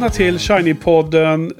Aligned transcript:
välkomna 0.00 0.16
till 0.16 0.38
Shiny-podden 0.38 1.52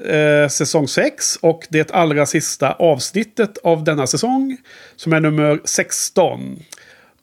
eh, 0.43 0.47
säsong 0.47 0.87
6 0.87 1.35
och 1.41 1.67
det 1.69 1.91
allra 1.91 2.25
sista 2.25 2.71
avsnittet 2.71 3.57
av 3.57 3.83
denna 3.83 4.07
säsong 4.07 4.57
som 4.95 5.13
är 5.13 5.19
nummer 5.19 5.59
16. 5.65 6.59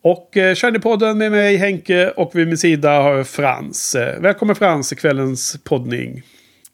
Och 0.01 0.37
eh, 0.37 0.55
Shiny-podden 0.55 1.13
med 1.13 1.31
mig 1.31 1.57
Henke 1.57 2.09
och 2.09 2.35
vid 2.35 2.47
min 2.47 2.57
sida 2.57 3.01
har 3.01 3.15
jag 3.15 3.27
Frans. 3.27 3.95
Eh, 3.95 4.21
välkommen 4.21 4.55
Frans 4.55 4.93
i 4.93 4.95
kvällens 4.95 5.57
poddning. 5.63 6.21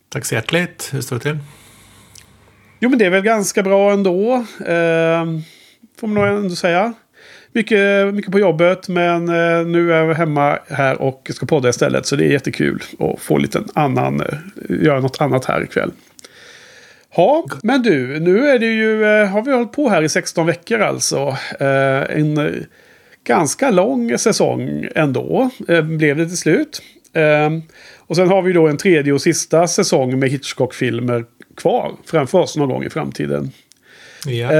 Tack 0.09 0.25
så 0.25 0.35
hjärtligt. 0.35 0.89
Hur 0.93 1.01
står 1.01 1.15
det 1.15 1.21
till? 1.21 1.37
Jo 2.79 2.89
men 2.89 2.99
det 2.99 3.05
är 3.05 3.09
väl 3.09 3.23
ganska 3.23 3.63
bra 3.63 3.91
ändå. 3.91 4.33
Eh, 4.59 5.25
får 5.99 6.07
man 6.07 6.13
nog 6.13 6.25
ändå 6.27 6.55
säga. 6.55 6.93
Mycket, 7.55 8.13
mycket 8.13 8.31
på 8.31 8.39
jobbet 8.39 8.87
men 8.87 9.29
eh, 9.29 9.65
nu 9.65 9.93
är 9.93 10.03
jag 10.03 10.13
hemma 10.13 10.59
här 10.69 11.01
och 11.01 11.31
ska 11.33 11.45
podda 11.45 11.69
istället. 11.69 12.05
Så 12.05 12.15
det 12.15 12.25
är 12.25 12.31
jättekul 12.31 12.83
att 12.99 13.19
få 13.19 13.37
lite 13.37 13.63
annan, 13.73 14.21
eh, 14.21 14.37
göra 14.83 14.99
något 14.99 15.21
annat 15.21 15.45
här 15.45 15.63
ikväll. 15.63 15.91
Ja, 17.15 17.45
men 17.63 17.81
du, 17.81 18.19
nu 18.19 18.47
är 18.47 18.59
det 18.59 18.65
ju, 18.65 19.05
eh, 19.05 19.27
har 19.27 19.41
vi 19.41 19.51
hållit 19.51 19.71
på 19.71 19.89
här 19.89 20.01
i 20.01 20.09
16 20.09 20.45
veckor 20.45 20.79
alltså. 20.79 21.37
En 22.09 22.65
ganska 23.23 23.71
lång 23.71 24.17
säsong 24.17 24.87
ändå, 24.95 25.49
blev 25.83 26.17
det 26.17 26.25
till 26.25 26.37
slut. 26.37 26.81
Och 27.97 28.15
sen 28.15 28.27
har 28.27 28.41
vi 28.41 28.53
då 28.53 28.67
en 28.67 28.77
tredje 28.77 29.13
och 29.13 29.21
sista 29.21 29.67
säsong 29.67 30.19
med 30.19 30.29
Hitchcock-filmer 30.29 31.25
kvar 31.57 31.91
framför 32.05 32.39
oss 32.39 32.57
någon 32.57 32.69
gång 32.69 32.83
i 32.83 32.89
framtiden. 32.89 33.51
Ja. 34.25 34.51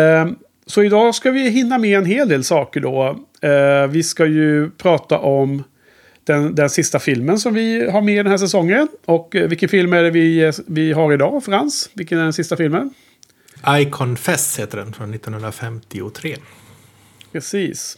Eh, 0.66 0.71
så 0.71 0.83
idag 0.83 1.16
ska 1.16 1.31
vi 1.31 1.49
hinna 1.49 1.77
med 1.77 1.97
en 1.97 2.05
hel 2.05 2.30
del 2.30 2.44
saker 2.44 2.80
då. 2.80 3.19
Eh, 3.41 3.88
vi 3.88 4.03
ska 4.03 4.25
ju 4.25 4.69
prata 4.69 5.19
om 5.19 5.63
den, 6.23 6.55
den 6.55 6.69
sista 6.69 6.99
filmen 6.99 7.39
som 7.39 7.53
vi 7.53 7.89
har 7.89 8.02
med 8.02 8.25
den 8.25 8.31
här 8.31 8.38
säsongen. 8.38 8.88
Och 9.05 9.36
eh, 9.36 9.47
vilken 9.47 9.69
film 9.69 9.93
är 9.93 10.03
det 10.03 10.11
vi, 10.11 10.52
vi 10.67 10.93
har 10.93 11.13
idag, 11.13 11.43
Frans? 11.43 11.89
Vilken 11.93 12.19
är 12.19 12.23
den 12.23 12.33
sista 12.33 12.58
filmen? 12.58 12.93
I 13.80 13.86
Confess 13.86 14.59
heter 14.59 14.77
den 14.77 14.93
från 14.93 15.13
1953. 15.13 16.36
Precis. 17.31 17.97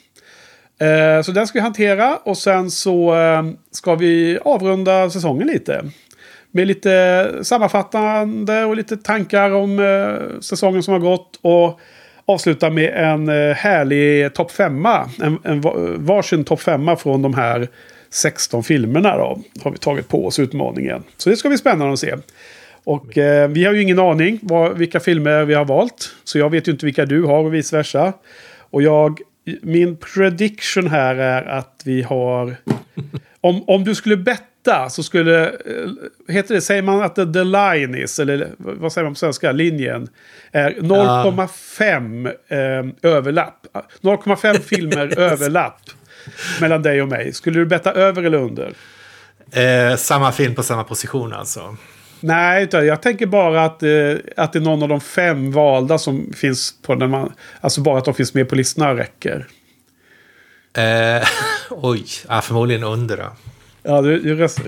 Eh, 0.80 1.22
så 1.22 1.32
den 1.32 1.48
ska 1.48 1.60
vi 1.60 1.64
hantera 1.64 2.18
och 2.18 2.38
sen 2.38 2.72
så 2.72 3.16
eh, 3.16 3.44
ska 3.72 3.96
vi 3.96 4.40
avrunda 4.46 5.10
säsongen 5.10 5.48
lite. 5.48 5.84
Med 6.52 6.68
lite 6.68 7.30
sammanfattande 7.42 8.66
och 8.66 8.76
lite 8.76 8.98
tankar 8.98 9.52
om 9.52 9.80
eh, 9.80 10.40
säsongen 10.40 10.84
som 10.84 10.94
har 10.94 11.00
gått. 11.00 11.40
Och 11.42 11.80
avsluta 12.28 12.70
med 12.70 12.94
en 12.94 13.30
eh, 13.30 13.56
härlig 13.56 14.34
topp 14.34 14.52
femma. 14.52 15.10
En, 15.22 15.40
en 15.44 15.62
varsin 16.06 16.44
topp 16.44 16.62
femma 16.62 16.96
från 16.96 17.22
de 17.22 17.34
här 17.34 17.68
16 18.10 18.64
filmerna 18.64 19.18
då. 19.18 19.40
Har 19.64 19.72
vi 19.72 19.78
tagit 19.78 20.08
på 20.08 20.26
oss 20.26 20.40
utmaningen. 20.40 21.04
Så 21.18 21.30
det 21.30 21.38
ska 21.38 21.50
bli 21.50 21.58
spännande 21.58 21.94
att 21.94 22.00
se. 22.00 22.16
Och 22.84 23.18
eh, 23.18 23.50
vi 23.50 23.66
har 23.66 23.74
ju 23.74 23.82
ingen 23.82 24.00
aning 24.00 24.40
vad, 24.42 24.78
vilka 24.78 25.00
filmer 25.00 25.46
vi 25.46 25.54
har 25.54 25.66
valt. 25.66 26.16
Så 26.24 26.40
jag 26.40 26.50
vet 26.50 26.68
ju 26.68 26.72
inte 26.72 26.86
vilka 26.86 27.06
du 27.06 27.24
har 27.24 27.44
och 27.44 27.54
vice 27.54 27.78
versa. 27.78 28.14
Och 28.70 28.82
jag, 28.82 29.20
min 29.62 29.98
prediction 29.98 30.88
här 30.88 31.16
är 31.16 31.44
att 31.44 31.82
vi 31.86 32.02
har... 32.02 32.56
Om, 33.42 33.64
om 33.68 33.84
du 33.84 33.96
skulle 33.96 34.18
betta 34.18 34.44
så 34.90 35.04
skulle... 35.04 35.46
eh, 35.46 35.54
Heter 36.28 36.56
det, 36.56 36.62
säger 36.62 36.82
man 36.82 37.02
att 37.02 37.16
the, 37.16 37.26
the 37.26 37.44
line 37.44 37.96
is, 37.96 38.20
eller 38.20 38.50
vad 38.58 38.94
säger 38.94 39.06
man 39.06 39.14
på 39.14 39.18
svenska, 39.18 39.52
linjen, 39.52 40.08
är 40.52 40.72
0,5 40.72 42.28
eh, 42.48 43.12
överlapp. 43.12 43.66
0,5 44.02 44.60
filmer 44.60 45.20
överlapp 45.20 45.82
mellan 46.62 46.82
dig 46.84 47.02
och 47.02 47.08
mig. 47.08 47.34
Skulle 47.34 47.60
du 47.60 47.66
betta 47.66 47.94
över 47.94 48.24
eller 48.24 48.38
under? 48.38 48.74
Eh, 49.52 49.96
samma 49.96 50.32
film 50.32 50.56
på 50.56 50.64
samma 50.64 50.84
position 50.84 51.34
alltså. 51.34 51.78
Nej, 52.20 52.64
utan 52.64 52.86
jag 52.88 53.02
tänker 53.02 53.26
bara 53.26 53.66
att, 53.66 53.84
eh, 53.84 53.90
att 54.38 54.54
det 54.54 54.60
är 54.60 54.64
någon 54.64 54.84
av 54.84 54.90
de 54.90 55.02
fem 55.02 55.52
valda 55.52 55.98
som 55.98 56.34
finns 56.36 56.82
på 56.82 56.96
den 56.96 57.10
man... 57.10 57.34
Alltså 57.62 57.82
bara 57.82 57.98
att 57.98 58.06
de 58.06 58.14
finns 58.14 58.34
med 58.34 58.50
på 58.50 58.56
listorna 58.56 58.96
räcker. 58.96 59.48
Eh, 60.78 61.28
oj, 61.70 62.06
ja, 62.28 62.42
förmodligen 62.42 62.84
under 62.84 63.18
då. 63.18 63.32
Ja, 63.88 64.02
du, 64.02 64.20
du 64.20 64.36
röst, 64.36 64.60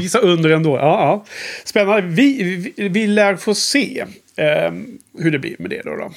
visa 0.00 0.18
under 0.18 0.50
ändå. 0.50 0.76
Ja, 0.76 0.82
ja. 0.82 1.24
Spännande. 1.64 2.02
Vi, 2.02 2.42
vi, 2.76 2.88
vi 2.88 3.06
lär 3.06 3.36
få 3.36 3.54
se 3.54 4.04
eh, 4.36 4.72
hur 5.18 5.30
det 5.30 5.38
blir 5.38 5.56
med 5.58 5.70
det 5.70 5.82
då. 5.84 5.96
då. 5.96 6.12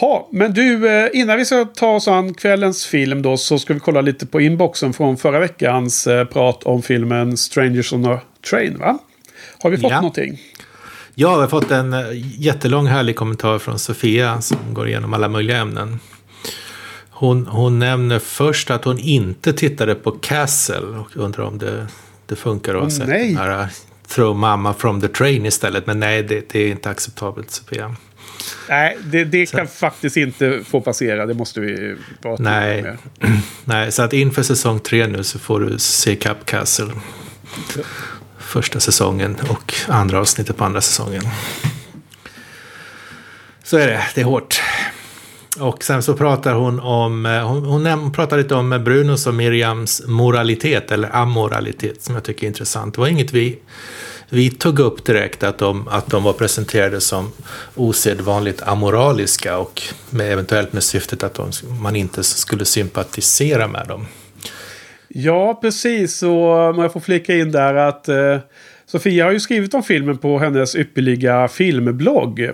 Ha, 0.00 0.28
men 0.32 0.52
du, 0.54 0.88
eh, 0.88 1.08
innan 1.12 1.38
vi 1.38 1.44
ska 1.44 1.64
ta 1.64 1.86
oss 1.94 2.08
an 2.08 2.34
kvällens 2.34 2.86
film 2.86 3.22
då 3.22 3.36
så 3.36 3.58
ska 3.58 3.74
vi 3.74 3.80
kolla 3.80 4.00
lite 4.00 4.26
på 4.26 4.40
inboxen 4.40 4.92
från 4.92 5.16
förra 5.16 5.38
veckans 5.40 6.06
eh, 6.06 6.24
prat 6.24 6.62
om 6.64 6.82
filmen 6.82 7.36
Strangers 7.36 7.92
on 7.92 8.06
a 8.06 8.20
Train, 8.50 8.78
va? 8.78 8.98
Har 9.62 9.70
vi 9.70 9.76
fått 9.78 9.90
Ja. 9.90 9.96
någonting? 9.96 10.40
Jag 11.14 11.28
har 11.28 11.48
fått 11.48 11.70
en 11.70 11.92
eh, 11.92 12.00
jättelång 12.38 12.86
härlig 12.86 13.16
kommentar 13.16 13.58
från 13.58 13.78
Sofia 13.78 14.40
som 14.40 14.58
går 14.74 14.88
igenom 14.88 15.14
alla 15.14 15.28
möjliga 15.28 15.56
ämnen. 15.56 15.98
Hon, 17.22 17.46
hon 17.46 17.78
nämner 17.78 18.18
först 18.18 18.70
att 18.70 18.84
hon 18.84 18.98
inte 18.98 19.52
tittade 19.52 19.94
på 19.94 20.10
Castle 20.10 20.78
och 20.78 21.16
undrar 21.16 21.44
om 21.44 21.58
det, 21.58 21.86
det 22.26 22.36
funkar 22.36 22.74
att 22.74 22.82
ha 22.82 22.90
sett 22.90 23.08
nej. 23.08 23.28
den 23.28 23.36
här 23.36 23.60
eh, 23.60 23.66
Throw 24.08 24.36
Mama 24.36 24.74
from 24.74 25.00
the 25.00 25.08
Train 25.08 25.46
istället. 25.46 25.86
Men 25.86 26.00
nej, 26.00 26.22
det, 26.22 26.48
det 26.48 26.58
är 26.58 26.68
inte 26.68 26.90
acceptabelt 26.90 27.50
Sofia. 27.50 27.96
Nej, 28.68 28.98
det, 29.04 29.24
det 29.24 29.50
kan 29.50 29.68
faktiskt 29.68 30.16
inte 30.16 30.64
få 30.64 30.80
passera. 30.80 31.26
Det 31.26 31.34
måste 31.34 31.60
vi 31.60 31.76
tydliga 32.22 32.36
Nej. 32.38 32.82
med. 32.82 32.98
Nej, 33.64 33.92
så 33.92 34.02
att 34.02 34.12
inför 34.12 34.42
säsong 34.42 34.78
tre 34.78 35.06
nu 35.06 35.24
så 35.24 35.38
får 35.38 35.60
du 35.60 35.78
se 35.78 36.16
Cap 36.16 36.46
Castle. 36.46 36.92
Första 38.38 38.80
säsongen 38.80 39.36
och 39.48 39.74
andra 39.88 40.20
avsnittet 40.20 40.56
på 40.56 40.64
andra 40.64 40.80
säsongen. 40.80 41.22
Så 43.62 43.76
är 43.76 43.86
det, 43.86 44.02
det 44.14 44.20
är 44.20 44.24
hårt. 44.24 44.62
Och 45.60 45.84
sen 45.84 46.02
så 46.02 46.14
pratar 46.14 46.54
hon 46.54 46.80
om, 46.80 47.26
eh, 47.26 47.48
hon, 47.48 47.86
hon 47.86 48.12
pratar 48.12 48.38
lite 48.38 48.54
om 48.54 48.82
Brunos 48.84 49.26
och 49.26 49.34
Miriams 49.34 50.02
moralitet 50.06 50.90
eller 50.90 51.16
amoralitet 51.16 52.02
som 52.02 52.14
jag 52.14 52.24
tycker 52.24 52.46
är 52.46 52.48
intressant. 52.48 52.94
Det 52.94 53.00
var 53.00 53.08
inget 53.08 53.32
vi, 53.32 53.58
vi 54.28 54.50
tog 54.50 54.78
upp 54.78 55.04
direkt 55.04 55.42
att 55.42 55.58
de, 55.58 55.88
att 55.88 56.06
de 56.06 56.22
var 56.22 56.32
presenterade 56.32 57.00
som 57.00 57.32
osedvanligt 57.74 58.62
amoraliska 58.62 59.58
och 59.58 59.82
med, 60.10 60.32
eventuellt 60.32 60.72
med 60.72 60.82
syftet 60.82 61.22
att 61.22 61.34
de, 61.34 61.50
man 61.80 61.96
inte 61.96 62.22
skulle 62.22 62.64
sympatisera 62.64 63.68
med 63.68 63.88
dem. 63.88 64.06
Ja, 65.08 65.58
precis. 65.62 66.22
Och 66.22 66.68
om 66.68 66.78
jag 66.78 66.92
får 66.92 67.00
flika 67.00 67.34
in 67.34 67.52
där 67.52 67.74
att 67.74 68.08
eh, 68.08 68.38
Sofia 68.86 69.24
har 69.24 69.32
ju 69.32 69.40
skrivit 69.40 69.74
om 69.74 69.82
filmen 69.82 70.18
på 70.18 70.38
hennes 70.38 70.76
ypperliga 70.76 71.48
filmblogg. 71.48 72.50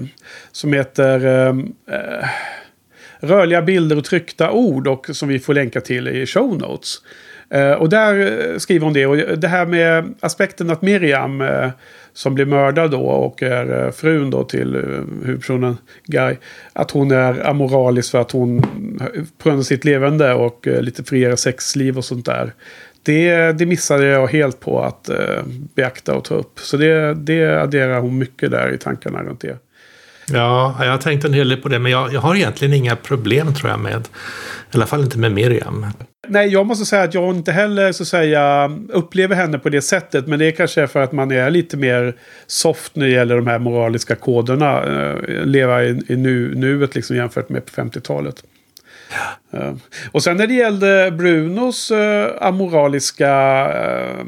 Som 0.53 0.73
heter 0.73 1.27
eh, 1.27 1.49
eh 1.95 2.29
Rörliga 3.21 3.63
bilder 3.63 3.99
och 3.99 4.05
tryckta 4.05 4.51
ord 4.51 4.87
och 4.87 5.07
som 5.13 5.29
vi 5.29 5.39
får 5.39 5.55
länka 5.55 5.81
till 5.81 6.09
i 6.09 6.27
show 6.27 6.59
notes. 6.59 6.97
Eh, 7.51 7.73
och 7.73 7.89
där 7.89 8.41
eh, 8.51 8.59
skriver 8.59 8.85
hon 8.85 8.93
det. 8.93 9.07
Och 9.07 9.39
det 9.39 9.49
här 9.49 9.67
med 9.67 10.15
aspekten 10.21 10.71
att 10.71 10.83
Miriam 10.83 11.41
eh, 11.41 11.71
som 12.13 12.35
blir 12.35 12.47
mördad 12.47 12.91
då 12.91 13.01
och 13.01 13.43
är 13.43 13.85
eh, 13.85 13.91
frun 13.91 14.31
då 14.31 14.45
till 14.45 14.75
eh, 14.75 14.83
huvudpersonen 15.25 15.77
Guy. 16.05 16.37
Att 16.73 16.91
hon 16.91 17.11
är 17.11 17.47
amoralisk 17.49 18.11
för 18.11 18.21
att 18.21 18.31
hon 18.31 18.63
på 19.39 19.49
grund 19.49 19.59
av 19.59 19.63
sitt 19.63 19.85
levande 19.85 20.35
och 20.35 20.67
lite 20.67 21.05
friare 21.05 21.37
sexliv 21.37 21.99
och 21.99 22.05
sånt 22.05 22.27
där. 22.27 22.53
Det, 23.03 23.53
det 23.53 23.67
missade 23.67 24.07
jag 24.07 24.27
helt 24.27 24.61
på 24.61 24.83
att 24.83 25.09
eh, 25.09 25.43
beakta 25.75 26.15
och 26.15 26.25
ta 26.25 26.35
upp. 26.35 26.59
Så 26.61 26.77
det, 26.77 27.15
det 27.15 27.63
adderar 27.63 28.01
hon 28.01 28.19
mycket 28.19 28.51
där 28.51 28.73
i 28.73 28.79
tankarna 28.79 29.23
runt 29.23 29.41
det. 29.41 29.57
Ja, 30.33 30.77
jag 30.81 30.91
har 30.91 30.99
tänkt 30.99 31.25
en 31.25 31.33
hel 31.33 31.49
del 31.49 31.59
på 31.59 31.69
det, 31.69 31.79
men 31.79 31.93
jag, 31.93 32.13
jag 32.13 32.21
har 32.21 32.37
egentligen 32.37 32.75
inga 32.75 32.97
problem 32.97 33.55
tror 33.55 33.71
jag 33.71 33.81
med, 33.81 34.09
i 34.73 34.77
alla 34.77 34.87
fall 34.87 35.03
inte 35.03 35.19
med 35.19 35.33
Miriam. 35.33 35.87
Nej, 36.29 36.49
jag 36.49 36.67
måste 36.67 36.87
säga 36.87 37.03
att 37.03 37.15
jag 37.15 37.35
inte 37.35 37.53
heller 37.53 37.93
så 37.93 38.03
att 38.03 38.09
säga 38.09 38.71
upplever 38.89 39.37
henne 39.37 39.59
på 39.59 39.69
det 39.69 39.83
sättet. 39.83 40.27
Men 40.27 40.39
det 40.39 40.47
är 40.47 40.51
kanske 40.51 40.87
för 40.87 41.03
att 41.03 41.13
man 41.13 41.31
är 41.31 41.51
lite 41.51 41.77
mer 41.77 42.17
soft 42.47 42.97
när 42.97 43.07
det 43.07 43.13
gäller 43.13 43.37
de 43.37 43.47
här 43.47 43.59
moraliska 43.59 44.15
koderna. 44.15 44.83
Eh, 44.85 45.17
leva 45.45 45.85
i, 45.85 46.03
i 46.09 46.17
nu, 46.17 46.55
nuet 46.55 46.95
liksom 46.95 47.17
jämfört 47.17 47.49
med 47.49 47.67
på 47.67 47.83
50-talet. 47.83 48.43
Eh, 49.51 49.73
och 50.13 50.23
sen 50.23 50.37
när 50.37 50.47
det 50.47 50.55
gällde 50.55 51.11
Brunos 51.11 51.91
eh, 51.91 52.31
amoraliska 52.41 53.31
eh, 53.73 54.25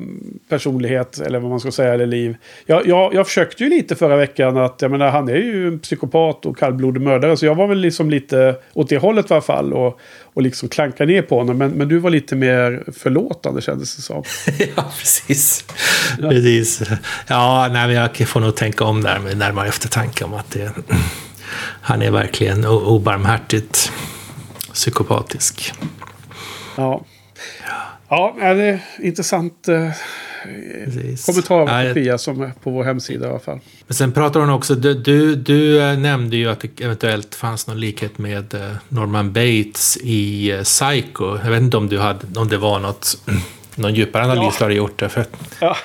personlighet, 0.49 1.21
eller 1.21 1.39
vad 1.39 1.51
man 1.51 1.61
ska 1.61 1.71
säga, 1.71 1.95
eller 1.95 2.07
liv. 2.07 2.37
Jag, 2.67 2.87
jag, 2.87 3.15
jag 3.15 3.27
försökte 3.27 3.65
ju 3.65 3.71
lite 3.71 3.97
förra 3.97 4.17
veckan 4.17 4.57
att, 4.57 4.83
jag 4.83 4.91
menar, 4.91 5.11
han 5.11 5.29
är 5.29 5.37
ju 5.37 5.69
en 5.69 5.79
psykopat 5.79 6.47
och 6.47 6.59
kallblodig 6.59 7.01
mördare. 7.01 7.37
Så 7.37 7.47
jag 7.47 7.55
var 7.55 7.67
väl 7.67 7.79
liksom 7.79 8.11
lite 8.11 8.57
åt 8.73 8.89
det 8.89 8.99
hållet 8.99 9.31
i 9.31 9.35
alla 9.35 9.41
fall. 9.41 9.73
Och, 9.73 10.01
och 10.35 10.43
liksom 10.43 10.69
klanka 10.69 11.05
ner 11.05 11.23
på 11.23 11.39
honom. 11.39 11.59
Men, 11.59 11.71
men 11.71 11.89
du 11.89 11.99
var 11.99 12.11
lite 12.11 12.37
mer 12.37 12.85
förlåtande 12.93 13.61
kändes 13.61 13.97
det 13.97 14.03
som. 14.03 14.23
ja, 14.77 14.93
precis. 14.99 15.65
precis. 16.21 16.83
Ja, 17.27 17.69
nej, 17.73 17.87
men 17.87 17.97
jag 17.97 18.29
får 18.29 18.41
nog 18.41 18.57
tänka 18.57 18.85
om 18.85 19.03
där 19.03 19.19
med 19.19 19.39
närmare 19.39 19.69
eftertanke 19.69 20.25
om 20.25 20.35
att 20.35 20.51
det, 20.51 20.71
han 21.81 22.03
är 22.03 22.11
verkligen 22.11 22.67
obarmhärtigt 22.67 23.93
psykopatisk. 24.81 25.73
Ja. 26.77 27.05
Ja, 28.09 28.35
det 28.39 28.65
är 28.65 28.81
intressant, 28.99 29.69
eh, 29.69 29.91
Precis. 30.85 31.27
kommentarer 31.27 31.89
kopia 31.89 32.19
som 32.19 32.43
är 32.43 32.53
på 32.63 32.71
vår 32.71 32.85
hemsida 32.85 33.27
i 33.27 33.31
alla 33.31 33.39
fall. 33.39 33.61
Men 33.87 33.95
sen 33.95 34.13
pratar 34.13 34.41
hon 34.41 34.51
också, 34.51 34.75
du, 34.75 34.95
du, 34.95 35.37
du 35.37 35.83
eh, 35.83 35.99
nämnde 35.99 36.37
ju 36.37 36.51
att 36.51 36.61
det 36.61 36.81
eventuellt 36.81 37.35
fanns 37.35 37.67
någon 37.67 37.81
likhet 37.81 38.19
med 38.19 38.55
eh, 38.55 38.71
Norman 38.89 39.33
Bates 39.33 39.97
i 39.97 40.61
Psycho. 40.65 41.39
Jag 41.45 41.51
vet 41.51 41.63
inte 41.63 41.77
om, 41.77 41.89
du 41.89 41.99
hade, 41.99 42.41
om 42.41 42.49
det 42.49 42.57
var 42.57 42.79
något, 42.79 43.19
någon 43.75 43.95
djupare 43.95 44.25
analys 44.25 44.43
ja. 44.45 44.55
du 44.59 44.65
hade 44.65 44.75
gjort 44.75 44.99
det. 44.99 45.09
För... 45.09 45.25
Ja. 45.61 45.77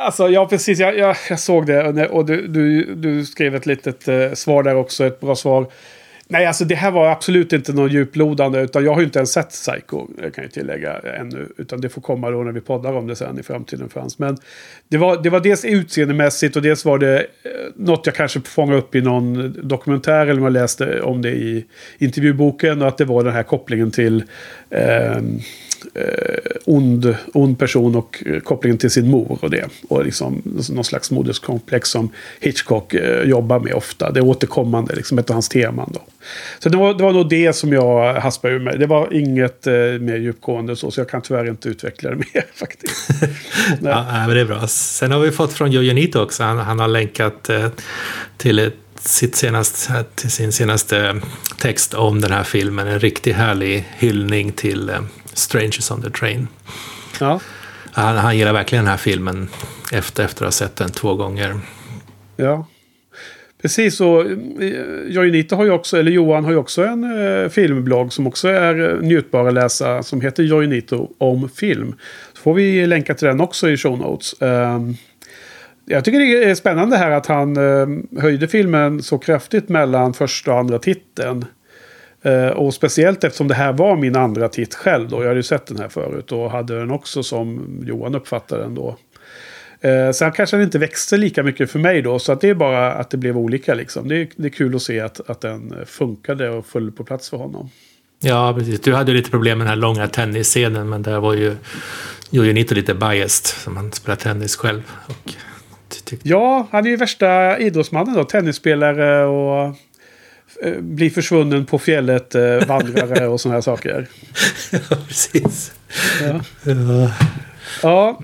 Alltså, 0.00 0.28
ja, 0.28 0.46
precis. 0.46 0.78
Jag, 0.78 0.98
jag, 0.98 1.16
jag 1.30 1.40
såg 1.40 1.66
det 1.66 2.08
och 2.08 2.26
du, 2.26 2.46
du, 2.46 2.94
du 2.94 3.24
skrev 3.24 3.54
ett 3.54 3.66
litet 3.66 4.08
eh, 4.08 4.32
svar 4.32 4.62
där 4.62 4.74
också, 4.74 5.06
ett 5.06 5.20
bra 5.20 5.36
svar. 5.36 5.66
Nej, 6.30 6.46
alltså 6.46 6.64
det 6.64 6.74
här 6.74 6.90
var 6.90 7.10
absolut 7.10 7.52
inte 7.52 7.72
någon 7.72 7.90
djuplodande. 7.90 8.60
Utan 8.60 8.84
jag 8.84 8.92
har 8.92 9.00
ju 9.00 9.06
inte 9.06 9.18
ens 9.18 9.32
sett 9.32 9.48
Psycho, 9.48 10.06
kan 10.34 10.44
jag 10.44 10.52
tillägga, 10.52 10.98
ännu. 10.98 11.48
Utan 11.56 11.80
det 11.80 11.88
får 11.88 12.00
komma 12.00 12.30
då 12.30 12.42
när 12.42 12.52
vi 12.52 12.60
poddar 12.60 12.92
om 12.92 13.06
det 13.06 13.16
sen 13.16 13.38
i 13.38 13.42
framtiden 13.42 13.88
för 13.88 14.00
hans. 14.00 14.18
Men 14.18 14.36
det 14.88 14.96
var, 14.96 15.22
det 15.22 15.30
var 15.30 15.40
dels 15.40 15.64
utseendemässigt 15.64 16.56
och 16.56 16.62
dels 16.62 16.84
var 16.84 16.98
det 16.98 17.18
eh, 17.18 17.24
något 17.76 18.06
jag 18.06 18.14
kanske 18.14 18.40
fångade 18.40 18.78
upp 18.78 18.94
i 18.94 19.00
någon 19.00 19.56
dokumentär. 19.68 20.26
Eller 20.26 20.40
man 20.40 20.52
läste 20.52 21.00
om 21.00 21.22
det 21.22 21.30
i 21.30 21.64
intervjuboken. 21.98 22.82
Och 22.82 22.88
att 22.88 22.98
det 22.98 23.04
var 23.04 23.24
den 23.24 23.32
här 23.32 23.42
kopplingen 23.42 23.90
till... 23.90 24.24
Eh, 24.70 25.16
eh, 25.94 26.04
ond, 26.64 27.16
ond 27.32 27.58
person 27.58 27.96
och 27.96 28.22
eh, 28.26 28.40
kopplingen 28.40 28.78
till 28.78 28.90
sin 28.90 29.10
mor 29.10 29.38
och 29.40 29.50
det. 29.50 29.68
Och 29.88 30.04
liksom 30.04 30.42
någon 30.70 30.84
slags 30.84 31.10
moderskomplex 31.10 31.88
som 31.88 32.10
Hitchcock 32.40 32.94
eh, 32.94 33.22
jobbar 33.22 33.60
med 33.60 33.74
ofta. 33.74 34.10
Det 34.10 34.20
är 34.20 34.24
återkommande, 34.24 34.94
liksom 34.94 35.18
ett 35.18 35.30
av 35.30 35.34
hans 35.34 35.48
teman 35.48 35.90
då. 35.94 36.00
Så 36.58 36.68
det 36.68 36.76
var, 36.76 36.94
det 36.94 37.02
var 37.02 37.12
nog 37.12 37.28
det 37.28 37.52
som 37.52 37.72
jag 37.72 38.14
haspade 38.14 38.54
ur 38.54 38.58
mig. 38.60 38.78
Det 38.78 38.86
var 38.86 39.14
inget 39.14 39.66
eh, 39.66 39.72
mer 39.74 40.16
djupgående 40.16 40.76
så, 40.76 40.90
så 40.90 41.00
jag 41.00 41.08
kan 41.08 41.22
tyvärr 41.22 41.48
inte 41.48 41.68
utveckla 41.68 42.10
det 42.10 42.16
mer 42.34 42.44
faktiskt. 42.54 43.10
ja, 43.82 44.04
men 44.10 44.30
det 44.30 44.40
är 44.40 44.44
bra. 44.44 44.66
Sen 44.66 45.12
har 45.12 45.20
vi 45.20 45.30
fått 45.30 45.52
från 45.52 45.72
Jojo 45.72 45.94
Nito 45.94 46.20
också. 46.20 46.42
Han, 46.42 46.58
han 46.58 46.78
har 46.78 46.88
länkat 46.88 47.48
eh, 47.48 47.68
till 48.36 48.58
ett 48.58 48.74
sitt 49.00 49.36
senaste, 49.36 50.04
till 50.14 50.30
sin 50.30 50.52
senaste 50.52 51.20
text 51.58 51.94
om 51.94 52.20
den 52.20 52.32
här 52.32 52.44
filmen. 52.44 52.88
En 52.88 53.00
riktigt 53.00 53.36
härlig 53.36 53.88
hyllning 53.98 54.52
till 54.52 54.88
eh, 54.88 55.00
Strangers 55.38 55.90
on 55.90 56.02
the 56.02 56.10
Train. 56.10 56.48
Ja. 57.20 57.40
Han, 57.92 58.16
han 58.16 58.38
gillar 58.38 58.52
verkligen 58.52 58.84
den 58.84 58.90
här 58.90 58.98
filmen 58.98 59.48
efter, 59.92 60.24
efter 60.24 60.44
att 60.44 60.46
ha 60.46 60.66
sett 60.66 60.76
den 60.76 60.90
två 60.90 61.14
gånger. 61.14 61.60
Ja. 62.36 62.66
Precis, 63.62 64.00
och 64.00 64.20
eh, 64.20 64.72
Joinito 65.06 65.56
har 65.56 65.64
ju 65.64 65.70
också, 65.70 65.98
eller 65.98 66.10
Johan 66.10 66.44
har 66.44 66.50
ju 66.50 66.56
också 66.56 66.84
en 66.84 67.04
eh, 67.04 67.48
filmblogg 67.48 68.12
som 68.12 68.26
också 68.26 68.48
är 68.48 68.90
eh, 68.90 69.00
njutbar 69.00 69.48
att 69.48 69.54
läsa. 69.54 70.02
Som 70.02 70.20
heter 70.20 70.42
Joinito 70.42 71.08
om 71.18 71.48
film. 71.48 71.94
Så 72.32 72.42
får 72.42 72.54
vi 72.54 72.86
länka 72.86 73.14
till 73.14 73.26
den 73.26 73.40
också 73.40 73.70
i 73.70 73.76
show 73.76 73.98
notes. 73.98 74.34
Um, 74.40 74.96
jag 75.84 76.04
tycker 76.04 76.18
det 76.18 76.50
är 76.50 76.54
spännande 76.54 76.96
här 76.96 77.10
att 77.10 77.26
han 77.26 77.56
eh, 77.56 78.20
höjde 78.22 78.48
filmen 78.48 79.02
så 79.02 79.18
kraftigt 79.18 79.68
mellan 79.68 80.14
första 80.14 80.52
och 80.52 80.58
andra 80.58 80.78
titeln. 80.78 81.44
Eh, 82.22 82.48
och 82.48 82.74
speciellt 82.74 83.24
eftersom 83.24 83.48
det 83.48 83.54
här 83.54 83.72
var 83.72 83.96
min 83.96 84.16
andra 84.16 84.48
titt 84.48 84.74
själv 84.74 85.08
då. 85.08 85.16
Jag 85.16 85.26
hade 85.26 85.38
ju 85.38 85.42
sett 85.42 85.66
den 85.66 85.78
här 85.78 85.88
förut 85.88 86.32
och 86.32 86.50
hade 86.50 86.78
den 86.78 86.90
också 86.90 87.22
som 87.22 87.78
Johan 87.86 88.14
uppfattade 88.14 88.62
den 88.62 88.74
då. 88.74 88.96
Eh, 89.80 90.10
sen 90.10 90.32
kanske 90.32 90.56
den 90.56 90.64
inte 90.64 90.78
växte 90.78 91.16
lika 91.16 91.42
mycket 91.42 91.70
för 91.70 91.78
mig 91.78 92.02
då. 92.02 92.18
Så 92.18 92.32
att 92.32 92.40
det 92.40 92.48
är 92.48 92.54
bara 92.54 92.92
att 92.92 93.10
det 93.10 93.16
blev 93.16 93.38
olika 93.38 93.74
liksom. 93.74 94.08
Det 94.08 94.16
är, 94.16 94.28
det 94.36 94.48
är 94.48 94.52
kul 94.52 94.76
att 94.76 94.82
se 94.82 95.00
att, 95.00 95.30
att 95.30 95.40
den 95.40 95.74
funkade 95.86 96.50
och 96.50 96.66
föll 96.66 96.92
på 96.92 97.04
plats 97.04 97.30
för 97.30 97.36
honom. 97.36 97.70
Ja, 98.20 98.54
precis. 98.58 98.80
Du 98.80 98.94
hade 98.94 99.12
lite 99.12 99.30
problem 99.30 99.58
med 99.58 99.66
den 99.66 99.70
här 99.70 99.76
långa 99.76 100.08
tennisscenen. 100.08 100.88
Men 100.88 101.02
där 101.02 101.20
var 101.20 101.34
ju 101.34 101.56
Jojo 102.30 102.52
lite 102.52 102.94
biased. 102.94 103.46
Som 103.46 103.76
han 103.76 103.92
spelar 103.92 104.16
tennis 104.16 104.56
själv. 104.56 104.82
Och 105.06 105.34
Ja, 106.22 106.68
han 106.70 106.86
är 106.86 106.90
ju 106.90 106.96
värsta 106.96 107.58
idrottsmannen 107.58 108.14
då. 108.14 108.24
Tennisspelare 108.24 109.24
och 109.24 109.74
eh, 110.64 110.80
blir 110.80 111.10
försvunnen 111.10 111.66
på 111.66 111.78
fjället, 111.78 112.34
eh, 112.34 112.66
vandrare 112.68 113.26
och 113.26 113.40
sådana 113.40 113.56
här 113.56 113.62
saker. 113.62 114.06
ja, 114.72 114.96
precis. 115.08 115.72
Ja. 116.22 116.40
ja. 116.62 117.10
Ja. 117.82 118.20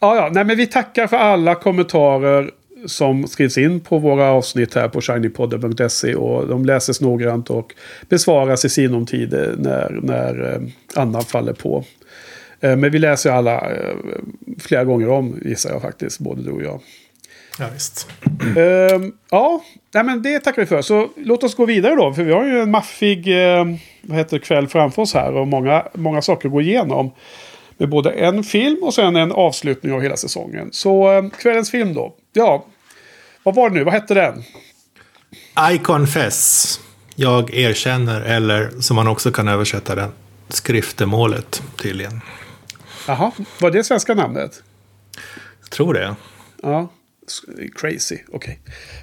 Ja, 0.00 0.30
Nej, 0.32 0.44
men 0.44 0.56
vi 0.56 0.66
tackar 0.66 1.06
för 1.06 1.16
alla 1.16 1.54
kommentarer 1.54 2.50
som 2.86 3.26
skrivs 3.26 3.58
in 3.58 3.80
på 3.80 3.98
våra 3.98 4.30
avsnitt 4.30 4.74
här 4.74 4.88
på 4.88 5.00
shinypodden.se. 5.00 6.14
Och 6.14 6.48
de 6.48 6.64
läses 6.64 7.00
noggrant 7.00 7.50
och 7.50 7.74
besvaras 8.08 8.64
i 8.64 8.68
sinom 8.68 9.06
tid 9.06 9.30
när, 9.58 10.00
när 10.02 10.52
eh, 10.52 10.60
annan 11.02 11.22
faller 11.22 11.52
på. 11.52 11.84
Eh, 12.60 12.76
men 12.76 12.90
vi 12.90 12.98
läser 12.98 13.30
alla 13.30 13.70
eh, 13.70 13.94
flera 14.58 14.84
gånger 14.84 15.08
om, 15.08 15.38
gissar 15.44 15.70
jag 15.70 15.82
faktiskt, 15.82 16.18
både 16.18 16.42
du 16.42 16.50
och 16.50 16.62
jag. 16.62 16.80
Ja, 17.58 17.66
visst. 17.74 18.08
Uh, 18.56 19.10
ja, 19.30 19.64
nej, 19.94 20.04
men 20.04 20.22
det 20.22 20.40
tackar 20.40 20.62
vi 20.62 20.66
för. 20.66 20.82
Så 20.82 21.08
låt 21.16 21.44
oss 21.44 21.54
gå 21.54 21.66
vidare 21.66 21.94
då. 21.94 22.12
För 22.12 22.22
vi 22.22 22.32
har 22.32 22.44
ju 22.44 22.60
en 22.60 22.70
maffig 22.70 23.28
uh, 23.28 23.64
vad 24.02 24.18
heter 24.18 24.38
kväll 24.38 24.68
framför 24.68 25.02
oss 25.02 25.14
här. 25.14 25.32
Och 25.32 25.48
många, 25.48 25.88
många 25.94 26.22
saker 26.22 26.48
att 26.48 26.52
gå 26.52 26.60
igenom. 26.60 27.12
Med 27.78 27.88
både 27.88 28.10
en 28.10 28.44
film 28.44 28.82
och 28.82 28.94
sen 28.94 29.16
en 29.16 29.32
avslutning 29.32 29.92
av 29.92 30.00
hela 30.00 30.16
säsongen. 30.16 30.68
Så 30.72 31.18
uh, 31.18 31.30
kvällens 31.30 31.70
film 31.70 31.94
då. 31.94 32.14
Ja, 32.32 32.66
vad 33.42 33.54
var 33.54 33.70
det 33.70 33.74
nu? 33.74 33.84
Vad 33.84 33.94
hette 33.94 34.14
den? 34.14 34.42
I 35.74 35.78
confess. 35.78 36.80
Jag 37.14 37.54
erkänner. 37.54 38.20
Eller 38.20 38.80
som 38.80 38.96
man 38.96 39.08
också 39.08 39.32
kan 39.32 39.48
översätta 39.48 39.94
den. 39.94 40.12
Skriftemålet 40.48 41.62
tydligen. 41.76 42.20
Jaha, 43.08 43.32
var 43.60 43.70
det 43.70 43.84
svenska 43.84 44.14
namnet? 44.14 44.62
Jag 45.60 45.70
tror 45.70 45.94
det. 45.94 46.16
Ja, 46.62 46.88
crazy. 47.74 48.18
Okej. 48.28 48.36
Okay. 48.36 48.56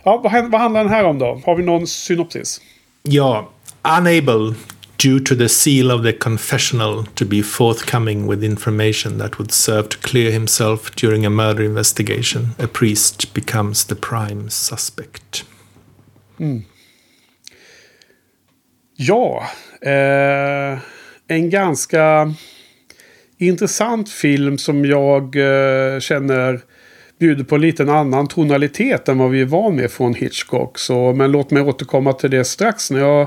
Ja, 0.04 0.18
vad, 0.18 0.52
vad 0.52 0.62
handlar 0.62 0.84
den 0.84 0.94
här 0.94 1.04
om 1.04 1.20
då? 1.20 1.42
Har 1.46 1.56
vi 1.56 1.64
någon 1.64 1.88
synopsis? 1.88 2.62
Ja, 3.04 3.52
unable 4.00 4.56
due 5.04 5.20
to 5.20 5.36
the 5.36 5.50
seal 5.50 5.92
of 5.92 6.04
the 6.04 6.14
confessional 6.14 7.06
to 7.16 7.26
be 7.26 7.44
forthcoming 7.44 8.28
with 8.28 8.44
information 8.44 9.18
that 9.18 9.38
would 9.38 9.52
serve 9.52 9.90
to 9.90 9.98
clear 9.98 10.32
himself 10.32 10.96
during 10.96 11.26
a 11.26 11.30
murder 11.30 11.64
investigation, 11.64 12.56
a 12.60 12.68
priest 12.68 13.34
becomes 13.34 13.86
the 13.86 13.96
prime 13.96 14.50
suspect. 14.50 15.44
Mm. 16.40 16.64
Ja, 18.96 19.50
eh, 19.82 20.80
en 21.28 21.50
ganska 21.50 22.34
intressant 23.38 24.10
film 24.10 24.58
som 24.58 24.86
jag 24.86 25.36
eh, 25.36 26.00
känner 26.00 26.62
bjuder 27.24 27.44
på 27.44 27.58
lite 27.58 27.84
en 27.84 27.90
annan 27.90 28.28
tonalitet 28.28 29.10
än 29.10 29.18
vad 29.18 29.30
vi 29.30 29.42
är 29.42 29.46
van 29.46 29.76
med 29.76 29.92
från 29.92 30.14
Hitchcock. 30.14 30.80
Så, 30.80 31.14
men 31.14 31.32
låt 31.32 31.52
mig 31.52 31.64
återkomma 31.64 32.14
till 32.14 32.32
det 32.32 32.44
strax 32.44 32.92
när 32.92 33.00
jag 33.00 33.22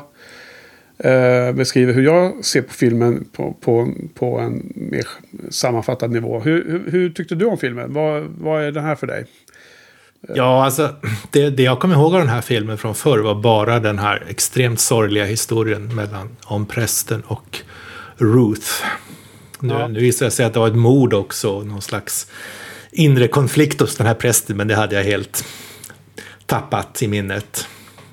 eh, 0.98 1.52
beskriver 1.52 1.92
hur 1.92 2.02
jag 2.02 2.44
ser 2.44 2.62
på 2.62 2.72
filmen 2.72 3.28
på, 3.32 3.56
på, 3.60 3.92
på 4.14 4.38
en 4.38 4.72
mer 4.74 5.06
sammanfattad 5.50 6.10
nivå. 6.10 6.40
Hur, 6.40 6.70
hur, 6.70 6.90
hur, 6.90 7.10
tyckte 7.10 7.34
du 7.34 7.46
om 7.46 7.58
filmen? 7.58 7.92
Vad, 7.92 8.22
vad 8.22 8.62
är 8.62 8.72
den 8.72 8.84
här 8.84 8.94
för 8.94 9.06
dig? 9.06 9.24
Ja, 10.34 10.64
alltså 10.64 10.94
det, 11.30 11.50
det 11.50 11.62
jag 11.62 11.80
kommer 11.80 11.94
ihåg 11.94 12.14
av 12.14 12.20
den 12.20 12.28
här 12.28 12.40
filmen 12.40 12.78
från 12.78 12.94
förr 12.94 13.18
var 13.18 13.34
bara 13.34 13.80
den 13.80 13.98
här 13.98 14.24
extremt 14.28 14.80
sorgliga 14.80 15.24
historien 15.24 15.94
mellan 15.94 16.36
om 16.44 16.66
prästen 16.66 17.22
och 17.26 17.60
Ruth. 18.16 18.70
Nu, 19.60 19.74
ja. 19.74 19.88
nu 19.88 20.00
visade 20.00 20.26
det 20.26 20.34
sig 20.34 20.46
att 20.46 20.52
det 20.52 20.60
var 20.60 20.68
ett 20.68 20.76
mord 20.76 21.14
också, 21.14 21.62
någon 21.62 21.82
slags 21.82 22.26
inre 22.90 23.28
konflikt 23.28 23.80
hos 23.80 23.96
den 23.96 24.06
här 24.06 24.14
prästen, 24.14 24.56
men 24.56 24.68
det 24.68 24.74
hade 24.74 24.94
jag 24.96 25.04
helt 25.04 25.44
tappat 26.46 27.02
i 27.02 27.08
minnet. 27.08 27.68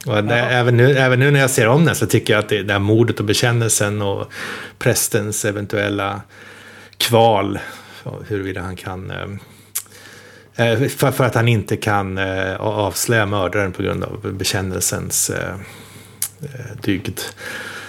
Och 0.05 0.23
det, 0.23 0.35
även, 0.35 0.77
nu, 0.77 0.97
även 0.97 1.19
nu 1.19 1.31
när 1.31 1.39
jag 1.39 1.49
ser 1.49 1.67
om 1.67 1.85
den 1.85 1.95
så 1.95 2.05
tycker 2.05 2.33
jag 2.33 2.39
att 2.39 2.49
det, 2.49 2.63
det 2.63 2.73
här 2.73 2.79
mordet 2.79 3.19
och 3.19 3.25
bekännelsen 3.25 4.01
och 4.01 4.31
prästens 4.79 5.45
eventuella 5.45 6.21
kval, 6.97 7.59
huruvida 8.27 8.61
han 8.61 8.75
kan 8.75 9.11
eh, 9.11 10.71
eh, 10.71 10.87
för, 10.89 11.11
för, 11.11 11.23
att 11.23 11.35
han 11.35 11.47
inte 11.47 11.77
kan 11.77 12.17
eh, 12.17 12.55
avslöja 12.55 13.25
mördaren 13.25 13.71
på 13.71 13.83
grund 13.83 14.03
av 14.03 14.33
bekännelsens 14.33 15.31
dygd 16.81 17.19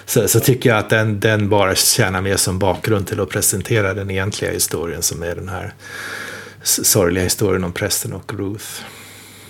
så, 0.07 0.29
så 0.29 0.41
tycker 0.41 0.71
jag 0.71 0.79
att 0.79 0.91
den, 0.91 1.21
den 1.21 1.49
bara 1.49 1.75
tjänar 1.75 2.21
mer 2.21 2.37
som 2.37 2.59
bakgrund 2.59 3.07
till 3.07 3.21
att 3.21 3.29
presentera 3.29 3.95
den 3.95 4.11
egentliga 4.11 4.51
historien 4.51 5.03
som 5.03 5.23
är 5.23 5.35
den 5.35 5.49
här 5.49 5.75
sorgliga 6.65 7.25
historien 7.25 7.65
om 7.65 7.73
prästen 7.73 8.13
och 8.13 8.35
Ruth. 8.35 8.65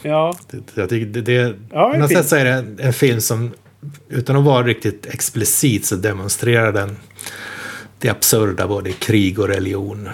Ja. 0.03 0.39
Jag 0.75 0.89
tycker 0.89 1.07
det, 1.07 1.21
det, 1.21 1.57
ja, 1.71 1.91
på 1.93 1.99
något 1.99 2.13
sätt 2.13 2.29
så 2.29 2.37
är 2.37 2.45
det 2.45 2.83
en, 2.83 2.93
film 2.93 3.21
som 3.21 3.53
utan 4.09 4.37
att 4.37 4.45
vara 4.45 4.67
riktigt 4.67 5.07
explicit 5.07 5.87
så 5.87 5.97
demonstrerar 5.97 6.73
den 6.73 6.97
det 7.99 8.09
absurda 8.09 8.67
både 8.67 8.91
i 8.91 8.93
krig 8.93 9.39
och 9.39 9.49
religion. 9.49 10.09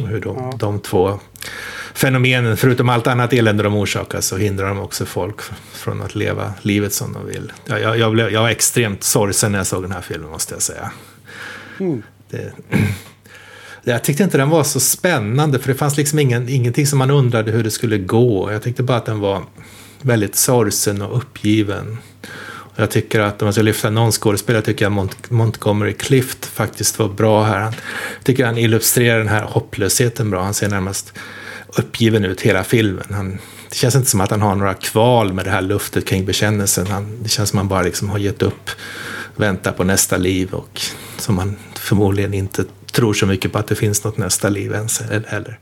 Och 0.00 0.08
hur 0.08 0.20
de, 0.20 0.36
ja. 0.36 0.56
de 0.58 0.80
två 0.80 1.20
fenomenen, 1.94 2.56
förutom 2.56 2.88
allt 2.88 3.06
annat 3.06 3.32
elände 3.32 3.62
de 3.62 3.76
orsakar, 3.76 4.20
så 4.20 4.36
hindrar 4.36 4.68
de 4.68 4.78
också 4.78 5.06
folk 5.06 5.40
från 5.72 6.02
att 6.02 6.14
leva 6.14 6.54
livet 6.62 6.92
som 6.92 7.12
de 7.12 7.26
vill. 7.26 7.52
Jag, 7.66 7.80
jag, 7.80 7.98
jag, 7.98 8.12
blev, 8.12 8.30
jag 8.30 8.42
var 8.42 8.48
extremt 8.48 9.02
sorgsen 9.02 9.52
när 9.52 9.58
jag 9.58 9.66
såg 9.66 9.82
den 9.82 9.92
här 9.92 10.00
filmen, 10.00 10.30
måste 10.30 10.54
jag 10.54 10.62
säga. 10.62 10.92
Mm. 11.80 12.02
Det, 12.30 12.52
jag 13.84 14.04
tyckte 14.04 14.22
inte 14.22 14.38
den 14.38 14.50
var 14.50 14.64
så 14.64 14.80
spännande 14.80 15.58
för 15.58 15.68
det 15.68 15.74
fanns 15.78 15.96
liksom 15.96 16.18
ingen, 16.18 16.48
ingenting 16.48 16.86
som 16.86 16.98
man 16.98 17.10
undrade 17.10 17.50
hur 17.50 17.64
det 17.64 17.70
skulle 17.70 17.98
gå. 17.98 18.52
Jag 18.52 18.62
tyckte 18.62 18.82
bara 18.82 18.96
att 18.96 19.06
den 19.06 19.20
var 19.20 19.42
väldigt 20.02 20.36
sorgsen 20.36 21.02
och 21.02 21.16
uppgiven. 21.16 21.98
Jag 22.76 22.90
tycker 22.90 23.20
att 23.20 23.42
om 23.42 23.46
man 23.46 23.52
ska 23.52 23.62
lyfta 23.62 23.90
någon 23.90 24.12
skådespelare 24.12 24.62
tycker 24.62 24.84
jag 24.84 24.92
Mont 24.92 25.30
Montgomery 25.30 25.92
Clift 25.92 26.46
faktiskt 26.46 26.98
var 26.98 27.08
bra 27.08 27.44
här. 27.44 27.58
Han 27.58 27.74
tycker 28.22 28.46
han 28.46 28.58
illustrerar 28.58 29.18
den 29.18 29.28
här 29.28 29.42
hopplösheten 29.42 30.30
bra. 30.30 30.42
Han 30.42 30.54
ser 30.54 30.68
närmast 30.68 31.12
uppgiven 31.66 32.24
ut 32.24 32.40
hela 32.40 32.64
filmen. 32.64 33.06
Han, 33.10 33.38
det 33.68 33.76
känns 33.76 33.94
inte 33.94 34.10
som 34.10 34.20
att 34.20 34.30
han 34.30 34.42
har 34.42 34.54
några 34.54 34.74
kval 34.74 35.32
med 35.32 35.44
det 35.44 35.50
här 35.50 35.62
luftet 35.62 36.06
kring 36.06 36.24
bekännelsen. 36.24 36.86
Han, 36.86 37.22
det 37.22 37.28
känns 37.28 37.50
som 37.50 37.58
att 37.58 37.62
han 37.62 37.68
bara 37.68 37.82
liksom 37.82 38.10
har 38.10 38.18
gett 38.18 38.42
upp, 38.42 38.70
väntar 39.36 39.72
på 39.72 39.84
nästa 39.84 40.16
liv 40.16 40.54
och 40.54 40.80
som 41.18 41.38
han 41.38 41.56
förmodligen 41.74 42.34
inte 42.34 42.64
tror 42.92 43.14
så 43.14 43.26
mycket 43.26 43.52
på 43.52 43.58
att 43.58 43.66
det 43.66 43.74
finns 43.74 44.04
något 44.04 44.16
nästa 44.16 44.48
liv 44.48 44.72
ens 44.72 45.00
heller. 45.00 45.58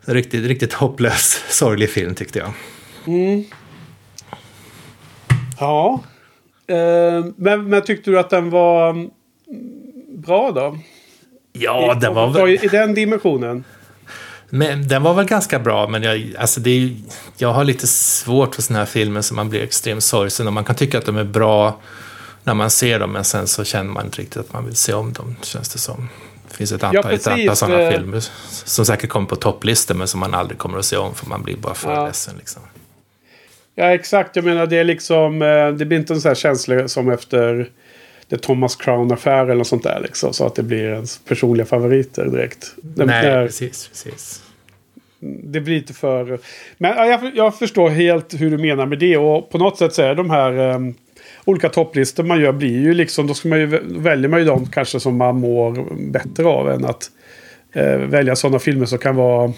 Riktigt, 0.00 0.46
riktigt 0.46 0.72
hopplös, 0.72 1.44
sorglig 1.48 1.90
film 1.90 2.14
tyckte 2.14 2.38
jag. 2.38 2.52
Mm. 3.06 3.44
Ja. 5.60 6.02
Eh, 6.66 7.24
men, 7.36 7.68
men 7.68 7.82
tyckte 7.82 8.10
du 8.10 8.18
att 8.18 8.30
den 8.30 8.50
var 8.50 8.90
mm, 8.90 9.10
bra 10.08 10.50
då? 10.50 10.78
Ja, 11.52 11.96
I, 11.96 12.00
den 12.00 12.14
var 12.14 12.30
väl... 12.30 12.48
I 12.48 12.68
den 12.68 12.94
dimensionen? 12.94 13.64
Men, 14.50 14.88
den 14.88 15.02
var 15.02 15.14
väl 15.14 15.26
ganska 15.26 15.58
bra, 15.58 15.88
men 15.88 16.02
jag, 16.02 16.34
alltså 16.38 16.60
det 16.60 16.70
är, 16.70 16.96
jag 17.36 17.52
har 17.52 17.64
lite 17.64 17.86
svårt 17.86 18.54
för 18.54 18.62
sådana 18.62 18.78
här 18.78 18.86
filmer 18.86 19.22
som 19.22 19.36
man 19.36 19.48
blir 19.48 19.62
extremt 19.62 20.04
sorgsen 20.04 20.46
och 20.46 20.52
man 20.52 20.64
kan 20.64 20.76
tycka 20.76 20.98
att 20.98 21.06
de 21.06 21.16
är 21.16 21.24
bra 21.24 21.80
när 22.44 22.54
man 22.54 22.70
ser 22.70 23.00
dem, 23.00 23.12
men 23.12 23.24
sen 23.24 23.46
så 23.46 23.64
känner 23.64 23.90
man 23.90 24.04
inte 24.04 24.20
riktigt 24.20 24.36
att 24.36 24.52
man 24.52 24.64
vill 24.64 24.76
se 24.76 24.92
om 24.92 25.12
dem, 25.12 25.36
känns 25.42 25.68
det 25.68 25.78
som. 25.78 26.08
Det 26.54 26.58
finns 26.58 26.72
ett 26.72 26.82
antal, 26.82 27.18
ja, 27.36 27.54
sådana 27.54 27.82
eh. 27.82 27.90
filmer 27.90 28.20
som 28.64 28.86
säkert 28.86 29.10
kommer 29.10 29.26
på 29.26 29.36
topplistor, 29.36 29.94
men 29.94 30.08
som 30.08 30.20
man 30.20 30.34
aldrig 30.34 30.58
kommer 30.58 30.78
att 30.78 30.84
se 30.84 30.96
om, 30.96 31.14
för 31.14 31.26
man 31.26 31.42
blir 31.42 31.56
bara 31.56 31.74
för 31.74 31.92
ja. 31.92 32.06
ledsen. 32.06 32.34
Liksom. 32.38 32.62
Ja, 33.74 33.94
exakt. 33.94 34.36
Jag 34.36 34.44
menar, 34.44 34.66
det 34.66 34.76
är 34.76 34.84
liksom... 34.84 35.42
Eh, 35.42 35.68
det 35.68 35.84
blir 35.84 35.98
inte 35.98 36.12
en 36.12 36.20
sån 36.20 36.28
här 36.28 36.34
känsla 36.34 36.88
som 36.88 37.10
efter 37.10 37.70
The 38.30 38.38
Thomas 38.38 38.76
Crown-affär 38.76 39.42
eller 39.42 39.54
något 39.54 39.66
sånt 39.66 39.82
där. 39.82 40.00
Liksom, 40.02 40.32
så 40.32 40.46
att 40.46 40.54
det 40.54 40.62
blir 40.62 40.84
ens 40.84 41.18
personliga 41.18 41.66
favoriter 41.66 42.24
direkt. 42.24 42.74
Nej, 42.82 43.06
där, 43.06 43.46
precis, 43.46 43.88
precis. 43.88 44.42
Det 45.20 45.60
blir 45.60 45.74
lite 45.74 45.94
för... 45.94 46.38
Men 46.78 46.96
ja, 46.96 47.06
jag, 47.06 47.36
jag, 47.36 47.58
förstår 47.58 47.90
helt 47.90 48.34
hur 48.40 48.50
du 48.50 48.58
menar 48.58 48.86
med 48.86 48.98
det. 48.98 49.16
Och 49.16 49.50
på 49.50 49.58
något 49.58 49.78
sätt 49.78 49.94
så 49.94 50.02
är 50.02 50.14
de 50.14 50.30
här 50.30 50.58
um, 50.58 50.94
olika 51.44 51.68
topplistor 51.68 52.24
man 52.24 52.40
gör 52.40 52.52
blir 52.52 52.80
ju 52.80 52.94
liksom... 52.94 53.26
Då 53.26 53.34
ska 53.34 53.48
man 53.48 53.60
ju, 53.60 53.66
väljer 53.84 54.28
man 54.28 54.40
ju 54.40 54.46
de 54.46 54.66
kanske 54.66 55.00
som 55.00 55.16
man 55.16 55.36
mår 55.36 55.94
bättre 56.10 56.46
av 56.46 56.70
än 56.70 56.84
att 56.84 57.10
uh, 57.76 57.96
välja 57.96 58.36
sådana 58.36 58.58
filmer 58.58 58.86
som 58.86 58.98
kan 58.98 59.16
vara 59.16 59.52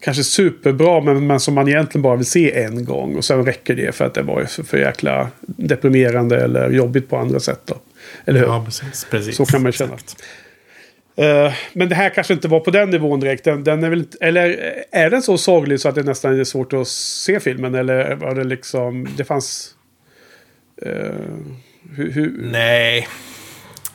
kanske 0.00 0.24
superbra 0.24 1.00
men, 1.00 1.26
men 1.26 1.40
som 1.40 1.54
man 1.54 1.68
egentligen 1.68 2.02
bara 2.02 2.16
vill 2.16 2.26
se 2.26 2.62
en 2.62 2.84
gång. 2.84 3.16
Och 3.16 3.24
sen 3.24 3.44
räcker 3.44 3.74
det 3.74 3.94
för 3.94 4.04
att 4.04 4.14
det 4.14 4.22
var 4.22 4.44
för, 4.44 4.62
för 4.62 4.78
jäkla 4.78 5.28
deprimerande 5.40 6.44
eller 6.44 6.70
jobbigt 6.70 7.08
på 7.08 7.16
andra 7.16 7.40
sätt. 7.40 7.60
Då. 7.64 7.74
Eller 8.24 8.40
hur? 8.40 8.46
Ja, 8.46 8.62
precis. 8.64 9.06
precis. 9.10 9.36
Så 9.36 9.46
kan 9.46 9.62
man 9.62 9.72
känna. 9.72 9.92
Uh, 11.20 11.52
men 11.72 11.88
det 11.88 11.94
här 11.94 12.10
kanske 12.10 12.34
inte 12.34 12.48
var 12.48 12.60
på 12.60 12.70
den 12.70 12.90
nivån 12.90 13.20
direkt. 13.20 13.44
Den, 13.44 13.64
den, 13.64 13.84
är 13.84 13.90
väl, 13.90 14.04
eller 14.20 14.74
är 14.90 15.10
den 15.10 15.22
så 15.22 15.38
sorglig 15.38 15.80
så 15.80 15.88
att 15.88 15.94
det 15.94 16.02
nästan 16.02 16.40
är 16.40 16.44
svårt 16.44 16.72
att 16.72 16.88
se 16.88 17.40
filmen? 17.40 17.74
Eller 17.74 18.14
var 18.14 18.34
det 18.34 18.44
liksom... 18.44 19.08
Det 19.16 19.24
fanns... 19.24 19.75
Hur, 20.82 22.10
hur... 22.12 22.34
Nej. 22.38 23.08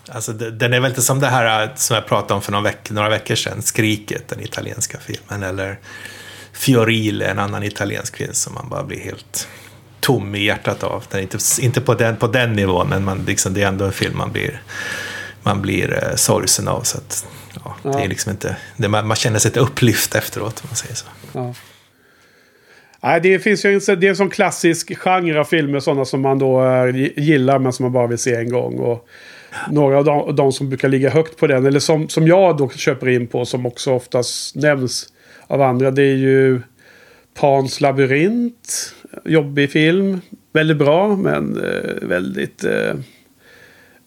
Alltså, 0.10 0.34
den 0.34 0.74
är 0.74 0.80
väl 0.80 0.90
inte 0.92 1.02
som 1.02 1.20
det 1.20 1.28
här 1.28 1.64
äh, 1.64 1.70
som 1.76 1.96
jag 1.96 2.08
pratade 2.08 2.34
om 2.34 2.42
för 2.42 2.52
några, 2.52 2.64
veck 2.64 2.90
några 2.90 3.10
veckor 3.10 3.36
sedan, 3.36 3.62
Skriket, 3.62 4.28
den 4.28 4.40
italienska 4.40 4.98
filmen, 5.00 5.44
eller 5.44 5.80
Fiorile, 6.54 7.26
en 7.26 7.40
annan 7.40 7.64
italiensk 7.64 8.18
film 8.18 8.34
som 8.34 8.54
man 8.54 8.70
bara 8.70 8.84
blir 8.84 9.00
helt 9.00 9.48
tom 10.00 10.36
i 10.36 10.44
hjärtat 10.44 10.84
av. 10.84 11.04
Den 11.10 11.20
är 11.20 11.24
inte, 11.24 11.38
inte 11.60 11.82
på, 11.82 11.94
den, 11.94 12.18
på 12.18 12.28
den 12.28 12.54
nivån, 12.54 12.90
men 12.90 13.04
man, 13.04 13.24
liksom, 13.28 13.54
det 13.54 13.64
är 13.64 13.68
ändå 13.68 13.86
en 13.86 13.92
film 13.92 14.18
man 14.18 14.32
blir, 14.32 14.62
man 15.44 15.62
blir 15.62 16.04
eh, 16.04 16.16
sorgsen 16.16 16.68
av. 16.68 16.82
Så 16.82 16.98
att, 16.98 17.26
ja, 17.54 17.76
ja. 17.84 17.92
Det 17.92 18.04
är 18.04 18.08
liksom 18.08 18.32
inte, 18.32 18.56
det, 18.78 18.88
man, 18.88 19.08
man, 19.08 19.18
känner 19.18 19.40
sig 19.40 19.50
inte 19.50 19.60
upplyft 19.60 20.16
efteråt, 20.16 20.60
om 20.64 20.68
man 20.70 20.76
säger 20.76 20.96
så. 20.96 21.06
Ja. 21.32 21.54
Nej, 23.04 23.22
det 23.22 23.40
finns 23.40 23.66
ju 23.66 23.74
en, 23.74 24.00
det 24.00 24.08
är 24.08 24.10
en 24.10 24.16
sån 24.16 24.30
klassisk 24.30 24.98
genre 24.98 25.40
av 25.40 25.44
filmer, 25.44 25.80
sådana 25.80 26.06
som 26.06 26.22
man 26.22 26.40
då 26.40 26.64
eh, 26.64 26.96
gillar 27.18 27.60
men 27.60 27.74
som 27.74 27.84
man 27.84 27.94
bara 27.94 28.08
vill 28.08 28.18
se 28.18 28.36
en 28.36 28.50
gång. 28.50 28.80
Och 28.80 29.08
några 29.72 29.98
av 29.98 30.06
de, 30.06 30.36
de, 30.36 30.52
som 30.52 30.70
brukar 30.70 30.90
ligga 30.90 31.10
högt 31.10 31.38
på 31.38 31.48
den. 31.48 31.66
Eller 31.66 31.80
som, 31.80 32.10
som 32.10 32.28
jag 32.28 32.58
då 32.58 32.70
köper 32.70 33.10
in 33.10 33.28
på 33.28 33.46
som 33.46 33.66
också 33.66 33.94
oftast 33.94 34.56
nämns 34.56 35.14
av 35.48 35.62
andra. 35.62 35.92
Det 35.92 36.04
är 36.04 36.16
ju 36.16 36.62
Pans 37.40 37.82
labyrint. 37.82 38.96
Jobbig 39.26 39.72
film. 39.72 40.22
Väldigt 40.54 40.78
bra 40.78 41.16
men 41.16 41.64
eh, 41.64 42.08
väldigt 42.08 42.64
eh, 42.64 42.96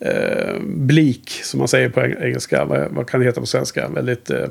eh, 0.01 0.55
blik 0.63 1.31
som 1.31 1.59
man 1.59 1.69
säger 1.69 1.89
på 1.89 2.01
engelska. 2.01 2.65
Vad, 2.65 2.91
vad, 2.91 3.09
kan 3.09 3.21
det 3.21 3.27
heta 3.27 3.41
på 3.41 3.47
svenska? 3.47 3.89
Väldigt... 3.89 4.31
Eh, 4.31 4.49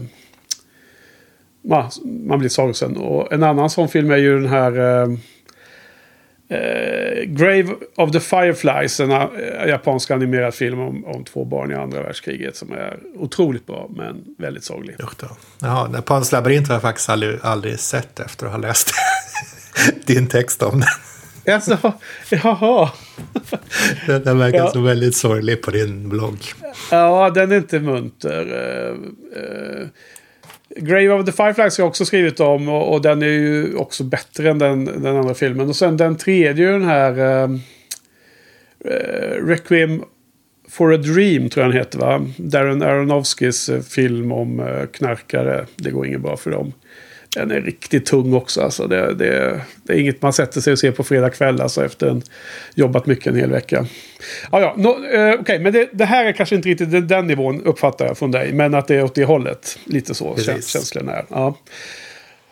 Eh, 1.71 1.89
man 2.03 2.39
blir 2.39 2.49
sorgsen. 2.49 2.97
Och 2.97 3.33
en 3.33 3.43
annan 3.43 3.69
sån 3.69 3.89
film 3.89 4.11
är 4.11 4.17
ju 4.17 4.39
den 4.39 4.49
här 4.49 5.01
eh, 5.01 5.17
Eh, 6.53 7.23
Grave 7.25 7.75
of 7.95 8.11
the 8.11 8.19
Fireflies, 8.19 8.99
en 8.99 9.11
uh, 9.11 9.27
japansk 9.67 10.11
animerad 10.11 10.53
film 10.53 10.79
om, 10.79 11.05
om 11.05 11.23
två 11.23 11.45
barn 11.45 11.71
i 11.71 11.75
andra 11.75 12.03
världskriget 12.03 12.55
som 12.55 12.71
är 12.71 12.97
otroligt 13.15 13.67
bra 13.67 13.89
men 13.95 14.23
väldigt 14.37 14.63
sorglig. 14.63 14.95
Jaha, 15.59 16.01
Pans 16.01 16.31
labyrint 16.31 16.67
har 16.67 16.75
jag 16.75 16.81
faktiskt 16.81 17.09
aldrig, 17.09 17.39
aldrig 17.41 17.79
sett 17.79 18.19
efter 18.19 18.45
att 18.45 18.51
ha 18.51 18.59
läst 18.59 18.91
din 20.05 20.27
text 20.27 20.63
om 20.63 20.79
den. 20.79 21.53
Alltså, 21.55 21.93
jaha. 22.29 22.89
den, 24.07 24.23
den 24.23 24.37
verkar 24.37 24.57
ja. 24.57 24.71
så 24.71 24.81
väldigt 24.81 25.15
sorglig 25.15 25.61
på 25.61 25.71
din 25.71 26.09
blogg. 26.09 26.39
Ja, 26.91 27.29
den 27.29 27.51
är 27.51 27.57
inte 27.57 27.79
munter. 27.79 28.45
Grave 30.75 31.09
of 31.09 31.25
the 31.25 31.31
Fireflies 31.31 31.77
har 31.77 31.83
jag 31.83 31.89
också 31.89 32.05
skrivit 32.05 32.39
om 32.39 32.69
och, 32.69 32.93
och, 32.93 33.01
den 33.01 33.21
är 33.21 33.27
ju 33.27 33.75
också 33.75 34.03
bättre 34.03 34.49
än 34.49 34.59
den, 34.59 34.85
den 34.85 35.15
andra 35.15 35.33
filmen. 35.33 35.69
Och 35.69 35.75
sen 35.75 35.97
den 35.97 36.17
tredje, 36.17 36.71
den 36.71 36.83
här 36.83 37.43
uh, 37.49 37.59
Requiem 39.45 40.03
for 40.69 40.93
a 40.93 40.97
Dream 40.97 41.49
tror 41.49 41.65
jag 41.65 41.73
den 41.73 41.79
heter 41.79 41.99
va? 41.99 42.25
Darren 42.37 42.81
Aronofskys 42.81 43.69
eh, 43.69 43.81
film 43.81 44.31
om 44.31 44.59
uh, 44.59 44.85
knarkare. 44.85 45.65
Det 45.75 45.91
går 45.91 46.07
inget 46.07 46.21
bra 46.21 46.37
för 46.37 46.51
dem. 46.51 46.73
Den 47.35 47.51
är 47.51 47.61
riktigt 47.61 48.05
tung 48.05 48.33
också. 48.33 48.61
Alltså 48.61 48.87
det, 48.87 49.13
det, 49.13 49.61
det 49.83 49.93
är 49.93 49.97
inget 49.97 50.21
man 50.21 50.33
sätter 50.33 50.61
sig 50.61 50.73
och 50.73 50.79
ser 50.79 50.91
på 50.91 51.03
fredag 51.03 51.29
kväll 51.29 51.61
alltså 51.61 51.85
efter 51.85 52.07
en 52.07 52.21
jobbat 52.75 53.05
mycket 53.05 53.27
en 53.27 53.35
hel 53.35 53.51
vecka. 53.51 53.85
Ja, 54.51 54.59
ja, 54.59 54.73
no, 54.77 54.89
eh, 54.89 54.93
Okej, 54.93 55.39
okay, 55.39 55.59
men 55.59 55.73
det, 55.73 55.89
det, 55.93 56.05
här 56.05 56.25
är 56.25 56.31
kanske 56.31 56.55
inte 56.55 56.69
riktigt 56.69 57.07
den 57.07 57.27
nivån 57.27 57.61
uppfattar 57.63 58.05
jag 58.05 58.17
från 58.17 58.31
dig. 58.31 58.53
Men 58.53 58.73
att 58.73 58.87
det 58.87 58.95
är 58.95 59.03
åt 59.03 59.15
det 59.15 59.25
hållet. 59.25 59.79
Lite 59.85 60.13
så 60.13 60.33
Precis. 60.35 60.67
känslan 60.67 61.09
är. 61.09 61.25
Ja. 61.29 61.57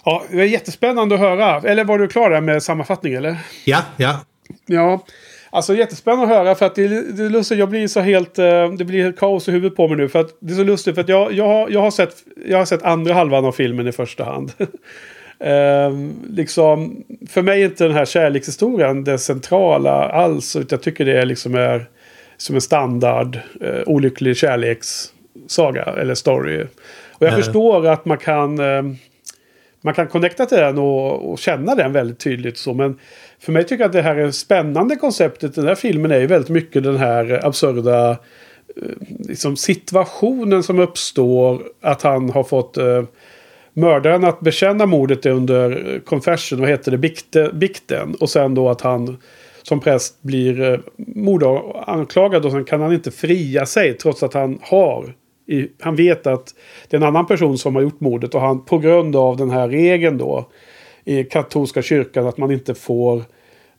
ja, 0.06 0.24
det 0.32 0.42
är 0.42 0.46
jättespännande 0.46 1.16
att 1.16 1.22
höra. 1.22 1.62
Eller 1.70 1.84
var 1.84 2.00
du 2.00 2.08
klar 2.08 2.30
där 2.30 2.42
med 2.42 2.64
sammanfattning 2.64 3.14
eller? 3.14 3.38
Ja, 3.66 3.82
ja. 3.98 4.20
Ja. 4.66 5.06
Alltså 5.54 5.76
jättespännande 5.76 6.24
att 6.24 6.30
höra 6.30 6.56
för 6.56 6.66
att 6.66 6.76
det, 6.76 6.88
det 6.88 7.26
är 7.26 7.30
lustigt. 7.30 7.58
Jag 7.58 7.70
blir 7.70 7.88
så 7.88 8.00
helt... 8.00 8.40
Uh, 8.40 8.72
det 8.72 8.86
blir 8.86 9.12
kaos 9.12 9.50
i 9.50 9.52
huvudet 9.52 9.78
på 9.78 9.88
mig 9.88 9.98
nu. 9.98 10.10
För 10.10 10.20
att 10.20 10.36
det 10.40 10.54
är 10.54 10.58
så 10.58 10.64
lustigt 10.64 10.96
för 10.96 11.02
att 11.02 11.10
jag, 11.10 11.34
jag, 11.34 11.48
har, 11.48 11.70
jag, 11.70 11.82
har, 11.82 11.92
sett, 11.92 12.16
jag 12.46 12.58
har 12.58 12.66
sett 12.66 12.84
andra 12.84 13.14
halvan 13.14 13.46
av 13.46 13.52
filmen 13.52 13.88
i 13.88 13.92
första 13.92 14.24
hand. 14.24 14.52
uh, 14.60 14.68
liksom, 16.30 17.04
för 17.30 17.42
mig 17.42 17.62
är 17.62 17.66
inte 17.66 17.84
den 17.84 17.94
här 17.94 18.06
kärlekshistorien 18.06 19.04
det 19.04 19.18
centrala 19.18 20.10
alls. 20.10 20.56
Utan 20.56 20.76
jag 20.78 20.84
tycker 20.84 21.06
det 21.06 21.26
liksom 21.26 21.56
är 21.56 21.86
som 22.38 22.56
en 22.56 22.62
standard 22.62 23.40
uh, 23.64 23.82
olycklig 23.86 24.38
kärlekssaga 24.38 25.84
eller 25.84 26.16
story. 26.16 26.66
Och 27.12 27.28
jag 27.28 27.36
förstår 27.36 27.88
att 27.88 28.06
man 28.06 28.18
kan... 28.18 28.60
Uh, 28.60 28.94
man 29.82 29.94
kan 29.94 30.08
connecta 30.08 30.46
till 30.46 30.58
den 30.58 30.78
och, 30.78 31.32
och 31.32 31.40
känna 31.40 31.76
den 31.76 31.94
väldigt 31.94 32.20
tydligt. 32.20 32.58
Så, 32.58 32.74
men 32.74 33.00
för 33.40 33.52
mig 33.52 33.64
tycker 33.64 33.84
jag 33.84 33.90
att 33.90 33.94
det 33.94 34.02
här 34.02 34.16
är 34.16 34.32
spännande 34.32 34.96
konceptet. 34.96 35.56
Den 35.56 35.68
här 35.68 35.76
filmen 35.76 36.12
är 36.12 36.20
ju 36.20 36.28
väldigt 36.28 36.50
mycket 36.50 36.84
den 36.84 36.98
här 36.98 37.46
absurda 37.46 38.12
eh, 38.12 38.18
liksom 39.20 39.56
situationen 39.56 40.64
som 40.64 40.80
uppstår. 40.80 41.62
Att 41.82 42.02
han 42.02 42.30
har 42.30 42.44
fått 42.44 42.78
eh, 42.78 43.04
mördaren 43.74 44.24
att 44.24 44.40
bekänna 44.40 44.86
mordet 44.86 45.26
under 45.26 45.94
eh, 45.94 46.00
confession. 46.00 46.60
Vad 46.60 46.70
heter 46.70 46.92
det? 46.92 46.98
Bikte, 46.98 47.50
bikten. 47.54 48.16
Och 48.20 48.30
sen 48.30 48.56
då 48.56 48.70
att 48.70 48.82
han 48.82 49.18
som 49.64 49.80
präst 49.80 50.22
blir 50.22 50.62
eh, 50.62 50.80
mordanklagad 50.98 52.46
och 52.46 52.52
sen 52.52 52.66
kan 52.66 52.82
han 52.82 52.94
inte 52.94 53.12
fria 53.12 53.66
sig 53.66 53.94
trots 53.94 54.24
att 54.24 54.34
han 54.34 54.60
har 54.62 55.14
i, 55.52 55.72
han 55.80 55.96
vet 55.96 56.28
att 56.28 56.56
det 56.90 56.98
är 56.98 57.02
en 57.02 57.08
annan 57.08 57.28
person 57.28 57.58
som 57.58 57.76
har 57.76 57.82
gjort 57.82 58.00
mordet 58.00 58.36
och 58.36 58.42
han 58.42 58.66
på 58.66 58.78
grund 58.78 59.16
av 59.16 59.38
den 59.38 59.50
här 59.50 59.70
regeln 59.70 60.18
då 60.18 60.50
i 61.06 61.24
katolska 61.24 61.82
kyrkan 61.82 62.28
att 62.28 62.38
man 62.38 62.52
inte 62.52 62.76
får 62.76 63.24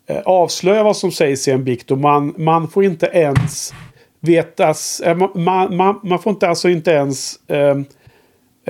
eh, 0.06 0.20
avslöja 0.24 0.82
vad 0.82 0.96
som 0.96 1.12
sägs 1.12 1.48
i 1.48 1.50
en 1.50 1.64
bikt 1.64 1.90
och 1.90 1.98
man, 1.98 2.34
man 2.36 2.68
får 2.68 2.84
inte 2.84 3.06
ens 3.06 3.74
vetas... 4.20 5.00
Eh, 5.00 5.16
man, 5.16 5.76
man, 5.76 6.00
man, 6.02 6.18
får 6.18 6.32
inte 6.32 6.48
alltså 6.48 6.68
inte 6.68 6.90
ens 6.90 7.50
eh, 7.50 7.76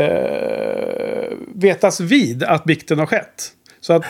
eh, 0.04 1.32
vetas 1.54 2.00
vid 2.00 2.42
att 2.42 2.64
bikten 2.64 2.99
har 2.99 3.06
skett. 3.06 3.49
Så 3.80 3.92
att 3.92 4.04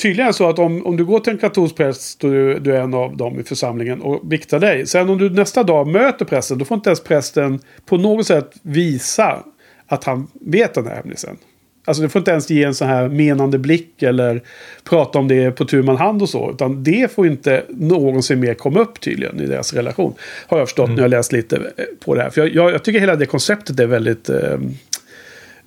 tydligen 0.00 0.34
så 0.34 0.48
att 0.48 0.58
om, 0.58 0.86
om 0.86 0.96
du 0.96 1.04
går 1.04 1.20
till 1.20 1.32
en 1.32 1.38
katolsk 1.38 1.76
präst 1.76 2.20
du, 2.20 2.58
du, 2.58 2.76
är 2.76 2.80
en 2.80 2.94
av 2.94 3.16
dem 3.16 3.40
i 3.40 3.42
församlingen 3.42 4.00
och 4.00 4.26
biktar 4.26 4.60
dig. 4.60 4.86
Sen 4.86 5.08
om 5.08 5.18
du 5.18 5.30
nästa 5.30 5.62
dag 5.62 5.86
möter 5.86 6.24
prästen, 6.24 6.58
då 6.58 6.64
får 6.64 6.74
inte 6.74 6.90
ens 6.90 7.04
prästen 7.04 7.60
på 7.86 7.96
något 7.96 8.26
sätt 8.26 8.50
visa 8.62 9.44
att 9.86 10.04
han 10.04 10.26
vet 10.40 10.74
den 10.74 10.86
här 10.86 10.96
hemlisen. 10.96 11.36
Alltså 11.84 12.02
du 12.02 12.08
får 12.08 12.18
inte 12.18 12.30
ens 12.30 12.50
ge 12.50 12.64
en 12.64 12.74
sån 12.74 12.88
här 12.88 13.08
menande 13.08 13.58
blick 13.58 14.02
eller 14.02 14.42
prata 14.84 15.18
om 15.18 15.28
det 15.28 15.50
på 15.50 15.64
tu 15.64 15.82
man 15.82 15.96
hand 15.96 16.22
och 16.22 16.28
så. 16.28 16.50
Utan 16.50 16.84
det 16.84 17.12
får 17.12 17.26
inte 17.26 17.64
någonsin 17.68 18.40
mer 18.40 18.54
komma 18.54 18.80
upp 18.80 19.00
tydligen 19.00 19.40
i 19.40 19.46
deras 19.46 19.72
relation. 19.72 20.14
Har 20.46 20.58
jag 20.58 20.68
förstått 20.68 20.86
mm. 20.86 20.96
när 20.96 21.02
jag 21.02 21.10
läst 21.10 21.32
lite 21.32 21.56
eh, 21.56 21.84
på 22.04 22.14
det 22.14 22.22
här. 22.22 22.30
För 22.30 22.40
jag, 22.40 22.54
jag, 22.54 22.70
jag 22.72 22.84
tycker 22.84 23.00
hela 23.00 23.16
det 23.16 23.26
konceptet 23.26 23.80
är 23.80 23.86
väldigt 23.86 24.28
eh, 24.28 24.58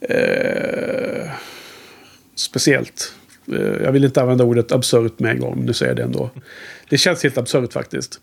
eh, 0.02 1.30
speciellt. 2.36 3.14
Eh, 3.52 3.84
jag 3.84 3.92
vill 3.92 4.04
inte 4.04 4.22
använda 4.22 4.44
ordet 4.44 4.72
absurt 4.72 5.20
med 5.20 5.32
en 5.32 5.40
gång, 5.40 5.56
men 5.56 5.66
nu 5.66 5.74
säger 5.74 5.90
jag 5.90 5.98
det 5.98 6.04
ändå. 6.04 6.30
Det 6.90 6.98
känns 6.98 7.24
helt 7.24 7.38
absurt 7.38 7.74
faktiskt. 7.74 8.20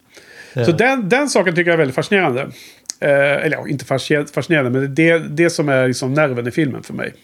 Ja. 0.52 0.64
Så 0.64 0.72
den, 0.72 1.08
den 1.08 1.28
saken 1.28 1.54
tycker 1.54 1.70
jag 1.70 1.74
är 1.74 1.78
väldigt 1.78 1.94
fascinerande. 1.94 2.40
Eh, 3.00 3.10
eller 3.10 3.56
ja, 3.56 3.68
inte 3.68 3.84
fascinerande, 4.34 4.80
men 4.80 4.94
det 4.94 5.10
är 5.10 5.18
det 5.18 5.50
som 5.50 5.68
är 5.68 5.88
liksom 5.88 6.14
nerven 6.14 6.46
i 6.46 6.50
filmen 6.50 6.82
för 6.82 6.94
mig. 6.94 7.14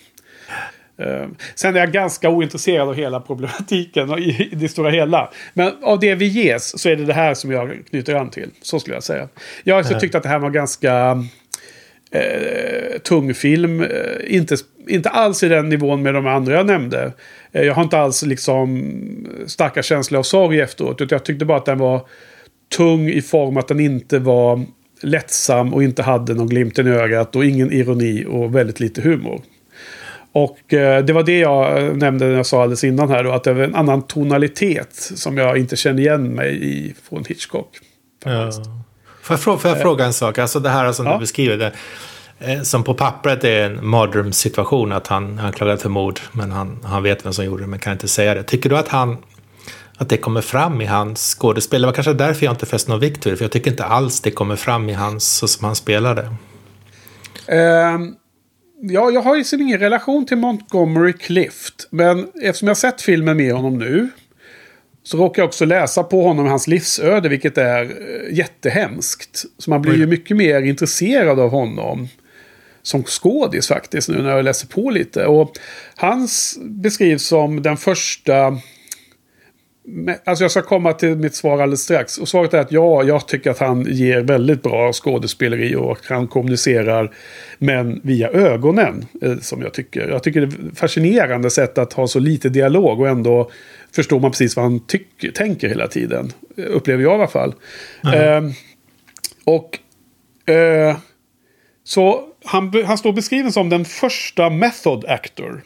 Uh, 1.00 1.26
sen 1.54 1.76
är 1.76 1.80
jag 1.80 1.92
ganska 1.92 2.30
ointresserad 2.30 2.88
av 2.88 2.94
hela 2.94 3.20
problematiken 3.20 4.18
i, 4.18 4.50
det 4.52 4.68
stora 4.68 4.90
hela. 4.90 5.30
Men 5.54 5.72
av 5.82 6.00
det 6.00 6.14
vi 6.14 6.26
ges 6.26 6.80
så 6.80 6.88
är 6.88 6.96
det 6.96 7.04
det 7.04 7.12
här 7.12 7.34
som 7.34 7.52
jag 7.52 7.82
knyter 7.90 8.14
an 8.14 8.30
till. 8.30 8.50
Så 8.62 8.80
skulle 8.80 8.96
jag 8.96 9.02
säga. 9.02 9.28
Jag 9.64 9.74
har 9.74 9.80
också 9.80 10.00
tyckt 10.00 10.14
att 10.14 10.22
det 10.22 10.28
här 10.28 10.38
var 10.38 10.50
ganska 10.50 11.24
uh, 12.14 12.98
tung 12.98 13.34
film. 13.34 13.80
Uh, 13.80 13.88
inte, 14.26 14.56
inte 14.88 15.08
alls 15.08 15.42
i 15.42 15.48
den 15.48 15.68
nivån 15.68 16.02
med 16.02 16.14
de 16.14 16.26
andra 16.26 16.54
jag 16.54 16.66
nämnde. 16.66 17.12
Uh, 17.56 17.62
jag 17.62 17.74
har 17.74 17.82
inte 17.82 17.98
alls 17.98 18.22
liksom 18.22 18.82
starka 19.46 19.82
känslor 19.82 20.18
av 20.18 20.22
sorg 20.22 20.60
efteråt. 20.60 21.00
Utan 21.00 21.16
jag 21.16 21.24
tyckte 21.24 21.44
bara 21.44 21.58
att 21.58 21.66
den 21.66 21.78
var 21.78 22.06
tung 22.76 23.08
i 23.08 23.22
form 23.22 23.56
att 23.56 23.68
den 23.68 23.80
inte 23.80 24.18
var 24.18 24.64
lättsam 25.02 25.74
och 25.74 25.82
inte 25.82 26.02
hade 26.02 26.34
någon 26.34 26.46
glimt 26.46 26.78
i 26.78 26.82
ögat 26.82 27.36
och 27.36 27.44
ingen 27.44 27.72
ironi 27.72 28.24
och 28.28 28.54
väldigt 28.54 28.80
lite 28.80 29.02
humor. 29.02 29.42
Och 30.32 30.74
eh, 30.74 31.04
det 31.04 31.12
var 31.12 31.22
det 31.22 31.38
jag 31.38 31.82
eh, 31.82 31.94
nämnde 31.94 32.26
när 32.26 32.34
jag 32.34 32.46
sa 32.46 32.62
alldeles 32.62 32.84
innan 32.84 33.08
här 33.08 33.24
då, 33.24 33.32
att 33.32 33.44
det 33.44 33.52
var 33.52 33.64
en 33.64 33.74
annan 33.74 34.02
tonalitet 34.02 34.94
som 34.94 35.36
jag 35.36 35.58
inte 35.58 35.76
känner 35.76 36.00
igen 36.00 36.34
mig 36.34 36.64
i 36.64 36.94
från 37.08 37.24
Hitchcock. 37.24 37.78
Ja. 38.24 38.50
Får, 39.26 39.34
jag 39.34 39.40
fråga, 39.40 39.58
får 39.58 39.70
jag 39.70 39.80
fråga 39.80 40.04
en 40.04 40.12
sak? 40.12 40.38
Alltså 40.38 40.60
det 40.60 40.68
här 40.68 40.92
som 40.92 41.06
ja. 41.06 41.12
du 41.12 41.18
beskriver, 41.18 41.56
det, 41.56 41.72
eh, 42.38 42.62
som 42.62 42.84
på 42.84 42.94
pappret 42.94 43.44
är 43.44 43.62
en 43.62 43.86
mardrömssituation, 43.86 44.92
att 44.92 45.06
han 45.06 45.38
anklagad 45.38 45.80
för 45.80 45.88
mord, 45.88 46.20
men 46.32 46.52
han, 46.52 46.78
han 46.84 47.02
vet 47.02 47.26
vem 47.26 47.32
som 47.32 47.44
gjorde 47.44 47.62
det, 47.62 47.66
men 47.66 47.78
kan 47.78 47.92
inte 47.92 48.08
säga 48.08 48.34
det. 48.34 48.42
Tycker 48.42 48.70
du 48.70 48.78
att 48.78 48.88
han 48.88 49.16
att 49.98 50.08
det 50.08 50.16
kommer 50.16 50.40
fram 50.40 50.80
i 50.80 50.84
hans 50.84 51.36
skådespel. 51.38 51.80
Det 51.80 51.86
var 51.86 51.94
kanske 51.94 52.12
därför 52.12 52.46
jag 52.46 52.52
inte 52.52 52.66
fäst 52.66 52.88
någon 52.88 53.00
vikt 53.00 53.26
vid 53.26 53.32
det, 53.32 53.36
för 53.36 53.44
jag 53.44 53.52
tycker 53.52 53.70
inte 53.70 53.84
alls 53.84 54.20
det 54.20 54.30
kommer 54.30 54.56
fram 54.56 54.88
i 54.88 54.92
hans, 54.92 55.24
så 55.24 55.48
som 55.48 55.64
han 55.64 55.76
spelade. 55.76 56.22
Um, 56.22 58.14
ja, 58.82 59.10
jag 59.10 59.22
har 59.22 59.34
ju 59.34 59.38
liksom 59.38 59.60
ingen 59.60 59.78
relation 59.78 60.26
till 60.26 60.36
Montgomery 60.36 61.12
Clift. 61.12 61.88
Men 61.90 62.28
eftersom 62.42 62.68
jag 62.68 62.76
sett 62.76 63.02
filmen 63.02 63.36
med 63.36 63.54
honom 63.54 63.78
nu. 63.78 64.08
Så 65.06 65.16
råkar 65.16 65.42
jag 65.42 65.48
också 65.48 65.64
läsa 65.64 66.02
på 66.02 66.22
honom 66.22 66.46
hans 66.46 66.66
livsöde, 66.66 67.28
vilket 67.28 67.58
är 67.58 67.82
eh, 67.82 68.36
jättehemskt. 68.36 69.44
Så 69.58 69.70
man 69.70 69.82
blir 69.82 69.96
ju 69.96 70.06
mycket 70.06 70.36
mer 70.36 70.62
intresserad 70.62 71.40
av 71.40 71.50
honom 71.50 72.08
som 72.82 73.04
skådis 73.04 73.68
faktiskt 73.68 74.08
nu 74.08 74.22
när 74.22 74.30
jag 74.30 74.44
läser 74.44 74.68
på 74.68 74.90
lite. 74.90 75.26
Och 75.26 75.52
hans 75.96 76.58
beskrivs 76.60 77.26
som 77.26 77.62
den 77.62 77.76
första 77.76 78.58
Alltså 80.24 80.44
jag 80.44 80.50
ska 80.50 80.62
komma 80.62 80.92
till 80.92 81.16
mitt 81.16 81.34
svar 81.34 81.52
alldeles 81.52 81.80
strax. 81.80 82.18
Och 82.18 82.28
svaret 82.28 82.54
är 82.54 82.58
att 82.58 82.72
ja, 82.72 83.02
jag 83.02 83.28
tycker 83.28 83.50
att 83.50 83.58
han 83.58 83.86
ger 83.88 84.20
väldigt 84.20 84.62
bra 84.62 84.92
skådespeleri 84.92 85.76
och 85.76 85.98
han 86.08 86.28
kommunicerar 86.28 87.14
men 87.58 88.00
via 88.04 88.28
ögonen. 88.28 89.06
Eh, 89.22 89.38
som 89.38 89.62
jag 89.62 89.74
tycker. 89.74 90.08
Jag 90.08 90.22
tycker 90.22 90.40
det 90.40 90.46
är 90.46 90.74
fascinerande 90.74 91.50
sätt 91.50 91.78
att 91.78 91.92
ha 91.92 92.06
så 92.06 92.18
lite 92.18 92.48
dialog 92.48 93.00
och 93.00 93.08
ändå 93.08 93.50
förstår 93.96 94.20
man 94.20 94.30
precis 94.30 94.56
vad 94.56 94.64
han 94.64 94.86
tycker, 94.86 95.30
tänker 95.30 95.68
hela 95.68 95.88
tiden. 95.88 96.32
Upplever 96.56 97.02
jag 97.02 97.12
i 97.12 97.14
alla 97.14 97.28
fall. 97.28 97.54
Mm. 98.04 98.46
Eh, 98.46 98.52
och 99.44 99.78
eh, 100.54 100.96
så 101.84 102.24
han, 102.44 102.84
han 102.86 102.98
står 102.98 103.12
beskriven 103.12 103.52
som 103.52 103.68
den 103.68 103.84
första 103.84 104.50
method 104.50 105.04
actor. 105.04 105.62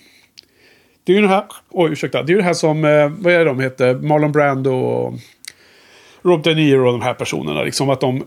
Det 1.04 1.12
är 1.12 1.16
ju 1.16 1.22
det 1.22 1.28
här, 1.28 1.44
oj 1.70 1.92
ursäkta, 1.92 2.22
det 2.22 2.32
är 2.32 2.34
ju 2.34 2.38
det 2.38 2.44
här 2.44 2.54
som, 2.54 2.84
eh, 2.84 3.08
vad 3.08 3.32
är 3.32 3.38
det 3.38 3.44
de 3.44 3.60
heter, 3.60 3.94
Marlon 3.94 4.32
Brando 4.32 4.70
och 4.70 5.14
Rob 6.22 6.42
De 6.42 6.54
Niro 6.54 6.86
och 6.86 6.92
de 6.92 7.02
här 7.02 7.14
personerna. 7.14 7.62
Liksom 7.62 7.90
att 7.90 8.00
de, 8.00 8.24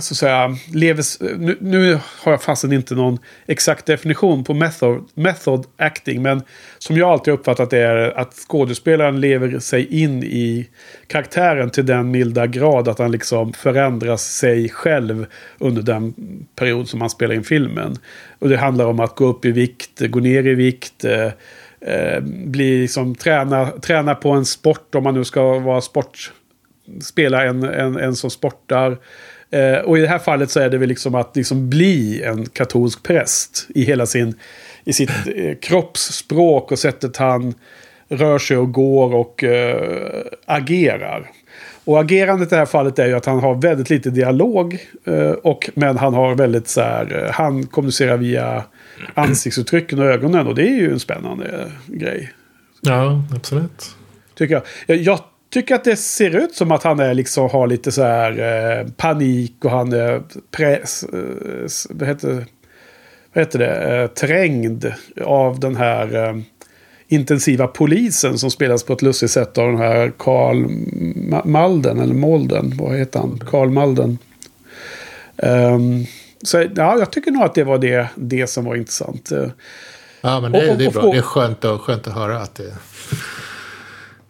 så 0.00 0.12
att 0.12 0.18
säga, 0.18 0.56
lever... 0.74 1.04
Nu, 1.38 1.56
nu 1.60 1.98
har 2.22 2.32
jag 2.32 2.42
fasen 2.42 2.72
inte 2.72 2.94
någon 2.94 3.18
exakt 3.46 3.86
definition 3.86 4.44
på 4.44 4.54
method, 4.54 5.08
method 5.14 5.66
acting. 5.76 6.22
Men 6.22 6.42
som 6.78 6.96
jag 6.96 7.10
alltid 7.10 7.34
uppfattat 7.34 7.70
det 7.70 7.78
är 7.78 8.18
att 8.18 8.34
skådespelaren 8.34 9.20
lever 9.20 9.58
sig 9.58 10.02
in 10.02 10.24
i 10.24 10.68
karaktären 11.06 11.70
till 11.70 11.86
den 11.86 12.10
milda 12.10 12.46
grad 12.46 12.88
att 12.88 12.98
han 12.98 13.12
liksom 13.12 13.52
förändras 13.52 14.22
sig 14.22 14.68
själv 14.68 15.26
under 15.58 15.82
den 15.82 16.14
period 16.56 16.88
som 16.88 17.00
han 17.00 17.10
spelar 17.10 17.34
in 17.34 17.44
filmen. 17.44 17.96
Och 18.38 18.48
det 18.48 18.56
handlar 18.56 18.86
om 18.86 19.00
att 19.00 19.14
gå 19.14 19.26
upp 19.26 19.44
i 19.44 19.52
vikt, 19.52 20.00
gå 20.00 20.20
ner 20.20 20.46
i 20.46 20.54
vikt. 20.54 21.04
Eh, 21.04 21.30
eh, 21.80 22.20
bli 22.22 22.80
liksom, 22.80 23.14
träna, 23.14 23.66
träna 23.66 24.14
på 24.14 24.30
en 24.30 24.44
sport 24.44 24.94
om 24.94 25.04
man 25.04 25.14
nu 25.14 25.24
ska 25.24 25.58
vara 25.58 25.80
sport, 25.80 26.32
spela 27.00 27.44
en, 27.44 27.62
en, 27.64 27.96
en 27.96 28.16
som 28.16 28.30
sportar. 28.30 28.98
Eh, 29.50 29.78
och 29.78 29.98
i 29.98 30.00
det 30.00 30.08
här 30.08 30.18
fallet 30.18 30.50
så 30.50 30.60
är 30.60 30.70
det 30.70 30.78
väl 30.78 30.88
liksom 30.88 31.14
att 31.14 31.36
liksom 31.36 31.70
bli 31.70 32.22
en 32.22 32.46
katolsk 32.46 33.02
präst 33.02 33.66
i 33.68 33.84
hela 33.84 34.06
sin 34.06 34.34
i 34.84 34.92
sitt 34.92 35.10
eh, 35.10 35.54
kroppsspråk 35.62 36.72
och 36.72 36.78
sättet 36.78 37.16
han 37.16 37.54
rör 38.08 38.38
sig 38.38 38.56
och 38.56 38.72
går 38.72 39.14
och 39.14 39.44
eh, 39.44 40.24
agerar. 40.46 41.30
Och 41.84 42.00
agerandet 42.00 42.48
i 42.48 42.50
det 42.50 42.56
här 42.56 42.66
fallet 42.66 42.98
är 42.98 43.06
ju 43.06 43.14
att 43.14 43.26
han 43.26 43.40
har 43.40 43.54
väldigt 43.54 43.90
lite 43.90 44.10
dialog. 44.10 44.78
Eh, 45.04 45.30
och, 45.30 45.70
men 45.74 45.96
han 45.96 46.14
har 46.14 46.34
väldigt 46.34 46.68
så 46.68 46.80
här, 46.80 47.24
eh, 47.24 47.32
han 47.32 47.66
kommunicerar 47.66 48.16
via 48.16 48.64
ansiktsuttrycken 49.14 49.98
och 49.98 50.04
ögonen. 50.04 50.46
Och 50.46 50.54
det 50.54 50.62
är 50.62 50.76
ju 50.80 50.92
en 50.92 51.00
spännande 51.00 51.72
grej. 51.86 52.32
Ja, 52.80 53.22
absolut. 53.34 53.96
Tycker 54.34 54.54
jag. 54.54 54.62
jag. 54.86 54.98
Jag, 54.98 55.20
tycker 55.50 55.74
att 55.74 55.84
det 55.84 55.96
ser 55.96 56.36
ut 56.36 56.54
som 56.54 56.72
att 56.72 56.82
han 56.82 57.00
är 57.00 57.14
liksom, 57.14 57.50
har 57.50 57.66
lite 57.66 57.92
så 57.92 58.02
här 58.02 58.38
eh, 58.80 58.86
panik 58.96 59.64
och 59.64 59.70
han 59.70 59.92
är 59.92 60.22
press, 60.50 61.04
eh, 61.04 61.88
vad, 61.90 62.08
heter, 62.08 62.46
vad 63.32 63.44
heter 63.44 63.58
det? 63.58 63.96
Eh, 63.96 64.06
trängd 64.06 64.92
av 65.24 65.60
den 65.60 65.76
här 65.76 66.28
eh, 66.28 66.36
intensiva 67.08 67.66
polisen 67.66 68.38
som 68.38 68.50
spelas 68.50 68.82
på 68.82 68.92
ett 68.92 69.02
lustigt 69.02 69.30
sätt 69.30 69.58
av 69.58 69.66
den 69.66 69.78
här 69.78 70.12
Karl 70.18 70.66
Malden, 71.44 72.00
eller 72.00 72.14
Molden, 72.14 72.74
vad 72.78 72.98
heter 72.98 73.18
han? 73.18 73.40
Karl 73.50 73.68
Malden. 73.68 74.18
Um, 75.36 76.06
så 76.42 76.66
ja, 76.76 76.98
jag 76.98 77.10
tycker 77.10 77.30
nog 77.30 77.42
att 77.42 77.54
det 77.54 77.64
var 77.64 77.78
det, 77.78 78.08
det 78.14 78.46
som 78.46 78.64
var 78.64 78.76
intressant. 78.76 79.32
Ja, 80.20 80.40
men 80.40 80.52
det, 80.52 80.64
och, 80.64 80.72
och, 80.72 80.78
det 80.78 80.84
är 80.84 80.90
bra. 80.90 81.12
Det 81.12 81.18
är 81.18 81.22
skönt, 81.22 81.64
och, 81.64 81.80
skönt 81.80 82.06
att 82.06 82.14
höra 82.14 82.40
att 82.40 82.54
det... 82.54 82.74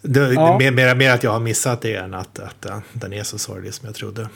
det 0.03 0.33
ja. 0.33 0.59
mer, 0.59 0.71
mer, 0.71 0.95
mer 0.95 1.11
att 1.11 1.23
jag 1.23 1.31
har 1.31 1.41
missat 1.41 1.81
det 1.81 1.95
än 1.95 2.15
att, 2.15 2.39
att, 2.39 2.67
att 2.67 2.83
den 2.93 3.13
är 3.13 3.23
så 3.23 3.39
sorglig 3.39 3.75
som 3.75 3.87
jag 3.87 3.95
trodde. 3.95 4.29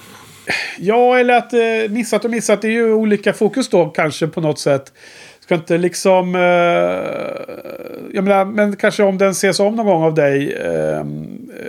Ja, 0.78 1.18
eller 1.18 1.34
att 1.34 1.52
eh, 1.52 1.90
missat 1.90 2.24
och 2.24 2.30
missat. 2.30 2.62
Det 2.62 2.68
är 2.68 2.72
ju 2.72 2.92
olika 2.92 3.32
fokus 3.32 3.68
då 3.68 3.88
kanske 3.88 4.26
på 4.26 4.40
något 4.40 4.58
sätt. 4.58 4.92
Ska 5.40 5.54
inte 5.54 5.78
liksom... 5.78 6.34
Eh, 6.34 6.40
jag 8.14 8.24
menar, 8.24 8.44
men 8.44 8.76
kanske 8.76 9.02
om 9.02 9.18
den 9.18 9.30
ses 9.30 9.60
om 9.60 9.76
någon 9.76 9.86
gång 9.86 10.02
av 10.02 10.14
dig. 10.14 10.52
Eh, 10.52 11.04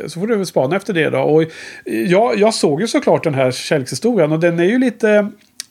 så 0.07 0.19
får 0.19 0.27
du 0.27 0.35
väl 0.35 0.45
spana 0.45 0.75
efter 0.75 0.93
det 0.93 1.09
då. 1.09 1.19
Och 1.19 1.43
jag, 1.85 2.39
jag 2.39 2.53
såg 2.53 2.81
ju 2.81 2.87
såklart 2.87 3.23
den 3.23 3.33
här 3.33 3.51
kärlekshistorien. 3.51 4.31
Och 4.31 4.39
den 4.39 4.59
är 4.59 4.63
ju 4.63 4.79
lite... 4.79 5.09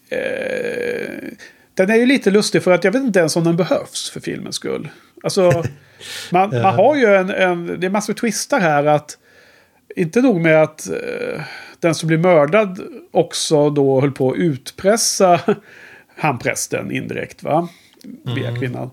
Eh, 0.08 1.12
den 1.74 1.90
är 1.90 1.96
ju 1.96 2.06
lite 2.06 2.30
lustig 2.30 2.62
för 2.62 2.70
att 2.70 2.84
jag 2.84 2.92
vet 2.92 3.02
inte 3.02 3.18
ens 3.18 3.36
om 3.36 3.44
den 3.44 3.56
behövs 3.56 4.10
för 4.10 4.20
filmens 4.20 4.56
skull. 4.56 4.88
Alltså, 5.22 5.62
man, 6.30 6.50
man 6.62 6.74
har 6.74 6.96
ju 6.96 7.06
en, 7.06 7.30
en... 7.30 7.80
Det 7.80 7.86
är 7.86 7.90
massor 7.90 8.14
twistar 8.14 8.60
här 8.60 8.84
att... 8.84 9.18
Inte 9.96 10.20
nog 10.20 10.40
med 10.40 10.62
att 10.62 10.88
eh, 10.88 11.42
den 11.80 11.94
som 11.94 12.06
blir 12.06 12.18
mördad 12.18 12.80
också 13.10 13.70
då 13.70 14.00
höll 14.00 14.12
på 14.12 14.30
att 14.30 14.36
utpressa 14.36 15.40
han 16.16 16.38
prästen 16.38 16.92
indirekt 16.92 17.42
va? 17.42 17.68
Via 18.24 18.48
mm. 18.48 18.60
kvinnan. 18.60 18.90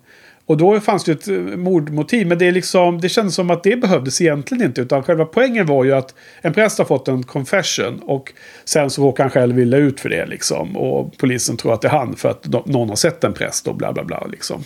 Och 0.49 0.57
då 0.57 0.79
fanns 0.79 1.03
det 1.03 1.11
ett 1.11 1.27
eh, 1.27 1.35
mordmotiv. 1.35 2.27
Men 2.27 2.37
det, 2.37 2.45
är 2.45 2.51
liksom, 2.51 3.01
det 3.01 3.09
kändes 3.09 3.35
som 3.35 3.49
att 3.49 3.63
det 3.63 3.75
behövdes 3.75 4.21
egentligen 4.21 4.63
inte. 4.63 4.81
Utan 4.81 5.03
själva 5.03 5.25
poängen 5.25 5.65
var 5.65 5.83
ju 5.83 5.93
att 5.93 6.15
en 6.41 6.53
präst 6.53 6.77
har 6.77 6.85
fått 6.85 7.07
en 7.07 7.23
confession. 7.23 7.99
Och 7.99 8.33
sen 8.65 8.89
så 8.89 9.03
råkar 9.03 9.23
han 9.23 9.31
själv 9.31 9.59
illa 9.59 9.77
ut 9.77 9.99
för 9.99 10.09
det. 10.09 10.25
Liksom. 10.25 10.77
Och 10.77 11.17
polisen 11.17 11.57
tror 11.57 11.73
att 11.73 11.81
det 11.81 11.87
är 11.87 11.91
han 11.91 12.15
för 12.15 12.29
att 12.29 12.47
någon 12.65 12.89
har 12.89 12.95
sett 12.95 13.23
en 13.23 13.33
präst 13.33 13.67
och 13.67 13.75
bla 13.75 13.93
bla 13.93 14.03
bla. 14.03 14.27
Liksom. 14.31 14.63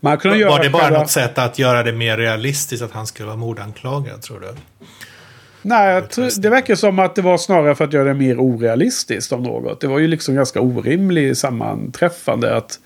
Man 0.00 0.18
kunde 0.18 0.36
var, 0.36 0.40
göra 0.42 0.62
det 0.62 0.70
bara 0.70 0.82
själva... 0.82 0.98
något 0.98 1.10
sätt 1.10 1.38
att 1.38 1.58
göra 1.58 1.82
det 1.82 1.92
mer 1.92 2.16
realistiskt 2.16 2.82
att 2.82 2.92
han 2.92 3.06
skulle 3.06 3.26
vara 3.26 3.36
mordanklagad 3.36 4.22
tror 4.22 4.40
du? 4.40 4.54
Nej, 5.62 6.02
det 6.38 6.48
verkar 6.48 6.74
som 6.74 6.98
att 6.98 7.14
det 7.14 7.22
var 7.22 7.38
snarare 7.38 7.74
för 7.74 7.84
att 7.84 7.92
göra 7.92 8.04
det 8.04 8.14
mer 8.14 8.40
orealistiskt 8.40 9.32
av 9.32 9.42
något. 9.42 9.80
Det 9.80 9.86
var 9.86 9.98
ju 9.98 10.06
liksom 10.08 10.34
ganska 10.34 10.60
orimligt 10.60 11.38
sammanträffande 11.38 12.56
att 12.56 12.78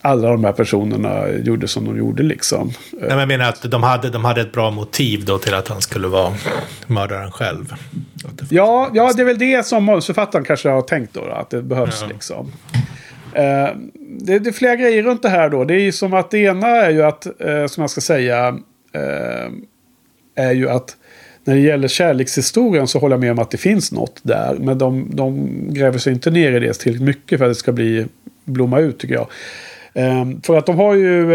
alla 0.00 0.28
de 0.28 0.44
här 0.44 0.52
personerna 0.52 1.28
gjorde 1.28 1.68
som 1.68 1.84
de 1.84 1.98
gjorde 1.98 2.22
liksom. 2.22 2.72
Nej, 2.92 3.08
men 3.08 3.18
jag 3.18 3.28
menar 3.28 3.48
att 3.48 3.62
de 3.62 3.82
hade, 3.82 4.10
de 4.10 4.24
hade 4.24 4.40
ett 4.40 4.52
bra 4.52 4.70
motiv 4.70 5.24
då 5.24 5.38
till 5.38 5.54
att 5.54 5.68
han 5.68 5.80
skulle 5.80 6.08
vara 6.08 6.34
mördaren 6.86 7.32
själv. 7.32 7.74
Ja, 8.50 8.90
ja, 8.94 9.12
det 9.16 9.22
är 9.22 9.26
väl 9.26 9.38
det 9.38 9.66
som 9.66 9.84
manusförfattaren 9.84 10.44
kanske 10.44 10.68
har 10.68 10.82
tänkt 10.82 11.14
då, 11.14 11.24
att 11.24 11.50
det 11.50 11.62
behövs 11.62 11.98
ja. 12.02 12.08
liksom. 12.08 12.52
Eh, 13.34 13.76
det, 13.94 14.38
det, 14.38 14.50
är 14.50 14.52
flera 14.52 14.76
grejer 14.76 15.02
runt 15.02 15.22
det 15.22 15.28
här 15.28 15.50
då. 15.50 15.64
Det 15.64 15.74
är 15.74 15.80
ju 15.80 15.92
som 15.92 16.14
att 16.14 16.30
det 16.30 16.38
ena 16.38 16.68
är 16.68 16.90
ju 16.90 17.02
att, 17.02 17.26
eh, 17.40 17.66
som 17.66 17.80
jag 17.80 17.90
ska 17.90 18.00
säga, 18.00 18.48
eh, 18.92 19.52
är 20.34 20.52
ju 20.52 20.68
att 20.68 20.96
när 21.44 21.54
det 21.54 21.60
gäller 21.60 21.88
kärlekshistorien 21.88 22.88
så 22.88 22.98
håller 22.98 23.16
jag 23.16 23.20
med 23.20 23.32
om 23.32 23.38
att 23.38 23.50
det 23.50 23.56
finns 23.56 23.92
något 23.92 24.20
där. 24.22 24.56
Men 24.60 24.78
de, 24.78 25.10
de 25.10 25.48
gräver 25.68 25.98
sig 25.98 26.12
inte 26.12 26.30
ner 26.30 26.52
i 26.52 26.60
det 26.60 26.74
tillräckligt 26.74 27.06
mycket 27.06 27.38
för 27.38 27.46
att 27.46 27.50
det 27.50 27.54
ska 27.54 27.72
bli 27.72 28.06
blomma 28.44 28.80
ut 28.80 28.98
tycker 28.98 29.14
jag. 29.14 29.26
För 30.42 30.56
att 30.56 30.66
de 30.66 30.76
har 30.76 30.94
ju 30.94 31.32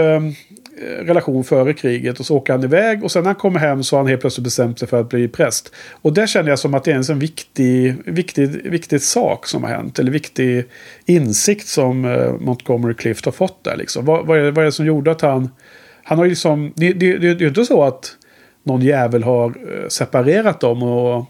Eh, 0.83 1.05
relation 1.05 1.43
före 1.43 1.73
kriget 1.73 2.19
och 2.19 2.25
så 2.25 2.37
åker 2.37 2.53
han 2.53 2.63
iväg 2.63 3.03
och 3.03 3.11
sen 3.11 3.23
när 3.23 3.29
han 3.29 3.35
kommer 3.35 3.59
hem 3.59 3.83
så 3.83 3.95
har 3.95 3.99
han 4.01 4.07
helt 4.07 4.21
plötsligt 4.21 4.43
bestämt 4.43 4.79
sig 4.79 4.87
för 4.87 4.99
att 4.99 5.09
bli 5.09 5.27
präst. 5.27 5.75
Och 5.91 6.13
där 6.13 6.27
känner 6.27 6.49
jag 6.49 6.59
som 6.59 6.73
att 6.73 6.83
det 6.83 6.91
är 6.91 6.95
en 6.95 7.03
sån 7.03 7.19
viktig, 7.19 7.95
viktig, 8.05 8.71
viktig 8.71 9.01
sak 9.01 9.47
som 9.47 9.63
har 9.63 9.69
hänt. 9.69 9.99
Eller 9.99 10.11
viktig 10.11 10.65
insikt 11.05 11.67
som 11.67 12.05
eh, 12.05 12.33
Montgomery 12.39 12.93
Clift 12.93 13.25
har 13.25 13.31
fått 13.31 13.63
där. 13.63 13.77
Liksom. 13.77 14.05
Vad, 14.05 14.25
vad, 14.25 14.37
är, 14.37 14.51
vad 14.51 14.57
är 14.57 14.65
det 14.65 14.71
som 14.71 14.85
gjorde 14.85 15.11
att 15.11 15.21
han... 15.21 15.49
Han 16.03 16.17
har 16.17 16.25
ju 16.25 16.29
liksom... 16.29 16.73
Det, 16.75 16.93
det, 16.93 17.17
det 17.17 17.27
är 17.27 17.35
ju 17.35 17.47
inte 17.47 17.65
så 17.65 17.83
att 17.83 18.15
någon 18.63 18.81
jävel 18.81 19.23
har 19.23 19.45
eh, 19.47 19.87
separerat 19.87 20.59
dem 20.59 20.83
och 20.83 21.25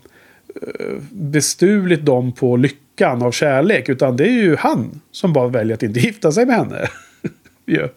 bestulit 1.11 2.05
dem 2.05 2.31
på 2.31 2.57
lyckan 2.57 3.21
av 3.21 3.31
kärlek. 3.31 3.89
Utan 3.89 4.17
det 4.17 4.23
är 4.23 4.43
ju 4.43 4.55
han 4.55 5.01
som 5.11 5.33
bara 5.33 5.47
väljer 5.47 5.73
att 5.73 5.83
inte 5.83 5.99
gifta 5.99 6.31
sig 6.31 6.45
med 6.45 6.55
henne. 6.55 6.87
yeah. 7.67 7.89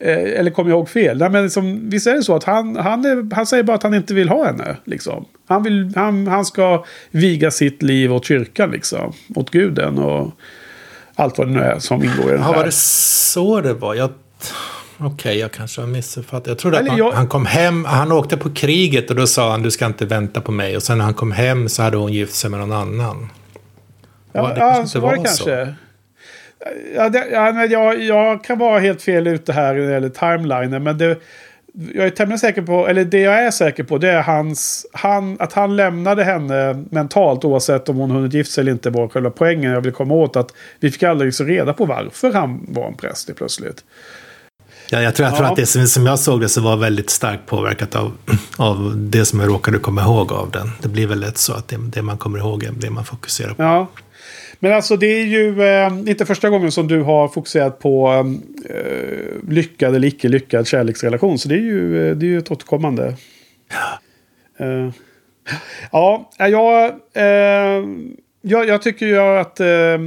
Eh, 0.00 0.40
eller 0.40 0.50
kommer 0.50 0.70
jag 0.70 0.78
ihåg 0.78 0.88
fel? 0.88 1.18
Nej, 1.18 1.30
men 1.30 1.42
liksom, 1.42 1.90
visst 1.90 2.06
är 2.06 2.14
det 2.14 2.22
så 2.22 2.36
att 2.36 2.44
han, 2.44 2.76
han, 2.76 3.04
är, 3.04 3.34
han 3.34 3.46
säger 3.46 3.62
bara 3.62 3.76
att 3.76 3.82
han 3.82 3.94
inte 3.94 4.14
vill 4.14 4.28
ha 4.28 4.46
henne. 4.46 4.76
Liksom. 4.84 5.24
Han, 5.48 5.62
vill, 5.62 5.92
han, 5.96 6.26
han 6.26 6.44
ska 6.44 6.84
viga 7.10 7.50
sitt 7.50 7.82
liv 7.82 8.12
åt 8.12 8.24
kyrkan, 8.24 8.70
liksom. 8.70 9.12
Åt 9.34 9.50
guden 9.50 9.98
och 9.98 10.30
allt 11.14 11.38
vad 11.38 11.46
det 11.46 11.52
nu 11.52 11.60
är 11.60 11.78
som 11.78 12.04
ingår 12.04 12.28
i 12.28 12.32
den 12.32 12.42
här. 12.42 12.52
Ja, 12.52 12.56
var 12.58 12.64
det 12.64 12.74
så 12.74 13.60
det 13.60 13.74
var? 13.74 13.94
Jag... 13.94 14.10
Okej, 14.98 15.14
okay, 15.14 15.38
jag 15.38 15.52
kanske 15.52 15.80
har 15.80 15.88
missuppfattat. 15.88 16.46
Jag 16.46 16.58
trodde 16.58 16.78
Eller 16.78 16.86
att 16.86 16.90
han, 16.90 16.98
jag... 16.98 17.12
han, 17.12 17.28
kom 17.28 17.46
hem, 17.46 17.84
han 17.84 18.12
åkte 18.12 18.36
på 18.36 18.50
kriget 18.54 19.10
och 19.10 19.16
då 19.16 19.26
sa 19.26 19.50
han 19.50 19.62
du 19.62 19.70
ska 19.70 19.86
inte 19.86 20.06
vänta 20.06 20.40
på 20.40 20.52
mig. 20.52 20.76
Och 20.76 20.82
sen 20.82 20.98
när 20.98 21.04
han 21.04 21.14
kom 21.14 21.32
hem 21.32 21.68
så 21.68 21.82
hade 21.82 21.96
hon 21.96 22.12
gift 22.12 22.34
sig 22.34 22.50
med 22.50 22.60
någon 22.60 22.72
annan. 22.72 23.28
Ja, 24.32 24.48
det 24.54 24.60
ja 24.60 24.86
så 24.86 25.00
var 25.00 25.16
det 25.16 25.24
kanske. 25.24 25.74
Ja, 26.94 27.08
det, 27.08 27.26
ja, 27.32 27.64
jag, 27.64 28.02
jag 28.02 28.44
kan 28.44 28.58
vara 28.58 28.78
helt 28.78 29.02
fel 29.02 29.26
ute 29.26 29.52
här 29.52 29.74
när 29.74 29.86
det 29.86 29.92
gäller 29.92 30.08
timelinen. 30.08 30.82
Men 30.82 30.98
det, 30.98 31.18
jag 31.94 32.06
är 32.06 32.10
tämligen 32.10 32.38
säker 32.38 32.62
på, 32.62 32.88
eller 32.88 33.04
det 33.04 33.20
jag 33.20 33.46
är 33.46 33.50
säker 33.50 33.84
på, 33.84 33.98
det 33.98 34.10
är 34.10 34.22
hans, 34.22 34.86
han, 34.92 35.36
att 35.40 35.52
han 35.52 35.76
lämnade 35.76 36.24
henne 36.24 36.84
mentalt 36.90 37.44
oavsett 37.44 37.88
om 37.88 37.96
hon 37.96 38.10
hunnit 38.10 38.34
gifta 38.34 38.52
sig 38.52 38.62
eller 38.62 38.72
inte 38.72 38.90
var 38.90 39.08
själva 39.08 39.30
poängen 39.30 39.72
jag 39.72 39.80
vill 39.80 39.92
komma 39.92 40.14
åt. 40.14 40.36
Att 40.36 40.52
vi 40.80 40.90
fick 40.90 41.02
aldrig 41.02 41.34
så 41.34 41.44
reda 41.44 41.72
på 41.72 41.84
varför 41.84 42.32
han 42.32 42.66
var 42.68 42.86
en 42.86 42.96
präst 42.96 43.36
plötsligt. 43.36 43.84
Ja, 44.90 45.02
jag 45.02 45.14
tror, 45.14 45.28
jag 45.28 45.36
tror 45.36 45.46
ja. 45.46 45.50
att 45.50 45.56
det 45.56 45.66
som, 45.66 45.86
som 45.86 46.06
jag 46.06 46.18
såg 46.18 46.40
det 46.40 46.48
så 46.48 46.60
var 46.60 46.76
väldigt 46.76 47.10
starkt 47.10 47.46
påverkat 47.46 47.96
av, 47.96 48.12
av 48.56 48.94
det 48.96 49.24
som 49.24 49.40
jag 49.40 49.48
råkade 49.48 49.78
komma 49.78 50.02
ihåg 50.02 50.32
av 50.32 50.50
den. 50.50 50.70
Det 50.82 50.88
blir 50.88 51.06
väl 51.06 51.20
lätt 51.20 51.38
så 51.38 51.52
att 51.52 51.68
det, 51.68 51.76
det 51.76 52.02
man 52.02 52.18
kommer 52.18 52.38
ihåg 52.38 52.64
är 52.64 52.72
det 52.72 52.90
man 52.90 53.04
fokuserar 53.04 53.54
på. 53.54 53.62
Ja, 53.62 53.86
men 54.58 54.72
alltså 54.72 54.96
det 54.96 55.06
är 55.06 55.24
ju 55.24 55.62
eh, 55.62 56.10
inte 56.10 56.26
första 56.26 56.50
gången 56.50 56.72
som 56.72 56.88
du 56.88 57.02
har 57.02 57.28
fokuserat 57.28 57.78
på 57.78 58.24
eh, 58.70 59.50
lyckad 59.50 59.94
eller 59.94 60.08
icke 60.08 60.28
lyckad 60.28 60.66
kärleksrelation. 60.66 61.38
Så 61.38 61.48
det 61.48 61.54
är 61.54 61.58
ju, 61.58 62.08
eh, 62.08 62.16
det 62.16 62.26
är 62.26 62.28
ju 62.28 62.38
ett 62.38 62.50
återkommande. 62.50 63.16
Ja. 63.70 64.00
Eh, 64.66 64.90
ja, 65.92 66.30
jag, 66.38 66.84
eh, 67.12 67.84
jag, 68.42 68.68
jag 68.68 68.82
tycker 68.82 69.06
ju 69.06 69.18
att 69.18 69.60
eh, 69.60 69.68
eh, 69.68 70.00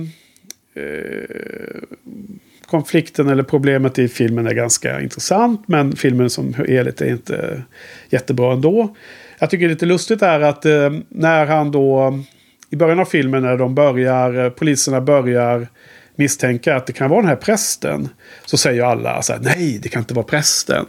konflikten 2.65 3.29
eller 3.29 3.43
problemet 3.43 3.99
i 3.99 4.07
filmen 4.07 4.47
är 4.47 4.53
ganska 4.53 5.01
intressant. 5.01 5.67
Men 5.67 5.95
filmen 5.95 6.29
som 6.29 6.53
helhet 6.53 7.01
är 7.01 7.09
inte 7.09 7.63
jättebra 8.09 8.53
ändå. 8.53 8.95
Jag 9.39 9.49
tycker 9.49 9.65
det 9.65 9.67
är 9.67 9.73
lite 9.73 9.85
lustigt 9.85 10.21
är 10.21 10.39
att 10.39 10.63
när 11.09 11.45
han 11.45 11.71
då 11.71 12.19
i 12.69 12.75
början 12.75 12.99
av 12.99 13.05
filmen 13.05 13.43
när 13.43 13.57
de 13.57 13.75
börjar, 13.75 14.45
eh, 14.45 14.49
poliserna 14.49 15.01
börjar 15.01 15.67
misstänka 16.15 16.75
att 16.75 16.87
det 16.87 16.93
kan 16.93 17.09
vara 17.09 17.21
den 17.21 17.29
här 17.29 17.35
prästen. 17.35 18.09
Så 18.45 18.57
säger 18.57 18.83
alla 18.83 19.21
så 19.21 19.33
här, 19.33 19.39
nej 19.39 19.79
det 19.83 19.89
kan 19.89 20.01
inte 20.01 20.13
vara 20.13 20.25
prästen. 20.25 20.85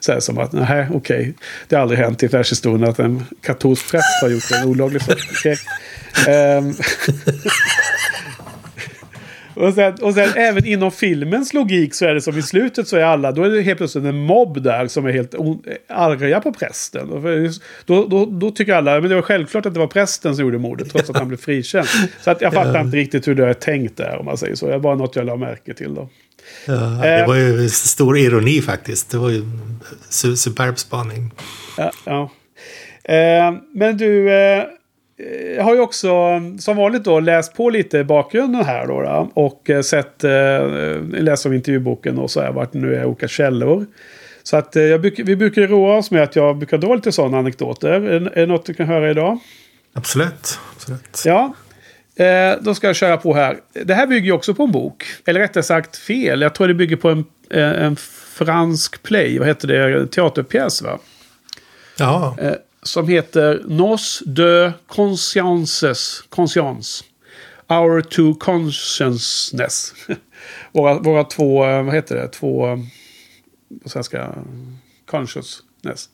Så 0.00 0.12
här 0.12 0.20
som 0.20 0.38
att, 0.38 0.52
nej 0.52 0.86
okej. 0.92 1.20
Okay. 1.20 1.32
Det 1.68 1.76
har 1.76 1.82
aldrig 1.82 2.00
hänt 2.00 2.22
i 2.22 2.26
världshistorien 2.26 2.88
att 2.88 2.98
en 2.98 3.24
katolsk 3.42 3.90
präst 3.90 4.22
har 4.22 4.28
gjort 4.28 4.50
en 4.52 4.68
olaglig 4.68 5.02
sak. 5.02 5.18
Okay. 5.30 5.56
Um, 6.28 6.66
ehm, 6.66 6.74
Och 9.60 9.74
sen, 9.74 9.94
och 10.02 10.14
sen 10.14 10.28
även 10.36 10.66
inom 10.66 10.90
filmens 10.90 11.54
logik 11.54 11.94
så 11.94 12.06
är 12.06 12.14
det 12.14 12.20
som 12.20 12.38
i 12.38 12.42
slutet 12.42 12.88
så 12.88 12.96
är 12.96 13.02
alla, 13.02 13.32
då 13.32 13.42
är 13.42 13.50
det 13.50 13.62
helt 13.62 13.78
plötsligt 13.78 14.04
en 14.04 14.18
mobb 14.18 14.62
där 14.62 14.86
som 14.86 15.06
är 15.06 15.12
helt 15.12 15.34
arga 15.88 16.40
på 16.40 16.52
prästen. 16.52 17.08
Då, 17.84 18.06
då, 18.06 18.26
då 18.26 18.50
tycker 18.50 18.74
alla, 18.74 19.00
men 19.00 19.08
det 19.08 19.14
var 19.14 19.22
självklart 19.22 19.66
att 19.66 19.74
det 19.74 19.80
var 19.80 19.86
prästen 19.86 20.36
som 20.36 20.44
gjorde 20.44 20.58
mordet 20.58 20.90
trots 20.90 21.10
att 21.10 21.16
han 21.16 21.28
blev 21.28 21.38
frikänd. 21.38 21.86
Så 22.20 22.30
att 22.30 22.40
jag 22.40 22.52
fattar 22.52 22.80
inte 22.80 22.96
riktigt 22.96 23.28
hur 23.28 23.34
det 23.34 23.46
är 23.46 23.54
tänkt 23.54 23.96
där 23.96 24.16
om 24.18 24.24
man 24.24 24.36
säger 24.36 24.54
så. 24.54 24.68
Det 24.68 24.78
var 24.78 24.96
något 24.96 25.16
jag 25.16 25.26
la 25.26 25.36
märke 25.36 25.74
till 25.74 25.94
då. 25.94 26.08
Ja, 26.66 26.74
det 27.02 27.24
var 27.26 27.34
ju 27.34 27.68
stor 27.68 28.18
ironi 28.18 28.60
faktiskt. 28.62 29.10
Det 29.10 29.18
var 29.18 29.30
ju 29.30 29.42
superb 30.36 30.78
spaning. 30.78 31.30
Ja, 31.78 31.92
ja. 32.04 32.30
Eh, 33.04 33.54
men 33.74 33.96
du, 33.96 34.32
eh, 34.32 34.64
jag 35.46 35.58
eh, 35.58 35.64
har 35.64 35.74
ju 35.74 35.80
också 35.80 36.40
som 36.58 36.76
vanligt 36.76 37.04
då 37.04 37.20
läst 37.20 37.54
på 37.54 37.70
lite 37.70 38.04
bakgrunden 38.04 38.64
här 38.64 38.86
då. 38.86 39.00
då 39.02 39.30
och 39.34 39.70
eh, 39.70 39.82
sett, 39.82 40.24
eh, 40.24 40.30
läst 41.02 41.46
om 41.46 41.52
intervjuboken 41.52 42.18
och 42.18 42.30
så 42.30 42.40
här 42.40 42.52
vart 42.52 42.72
nu 42.72 42.94
är 42.94 43.04
olika 43.04 43.28
källor. 43.28 43.86
Så 44.42 44.56
att 44.56 44.76
eh, 44.76 44.82
jag, 44.82 44.98
vi 44.98 45.36
brukar 45.36 45.62
roa 45.62 45.96
oss 45.96 46.10
med 46.10 46.22
att 46.22 46.36
jag 46.36 46.56
brukar 46.56 46.78
dra 46.78 46.94
lite 46.94 47.12
sådana 47.12 47.38
anekdoter. 47.38 47.88
Är, 47.88 48.10
är 48.10 48.40
det 48.40 48.46
något 48.46 48.66
du 48.66 48.74
kan 48.74 48.86
höra 48.86 49.10
idag? 49.10 49.38
Absolut. 49.92 50.58
Absolut. 50.74 51.22
Ja. 51.24 51.54
Eh, 52.16 52.54
då 52.60 52.74
ska 52.74 52.86
jag 52.86 52.96
köra 52.96 53.16
på 53.16 53.34
här. 53.34 53.56
Det 53.84 53.94
här 53.94 54.06
bygger 54.06 54.26
ju 54.26 54.32
också 54.32 54.54
på 54.54 54.62
en 54.62 54.72
bok. 54.72 55.04
Eller 55.26 55.40
rättare 55.40 55.62
sagt 55.62 55.96
fel. 55.96 56.40
Jag 56.40 56.54
tror 56.54 56.68
det 56.68 56.74
bygger 56.74 56.96
på 56.96 57.08
en, 57.08 57.24
en 57.50 57.96
fransk 58.34 59.02
play. 59.02 59.38
Vad 59.38 59.48
heter 59.48 59.68
det? 59.68 60.06
Teaterpjäs 60.06 60.82
va? 60.82 60.98
Ja. 61.98 62.36
Eh, 62.38 62.52
som 62.82 63.08
heter 63.08 63.62
Nos 63.66 64.22
de 64.26 64.72
Consciences. 64.86 66.22
Conscience. 66.28 67.04
Our 67.68 68.00
two 68.00 68.34
consciousness. 68.34 69.94
våra, 70.72 70.98
våra 70.98 71.24
två, 71.24 71.64
eh, 71.66 71.82
vad 71.82 71.94
heter 71.94 72.16
det, 72.16 72.28
två, 72.28 72.68
eh, 72.68 72.78
på 73.82 73.88
svenska, 73.88 74.34
consciousness. 75.06 76.08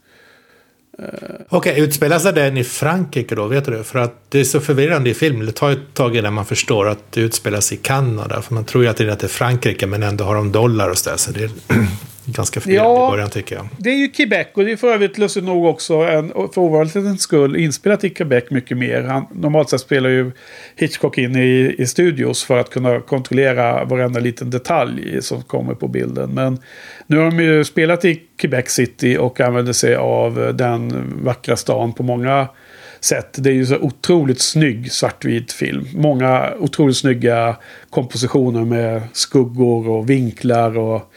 Eh, 0.98 1.05
Okej, 1.48 1.72
okay, 1.72 1.85
utspelar 1.85 2.18
sig 2.18 2.33
den 2.33 2.57
i 2.57 2.64
Frankrike 2.64 3.35
då? 3.35 3.46
Vet 3.46 3.64
du 3.64 3.70
det? 3.70 3.85
För 3.85 3.98
att 3.98 4.31
det 4.31 4.40
är 4.40 4.44
så 4.44 4.61
förvirrande 4.61 5.11
i 5.11 5.14
filmen. 5.14 5.46
Det 5.46 5.52
tar 5.52 5.70
ett 5.70 5.94
tag 5.94 6.16
innan 6.16 6.35
man 6.35 6.46
förstår 6.46 6.88
att 6.88 7.12
det 7.12 7.20
utspelar 7.20 7.61
sig 7.61 7.79
i 7.79 7.81
Kanada. 7.81 8.42
För 8.42 8.55
man 8.55 8.64
tror 8.64 8.85
ju 8.85 8.90
att 8.90 8.96
det 8.96 9.22
är 9.22 9.29
Frankrike 9.29 9.87
men 9.87 10.02
ändå 10.02 10.24
har 10.24 10.35
de 10.35 10.52
dollar 10.52 10.90
och 10.90 10.98
sådär. 10.98 11.16
Så 11.16 11.31
det 11.33 11.44
är 11.44 11.50
ganska 12.27 12.61
förvirrande 12.61 12.91
ja, 12.91 13.09
i 13.09 13.11
början 13.11 13.31
tycker 13.31 13.57
jag. 13.57 13.69
Det 13.79 13.91
är 13.91 13.97
ju 13.97 14.09
Quebec 14.09 14.47
och 14.55 14.65
det 14.65 14.73
är 14.73 14.77
för 14.77 14.93
övrigt 14.93 15.19
lustigt 15.19 15.45
nog 15.45 15.65
också 15.65 15.95
en, 15.95 16.29
för 16.29 16.59
ovanlighetens 16.59 17.23
skull 17.23 17.57
inspelat 17.57 18.05
i 18.05 18.11
Quebec 18.11 18.45
mycket 18.51 18.77
mer. 18.77 19.03
Han, 19.03 19.27
normalt 19.33 19.71
sett 19.71 19.81
spelar 19.81 20.11
ju 20.11 20.33
Hitchcock 20.77 21.19
in 21.19 21.37
i, 21.37 21.75
i 21.79 21.87
studios 21.87 22.45
för 22.45 22.59
att 22.59 22.71
kunna 22.71 23.01
kontrollera 23.01 23.85
varenda 23.85 24.21
liten 24.21 24.51
detalj 24.51 25.23
som 25.23 25.43
kommer 25.43 25.75
på 25.75 25.89
bilden. 25.89 26.31
Men 26.31 26.59
nu 27.07 27.17
har 27.17 27.25
de 27.25 27.41
ju 27.41 27.65
spelat 27.65 28.05
i 28.05 28.23
Quebec 28.37 28.69
City 28.69 29.17
och 29.17 29.41
använder 29.41 29.73
sig 29.73 29.95
av 29.97 30.53
den 30.55 31.12
vackra 31.23 31.57
stan 31.57 31.93
på 31.93 32.03
många 32.03 32.49
sätt. 33.01 33.37
Det 33.39 33.51
är 33.51 33.55
ju 33.55 33.67
så 33.67 33.77
otroligt 33.77 34.41
snygg 34.41 34.93
svartvit 34.93 35.53
film. 35.53 35.89
Många 35.95 36.53
otroligt 36.59 36.97
snygga 36.97 37.57
kompositioner 37.91 38.65
med 38.65 39.03
skuggor 39.12 39.89
och 39.89 40.11
vinklar 40.11 40.79
och 40.79 41.12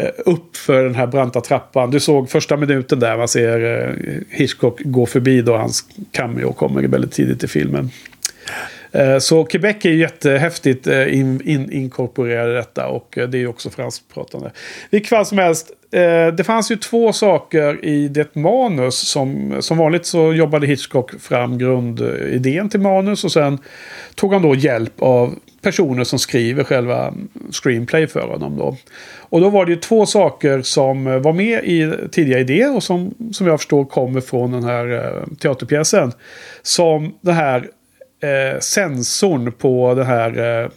Eh, 0.00 0.10
upp 0.16 0.56
för 0.56 0.84
den 0.84 0.94
här 0.94 1.06
branta 1.06 1.40
trappan. 1.40 1.90
Du 1.90 2.00
såg 2.00 2.30
första 2.30 2.56
minuten 2.56 3.00
där 3.00 3.16
man 3.16 3.28
ser 3.28 3.86
eh, 3.88 3.94
Hitchcock 4.30 4.80
gå 4.84 5.06
förbi 5.06 5.42
då 5.42 5.56
hans 5.56 5.84
cameo 6.12 6.52
kommer 6.52 6.82
väldigt 6.82 7.12
tidigt 7.12 7.44
i 7.44 7.48
filmen. 7.48 7.90
Eh, 8.92 9.18
så 9.18 9.44
Quebec 9.44 9.76
är 9.84 9.90
jättehäftigt 9.90 10.86
in, 10.86 11.40
in, 11.44 11.72
inkorporerade 11.72 12.54
detta 12.54 12.88
och 12.88 13.18
det 13.28 13.38
är 13.38 13.46
också 13.46 13.70
franskpratande. 13.70 14.50
Vilket 14.90 15.08
fall 15.08 15.26
som 15.26 15.38
helst, 15.38 15.70
det 16.36 16.46
fanns 16.46 16.70
ju 16.70 16.76
två 16.76 17.12
saker 17.12 17.84
i 17.84 18.08
det 18.08 18.34
manus 18.34 19.08
som 19.08 19.56
som 19.60 19.78
vanligt 19.78 20.06
så 20.06 20.32
jobbade 20.32 20.66
Hitchcock 20.66 21.20
fram 21.20 21.58
grundidén 21.58 22.68
till 22.68 22.80
manus 22.80 23.24
och 23.24 23.32
sen 23.32 23.58
tog 24.14 24.32
han 24.32 24.42
då 24.42 24.54
hjälp 24.54 25.02
av 25.02 25.34
personer 25.60 26.04
som 26.04 26.18
skriver 26.18 26.64
själva 26.64 27.14
screenplay 27.50 28.06
för 28.06 28.28
honom 28.28 28.56
då. 28.56 28.76
Och 29.20 29.40
då 29.40 29.50
var 29.50 29.66
det 29.66 29.72
ju 29.72 29.78
två 29.78 30.06
saker 30.06 30.62
som 30.62 31.06
eh, 31.06 31.18
var 31.18 31.32
med 31.32 31.64
i 31.64 31.92
tidiga 32.10 32.38
idéer 32.38 32.76
och 32.76 32.82
som, 32.82 33.14
som 33.32 33.46
jag 33.46 33.60
förstår 33.60 33.84
kommer 33.84 34.20
från 34.20 34.52
den 34.52 34.64
här 34.64 34.92
eh, 34.92 35.36
teaterpjäsen. 35.38 36.12
Som 36.62 37.14
den 37.20 37.34
här 37.34 37.68
eh, 38.22 38.60
sensorn 38.60 39.52
på 39.52 39.94
den 39.94 40.06
här 40.06 40.62
eh, 40.62 40.68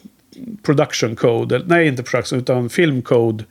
production 0.64 1.16
code. 1.16 1.62
Nej, 1.66 1.88
inte 1.88 2.04
production 2.04 2.40
utan 2.40 2.70
film 2.70 3.02
code 3.02 3.44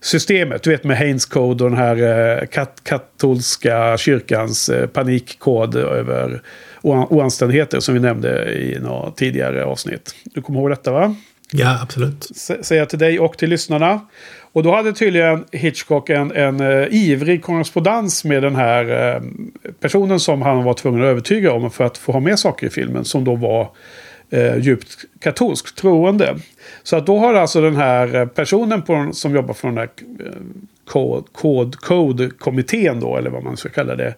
systemet. 0.00 0.62
Du 0.62 0.70
vet 0.70 0.84
med 0.84 0.98
Haynes 0.98 1.26
Code 1.26 1.64
och 1.64 1.70
den 1.70 1.78
här 1.78 1.96
eh, 2.40 2.46
kat 2.46 2.80
katolska 2.82 3.96
kyrkans 3.98 4.68
eh, 4.68 4.86
panikkod 4.86 5.76
över 5.76 6.42
oanständigheter 6.82 7.80
som 7.80 7.94
vi 7.94 8.00
nämnde 8.00 8.52
i 8.52 8.78
några 8.80 9.10
tidigare 9.10 9.64
avsnitt. 9.64 10.14
Du 10.24 10.42
kommer 10.42 10.60
ihåg 10.60 10.70
detta 10.70 10.92
va? 10.92 11.14
Ja, 11.52 11.78
absolut. 11.82 12.28
Säger 12.34 12.82
jag 12.82 12.88
till 12.88 12.98
dig 12.98 13.20
och 13.20 13.38
till 13.38 13.50
lyssnarna. 13.50 14.00
Och 14.52 14.62
då 14.62 14.74
hade 14.74 14.92
tydligen 14.92 15.44
Hitchcock 15.52 16.10
en, 16.10 16.32
en 16.32 16.60
uh, 16.60 16.86
ivrig 16.90 17.42
korrespondens 17.42 18.24
med 18.24 18.42
den 18.42 18.56
här 18.56 19.14
uh, 19.16 19.22
personen 19.80 20.20
som 20.20 20.42
han 20.42 20.64
var 20.64 20.74
tvungen 20.74 21.00
att 21.00 21.06
övertyga 21.06 21.52
om 21.52 21.70
för 21.70 21.84
att 21.84 21.98
få 21.98 22.12
ha 22.12 22.20
med 22.20 22.38
saker 22.38 22.66
i 22.66 22.70
filmen. 22.70 23.04
Som 23.04 23.24
då 23.24 23.34
var 23.34 23.70
uh, 24.34 24.58
djupt 24.58 25.04
katolskt 25.20 25.78
troende. 25.78 26.36
Så 26.82 26.96
att 26.96 27.06
då 27.06 27.18
har 27.18 27.34
alltså 27.34 27.60
den 27.60 27.76
här 27.76 28.26
personen 28.26 28.82
på, 28.82 29.08
som 29.12 29.34
jobbar 29.34 29.54
för 29.54 29.68
den 29.68 29.78
här 29.78 29.88
kod-kommittén 31.80 33.00
då, 33.00 33.16
eller 33.16 33.30
vad 33.30 33.44
man 33.44 33.56
ska 33.56 33.68
kalla 33.68 33.96
det. 33.96 34.14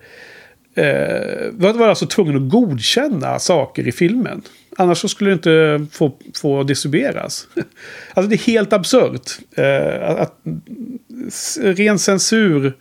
Eh, 0.75 1.51
var 1.53 1.89
alltså 1.89 2.07
tvungen 2.07 2.37
att 2.37 2.51
godkänna 2.51 3.39
saker 3.39 3.89
i 3.89 3.93
filmen. 3.93 4.43
Annars 4.77 4.99
så 4.99 5.09
skulle 5.09 5.31
det 5.31 5.35
inte 5.35 5.87
få, 5.93 6.13
få 6.35 6.63
distribueras. 6.63 7.49
alltså 8.15 8.29
det 8.29 8.35
är 8.35 8.47
helt 8.47 8.73
absurt. 8.73 9.31
Eh, 9.57 10.11
att, 10.11 10.39
ren 11.61 11.99
censur. 11.99 12.73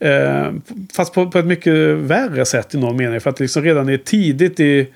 Eh, 0.00 0.52
fast 0.92 1.12
på, 1.14 1.30
på, 1.30 1.38
ett 1.38 1.46
mycket 1.46 1.74
värre 1.96 2.44
sätt 2.44 2.74
i 2.74 2.78
någon 2.78 2.96
mening. 2.96 3.20
För 3.20 3.30
att 3.30 3.40
liksom 3.40 3.62
redan 3.62 3.88
är 3.88 3.96
tidigt 3.96 4.60
i, 4.60 4.88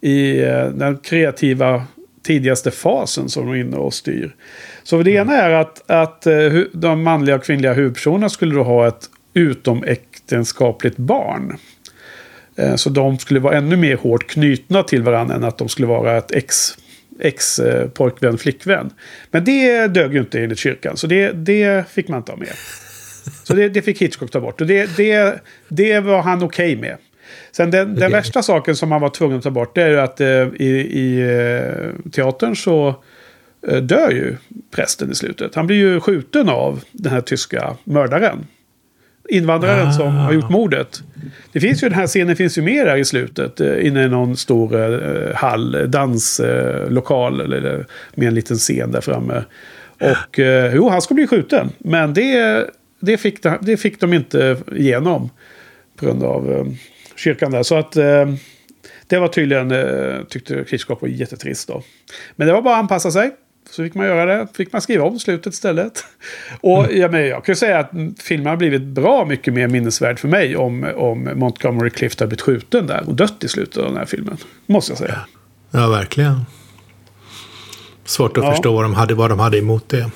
i 0.00 0.42
eh, 0.42 0.68
den 0.68 0.96
kreativa 0.96 1.84
tidigaste 2.22 2.70
fasen 2.70 3.28
som 3.28 3.46
de 3.46 3.52
är 3.52 3.56
inne 3.56 3.76
och 3.76 3.94
styr. 3.94 4.34
Så 4.82 5.02
det 5.02 5.10
ena 5.10 5.36
är 5.36 5.50
att, 5.50 5.90
att 5.90 6.26
eh, 6.26 6.52
de 6.72 7.02
manliga 7.02 7.36
och 7.36 7.44
kvinnliga 7.44 7.72
huvudpersonerna 7.72 8.28
skulle 8.28 8.54
då 8.54 8.62
ha 8.62 8.88
ett 8.88 9.10
utomäktenskapligt 9.34 10.96
barn. 10.96 11.56
Eh, 12.58 12.74
så 12.74 12.90
de 12.90 13.18
skulle 13.18 13.40
vara 13.40 13.56
ännu 13.56 13.76
mer 13.76 13.96
hårt 13.96 14.26
knutna 14.26 14.82
till 14.82 15.02
varandra 15.02 15.34
än 15.34 15.44
att 15.44 15.58
de 15.58 15.68
skulle 15.68 15.86
vara 15.86 16.16
ett 16.16 16.32
ex, 16.32 16.78
ex 17.20 17.58
eh, 17.58 18.36
flickvän. 18.38 18.90
Men 19.30 19.44
det 19.44 19.86
dög 19.86 20.14
ju 20.14 20.20
inte 20.20 20.40
enligt 20.40 20.58
kyrkan, 20.58 20.96
så 20.96 21.06
det, 21.06 21.32
det 21.32 21.88
fick 21.88 22.08
man 22.08 22.18
inte 22.18 22.32
ha 22.32 22.38
med. 22.38 22.52
Så 23.42 23.54
det, 23.54 23.68
det 23.68 23.82
fick 23.82 24.02
Hitchcock 24.02 24.30
ta 24.30 24.40
bort. 24.40 24.60
Och 24.60 24.66
det, 24.66 24.96
det, 24.96 25.40
det 25.68 26.00
var 26.00 26.22
han 26.22 26.42
okej 26.42 26.72
okay 26.72 26.80
med. 26.80 26.96
Sen 27.52 27.70
den, 27.70 27.90
okay. 27.90 28.00
den, 28.00 28.12
värsta 28.12 28.42
saken 28.42 28.76
som 28.76 28.92
han 28.92 29.00
var 29.00 29.08
tvungen 29.08 29.38
att 29.38 29.44
ta 29.44 29.50
bort 29.50 29.74
det 29.74 29.82
är 29.82 29.96
att 29.96 30.20
eh, 30.20 30.28
i, 30.56 30.68
i 30.92 31.24
teatern 32.12 32.56
så 32.56 33.02
eh, 33.68 33.76
dör 33.76 34.10
ju 34.10 34.36
prästen 34.70 35.10
i 35.10 35.14
slutet. 35.14 35.54
Han 35.54 35.66
blir 35.66 35.76
ju 35.76 36.00
skjuten 36.00 36.48
av 36.48 36.84
den 36.92 37.12
här 37.12 37.20
tyska 37.20 37.76
mördaren 37.84 38.46
invandraren 39.28 39.88
ah. 39.88 39.92
som 39.92 40.14
har 40.14 40.32
gjort 40.32 40.50
mordet. 40.50 41.02
Det 41.52 41.60
finns 41.60 41.82
ju 41.82 41.88
den 41.88 41.98
här 41.98 42.06
scenen 42.06 42.36
finns 42.36 42.58
ju 42.58 42.62
med 42.62 42.86
där 42.86 42.96
i 42.96 43.04
slutet. 43.04 43.60
Eh, 43.60 43.86
inne 43.86 44.04
i 44.04 44.08
någon 44.08 44.36
stor 44.36 44.76
eh, 44.76 45.34
hall, 45.34 45.90
danslokal. 45.90 47.40
Eller, 47.40 47.86
med 48.14 48.28
en 48.28 48.34
liten 48.34 48.56
scen 48.56 48.92
där 48.92 49.00
framme. 49.00 49.44
Och 50.00 50.38
eh, 50.38 50.74
jo, 50.74 50.88
han 50.88 51.02
ska 51.02 51.14
bli 51.14 51.26
skjuten. 51.26 51.70
Men 51.78 52.14
det, 52.14 52.66
det, 53.00 53.16
fick, 53.16 53.42
de, 53.42 53.58
det 53.60 53.76
fick 53.76 54.00
de 54.00 54.12
inte 54.12 54.56
igenom. 54.72 55.30
På 55.96 56.06
grund 56.06 56.22
av 56.22 56.52
eh, 56.52 56.64
kyrkan 57.16 57.50
där. 57.50 57.62
Så 57.62 57.74
att 57.74 57.96
eh, 57.96 58.26
det 59.06 59.18
var 59.18 59.28
tydligen, 59.28 59.70
eh, 59.70 60.24
tyckte 60.28 60.64
Hitchcock 60.68 61.02
var 61.02 61.08
jättetrist 61.08 61.68
då. 61.68 61.82
Men 62.36 62.46
det 62.46 62.52
var 62.52 62.62
bara 62.62 62.74
att 62.74 62.80
anpassa 62.80 63.10
sig. 63.10 63.30
Så 63.70 63.82
fick 63.82 63.94
man 63.94 64.06
göra 64.06 64.24
det. 64.24 64.46
Fick 64.54 64.72
man 64.72 64.82
skriva 64.82 65.04
om 65.04 65.18
slutet 65.18 65.52
istället. 65.52 66.04
Och 66.60 66.84
mm. 66.84 67.00
ja, 67.00 67.08
men 67.08 67.26
jag 67.26 67.44
kan 67.44 67.52
ju 67.52 67.56
säga 67.56 67.78
att 67.78 67.90
filmen 68.18 68.46
har 68.46 68.56
blivit 68.56 68.82
bra 68.82 69.24
mycket 69.24 69.54
mer 69.54 69.68
minnesvärd 69.68 70.18
för 70.18 70.28
mig 70.28 70.56
om, 70.56 70.86
om 70.96 71.30
Montgomery 71.34 71.90
Clift 71.90 72.20
har 72.20 72.26
blivit 72.26 72.42
skjuten 72.42 72.86
där 72.86 73.04
och 73.06 73.14
dött 73.14 73.44
i 73.44 73.48
slutet 73.48 73.76
av 73.76 73.84
den 73.84 73.96
här 73.96 74.04
filmen. 74.04 74.36
Måste 74.66 74.92
jag 74.92 74.98
säga. 74.98 75.20
Ja, 75.70 75.88
verkligen. 75.88 76.40
Svårt 78.04 78.38
att 78.38 78.44
ja. 78.44 78.50
förstå 78.50 78.72
vad 78.72 78.84
de, 78.84 78.94
hade, 78.94 79.14
vad 79.14 79.30
de 79.30 79.38
hade 79.38 79.58
emot 79.58 79.88
det. 79.88 80.10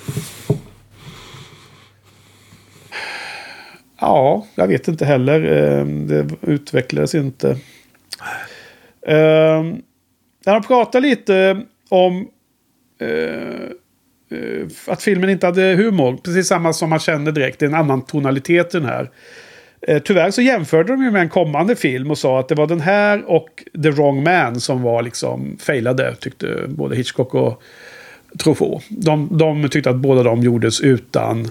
Ja, 4.01 4.47
jag 4.55 4.67
vet 4.67 4.89
inte 4.89 5.05
heller. 5.05 5.41
Ehm, 5.41 6.07
det 6.07 6.29
utvecklades 6.41 7.15
inte. 7.15 7.51
Ehm, 9.07 9.83
när 10.47 10.53
de 10.55 10.63
pratar 10.63 11.01
lite 11.01 11.63
om 11.89 12.29
Eh, 13.03 14.39
eh, 14.39 14.67
att 14.87 15.03
filmen 15.03 15.31
inte 15.31 15.47
hade 15.47 15.75
humor. 15.75 16.17
Precis 16.25 16.47
samma 16.47 16.73
som 16.73 16.91
man 16.91 16.99
kände 16.99 17.33
direkt. 17.33 17.59
Det 17.59 17.65
är 17.65 17.69
en 17.69 17.75
annan 17.75 18.03
tonalitet 18.03 18.75
i 18.75 18.79
den 18.79 18.89
här. 18.89 19.11
Eh, 19.87 20.03
tyvärr 20.03 20.31
så 20.31 20.43
jämförde 20.43 20.93
de 20.93 21.03
ju 21.03 21.11
med 21.11 21.23
en 21.23 21.29
kommande 21.29 21.77
film 21.77 22.11
och 22.11 22.19
sa 22.19 22.41
att 22.41 22.49
det 22.49 22.55
var 22.55 22.67
den 22.67 22.81
här 22.81 23.25
och 23.31 23.65
The 23.83 23.91
Wrong 23.91 24.23
Man 24.23 24.61
som 24.61 24.83
var 24.83 25.03
liksom 25.03 25.57
failade. 25.61 26.15
Tyckte 26.15 26.65
både 26.69 26.97
Hitchcock 26.97 27.35
och 27.35 27.63
Truffaut. 28.39 28.83
De, 28.89 29.29
de 29.39 29.69
tyckte 29.69 29.91
att 29.91 29.97
båda 29.97 30.23
de 30.23 30.43
gjordes 30.43 30.81
utan 30.81 31.51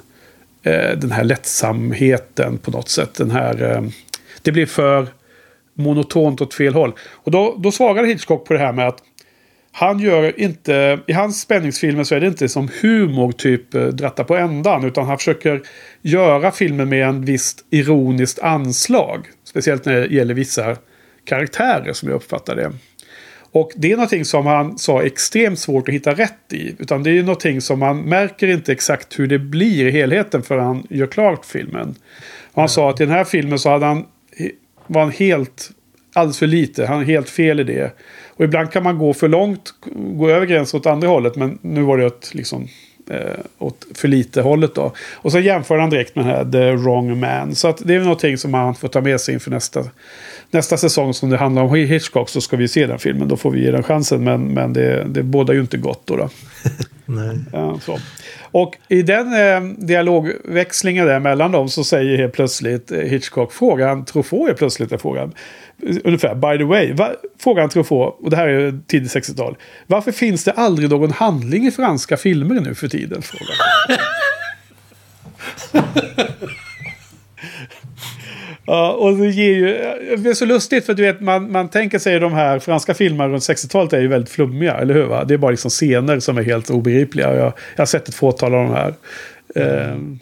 eh, 0.63 0.97
den 0.97 1.11
här 1.11 1.23
lättsamheten 1.23 2.57
på 2.57 2.71
något 2.71 2.89
sätt. 2.89 3.13
Den 3.13 3.31
här, 3.31 3.71
eh, 3.71 3.81
det 4.41 4.51
blev 4.51 4.65
för 4.65 5.07
monotont 5.73 6.41
åt 6.41 6.53
fel 6.53 6.73
håll. 6.73 6.93
Och 7.11 7.31
då, 7.31 7.55
då 7.57 7.71
svarade 7.71 8.07
Hitchcock 8.07 8.47
på 8.47 8.53
det 8.53 8.59
här 8.59 8.73
med 8.73 8.87
att 8.87 9.03
han 9.71 9.99
gör 9.99 10.39
inte, 10.39 10.99
i 11.07 11.13
hans 11.13 11.41
spänningsfilmer 11.41 12.03
så 12.03 12.15
är 12.15 12.19
det 12.19 12.27
inte 12.27 12.49
som 12.49 12.69
humor 12.81 13.31
typ 13.31 13.73
eh, 13.73 13.87
dratta 13.87 14.23
på 14.23 14.35
ändan. 14.35 14.85
Utan 14.85 15.05
han 15.05 15.17
försöker 15.17 15.61
göra 16.01 16.51
filmen 16.51 16.89
med 16.89 17.07
en 17.07 17.25
visst 17.25 17.65
ironiskt 17.69 18.39
anslag. 18.39 19.27
Speciellt 19.43 19.85
när 19.85 19.93
det 19.93 20.07
gäller 20.07 20.33
vissa 20.33 20.77
karaktärer 21.25 21.93
som 21.93 22.09
jag 22.09 22.15
uppfattar 22.15 22.55
det. 22.55 22.71
Och 23.51 23.71
det 23.75 23.91
är 23.91 23.95
någonting 23.95 24.25
som 24.25 24.45
han 24.45 24.77
sa 24.77 25.03
extremt 25.03 25.59
svårt 25.59 25.87
att 25.87 25.93
hitta 25.93 26.13
rätt 26.13 26.53
i. 26.53 26.75
Utan 26.79 27.03
det 27.03 27.11
är 27.11 27.23
någonting 27.23 27.61
som 27.61 27.79
man 27.79 28.01
märker 28.01 28.47
inte 28.47 28.71
exakt 28.71 29.19
hur 29.19 29.27
det 29.27 29.39
blir 29.39 29.87
i 29.87 29.91
helheten 29.91 30.43
förrän 30.43 30.65
han 30.65 30.87
gör 30.89 31.07
klart 31.07 31.45
filmen. 31.45 31.95
Och 32.51 32.61
han 32.61 32.69
sa 32.69 32.89
att 32.89 33.01
i 33.01 33.05
den 33.05 33.13
här 33.13 33.23
filmen 33.23 33.59
så 33.59 33.69
hade 33.69 33.85
han, 33.85 34.05
var 34.87 35.01
han 35.01 35.11
helt, 35.11 35.71
alldeles 36.13 36.39
för 36.39 36.47
lite, 36.47 36.85
han 36.85 36.97
har 36.97 37.03
helt 37.03 37.29
fel 37.29 37.59
i 37.59 37.63
det. 37.63 37.91
Och 38.41 38.45
ibland 38.45 38.71
kan 38.71 38.83
man 38.83 38.97
gå 38.97 39.13
för 39.13 39.27
långt, 39.27 39.73
gå 39.95 40.29
över 40.29 40.45
gränsen 40.45 40.79
åt 40.79 40.85
andra 40.85 41.07
hållet. 41.07 41.35
Men 41.35 41.59
nu 41.61 41.81
var 41.81 41.97
det 41.97 42.05
åt, 42.05 42.33
liksom, 42.33 42.67
eh, 43.09 43.39
åt 43.57 43.85
för 43.93 44.07
lite 44.07 44.41
hållet 44.41 44.75
då. 44.75 44.93
Och 45.13 45.31
så 45.31 45.39
jämför 45.39 45.77
han 45.77 45.89
direkt 45.89 46.15
med 46.15 46.25
den 46.25 46.35
här 46.35 46.51
The 46.51 46.71
Wrong 46.71 47.19
Man. 47.19 47.55
Så 47.55 47.67
att 47.67 47.81
det 47.85 47.95
är 47.95 47.99
någonting 47.99 48.37
som 48.37 48.51
man 48.51 48.75
får 48.75 48.87
ta 48.87 49.01
med 49.01 49.21
sig 49.21 49.33
inför 49.33 49.51
nästa, 49.51 49.83
nästa 50.51 50.77
säsong 50.77 51.13
som 51.13 51.29
det 51.29 51.37
handlar 51.37 51.63
om 51.63 51.75
Hitchcock. 51.75 52.29
Så 52.29 52.41
ska 52.41 52.57
vi 52.57 52.67
se 52.67 52.87
den 52.87 52.99
filmen. 52.99 53.27
Då 53.27 53.37
får 53.37 53.51
vi 53.51 53.63
ge 53.63 53.71
den 53.71 53.83
chansen. 53.83 54.23
Men, 54.23 54.53
men 54.53 54.73
det, 54.73 55.03
det 55.03 55.23
bådar 55.23 55.53
ju 55.53 55.61
inte 55.61 55.77
gott 55.77 56.01
då. 56.05 56.15
då. 56.15 56.29
Nej. 57.05 57.37
Ja, 57.53 57.79
så. 57.79 57.97
Och 58.51 58.77
i 58.87 59.01
den 59.01 59.33
eh, 59.33 59.61
dialogväxlingen 59.77 61.07
där 61.07 61.19
mellan 61.19 61.51
dem 61.51 61.69
så 61.69 61.83
säger 61.83 62.17
helt 62.17 62.33
plötsligt 62.33 62.91
eh, 62.91 62.99
Hitchcock 62.99 63.53
frågan, 63.53 64.05
Truffaut 64.05 64.49
är 64.49 64.53
plötsligt 64.53 64.91
är 64.91 64.97
frågan 64.97 65.33
ungefär, 66.03 66.35
by 66.35 66.57
the 66.57 66.63
way, 66.63 66.93
va, 66.93 67.11
frågan 67.39 67.69
Truffaut, 67.69 68.19
och 68.19 68.29
det 68.29 68.35
här 68.35 68.47
är 68.47 68.79
tidigt 68.87 69.15
60-tal. 69.15 69.57
Varför 69.87 70.11
finns 70.11 70.43
det 70.43 70.51
aldrig 70.51 70.89
någon 70.89 71.11
handling 71.11 71.67
i 71.67 71.71
franska 71.71 72.17
filmer 72.17 72.55
nu 72.55 72.75
för 72.75 72.87
tiden? 72.87 73.21
Frågan. 73.21 73.55
ja, 78.65 78.91
och 78.91 79.17
det 79.17 79.27
ger 79.27 79.53
ju, 79.53 79.77
det 80.17 80.29
är 80.29 80.33
så 80.33 80.45
lustigt 80.45 80.85
för 80.85 80.93
du 80.93 81.03
vet, 81.03 81.21
man, 81.21 81.51
man 81.51 81.69
tänker 81.69 81.99
sig 81.99 82.19
de 82.19 82.33
här 82.33 82.59
franska 82.59 82.93
filmerna 82.93 83.33
runt 83.33 83.43
60-talet 83.43 83.93
är 83.93 84.01
ju 84.01 84.07
väldigt 84.07 84.29
flummiga, 84.29 84.73
eller 84.73 84.93
hur? 84.93 85.05
Va? 85.05 85.23
Det 85.23 85.33
är 85.33 85.37
bara 85.37 85.51
liksom 85.51 85.69
scener 85.71 86.19
som 86.19 86.37
är 86.37 86.43
helt 86.43 86.69
obegripliga. 86.69 87.35
Jag, 87.35 87.53
jag 87.75 87.81
har 87.81 87.85
sett 87.85 88.07
ett 88.07 88.15
fåtal 88.15 88.53
av 88.53 88.67
de 88.67 88.73
här. 88.73 88.93
Mm. 89.55 90.19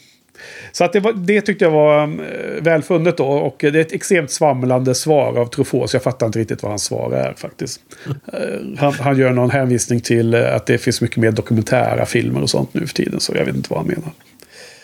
Så 0.71 0.84
att 0.84 0.93
det, 0.93 0.99
var, 0.99 1.13
det 1.13 1.41
tyckte 1.41 1.65
jag 1.65 1.71
var 1.71 2.04
ehm, 2.04 2.21
välfunnet 2.62 3.17
då. 3.17 3.25
Och 3.25 3.56
det 3.60 3.67
är 3.67 3.75
ett 3.75 3.91
extremt 3.91 4.32
svamlande 4.32 4.95
svar 4.95 5.38
av 5.39 5.45
Truffaut. 5.45 5.89
Så 5.89 5.95
jag 5.95 6.04
fattar 6.04 6.25
inte 6.25 6.39
riktigt 6.39 6.63
vad 6.63 6.71
hans 6.71 6.84
svar 6.84 7.12
är 7.12 7.34
faktiskt. 7.34 7.82
Eh, 8.34 8.78
han, 8.78 8.93
han 8.93 9.17
gör 9.17 9.32
någon 9.32 9.52
hänvisning 9.52 10.02
till 10.02 10.34
eh, 10.34 10.56
att 10.56 10.65
det 10.65 10.78
finns 10.78 11.02
mycket 11.02 11.17
mer 11.17 11.32
dokumentära 11.32 12.06
filmer 12.06 12.41
och 12.41 12.49
sånt 12.49 12.73
nu 12.73 12.88
för 12.88 12.93
tiden. 12.93 13.19
Så 13.19 13.34
jag 13.36 13.45
vet 13.45 13.56
inte 13.56 13.73
vad 13.73 13.80
han 13.80 13.88
menar. 13.88 14.12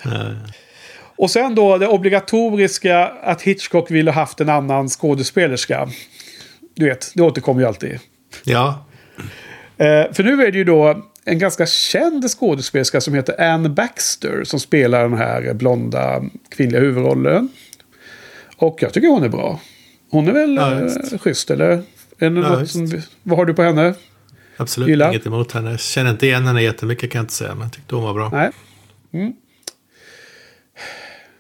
Mm. 0.06 0.36
Och 1.18 1.32
sen 1.32 1.56
då 1.56 1.78
det 1.78 1.88
obligatoriska 1.88 3.08
att 3.24 3.42
Hitchcock 3.42 3.92
ville 3.92 4.12
haft 4.12 4.42
en 4.42 4.50
annan 4.50 4.90
skådespelerska. 4.90 5.90
Du 6.76 6.86
vet, 6.86 7.12
det 7.16 7.24
återkommer 7.24 7.62
ju 7.62 7.68
alltid. 7.68 8.00
Ja, 8.44 8.86
Eh, 9.78 10.14
för 10.14 10.24
nu 10.24 10.46
är 10.46 10.52
det 10.52 10.58
ju 10.58 10.64
då 10.64 11.04
en 11.26 11.40
ganska 11.40 11.66
känd 11.66 12.30
skådespelerska 12.32 13.02
som 13.02 13.14
heter 13.14 13.42
Anne 13.42 13.70
Baxter 13.70 14.44
som 14.44 14.60
spelar 14.60 15.02
den 15.04 15.18
här 15.18 15.54
blonda 15.54 16.24
kvinnliga 16.50 16.82
huvudrollen. 16.82 17.50
Och 18.58 18.78
jag 18.82 18.94
tycker 18.94 19.08
hon 19.08 19.24
är 19.24 19.30
bra. 19.30 19.60
Hon 20.10 20.28
är 20.28 20.32
väl 20.32 20.56
Ja, 20.56 20.72
ja, 20.76 20.84
visst. 20.84 21.22
schysst, 21.22 21.52
eller? 21.52 21.84
Det 22.20 22.30
något 22.30 22.70
som, 22.70 23.02
vad 23.24 23.38
har 23.38 23.46
du 23.46 23.54
på 23.54 23.64
henne? 23.64 23.94
absolut 24.58 24.90
Gillar. 24.90 25.10
inget 25.10 25.26
emot 25.26 25.52
henne. 25.52 25.72
Jag 25.72 25.80
känner 25.80 26.12
inte 26.12 26.26
igen 26.26 26.46
henne 26.48 26.62
jättemycket 26.64 27.12
kan 27.12 27.20
jag 27.20 27.24
inte 27.24 27.34
säga, 27.34 27.54
men 27.56 27.62
jag 27.64 27.74
tyckte 27.74 27.96
hon 27.96 28.04
var 28.04 28.14
bra. 28.14 28.30
Nej. 28.34 28.52
Mm. 29.14 29.34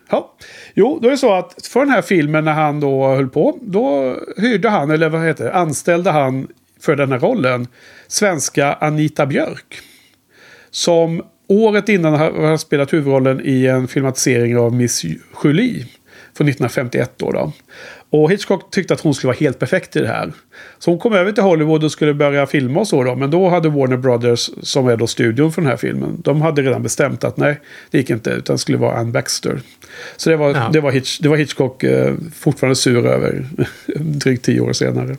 Ja. 0.09 0.35
Jo, 0.73 0.99
då 1.01 1.07
är 1.07 1.11
det 1.11 1.17
så 1.17 1.33
att 1.33 1.67
för 1.67 1.79
den 1.79 1.89
här 1.89 2.01
filmen 2.01 2.45
när 2.45 2.53
han 2.53 2.79
då 2.79 3.07
höll 3.07 3.29
på, 3.29 3.59
då 3.61 4.15
hyrde 4.37 4.69
han, 4.69 4.91
eller 4.91 5.09
vad 5.09 5.25
heter 5.25 5.43
det, 5.43 5.53
anställde 5.53 6.11
han 6.11 6.47
för 6.79 6.95
den 6.95 7.11
här 7.11 7.19
rollen 7.19 7.67
svenska 8.07 8.73
Anita 8.73 9.25
Björk. 9.25 9.79
Som 10.71 11.23
året 11.47 11.89
innan 11.89 12.13
har 12.13 12.57
spelat 12.57 12.93
huvudrollen 12.93 13.41
i 13.43 13.65
en 13.65 13.87
filmatisering 13.87 14.57
av 14.57 14.73
Miss 14.73 15.03
Julie. 15.43 15.85
Från 16.37 16.47
1951 16.47 17.11
då, 17.17 17.31
då. 17.31 17.51
Och 18.09 18.31
Hitchcock 18.31 18.71
tyckte 18.71 18.93
att 18.93 18.99
hon 19.01 19.13
skulle 19.13 19.27
vara 19.27 19.37
helt 19.39 19.59
perfekt 19.59 19.95
i 19.95 19.99
det 19.99 20.07
här. 20.07 20.33
Så 20.79 20.91
hon 20.91 20.99
kom 20.99 21.13
över 21.13 21.31
till 21.31 21.43
Hollywood 21.43 21.83
och 21.83 21.91
skulle 21.91 22.13
börja 22.13 22.45
filma 22.47 22.79
och 22.79 22.87
så 22.87 23.03
då. 23.03 23.15
Men 23.15 23.31
då 23.31 23.49
hade 23.49 23.69
Warner 23.69 23.97
Brothers, 23.97 24.49
som 24.61 24.87
är 24.87 24.97
då 24.97 25.07
studion 25.07 25.51
för 25.51 25.61
den 25.61 25.69
här 25.69 25.77
filmen, 25.77 26.21
de 26.23 26.41
hade 26.41 26.61
redan 26.61 26.83
bestämt 26.83 27.23
att 27.23 27.37
nej, 27.37 27.59
det 27.91 27.97
gick 27.97 28.09
inte, 28.09 28.29
utan 28.29 28.53
det 28.53 28.57
skulle 28.59 28.77
vara 28.77 28.95
Anne 28.97 29.11
Baxter. 29.11 29.61
Så 30.17 30.29
det 30.29 30.35
var, 30.35 30.49
Ja. 30.49 30.69
det 30.73 30.79
var, 30.79 30.91
Hitch, 30.91 31.19
det 31.19 31.29
var 31.29 31.37
Hitchcock 31.37 31.83
eh, 31.83 32.13
fortfarande 32.35 32.75
sur 32.75 33.05
över, 33.07 33.45
drygt 33.95 34.45
tio 34.45 34.61
år 34.61 34.73
senare. 34.73 35.17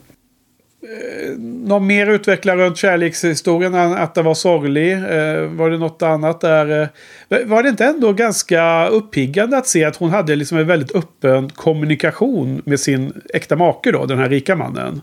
Eh, 0.86 1.38
någon 1.38 1.86
mer 1.86 2.06
utvecklar 2.06 2.56
runt 2.56 2.76
kärlekshistorien 2.76 3.74
än 3.74 3.92
att 3.92 4.14
den 4.14 4.24
var 4.24 4.34
sorglig? 4.34 4.92
Eh, 4.92 5.42
var 5.42 5.70
det 5.70 5.78
något 5.78 6.02
annat 6.02 6.40
där? 6.40 6.90
Eh, 7.28 7.38
var 7.46 7.62
det 7.62 7.68
inte 7.68 7.84
ändå 7.84 8.12
ganska 8.12 8.88
uppiggande 8.88 9.56
att 9.56 9.66
se 9.66 9.84
att 9.84 9.96
hon 9.96 10.10
hade 10.10 10.36
liksom 10.36 10.58
en 10.58 10.66
väldigt 10.66 10.94
öppen 10.94 11.50
kommunikation 11.50 12.62
med 12.64 12.80
sin 12.80 13.12
äkta 13.34 13.56
make 13.56 13.92
då, 13.92 14.06
den 14.06 14.18
här 14.18 14.28
rika 14.28 14.56
mannen? 14.56 15.00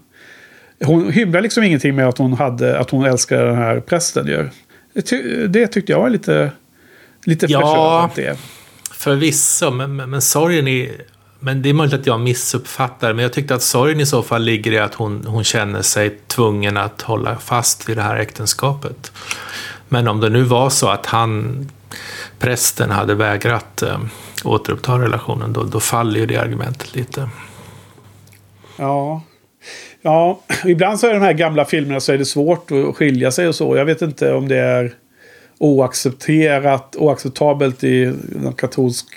Hon 0.86 1.12
hymlar 1.12 1.42
liksom 1.42 1.64
ingenting 1.64 1.96
med 1.96 2.08
att 2.08 2.18
hon, 2.18 2.34
hade, 2.34 2.80
att 2.80 2.90
hon 2.90 3.06
älskar 3.06 3.46
den 3.46 3.56
här 3.56 3.80
prästen 3.80 4.28
ju. 4.28 4.50
Det, 4.94 5.48
det 5.48 5.68
tyckte 5.68 5.92
jag 5.92 6.00
var 6.00 6.10
lite, 6.10 6.52
lite 7.26 7.46
Ja. 7.50 8.10
det. 8.16 8.38
Förvisso, 8.92 9.72
men, 9.72 9.96
men, 9.96 10.10
men 10.10 10.22
sorgen 10.22 10.68
är... 10.68 10.92
Men 11.46 11.62
det 11.62 11.70
är 11.70 11.74
möjligt 11.74 12.00
att 12.00 12.08
jag 12.08 12.20
missuppfattar, 12.20 13.14
men 13.14 13.24
jag 13.24 13.34
tyckte 13.34 13.56
att 13.56 13.62
sorgen 13.62 14.00
i 14.00 14.06
så 14.06 14.24
fall 14.24 14.44
ligger 14.44 14.72
i 14.72 14.80
att 14.80 14.94
hon, 14.94 15.26
hon 15.28 15.44
känner 15.44 15.82
sig 15.82 16.18
tvungen 16.28 16.78
att 16.78 17.02
hålla 17.02 17.36
fast 17.38 17.90
vid 17.90 17.98
det 17.98 18.02
här 18.02 18.16
äktenskapet. 18.16 19.12
Men 19.90 20.08
om 20.08 20.20
det 20.20 20.30
nu 20.30 20.44
var 20.44 20.70
så 20.70 20.88
att 20.88 21.06
han, 21.06 21.70
prästen, 22.40 22.92
hade 22.92 23.16
vägrat 23.16 23.82
eh, 23.82 24.00
återuppta 24.44 25.00
relationen, 25.00 25.54
då, 25.54 25.64
då 25.64 25.80
faller 25.80 26.20
ju 26.20 26.26
det 26.26 26.38
argumentet 26.38 26.96
lite. 26.96 27.30
Ja. 28.78 29.22
Ja, 30.02 30.42
ibland 30.66 31.00
så 31.00 31.08
är 31.08 31.14
de 31.14 31.22
här 31.22 31.34
gamla 31.34 31.66
filmerna 31.66 32.00
så 32.00 32.12
är 32.12 32.18
det 32.18 32.26
svårt 32.26 32.72
att 32.72 32.96
skilja 32.96 33.32
sig 33.32 33.48
och 33.48 33.56
så. 33.56 33.78
Jag 33.78 33.86
vet 33.86 34.02
inte 34.02 34.34
om 34.34 34.48
det 34.48 34.58
är 34.58 34.94
oaccepterat, 35.58 36.96
oacceptabelt 36.96 37.84
i 37.84 38.14
någon 38.30 38.54
katolsk 38.54 39.08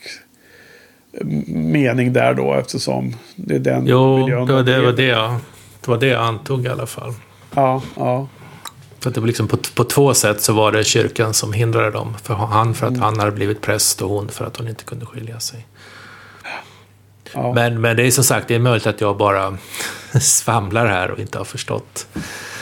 mening 1.46 2.12
där 2.12 2.35
då 2.35 2.55
eftersom 2.55 3.14
det 3.37 3.55
är 3.55 3.59
den 3.59 3.87
Jo, 3.87 4.18
miljön 4.18 4.46
det 4.46 4.52
var 4.52 4.62
de 4.62 4.72
det, 4.72 4.81
var 4.81 4.92
det, 4.92 5.05
jag, 5.05 5.37
det 5.81 5.90
var 5.90 5.98
det 5.98 6.07
jag 6.07 6.22
antog 6.22 6.64
i 6.64 6.68
alla 6.68 6.87
fall. 6.87 7.14
Ja, 7.55 7.83
ja. 7.96 8.29
För 9.00 9.11
att 9.11 9.14
det 9.14 9.20
var 9.20 9.26
liksom 9.26 9.48
på, 9.48 9.57
på 9.74 9.85
två 9.85 10.14
sätt 10.14 10.42
så 10.42 10.52
var 10.52 10.72
det 10.72 10.85
kyrkan 10.85 11.35
som 11.35 11.52
hindrade 11.52 11.90
dem. 11.90 12.14
För 12.22 12.35
han 12.35 12.74
för 12.74 12.87
att 12.87 12.98
han 12.98 13.18
hade 13.18 13.33
blivit 13.33 13.61
präst 13.61 14.02
och 14.02 14.11
hon 14.11 14.29
för 14.29 14.44
att 14.44 14.57
hon 14.57 14.68
inte 14.68 14.85
kunde 14.85 15.07
skilja 15.07 15.40
sig. 15.40 15.66
ja. 17.35 17.52
Men, 17.52 17.81
men 17.81 17.96
det 17.96 18.02
är 18.07 18.11
som 18.11 18.24
sagt, 18.24 18.48
det 18.48 18.55
är 18.55 18.59
möjligt 18.59 18.87
att 18.87 19.00
jag 19.00 19.16
bara 19.16 19.59
svamlar 20.20 20.87
här 20.87 21.11
och 21.11 21.18
inte 21.18 21.38
har 21.38 21.44
förstått, 21.44 22.07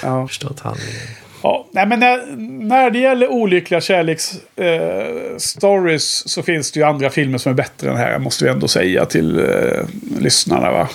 ja. 0.03 0.29
förstått 0.29 0.61
handlingen. 0.61 1.24
Ja, 1.47 1.67
nej, 1.73 1.87
men 1.87 2.01
när, 2.01 2.37
när 2.67 2.91
det 2.91 2.99
gäller 2.99 3.29
olyckliga 3.29 3.81
kärleksstories 3.81 4.41
eh, 4.57 5.37
stories 5.39 6.29
så 6.29 6.43
finns 6.43 6.73
det 6.73 6.81
ju 6.81 6.87
andra 6.87 7.11
filmer 7.11 7.39
som 7.39 7.51
är 7.51 7.57
bättre 7.57 7.91
än 7.91 7.97
här. 7.97 8.19
Måste 8.19 8.45
vi 8.45 8.51
ändå 8.51 8.69
säga 8.69 9.05
till 9.05 9.39
eh, 9.39 9.87
lyssnarna. 10.21 10.71
Va? 10.73 10.89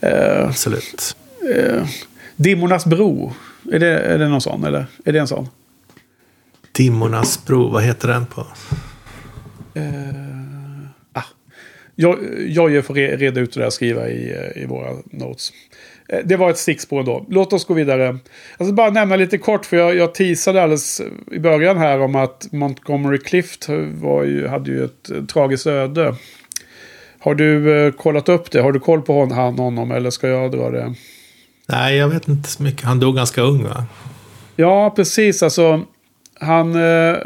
Eh, 0.00 0.48
Absolut. 0.48 1.16
eh, 1.56 1.86
Dimmornas 2.36 2.86
bro. 2.86 3.32
Är 3.72 3.78
det, 3.78 3.98
är 3.98 4.18
det 4.18 4.28
någon 4.28 4.40
sån? 4.40 4.64
Eller 4.64 4.86
är 5.04 5.12
det 5.12 5.18
en 5.18 5.28
sån? 5.28 5.48
Dimmornas 6.72 7.44
bro, 7.46 7.68
vad 7.68 7.82
heter 7.82 8.08
den 8.08 8.26
på? 8.26 8.46
Ah. 11.12 11.22
Jag, 11.94 12.18
jag 12.48 12.84
får 12.84 12.94
re- 12.94 13.16
reda 13.16 13.40
ut 13.40 13.52
det 13.54 13.60
där 13.60 13.66
och 13.66 13.72
skriva 13.72 14.08
i, 14.08 14.30
eh, 14.32 14.62
i 14.62 14.66
våra 14.66 14.90
notes. 15.04 15.52
Eh, 16.08 16.18
Det 16.24 16.36
var 16.36 16.50
ett 16.50 16.58
stickspår 16.58 17.02
då. 17.02 17.26
Låt 17.28 17.52
oss 17.52 17.64
gå 17.64 17.74
vidare. 17.74 18.18
Jag 18.58 18.66
ska 18.66 18.74
bara 18.74 18.90
nämna 18.90 19.16
lite 19.16 19.38
kort, 19.38 19.66
för 19.66 19.76
jag, 19.76 19.96
jag 19.96 20.14
teasade 20.14 20.62
alldeles 20.62 21.00
i 21.32 21.38
början 21.38 21.78
här 21.78 22.00
om 22.00 22.16
att 22.16 22.48
Montgomery 22.52 23.18
Clift 23.18 23.66
var 24.00 24.24
ju, 24.24 24.46
hade 24.46 24.70
ju 24.70 24.84
ett 24.84 25.10
eh, 25.10 25.24
tragiskt 25.24 25.66
öde. 25.66 26.14
Har 27.18 27.34
du 27.34 27.86
eh, 27.86 27.92
kollat 27.92 28.28
upp 28.28 28.50
det? 28.50 28.60
Har 28.60 28.72
du 28.72 28.80
koll 28.80 29.02
på 29.02 29.12
hon, 29.12 29.32
han, 29.32 29.58
honom, 29.58 29.90
eller 29.90 30.10
ska 30.10 30.28
jag 30.28 30.50
dra 30.52 30.70
det? 30.70 30.94
Nej, 31.68 31.96
jag 31.96 32.08
vet 32.08 32.28
inte 32.28 32.48
så 32.48 32.62
mycket. 32.62 32.82
Han 32.84 33.00
dog 33.00 33.16
ganska 33.16 33.40
ung 33.42 33.64
va? 33.64 33.84
Ja, 34.56 34.90
precis. 34.96 35.42
Alltså, 35.42 35.82
han... 36.40 36.74
Eh, 36.74 37.16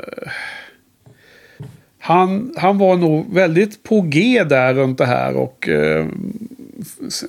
han, 2.04 2.54
han 2.56 2.78
var 2.78 2.96
nog 2.96 3.34
väldigt 3.34 3.82
på 3.82 4.00
G 4.00 4.44
där 4.44 4.74
runt 4.74 4.98
det 4.98 5.06
här. 5.06 5.36
Och 5.36 5.68
eh, 5.68 6.06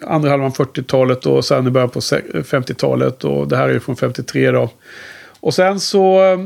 andra 0.02 0.30
halvan 0.30 0.52
40-talet 0.52 1.26
och 1.26 1.46
sen 1.46 1.68
i 1.68 1.70
början 1.70 1.90
på 1.90 2.00
50-talet. 2.00 3.24
Och 3.24 3.48
det 3.48 3.58
här 3.58 3.70
är 3.70 3.74
ju 3.74 3.80
från 3.80 3.96
53 3.96 4.52
då. 4.52 4.70
Och 5.40 5.54
sen 5.54 5.80
så... 5.80 6.24
Eh, 6.24 6.40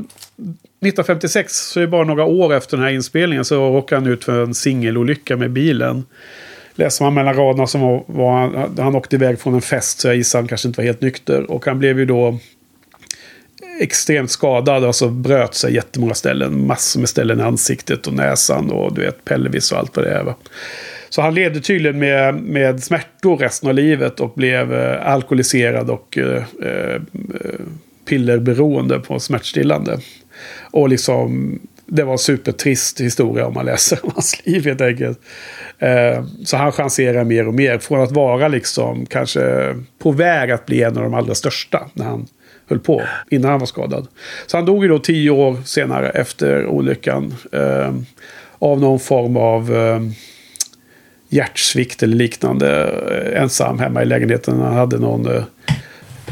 1956, 0.81 1.53
så 1.53 1.79
är 1.79 1.81
det 1.81 1.87
bara 1.87 2.03
några 2.03 2.25
år 2.25 2.53
efter 2.53 2.77
den 2.77 2.85
här 2.85 2.93
inspelningen, 2.93 3.45
så 3.45 3.55
råkar 3.55 3.95
han 3.95 4.07
ut 4.07 4.23
för 4.23 4.43
en 4.43 4.53
singelolycka 4.53 5.37
med 5.37 5.51
bilen. 5.51 6.05
Läser 6.75 7.05
man 7.05 7.13
mellan 7.13 7.33
raderna 7.33 7.67
som 7.67 7.81
var, 7.81 8.03
var 8.05 8.39
han, 8.39 8.77
han 8.77 8.95
åkte 8.95 9.15
iväg 9.15 9.39
från 9.39 9.53
en 9.53 9.61
fest, 9.61 9.99
så 9.99 10.07
jag 10.07 10.15
gissar 10.15 10.39
han 10.39 10.47
kanske 10.47 10.67
inte 10.67 10.81
var 10.81 10.85
helt 10.85 11.01
nykter. 11.01 11.51
Och 11.51 11.65
han 11.65 11.79
blev 11.79 11.99
ju 11.99 12.05
då 12.05 12.39
extremt 13.79 14.31
skadad, 14.31 14.83
alltså 14.83 15.09
bröt 15.09 15.55
sig 15.55 15.73
jättemånga 15.73 16.13
ställen. 16.13 16.67
Massor 16.67 16.99
med 16.99 17.09
ställen 17.09 17.39
i 17.39 17.43
ansiktet 17.43 18.07
och 18.07 18.13
näsan 18.13 18.71
och 18.71 18.93
du 18.93 19.01
vet 19.01 19.25
pelvis 19.25 19.71
och 19.71 19.77
allt 19.77 19.95
vad 19.95 20.05
det 20.05 20.11
är. 20.11 20.23
Va? 20.23 20.35
Så 21.09 21.21
han 21.21 21.35
levde 21.35 21.61
tydligen 21.61 21.99
med, 21.99 22.35
med 22.35 22.83
smärtor 22.83 23.37
resten 23.37 23.69
av 23.69 23.75
livet 23.75 24.19
och 24.19 24.33
blev 24.35 24.73
eh, 24.73 25.07
alkoholiserad 25.07 25.89
och 25.89 26.17
eh, 26.17 26.43
eh, 26.63 27.01
pillerberoende 28.07 28.99
på 28.99 29.19
smärtstillande. 29.19 29.99
Och 30.71 30.89
liksom, 30.89 31.59
det 31.85 32.03
var 32.03 32.11
en 32.11 32.17
supertrist 32.17 33.01
historia 33.01 33.47
om 33.47 33.53
man 33.53 33.65
läser 33.65 33.99
om 34.05 34.11
hans 34.13 34.45
liv 34.45 34.65
helt 34.65 34.81
enkelt. 34.81 35.19
Eh, 35.79 36.25
så 36.45 36.57
han 36.57 36.71
chanserar 36.71 37.23
mer 37.23 37.47
och 37.47 37.53
mer. 37.53 37.77
Från 37.77 38.01
att 38.01 38.11
vara 38.11 38.47
liksom 38.47 39.05
kanske 39.05 39.75
på 39.99 40.11
väg 40.11 40.51
att 40.51 40.65
bli 40.65 40.83
en 40.83 40.97
av 40.97 41.03
de 41.03 41.13
allra 41.13 41.35
största 41.35 41.89
när 41.93 42.05
han 42.05 42.27
höll 42.69 42.79
på 42.79 43.01
innan 43.29 43.51
han 43.51 43.59
var 43.59 43.67
skadad. 43.67 44.07
Så 44.47 44.57
han 44.57 44.65
dog 44.65 44.83
ju 44.83 44.89
då 44.89 44.99
tio 44.99 45.29
år 45.29 45.57
senare 45.65 46.09
efter 46.09 46.65
olyckan. 46.65 47.35
Eh, 47.51 47.93
av 48.59 48.79
någon 48.79 48.99
form 48.99 49.37
av 49.37 49.75
eh, 49.75 49.99
hjärtsvikt 51.29 52.03
eller 52.03 52.15
liknande. 52.15 52.83
Eh, 53.33 53.41
ensam 53.41 53.79
hemma 53.79 54.01
i 54.01 54.05
lägenheten. 54.05 54.59
Han 54.59 54.73
hade 54.73 54.97
någon 54.97 55.25
eh, 55.25 55.43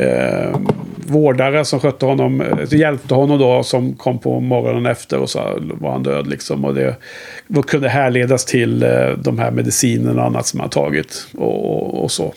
eh, 0.08 0.60
vårdare 1.08 1.66
som 1.66 1.80
skötte 1.80 2.06
honom, 2.06 2.42
eh, 2.42 2.74
hjälpte 2.80 3.14
honom 3.14 3.40
då 3.40 3.64
som 3.64 3.94
kom 3.94 4.20
på 4.20 4.40
morgonen 4.40 4.86
efter 4.86 5.20
och 5.20 5.30
så 5.30 5.60
var 5.60 5.92
han 5.92 6.04
död 6.04 6.28
liksom. 6.28 6.66
Och 6.66 6.76
det 6.76 6.96
då 7.48 7.64
kunde 7.64 7.90
härledas 7.90 8.46
till 8.46 8.84
eh, 8.84 9.10
de 9.18 9.40
här 9.40 9.52
medicinerna 9.52 10.22
och 10.22 10.28
annat 10.28 10.48
som 10.48 10.60
han 10.60 10.70
tagit 10.70 11.28
och, 11.34 11.72
och, 11.72 12.04
och 12.04 12.12
så 12.12 12.34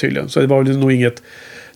tydligen. 0.00 0.28
Så 0.28 0.40
det 0.40 0.46
var 0.46 0.62
nog 0.62 0.92
inget 0.92 1.22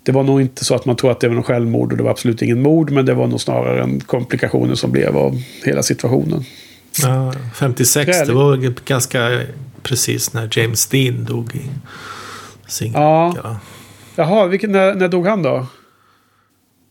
det 0.04 0.12
var 0.12 0.22
nog 0.22 0.40
inte 0.40 0.64
så 0.64 0.74
att 0.74 0.84
man 0.84 0.96
tror 0.96 1.10
att 1.10 1.20
det 1.20 1.28
var 1.28 1.34
någon 1.34 1.44
självmord 1.44 1.92
och 1.92 1.98
det 1.98 2.04
var 2.04 2.10
absolut 2.10 2.42
ingen 2.42 2.62
mord. 2.62 2.90
Men 2.90 3.06
det 3.06 3.14
var 3.14 3.26
nog 3.26 3.40
snarare 3.40 3.82
en 3.82 4.00
komplikationer 4.00 4.74
som 4.74 4.92
blev 4.92 5.16
av 5.16 5.42
hela 5.64 5.82
situationen. 5.82 6.44
Ja, 7.02 7.34
56, 7.54 8.06
Träligt. 8.06 8.26
det 8.26 8.34
var 8.34 8.56
ganska 8.84 9.40
precis 9.82 10.32
när 10.32 10.48
James 10.58 10.86
Dean 10.86 11.24
dog 11.24 11.54
i 11.56 11.68
sin... 12.66 12.92
Ja. 12.92 13.34
Ja. 13.44 13.56
Jaha, 14.16 14.46
vilken, 14.46 14.72
när, 14.72 14.94
när 14.94 15.08
dog 15.08 15.26
han 15.26 15.42
då? 15.42 15.66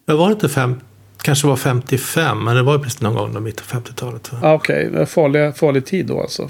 Det 0.05 0.13
var 0.13 0.31
inte 0.31 0.49
fem, 0.49 0.81
kanske 1.21 1.47
var 1.47 1.55
55, 1.55 2.43
men 2.43 2.55
det 2.55 2.63
var 2.63 2.79
precis 2.79 3.01
någon 3.01 3.13
gång 3.15 3.37
i 3.37 3.39
mitten 3.39 3.65
av 3.77 3.83
50-talet. 3.83 4.31
va? 4.33 4.39
Ja, 4.41 4.53
Okej, 4.53 4.89
okay. 4.89 5.05
farlig, 5.05 5.55
farlig 5.55 5.85
tid 5.85 6.05
då 6.05 6.21
alltså. 6.21 6.49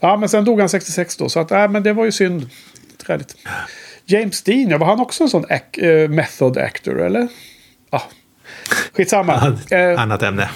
Ja, 0.00 0.16
men 0.16 0.28
sen 0.28 0.44
dog 0.44 0.60
han 0.60 0.68
66 0.68 1.16
då. 1.16 1.28
Så 1.28 1.40
att, 1.40 1.50
äh, 1.50 1.68
men 1.68 1.82
det 1.82 1.92
var 1.92 2.04
ju 2.04 2.12
synd. 2.12 2.50
Träligt. 3.06 3.34
James 4.04 4.42
Dean, 4.42 4.68
ja, 4.70 4.78
var 4.78 4.86
han 4.86 5.00
också 5.00 5.24
en 5.24 5.30
sån 5.30 5.44
ac- 5.46 5.84
eh, 6.02 6.08
method 6.08 6.58
actor 6.58 7.00
eller? 7.02 7.28
Ja, 7.90 8.02
skitsamma. 8.92 9.56
Eh, 9.70 10.00
Annat 10.02 10.22
ämne 10.22 10.50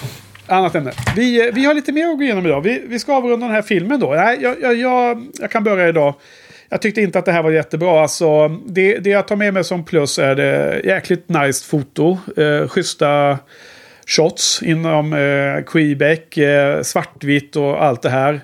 annat 0.51 0.75
ämne. 0.75 0.91
Vi, 1.15 1.47
eh, 1.47 1.53
vi 1.53 1.65
har 1.65 1.73
lite 1.73 1.91
mer 1.91 2.07
att 2.07 2.17
gå 2.17 2.23
igenom 2.23 2.45
idag. 2.45 2.61
Vi, 2.61 2.83
vi 2.87 2.99
ska 2.99 3.13
avrunda 3.13 3.45
den 3.45 3.55
här 3.55 3.61
filmen 3.61 3.99
då. 3.99 4.13
Nej, 4.13 4.37
jag, 4.41 4.61
jag, 4.61 4.75
jag, 4.75 5.27
jag 5.39 5.51
kan 5.51 5.63
börja 5.63 5.87
idag. 5.87 6.13
Jag 6.69 6.81
tyckte 6.81 7.01
inte 7.01 7.19
att 7.19 7.25
det 7.25 7.31
här 7.31 7.43
var 7.43 7.51
jättebra. 7.51 8.01
Alltså, 8.01 8.47
det, 8.47 8.97
det 8.97 9.09
jag 9.09 9.27
tar 9.27 9.35
med 9.35 9.53
mig 9.53 9.63
som 9.63 9.85
plus 9.85 10.19
är 10.19 10.35
det 10.35 10.81
jäkligt 10.83 11.29
nice 11.29 11.65
foto. 11.65 12.17
Eh, 12.37 12.67
schyssta 12.67 13.37
shots 14.07 14.63
inom 14.63 15.13
eh, 15.13 15.63
Quebec. 15.63 16.37
Eh, 16.37 16.81
svartvitt 16.81 17.55
och 17.55 17.83
allt 17.83 18.01
det 18.01 18.09
här. 18.09 18.39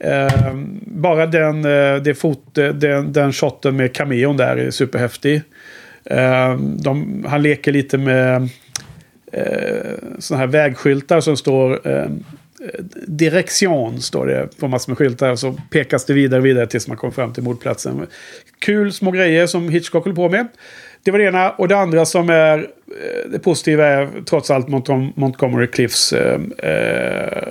Eh, 0.00 0.54
bara 0.80 1.26
den, 1.26 1.64
eh, 1.64 1.96
det 1.96 2.14
fot, 2.14 2.58
eh, 2.58 2.68
den, 2.68 3.12
den 3.12 3.32
shoten 3.32 3.76
med 3.76 3.94
cameon 3.94 4.36
där 4.36 4.56
är 4.56 4.70
superhäftig. 4.70 5.42
Eh, 6.04 6.54
de, 6.58 7.24
han 7.28 7.42
leker 7.42 7.72
lite 7.72 7.98
med 7.98 8.48
eh, 9.32 9.92
sådana 10.18 10.40
här 10.40 10.52
vägskyltar 10.52 11.20
som 11.20 11.36
står 11.36 11.88
eh, 11.88 12.10
direktion 13.06 14.02
står 14.02 14.26
det 14.26 14.58
på 14.60 14.68
massor 14.68 14.90
med 14.90 14.98
skyltar. 14.98 15.36
Så 15.36 15.56
pekas 15.70 16.04
det 16.04 16.12
vidare 16.12 16.40
och 16.40 16.46
vidare 16.46 16.66
tills 16.66 16.88
man 16.88 16.96
kommer 16.96 17.12
fram 17.12 17.32
till 17.32 17.42
mordplatsen. 17.42 18.06
Kul 18.58 18.92
små 18.92 19.10
grejer 19.10 19.46
som 19.46 19.68
Hitchcock 19.68 20.04
håller 20.04 20.16
på 20.16 20.28
med. 20.28 20.46
Det 21.02 21.10
var 21.10 21.18
det 21.18 21.24
ena. 21.24 21.50
Och 21.50 21.68
det 21.68 21.76
andra 21.76 22.04
som 22.04 22.30
är 22.30 22.58
eh, 22.58 23.30
det 23.30 23.38
positiva 23.38 23.86
är 23.86 24.08
trots 24.24 24.50
allt 24.50 24.68
Mont- 24.68 25.12
Montgomery 25.16 25.66
Cliffs 25.66 26.12
eh, 26.12 26.40
eh, 26.58 27.48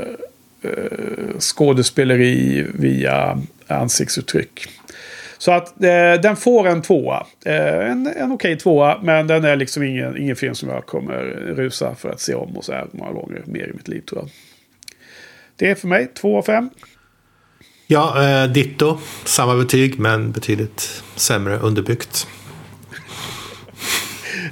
eh, 0.62 1.40
skådespeleri 1.40 2.66
via 2.74 3.42
ansiktsuttryck. 3.68 4.68
Så 5.38 5.52
att 5.52 5.84
eh, 5.84 6.22
den 6.22 6.36
får 6.36 6.68
en 6.68 6.82
tvåa. 6.82 7.26
Eh, 7.46 7.92
en 7.92 8.08
en 8.08 8.32
okej 8.32 8.58
tvåa, 8.58 9.00
men 9.04 9.28
den 9.28 9.46
är 9.46 9.56
liksom 9.56 9.84
ingen, 9.84 10.18
ingen 10.18 10.36
film 10.36 10.56
som 10.56 10.70
jag 10.70 10.86
kommer 10.86 11.14
rusa 11.56 11.96
för 11.96 12.10
att 12.10 12.20
se 12.20 12.34
om 12.34 12.58
och 12.58 12.66
så 12.66 12.74
här 12.74 12.88
många 12.92 13.12
gånger 13.12 13.44
mer 13.46 13.68
i 13.68 13.74
mitt 13.74 13.88
liv 13.88 14.02
tror 14.02 14.22
jag. 14.22 14.30
Det 15.56 15.72
är 15.72 15.76
för 15.76 15.88
mig 15.88 16.12
två 16.16 16.38
av 16.38 16.42
fem. 16.42 16.70
Ja, 17.88 18.24
eh, 18.44 18.52
ditto. 18.52 18.98
Samma 19.24 19.56
betyg, 19.56 20.00
men 20.00 20.32
betydligt 20.32 21.04
sämre 21.16 21.58
underbyggt. 21.58 22.28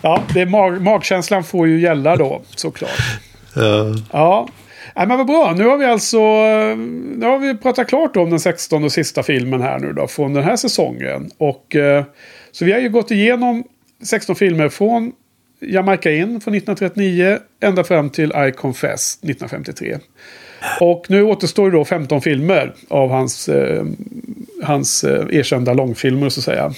Ja, 0.01 0.23
det 0.33 0.41
är 0.41 0.45
mag 0.45 0.81
magkänslan 0.81 1.43
får 1.43 1.67
ju 1.67 1.81
gälla 1.81 2.15
då, 2.15 2.41
såklart. 2.55 2.99
Eh, 3.57 3.95
Ja, 4.11 4.47
Nej, 4.95 5.07
men 5.07 5.17
vad 5.17 5.27
bra. 5.27 5.53
Nu 5.57 5.65
har 5.65 5.77
vi 5.77 5.85
alltså 5.85 6.17
eh, 6.17 6.77
nu 7.17 7.25
har 7.25 7.39
vi 7.39 7.57
pratat 7.57 7.87
klart 7.87 8.17
om 8.17 8.29
den 8.29 8.39
16 8.39 8.83
och 8.83 8.91
sista 8.91 9.23
filmen 9.23 9.61
här 9.61 9.79
nu 9.79 9.93
då 9.93 10.07
från 10.07 10.33
den 10.33 10.43
här 10.43 10.55
säsongen. 10.55 11.31
Och 11.37 11.75
eh, 11.75 12.03
så 12.51 12.65
vi 12.65 12.71
har 12.71 12.79
ju 12.79 12.89
gått 12.89 13.11
igenom 13.11 13.63
16 14.03 14.35
filmer 14.35 14.69
från 14.69 15.11
Jamaica 15.59 16.11
In 16.11 16.41
från 16.41 16.53
1939 16.53 17.39
ända 17.59 17.83
fram 17.83 18.09
till 18.09 18.31
I 18.47 18.51
Confess 18.51 19.15
1953. 19.15 19.97
Och 20.81 21.05
nu 21.09 21.23
återstår 21.23 21.65
ju 21.65 21.71
då 21.71 21.85
15 21.85 22.21
filmer 22.21 22.73
av 22.87 23.09
hans, 23.09 23.49
eh, 23.49 23.85
hans 24.63 25.03
eh, 25.03 25.25
erkända 25.31 25.73
långfilmer 25.73 26.29
så 26.29 26.39
att 26.39 26.43
säga. 26.43 26.73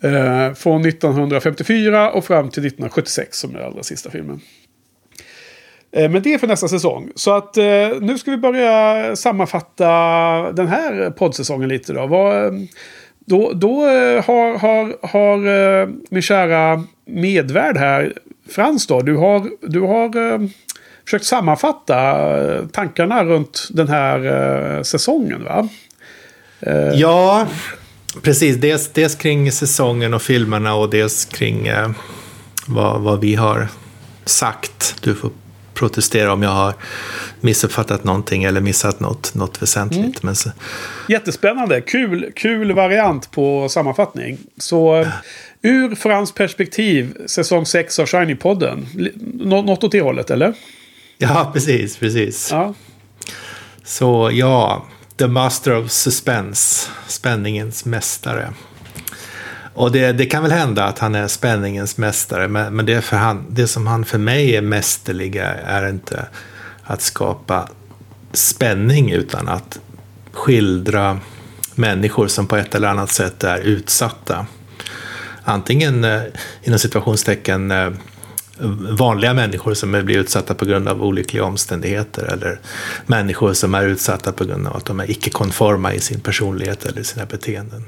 Eh, 0.00 0.54
från 0.54 0.86
1954 0.86 2.10
och 2.10 2.24
fram 2.24 2.50
till 2.50 2.66
1976 2.66 3.38
som 3.38 3.50
är 3.50 3.54
den 3.54 3.66
allra 3.66 3.82
sista 3.82 4.10
filmen. 4.10 4.40
Eh, 5.92 6.10
men 6.10 6.22
det 6.22 6.34
är 6.34 6.38
för 6.38 6.46
nästa 6.46 6.68
säsong. 6.68 7.10
Så 7.14 7.36
att 7.36 7.56
eh, 7.56 7.64
nu 8.00 8.18
ska 8.18 8.30
vi 8.30 8.36
börja 8.36 9.16
sammanfatta 9.16 9.86
den 10.52 10.68
här 10.68 11.10
poddsäsongen 11.10 11.68
lite 11.68 11.92
då. 11.92 12.32
Eh, 12.32 12.52
då 13.26 13.52
då 13.52 13.86
eh, 13.86 14.24
har, 14.24 14.58
har, 14.58 15.06
har 15.06 15.86
min 16.14 16.22
kära 16.22 16.84
medvärd 17.06 17.76
här, 17.76 18.12
Frans 18.48 18.86
då, 18.86 19.00
du 19.00 19.16
har, 19.16 19.50
du 19.60 19.80
har 19.80 20.32
eh, 20.32 20.48
försökt 21.04 21.24
sammanfatta 21.24 22.68
tankarna 22.72 23.24
runt 23.24 23.68
den 23.70 23.88
här 23.88 24.24
eh, 24.76 24.82
säsongen 24.82 25.44
va? 25.44 25.68
ja, 26.94 27.46
precis. 28.22 28.56
Dels, 28.56 28.88
dels 28.88 29.14
kring 29.14 29.52
säsongen 29.52 30.14
och 30.14 30.22
filmerna 30.22 30.74
och 30.74 30.90
dels 30.90 31.24
kring 31.24 31.66
eh, 31.66 31.90
vad, 32.66 33.00
vad 33.00 33.20
vi 33.20 33.34
har 33.34 33.68
sagt. 34.24 34.96
Du 35.02 35.14
får 35.14 35.30
protestera 35.78 36.32
om 36.32 36.42
jag 36.42 36.50
har 36.50 36.74
missuppfattat 37.40 38.04
någonting 38.04 38.44
eller 38.44 38.60
missat 38.60 39.00
något, 39.00 39.34
något 39.34 39.62
väsentligt. 39.62 40.22
Men 40.22 40.36
så, 40.36 40.50
Jättespännande. 41.08 41.80
Kul, 41.80 42.32
kul 42.36 42.72
variant 42.72 43.30
på 43.30 43.68
sammanfattning. 43.68 44.38
Så 44.56 44.96
eh, 45.00 45.08
ur 45.62 45.94
Frans 45.94 46.32
perspektiv, 46.32 47.16
säsong 47.26 47.66
6 47.66 47.98
av 47.98 48.06
Shiny-podden. 48.06 48.86
Nå- 49.34 49.62
Något 49.62 49.84
åt 49.84 49.92
det 49.92 50.00
hållet, 50.00 50.30
eller? 50.30 50.54
ja, 51.18 51.50
precis, 51.54 51.96
precis. 51.96 52.48
Ja. 52.52 52.74
Så 53.84 54.30
ja, 54.32 54.86
The 55.16 55.26
Master 55.26 55.76
of 55.76 55.90
Suspense, 55.90 56.88
spänningens 57.06 57.84
mästare. 57.84 58.52
Och 59.78 59.92
det, 59.92 60.12
det 60.12 60.26
kan 60.26 60.42
väl 60.42 60.52
hända 60.52 60.84
att 60.84 60.98
han 60.98 61.14
är 61.14 61.28
spänningens 61.28 61.96
mästare, 61.96 62.48
men, 62.48 62.76
men 62.76 62.86
det, 62.86 63.02
för 63.02 63.16
han, 63.16 63.46
det 63.48 63.66
som 63.66 63.86
han 63.86 64.04
för 64.04 64.18
mig 64.18 64.56
är 64.56 64.62
mästerliga 64.62 65.46
är 65.54 65.88
inte 65.88 66.26
att 66.82 67.02
skapa 67.02 67.68
spänning 68.32 69.10
utan 69.10 69.48
att 69.48 69.78
skildra 70.32 71.18
människor 71.74 72.28
som 72.28 72.46
på 72.46 72.56
ett 72.56 72.74
eller 72.74 72.88
annat 72.88 73.10
sätt 73.10 73.44
är 73.44 73.58
utsatta. 73.58 74.46
Antingen 75.44 76.04
eh, 76.04 76.22
inom 76.62 76.78
situationstecken 76.78 77.70
eh, 77.70 77.90
vanliga 78.98 79.34
människor 79.34 79.74
som 79.74 79.90
blir 79.90 80.18
utsatta 80.18 80.54
på 80.54 80.64
grund 80.64 80.88
av 80.88 81.02
olyckliga 81.02 81.44
omständigheter 81.44 82.22
eller 82.32 82.60
människor 83.06 83.52
som 83.52 83.74
är 83.74 83.86
utsatta 83.86 84.32
på 84.32 84.44
grund 84.44 84.66
av 84.66 84.76
att 84.76 84.84
de 84.84 85.00
är 85.00 85.10
icke-konforma 85.10 85.94
i 85.94 86.00
sin 86.00 86.20
personlighet 86.20 86.84
eller 86.84 87.02
sina 87.02 87.26
beteenden. 87.26 87.84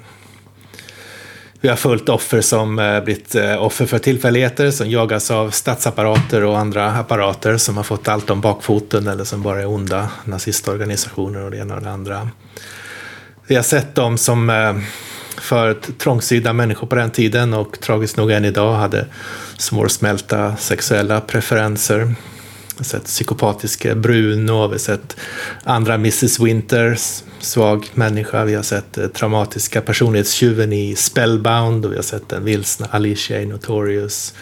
Vi 1.63 1.69
har 1.69 1.77
följt 1.77 2.09
offer 2.09 2.41
som 2.41 2.79
eh, 2.79 3.01
blivit 3.05 3.35
eh, 3.35 3.63
offer 3.63 3.87
för 3.87 3.99
tillfälligheter 3.99 4.71
som 4.71 4.91
jagas 4.91 5.31
av 5.31 5.51
statsapparater 5.51 6.45
och 6.45 6.59
andra 6.59 6.91
apparater 6.91 7.57
som 7.57 7.77
har 7.77 7.85
fått 7.85 8.09
allt 8.09 8.31
om 8.31 8.41
bakfoten 8.41 9.07
eller 9.07 9.25
som 9.25 9.43
bara 9.43 9.61
är 9.61 9.67
onda 9.67 10.11
nazistorganisationer 10.25 11.45
och 11.45 11.51
det 11.51 11.57
ena 11.57 11.75
och 11.75 11.83
det 11.83 11.91
andra. 11.91 12.29
Vi 13.47 13.57
har 13.57 13.63
sett 13.63 13.95
dem 13.95 14.19
som 14.19 14.51
eh, 14.51 14.75
för 15.41 15.75
trångsydda 15.99 16.53
människor 16.53 16.87
på 16.87 16.95
den 16.95 17.11
tiden 17.11 17.55
och 17.55 17.81
tragiskt 17.81 18.17
nog 18.17 18.31
än 18.31 18.45
idag 18.45 18.75
hade 18.75 19.07
svårsmälta 19.59 20.57
sexuella 20.57 21.21
preferenser. 21.21 22.15
Vi 22.81 22.83
har 22.83 22.89
sett 22.89 23.05
psykopatiska 23.05 23.95
Bruno, 23.95 24.66
vi 24.66 24.72
har 24.72 24.78
sett 24.78 25.16
andra 25.64 25.95
Mrs 25.95 26.41
Winter, 26.41 26.99
svag 27.41 27.87
människa. 27.95 28.45
Vi 28.45 28.55
har 28.55 28.62
sett 28.62 28.99
eh, 28.99 29.07
traumatiska 29.07 29.81
personlighetstjuven 29.81 30.72
i 30.72 30.97
Spellbound 30.97 31.85
och 31.85 31.93
vi 31.93 31.97
har 31.97 32.03
sett 32.03 32.28
den 32.28 32.45
vilsna 32.45 32.87
Alicia 32.91 33.41
i 33.41 33.47
Notorious. 33.47 34.35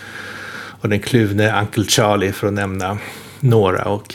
Och 0.80 0.88
den 0.88 1.00
kluvne 1.00 1.60
Uncle 1.60 1.84
Charlie 1.84 2.32
för 2.32 2.46
att 2.46 2.52
nämna 2.52 2.98
några. 3.40 3.84
Och 3.84 4.14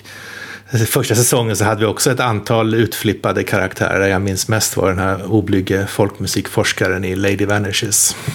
Första 0.87 1.15
säsongen 1.15 1.55
så 1.55 1.63
hade 1.63 1.79
vi 1.79 1.85
också 1.85 2.11
ett 2.11 2.19
antal 2.19 2.73
utflippade 2.73 3.43
karaktärer. 3.43 4.07
Jag 4.07 4.21
minns 4.21 4.47
mest 4.47 4.77
var 4.77 4.89
den 4.89 4.99
här 4.99 5.31
oblyge 5.31 5.87
folkmusikforskaren 5.87 7.05
i 7.05 7.15
Lady 7.15 7.45
Vanishes. 7.45 8.15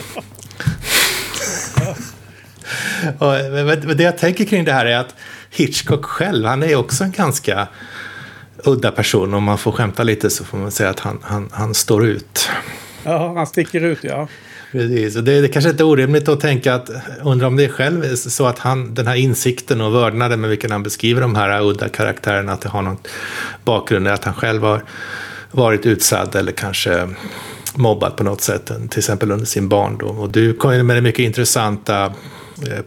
Och, 3.19 3.33
men 3.53 3.67
men 3.67 3.97
det 3.97 4.03
jag 4.03 4.19
tänker 4.19 4.45
kring 4.45 4.65
det 4.65 4.73
här 4.73 4.87
är 4.87 4.97
att 4.97 5.15
Hitchcock 5.51 6.05
själv, 6.05 6.47
han 6.47 6.63
är 6.63 6.77
också 6.77 7.05
en 7.05 7.11
ganska 7.11 7.69
udda 8.65 8.91
person. 8.91 9.35
Om 9.35 9.45
man 9.45 9.59
får 9.59 9.73
skämta 9.73 10.03
lite 10.03 10.31
så 10.31 10.45
får 10.45 10.59
man 10.59 10.71
säga 10.71 10.91
att 10.91 11.01
han, 11.01 11.19
han, 11.23 11.49
han 11.53 11.75
står 11.75 12.07
ut. 12.07 12.49
ja, 13.05 13.35
han 13.37 13.47
sticker 13.47 13.81
ut 13.81 13.99
ja. 14.03 14.29
Precis, 14.73 15.17
och 15.17 15.25
det 15.25 15.33
är, 15.33 15.43
det 15.43 15.49
är 15.49 15.53
kanske 15.53 15.71
inte 15.71 15.85
orimligt 15.85 16.29
att 16.29 16.41
tänka 16.41 16.75
att, 16.75 16.91
undra 17.23 17.47
om 17.47 17.57
det 17.57 17.65
är 17.65 17.69
själv 17.69 18.05
är 18.05 18.17
så 18.17 18.47
att 18.47 18.59
han, 18.59 18.95
den 18.95 19.07
här 19.07 19.15
insikten 19.15 19.81
och 19.81 19.95
vördnaden 19.95 20.41
med 20.41 20.51
vilken 20.51 20.71
han 20.71 20.83
beskriver 20.83 21.21
de 21.21 21.35
här 21.35 21.63
udda 21.63 21.89
karaktärerna, 21.89 22.53
att 22.53 22.61
det 22.61 22.69
har 22.69 22.83
någon 22.83 22.97
bakgrund 23.65 24.09
att 24.09 24.25
han 24.25 24.35
själv 24.35 24.63
har 24.63 24.83
varit 25.51 25.87
utsatt 25.87 26.35
eller 26.35 26.53
kanske 26.53 27.09
mobbad 27.75 28.17
på 28.17 28.25
något 28.25 28.41
sätt, 28.41 28.73
till 28.91 28.99
exempel 28.99 29.31
under 29.31 29.47
sin 29.47 29.69
barndom. 29.69 30.19
Och 30.19 30.31
du 30.31 30.55
kom 30.55 30.75
ju 30.75 30.83
med 30.83 30.97
det 30.97 31.01
mycket 31.01 31.25
intressanta 31.25 32.13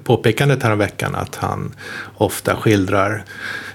påpekandet 0.03 0.63
här 0.63 0.75
veckan 0.75 1.15
att 1.15 1.35
han 1.35 1.75
ofta 2.17 2.55
skildrar 2.55 3.23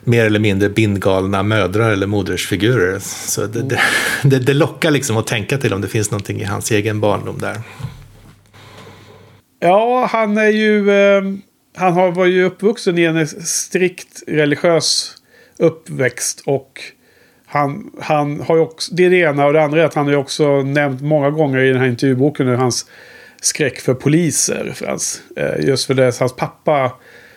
mer 0.05 0.25
eller 0.25 0.41
mindre 0.41 0.69
bindgalna 0.69 1.43
mödrar 1.43 1.91
eller 1.91 2.07
modersfigurer. 2.07 2.99
Så 2.99 3.47
det, 3.47 3.63
det, 3.63 3.81
det, 4.23 4.39
det 4.39 4.55
lockar 4.55 4.91
liksom 4.91 5.17
att 5.17 5.27
tänka 5.27 5.59
till 5.59 5.75
om 5.75 5.81
det 5.81 5.89
finns 5.89 6.11
någonting 6.11 6.41
i 6.41 6.45
hans 6.45 6.71
egen 6.71 7.01
barndom 7.01 7.39
där. 7.39 7.61
Ja, 9.61 10.09
han 10.13 10.39
är 10.39 10.51
ju... 10.51 10.91
Eh, 10.91 11.23
han 11.77 11.93
har, 11.93 12.13
var 12.13 12.27
ju 12.27 12.45
uppvuxen 12.45 12.99
i 12.99 13.03
en 13.03 13.27
strikt 13.27 14.23
religiös 14.27 15.17
uppväxt. 15.59 16.43
Och 16.47 16.81
han, 17.47 17.91
han 18.01 18.41
har 18.41 18.59
också... 18.59 18.95
Det 18.95 19.05
är 19.05 19.11
det 19.11 19.17
ena. 19.17 19.47
Och 19.47 19.53
det 19.53 19.63
andra 19.63 19.81
är 19.81 19.85
att 19.85 19.95
han 19.95 20.05
har 20.05 20.13
ju 20.13 20.19
också 20.19 20.63
nämnt 20.63 21.03
många 21.03 21.31
gånger 21.31 21.59
i 21.59 21.69
den 21.69 21.81
här 21.81 21.89
intervjuboken 21.89 22.47
hur 22.47 22.57
hans 22.57 22.87
skräck 23.41 23.81
för 23.81 23.95
poliser. 23.95 24.73
För 24.75 24.87
hans, 24.87 25.23
eh, 25.37 25.67
just 25.67 25.87
för 25.87 25.95
det, 25.95 26.19
hans 26.19 26.37
pappa 26.37 26.93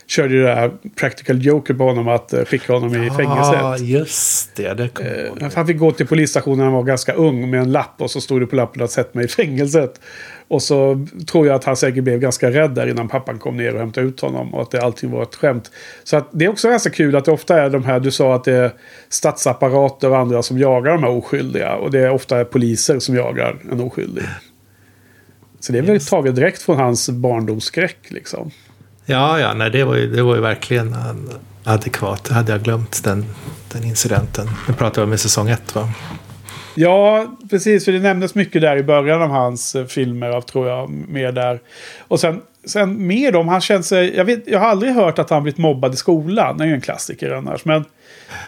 körde 0.10 0.34
ju 0.34 0.43
det 0.43 0.56
här 0.56 0.72
practical 0.95 1.45
joker 1.45 1.74
på 1.74 1.84
honom 1.84 2.08
att 2.08 2.34
uh, 2.34 2.45
skicka 2.45 2.74
honom 2.74 2.89
i 3.04 3.10
fängelset. 3.10 3.56
Ja, 3.60 3.78
just 3.78 4.56
det. 4.56 4.74
det 4.74 4.84
uh, 4.84 5.50
han 5.56 5.68
fick 5.68 5.78
gå 5.78 5.91
till 5.91 6.08
polisstationen 6.08 6.58
när 6.58 6.66
han 6.66 6.74
var 6.74 6.84
ganska 6.84 7.14
ung 7.14 7.50
med 7.50 7.62
en 7.62 7.72
lapp 7.72 7.93
och 7.97 8.12
så 8.12 8.22
stod 8.22 8.41
det 8.41 8.47
på 8.47 8.56
lappen 8.56 8.84
att 8.84 8.91
sätta 8.91 9.10
mig 9.14 9.26
i 9.26 9.28
fängelset. 9.28 10.02
Och 10.47 10.62
så 10.62 11.08
tror 11.32 11.47
jag 11.47 11.56
att 11.56 11.64
han 11.64 11.76
säkert 11.76 12.04
blev 12.04 12.20
ganska 12.20 12.52
rädd 12.52 12.72
där 12.72 12.88
innan 12.88 13.08
pappan 13.08 13.39
kom 13.39 13.58
ner 13.58 13.74
och 13.74 13.80
hämtade 13.80 14.08
ut 14.08 14.20
honom. 14.20 14.54
Och 14.54 14.62
att 14.62 14.72
det 14.72 14.82
allting 14.82 15.12
var 15.12 15.24
ett 15.24 15.36
skämt. 15.36 15.72
Så 16.04 16.18
att 16.18 16.30
det 16.32 16.45
är 16.45 16.50
också 16.50 16.70
ganska 16.70 16.89
kul 16.89 17.16
att 17.16 17.26
det 17.26 17.32
ofta 17.32 17.62
är 17.62 17.70
de 17.70 17.84
här, 17.84 18.00
du 18.00 18.12
sa 18.12 18.36
att 18.36 18.43
det 18.43 18.54
är 18.54 18.72
statsapparater 19.10 20.10
och 20.10 20.18
andra 20.18 20.43
som 20.43 20.58
jagar 20.58 20.91
de 20.91 21.04
här 21.04 21.12
oskyldiga. 21.12 21.76
Och 21.76 21.91
det 21.91 22.00
är 22.00 22.10
ofta 22.10 22.45
poliser 22.45 23.00
som 23.00 23.16
jagar 23.16 23.58
en 23.72 23.82
oskyldig. 23.82 24.24
Så 25.60 25.72
det 25.72 25.78
är 25.78 25.82
väl 25.82 25.93
yes. 25.93 26.10
taget 26.10 26.36
direkt 26.36 26.62
från 26.62 26.78
hans 26.78 27.10
barndomsskräck 27.10 27.97
liksom. 28.07 28.51
Ja, 29.05 29.39
ja, 29.39 29.53
nej, 29.53 29.70
det 29.70 29.84
var 29.84 29.95
ju, 29.95 30.16
det 30.16 30.24
var 30.24 30.36
ju 30.36 30.41
verkligen 30.41 30.95
adekvat. 31.64 32.24
Det 32.24 32.34
hade 32.34 32.51
jag 32.51 32.64
glömt, 32.64 33.03
den, 33.03 33.26
den 33.74 33.84
incidenten. 33.84 34.47
Nu 34.68 34.74
pratar 34.74 35.01
vi 35.01 35.07
om 35.07 35.14
i 35.14 35.18
säsong 35.18 35.49
ett, 35.49 35.76
va? 35.76 35.89
Ja, 36.76 37.28
precis. 37.49 37.86
För 37.86 37.91
det 37.91 37.99
nämndes 37.99 38.36
mycket 38.36 38.62
där 38.62 38.78
i 38.78 38.84
början 38.84 39.22
av 39.22 39.30
hans 39.30 39.76
eh, 39.76 39.86
filmer, 39.86 40.41
tror 40.41 40.68
jag. 40.68 40.89
Mer 40.89 41.32
där. 41.32 41.60
Och 42.07 42.20
sen, 42.20 42.41
sen 42.66 43.07
mer 43.07 43.36
om 43.36 43.47
han 43.47 43.62
känner 43.62 43.82
sig... 43.82 44.16
Jag, 44.16 44.26
vet, 44.26 44.47
jag 44.47 44.60
har 44.60 44.68
aldrig 44.68 44.93
hört 44.93 45.20
att 45.20 45.30
han 45.30 45.43
blivit 45.43 45.57
mobbad 45.57 45.93
i 45.93 45.97
skolan. 45.97 46.57
Det 46.57 46.64
är 46.64 46.68
ju 46.68 46.74
en 46.74 46.82
klassiker 46.82 47.32
annars. 47.32 47.66
Men 47.66 47.86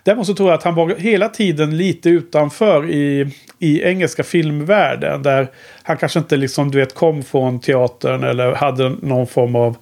däremot 0.03 0.27
så 0.27 0.33
tror 0.33 0.49
jag 0.49 0.57
att 0.57 0.63
han 0.63 0.75
var 0.75 0.95
hela 0.95 1.29
tiden 1.29 1.77
lite 1.77 2.09
utanför 2.09 2.89
i, 2.89 3.27
i 3.59 3.83
engelska 3.83 4.23
filmvärlden. 4.23 5.23
Där 5.23 5.47
han 5.83 5.97
kanske 5.97 6.19
inte 6.19 6.37
liksom, 6.37 6.71
du 6.71 6.77
vet, 6.77 6.95
kom 6.95 7.23
från 7.23 7.59
teatern 7.59 8.23
eller 8.23 8.51
hade 8.51 8.89
någon 8.89 9.27
form 9.27 9.55
av 9.55 9.77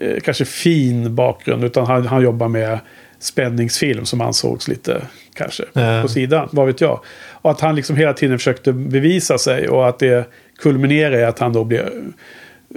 eh, 0.00 0.20
kanske 0.24 0.44
fin 0.44 1.14
bakgrund. 1.14 1.64
Utan 1.64 1.86
han, 1.86 2.06
han 2.06 2.22
jobbar 2.22 2.48
med 2.48 2.78
spänningsfilm 3.18 4.04
som 4.04 4.20
ansågs 4.20 4.68
lite 4.68 5.02
kanske 5.34 5.64
mm. 5.74 6.02
på 6.02 6.08
sidan. 6.08 6.48
Vad 6.52 6.66
vet 6.66 6.80
jag. 6.80 7.00
Och 7.32 7.50
att 7.50 7.60
han 7.60 7.74
liksom 7.76 7.96
hela 7.96 8.12
tiden 8.12 8.38
försökte 8.38 8.72
bevisa 8.72 9.38
sig 9.38 9.68
och 9.68 9.88
att 9.88 9.98
det 9.98 10.28
kulminerar 10.58 11.18
i 11.18 11.24
att 11.24 11.38
han 11.38 11.52
då 11.52 11.64
blir 11.64 11.90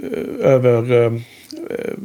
eh, 0.02 0.52
över... 0.52 0.92
Eh, 1.04 1.12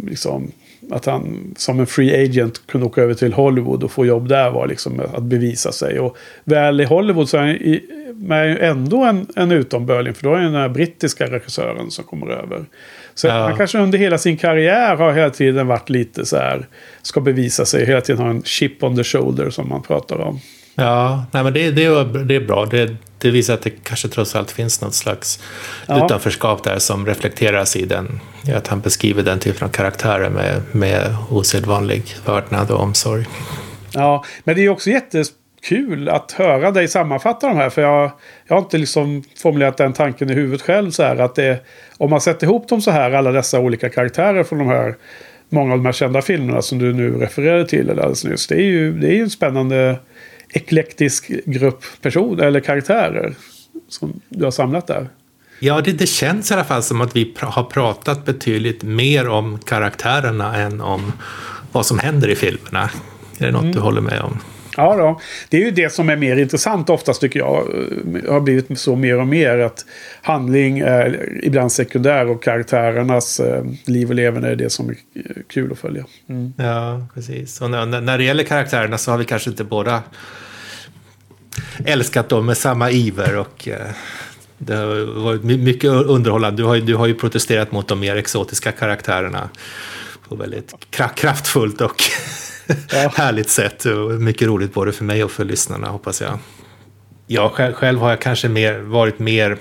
liksom, 0.07 0.51
att 0.91 1.05
han 1.05 1.53
som 1.57 1.79
en 1.79 1.87
free 1.87 2.23
agent 2.23 2.67
kunde 2.67 2.87
åka 2.87 3.01
över 3.01 3.13
till 3.13 3.33
Hollywood 3.33 3.83
och 3.83 3.91
få 3.91 4.05
jobb 4.05 4.27
där 4.27 4.51
var 4.51 4.67
liksom 4.67 5.01
att 5.13 5.23
bevisa 5.23 5.71
sig. 5.71 5.99
Och 5.99 6.17
väl 6.43 6.81
i 6.81 6.85
Hollywood 6.85 7.29
så 7.29 7.37
är 7.37 7.41
han 7.41 7.49
i, 7.49 7.83
men 8.15 8.57
ändå 8.57 9.03
en, 9.03 9.27
en 9.35 9.51
utombörling. 9.51 10.13
För 10.13 10.23
då 10.23 10.33
är 10.33 10.37
det 10.37 10.43
den 10.43 10.55
här 10.55 10.69
brittiska 10.69 11.25
regissören 11.25 11.91
som 11.91 12.03
kommer 12.03 12.27
över. 12.27 12.65
Så 13.15 13.27
ja. 13.27 13.33
han 13.33 13.57
kanske 13.57 13.79
under 13.79 13.97
hela 13.97 14.17
sin 14.17 14.37
karriär 14.37 14.95
har 14.95 15.13
hela 15.13 15.29
tiden 15.29 15.67
varit 15.67 15.89
lite 15.89 16.25
så 16.25 16.37
här. 16.37 16.67
Ska 17.01 17.21
bevisa 17.21 17.65
sig, 17.65 17.85
hela 17.85 18.01
tiden 18.01 18.21
har 18.21 18.29
en 18.29 18.43
chip 18.43 18.83
on 18.83 18.95
the 18.95 19.03
shoulder 19.03 19.49
som 19.49 19.69
man 19.69 19.81
pratar 19.81 20.17
om. 20.17 20.39
Ja, 20.75 21.25
nej, 21.31 21.43
men 21.43 21.53
det, 21.53 21.71
det, 21.71 22.03
det 22.23 22.35
är 22.35 22.47
bra. 22.47 22.65
Det, 22.65 22.95
det 23.21 23.31
visar 23.31 23.53
att 23.53 23.61
det 23.61 23.69
kanske 23.83 24.07
trots 24.07 24.35
allt 24.35 24.51
finns 24.51 24.81
något 24.81 24.93
slags 24.93 25.39
ja. 25.87 26.05
utanförskap 26.05 26.63
där 26.63 26.79
som 26.79 27.05
reflekteras 27.05 27.75
i 27.75 27.85
den. 27.85 28.19
Att 28.55 28.67
han 28.67 28.81
beskriver 28.81 29.23
den 29.23 29.39
typen 29.39 29.67
av 29.67 29.71
karaktärer 29.71 30.29
med, 30.29 30.61
med 30.71 31.15
osedvanlig 31.29 32.03
vördnad 32.25 32.71
och 32.71 32.79
omsorg. 32.79 33.25
Ja, 33.93 34.23
men 34.43 34.55
det 34.55 34.65
är 34.65 34.69
också 34.69 34.89
jättekul 34.89 36.09
att 36.09 36.31
höra 36.31 36.71
dig 36.71 36.87
sammanfatta 36.87 37.47
de 37.47 37.57
här. 37.57 37.69
För 37.69 37.81
jag, 37.81 38.11
jag 38.47 38.55
har 38.55 38.61
inte 38.61 38.77
liksom 38.77 39.23
formulerat 39.37 39.77
den 39.77 39.93
tanken 39.93 40.29
i 40.29 40.33
huvudet 40.33 40.61
själv. 40.61 40.91
Så 40.91 41.03
här, 41.03 41.17
att 41.17 41.35
det, 41.35 41.65
om 41.97 42.09
man 42.09 42.21
sätter 42.21 42.47
ihop 42.47 42.69
dem 42.69 42.81
så 42.81 42.91
här, 42.91 43.11
alla 43.11 43.31
dessa 43.31 43.59
olika 43.59 43.89
karaktärer 43.89 44.43
från 44.43 44.59
de 44.59 44.67
här 44.67 44.95
många 45.49 45.71
av 45.71 45.79
de 45.79 45.85
här 45.85 45.93
kända 45.93 46.21
filmerna 46.21 46.61
som 46.61 46.79
du 46.79 46.93
nu 46.93 47.11
refererade 47.11 47.67
till 47.67 47.89
alldeles 47.89 48.25
nyss. 48.25 48.47
Det 48.47 48.55
är 48.55 48.65
ju, 48.65 48.93
det 48.99 49.07
är 49.07 49.13
ju 49.13 49.21
en 49.21 49.29
spännande 49.29 49.99
eklektisk 50.53 51.31
grupp 51.45 51.83
personer 52.01 52.43
eller 52.43 52.59
karaktärer 52.59 53.35
som 53.89 54.21
du 54.29 54.43
har 54.43 54.51
samlat 54.51 54.87
där. 54.87 55.09
Ja, 55.59 55.81
det, 55.81 55.91
det 55.91 56.07
känns 56.07 56.51
i 56.51 56.53
alla 56.53 56.63
fall 56.63 56.83
som 56.83 57.01
att 57.01 57.15
vi 57.15 57.25
pr 57.25 57.45
har 57.45 57.63
pratat 57.63 58.25
betydligt 58.25 58.83
mer 58.83 59.27
om 59.29 59.59
karaktärerna 59.59 60.55
än 60.55 60.81
om 60.81 61.13
vad 61.71 61.85
som 61.85 61.99
händer 61.99 62.27
i 62.27 62.35
filmerna. 62.35 62.89
Är 63.37 63.45
det 63.45 63.51
något 63.51 63.61
mm. 63.61 63.75
du 63.75 63.79
håller 63.79 64.01
med 64.01 64.21
om? 64.21 64.39
Ja, 64.77 64.95
då. 64.95 65.21
det 65.49 65.57
är 65.57 65.65
ju 65.65 65.71
det 65.71 65.93
som 65.93 66.09
är 66.09 66.15
mer 66.15 66.37
intressant 66.37 66.89
oftast 66.89 67.21
tycker 67.21 67.39
jag. 67.39 67.67
Det 68.05 68.31
har 68.31 68.39
blivit 68.39 68.79
så 68.79 68.95
mer 68.95 69.19
och 69.19 69.27
mer 69.27 69.57
att 69.57 69.85
handling 70.21 70.79
är 70.79 71.39
ibland 71.43 71.71
sekundär 71.71 72.27
och 72.27 72.43
karaktärernas 72.43 73.39
eh, 73.39 73.63
liv 73.85 74.09
och 74.09 74.15
leverne 74.15 74.47
är 74.47 74.55
det 74.55 74.69
som 74.69 74.89
är 74.89 74.95
kul 75.47 75.71
att 75.71 75.79
följa. 75.79 76.05
Mm. 76.29 76.53
Ja, 76.57 77.05
precis. 77.13 77.61
Och 77.61 77.69
när, 77.69 78.17
det 78.17 78.23
gäller 78.23 78.43
karaktärerna 78.43 78.97
så 78.97 79.11
har 79.11 79.17
vi 79.17 79.25
kanske 79.25 79.49
inte 79.49 79.63
båda 79.63 80.03
älskat 81.85 82.29
dem 82.29 82.45
med 82.45 82.57
samma 82.57 82.91
iver. 82.91 83.37
och... 83.37 83.67
Eh, 83.67 83.75
det 84.63 84.75
har 84.75 85.21
varit 85.21 85.43
mycket 85.43 85.91
underhållande. 85.91 86.61
Du 86.61 86.65
har, 86.65 86.77
du 86.77 86.95
har 86.95 87.07
ju 87.07 87.13
protesterat 87.13 87.71
mot 87.71 87.87
de 87.87 87.99
mer 87.99 88.15
exotiska 88.15 88.71
karaktärerna 88.71 89.49
på 90.29 90.35
väldigt 90.35 90.73
kraftfullt 91.15 91.81
och 91.81 91.95
ja. 92.91 93.11
härligt 93.15 93.49
sätt. 93.49 93.85
Och 93.85 94.11
mycket 94.11 94.47
roligt 94.47 94.73
både 94.73 94.91
för 94.91 95.03
mig 95.03 95.23
och 95.23 95.31
för 95.31 95.45
lyssnarna 95.45 95.87
hoppas 95.87 96.21
jag. 96.21 96.39
Jag 97.27 97.51
själv, 97.51 97.73
själv 97.73 97.99
har 97.99 98.09
jag 98.09 98.21
kanske 98.21 98.49
mer, 98.49 98.79
varit 98.79 99.19
mer, 99.19 99.57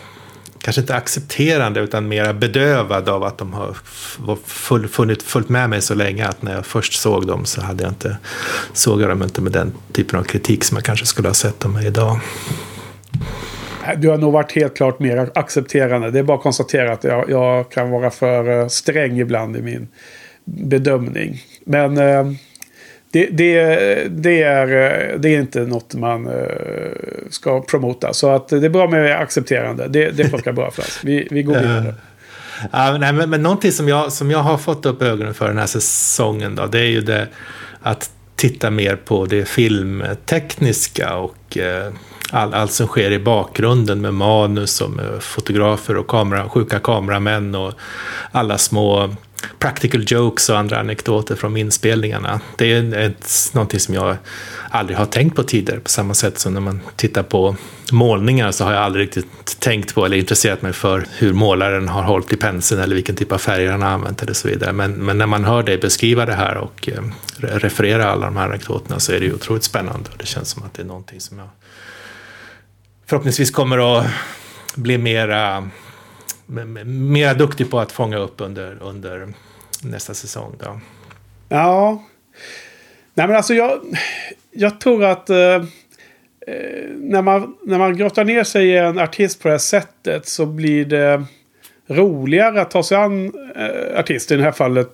kanske 0.58 0.80
inte 0.80 0.94
accepterande 0.94 1.80
utan 1.80 2.08
mer 2.08 2.32
bedövad 2.32 3.08
av 3.08 3.24
att 3.24 3.38
de 3.38 3.52
har 3.52 3.76
full, 4.44 4.88
funnit, 4.88 5.22
följt 5.22 5.48
med 5.48 5.70
mig 5.70 5.82
så 5.82 5.94
länge 5.94 6.26
att 6.26 6.42
när 6.42 6.54
jag 6.54 6.66
först 6.66 6.92
såg 6.92 7.26
dem 7.26 7.44
så 7.44 7.60
hade 7.60 7.82
jag 7.82 7.90
inte, 7.90 8.18
såg 8.72 9.02
jag 9.02 9.08
dem 9.08 9.22
inte 9.22 9.40
med 9.40 9.52
den 9.52 9.72
typen 9.92 10.18
av 10.18 10.22
kritik 10.22 10.64
som 10.64 10.76
jag 10.76 10.84
kanske 10.84 11.06
skulle 11.06 11.28
ha 11.28 11.34
sett 11.34 11.60
dem 11.60 11.72
med 11.72 11.84
idag. 11.84 12.20
Du 13.96 14.08
har 14.08 14.18
nog 14.18 14.32
varit 14.32 14.52
helt 14.52 14.76
klart 14.76 15.00
mer 15.00 15.30
accepterande. 15.34 16.10
Det 16.10 16.18
är 16.18 16.22
bara 16.22 16.36
att 16.36 16.42
konstatera 16.42 16.92
att 16.92 17.04
jag, 17.04 17.30
jag 17.30 17.70
kan 17.70 17.90
vara 17.90 18.10
för 18.10 18.60
eh, 18.60 18.68
sträng 18.68 19.20
ibland 19.20 19.56
i 19.56 19.62
min 19.62 19.88
bedömning. 20.44 21.42
Men 21.64 21.98
eh, 21.98 22.32
det, 23.12 23.26
det, 23.26 24.08
det, 24.10 24.42
är, 24.42 24.66
det 25.18 25.28
är 25.28 25.38
inte 25.40 25.60
något 25.60 25.94
man 25.94 26.26
uh, 26.26 26.34
ska 27.30 27.62
promota. 27.62 28.12
Så 28.12 28.30
att 28.30 28.48
det 28.48 28.64
är 28.64 28.68
bra 28.68 28.88
med 28.88 29.20
accepterande. 29.20 29.88
Det, 29.88 30.10
det 30.10 30.28
funkar 30.28 30.52
bra 30.52 30.70
för 30.70 30.82
oss. 30.82 31.00
Vi, 31.04 31.28
vi 31.30 31.42
går 31.42 31.54
vidare. 31.54 31.94
Ja, 32.72 32.96
nej, 32.98 33.12
men, 33.12 33.30
men 33.30 33.42
någonting 33.42 33.72
som 33.72 33.88
jag, 33.88 34.12
som 34.12 34.30
jag 34.30 34.38
har 34.38 34.58
fått 34.58 34.86
upp 34.86 35.02
ögonen 35.02 35.34
för 35.34 35.48
den 35.48 35.58
här 35.58 35.66
säsongen 35.66 36.54
då, 36.54 36.66
det 36.66 36.78
är 36.78 36.90
ju 36.90 37.00
det 37.00 37.28
att 37.82 38.10
titta 38.36 38.70
mer 38.70 38.96
på 38.96 39.26
det 39.26 39.48
filmtekniska 39.48 41.16
och 41.16 41.58
eh, 41.58 41.92
all, 42.30 42.54
allt 42.54 42.72
som 42.72 42.86
sker 42.86 43.10
i 43.10 43.18
bakgrunden 43.18 44.00
med 44.00 44.14
manus 44.14 44.80
och 44.80 44.90
med 44.90 45.22
fotografer 45.22 45.96
och 45.96 46.06
kamera, 46.06 46.48
sjuka 46.48 46.78
kameramän 46.78 47.54
och 47.54 47.72
alla 48.32 48.58
små 48.58 49.14
practical 49.58 50.04
jokes 50.06 50.48
och 50.48 50.58
andra 50.58 50.80
anekdoter 50.80 51.34
från 51.34 51.56
inspelningarna. 51.56 52.40
Det 52.56 52.72
är 52.72 52.94
ett, 52.94 53.50
någonting 53.52 53.80
som 53.80 53.94
jag 53.94 54.16
aldrig 54.70 54.98
har 54.98 55.06
tänkt 55.06 55.36
på 55.36 55.42
tidigare. 55.42 55.80
På 55.80 55.90
samma 55.90 56.14
sätt 56.14 56.38
som 56.38 56.54
när 56.54 56.60
man 56.60 56.80
tittar 56.96 57.22
på 57.22 57.56
målningar 57.92 58.50
så 58.50 58.64
har 58.64 58.72
jag 58.72 58.82
aldrig 58.82 59.06
riktigt 59.06 59.60
tänkt 59.60 59.94
på 59.94 60.04
eller 60.04 60.16
intresserat 60.16 60.62
mig 60.62 60.72
för 60.72 61.06
hur 61.18 61.32
målaren 61.32 61.88
har 61.88 62.02
hållit 62.02 62.32
i 62.32 62.36
penseln 62.36 62.80
eller 62.80 62.94
vilken 62.94 63.16
typ 63.16 63.32
av 63.32 63.38
färger 63.38 63.70
han 63.70 63.82
har 63.82 63.88
använt 63.88 64.22
eller 64.22 64.32
så 64.32 64.48
vidare. 64.48 64.72
Men, 64.72 64.92
men 64.92 65.18
när 65.18 65.26
man 65.26 65.44
hör 65.44 65.62
dig 65.62 65.78
beskriva 65.78 66.26
det 66.26 66.34
här 66.34 66.56
och 66.56 66.88
eh, 66.88 67.02
referera 67.38 68.10
alla 68.10 68.26
de 68.26 68.36
här 68.36 68.44
anekdoterna 68.44 69.00
så 69.00 69.12
är 69.12 69.20
det 69.20 69.26
ju 69.26 69.34
otroligt 69.34 69.64
spännande. 69.64 70.10
Det 70.16 70.26
känns 70.26 70.48
som 70.48 70.62
att 70.62 70.74
det 70.74 70.82
är 70.82 70.86
någonting 70.86 71.20
som 71.20 71.38
jag 71.38 71.48
förhoppningsvis 73.10 73.50
kommer 73.50 73.98
att 73.98 74.06
bli 74.74 74.98
mera 74.98 75.70
mera 76.84 77.34
duktig 77.34 77.70
på 77.70 77.80
att 77.80 77.92
fånga 77.92 78.18
upp 78.18 78.40
under, 78.40 78.78
under 78.82 79.28
nästa 79.82 80.14
säsong. 80.14 80.56
Då. 80.58 80.80
Ja. 81.48 82.04
Nej 83.14 83.26
men 83.26 83.36
alltså 83.36 83.54
jag, 83.54 83.80
jag 84.50 84.80
tror 84.80 85.04
att 85.04 85.30
eh, 85.30 85.36
eh, 85.36 85.62
när, 86.96 87.22
man, 87.22 87.56
när 87.62 87.78
man 87.78 87.96
grottar 87.96 88.24
ner 88.24 88.44
sig 88.44 88.66
i 88.66 88.76
en 88.76 88.98
artist 88.98 89.42
på 89.42 89.48
det 89.48 89.54
här 89.54 89.58
sättet 89.58 90.26
så 90.26 90.46
blir 90.46 90.84
det 90.84 91.24
roligare 91.86 92.60
att 92.60 92.70
ta 92.70 92.82
sig 92.82 92.96
an 92.96 93.32
eh, 93.56 93.98
artisten. 93.98 94.34
I 94.34 94.38
det 94.38 94.44
här 94.44 94.52
fallet 94.52 94.88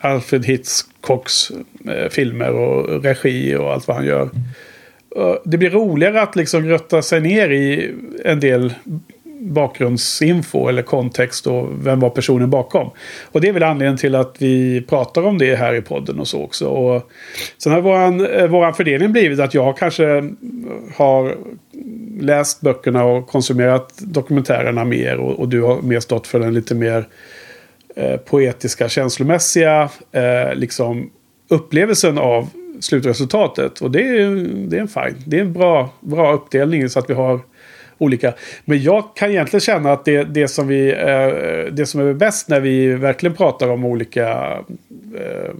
Alfred 0.00 0.44
Hitchcocks 0.44 1.50
eh, 1.88 2.08
filmer 2.10 2.52
och 2.52 3.02
regi 3.02 3.56
och 3.56 3.72
allt 3.72 3.88
vad 3.88 3.96
han 3.96 4.06
gör. 4.06 4.30
Det 5.44 5.58
blir 5.58 5.70
roligare 5.70 6.22
att 6.22 6.36
liksom 6.36 6.64
grötta 6.64 7.02
sig 7.02 7.20
ner 7.20 7.50
i 7.50 7.94
en 8.24 8.40
del 8.40 8.74
bakgrundsinfo 9.40 10.68
eller 10.68 10.82
kontext 10.82 11.46
och 11.46 11.86
vem 11.86 12.00
var 12.00 12.10
personen 12.10 12.50
bakom. 12.50 12.90
Och 13.32 13.40
det 13.40 13.48
är 13.48 13.52
väl 13.52 13.62
anledningen 13.62 13.98
till 13.98 14.14
att 14.14 14.36
vi 14.38 14.84
pratar 14.88 15.22
om 15.22 15.38
det 15.38 15.56
här 15.56 15.74
i 15.74 15.82
podden 15.82 16.20
och 16.20 16.28
så 16.28 16.42
också. 16.42 16.68
Och 16.68 17.10
sen 17.58 17.72
har 17.72 17.80
våran, 17.80 18.26
eh, 18.26 18.46
våran 18.46 18.74
fördelning 18.74 19.12
blivit 19.12 19.40
att 19.40 19.54
jag 19.54 19.78
kanske 19.78 20.30
har 20.96 21.36
läst 22.20 22.60
böckerna 22.60 23.04
och 23.04 23.26
konsumerat 23.26 23.94
dokumentärerna 23.98 24.84
mer 24.84 25.16
och, 25.16 25.38
och 25.38 25.48
du 25.48 25.62
har 25.62 25.82
mer 25.82 26.00
stått 26.00 26.26
för 26.26 26.40
den 26.40 26.54
lite 26.54 26.74
mer 26.74 27.08
eh, 27.96 28.16
poetiska, 28.16 28.88
känslomässiga 28.88 29.88
eh, 30.12 30.54
liksom 30.54 31.10
upplevelsen 31.48 32.18
av 32.18 32.48
slutresultatet. 32.80 33.80
Och 33.80 33.90
det 33.90 34.00
är, 34.00 34.30
det 34.68 34.76
är 34.76 34.80
en 34.80 34.88
fine. 34.88 35.22
Det 35.26 35.36
är 35.36 35.40
en 35.40 35.52
bra, 35.52 35.90
bra 36.00 36.32
uppdelning 36.32 36.88
så 36.88 36.98
att 36.98 37.10
vi 37.10 37.14
har 37.14 37.40
olika. 37.98 38.34
Men 38.64 38.82
jag 38.82 39.16
kan 39.16 39.30
egentligen 39.30 39.60
känna 39.60 39.92
att 39.92 40.04
det, 40.04 40.24
det, 40.24 40.48
som, 40.48 40.68
vi, 40.68 40.92
eh, 40.92 41.72
det 41.72 41.86
som 41.86 42.00
är 42.00 42.12
bäst 42.14 42.48
när 42.48 42.60
vi 42.60 42.94
verkligen 42.94 43.36
pratar 43.36 43.68
om 43.68 43.84
olika... 43.84 44.28
Eh, 45.18 45.54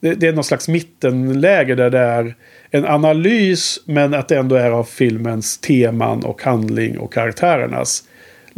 det, 0.00 0.14
det, 0.14 0.26
är 0.26 0.32
någon 0.32 0.44
slags 0.44 0.68
mittenläge 0.68 1.74
där 1.74 1.90
det 1.90 1.98
är 1.98 2.34
en 2.70 2.86
analys 2.86 3.80
men 3.84 4.14
att 4.14 4.28
det 4.28 4.36
ändå 4.36 4.56
är 4.56 4.70
av 4.70 4.84
filmens 4.84 5.58
teman 5.58 6.24
och 6.24 6.42
handling 6.42 6.98
och 6.98 7.12
karaktärernas 7.12 8.04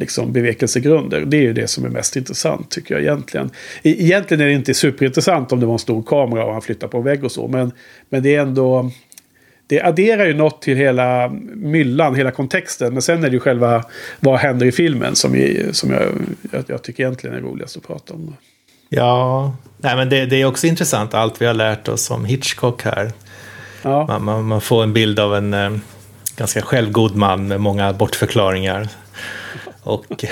liksom 0.01 0.33
bevekelsegrunder. 0.33 1.21
Det 1.21 1.37
är 1.37 1.43
ju 1.43 1.53
det 1.53 1.67
som 1.67 1.85
är 1.85 1.89
mest 1.89 2.17
intressant 2.17 2.71
tycker 2.71 2.95
jag 2.95 3.03
egentligen. 3.03 3.51
E 3.83 4.05
egentligen 4.05 4.41
är 4.41 4.47
det 4.47 4.53
inte 4.53 4.75
superintressant 4.75 5.53
om 5.53 5.61
det 5.61 5.67
var 5.67 5.73
en 5.73 5.79
stor 5.79 6.03
kamera 6.03 6.45
och 6.45 6.53
han 6.53 6.63
flyttar 6.63 6.89
på 6.89 6.99
en 6.99 7.05
vägg 7.05 7.25
och 7.25 7.33
så. 7.33 7.49
Men, 7.49 7.73
men 8.09 8.23
det 8.23 8.35
är 8.35 8.41
ändå 8.41 8.91
det 9.67 9.83
adderar 9.83 10.27
ju 10.27 10.35
något 10.35 10.63
till 10.63 10.77
hela 10.77 11.29
myllan, 11.55 12.15
hela 12.15 12.31
kontexten. 12.31 12.93
Men 12.93 13.03
sen 13.03 13.25
är 13.25 13.29
det 13.29 13.35
ju 13.35 13.41
själva 13.41 13.85
vad 14.21 14.39
händer 14.39 14.67
i 14.67 14.73
filmen 14.73 15.17
som, 15.17 15.33
vi, 15.33 15.69
som 15.73 15.91
jag, 15.91 16.03
jag, 16.53 16.65
jag 16.67 16.83
tycker 16.83 17.03
egentligen 17.03 17.37
är 17.37 17.41
roligast 17.41 17.77
att 17.77 17.87
prata 17.87 18.15
om. 18.15 18.37
Ja, 18.89 19.57
nej, 19.77 19.97
men 19.97 20.09
det, 20.09 20.27
det, 20.27 20.41
är 20.41 20.45
också 20.45 20.67
intressant 20.67 21.15
allt 21.15 21.43
vi 21.43 21.47
har 21.47 21.55
lärt 21.55 21.89
oss 21.89 22.11
om 22.11 22.25
Hitchcock 22.25 22.83
här. 22.83 23.13
Ja. 23.83 24.07
Man, 24.07 24.25
man, 24.25 24.45
man, 24.45 24.61
får 24.61 24.83
en 24.83 24.93
bild 24.93 25.19
av 25.19 25.37
en 25.37 25.55
eh, 25.55 25.71
ganska 26.37 26.63
självgod 26.63 27.17
man 27.17 27.49
med 27.49 27.61
många 27.61 27.93
bortförklaringar. 27.93 28.89
Och, 29.83 30.05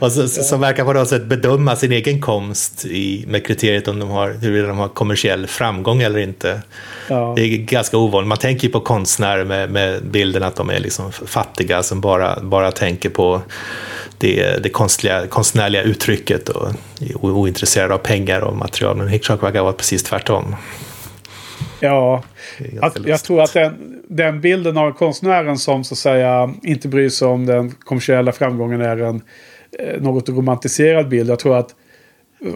och 0.00 0.12
så, 0.12 0.20
ja. 0.20 0.28
som 0.28 0.60
verkar 0.60 0.84
på 0.84 0.92
något 0.92 1.08
sätt 1.08 1.24
bedöma 1.24 1.76
sin 1.76 1.92
egen 1.92 2.20
konst 2.20 2.84
i, 2.84 3.24
med 3.28 3.46
kriteriet 3.46 3.88
om 3.88 3.98
de 3.98 4.10
har, 4.10 4.30
huruvida 4.30 4.68
de 4.68 4.78
har 4.78 4.88
kommersiell 4.88 5.46
framgång 5.46 6.02
eller 6.02 6.18
inte. 6.18 6.62
Ja. 7.08 7.32
Det 7.36 7.42
är 7.42 7.56
ganska 7.56 7.98
ovanligt. 7.98 8.28
Man 8.28 8.38
tänker 8.38 8.66
ju 8.66 8.72
på 8.72 8.80
konstnärer 8.80 9.44
med, 9.44 9.70
med 9.70 10.04
bilden 10.04 10.42
att 10.42 10.56
de 10.56 10.70
är 10.70 10.78
liksom 10.78 11.12
fattiga 11.12 11.82
som 11.82 12.00
bara, 12.00 12.40
bara 12.40 12.72
tänker 12.72 13.10
på 13.10 13.42
det, 14.18 14.62
det 14.62 14.68
konstnärliga, 14.68 15.26
konstnärliga 15.26 15.82
uttrycket 15.82 16.48
och 16.48 16.68
är 17.00 17.16
ointresserade 17.16 17.94
av 17.94 17.98
pengar 17.98 18.40
och 18.40 18.56
material. 18.56 18.96
Men 18.96 19.08
Hitchcock 19.08 19.42
verkar 19.42 19.62
vara 19.62 19.72
precis 19.72 20.02
tvärtom. 20.02 20.56
Ja, 21.80 22.22
att, 22.80 22.98
jag 23.06 23.22
tror 23.22 23.42
att 23.42 23.52
den, 23.52 24.02
den 24.08 24.40
bilden 24.40 24.76
av 24.76 24.92
konstnären 24.92 25.58
som 25.58 25.84
så 25.84 25.94
att 25.94 25.98
säga 25.98 26.54
inte 26.62 26.88
bryr 26.88 27.08
sig 27.08 27.28
om 27.28 27.46
den 27.46 27.70
kommersiella 27.70 28.32
framgången 28.32 28.80
är 28.80 28.96
en 28.96 29.22
eh, 29.78 30.02
något 30.02 30.28
romantiserad 30.28 31.08
bild. 31.08 31.30
Jag 31.30 31.38
tror 31.38 31.58
att, 31.58 31.74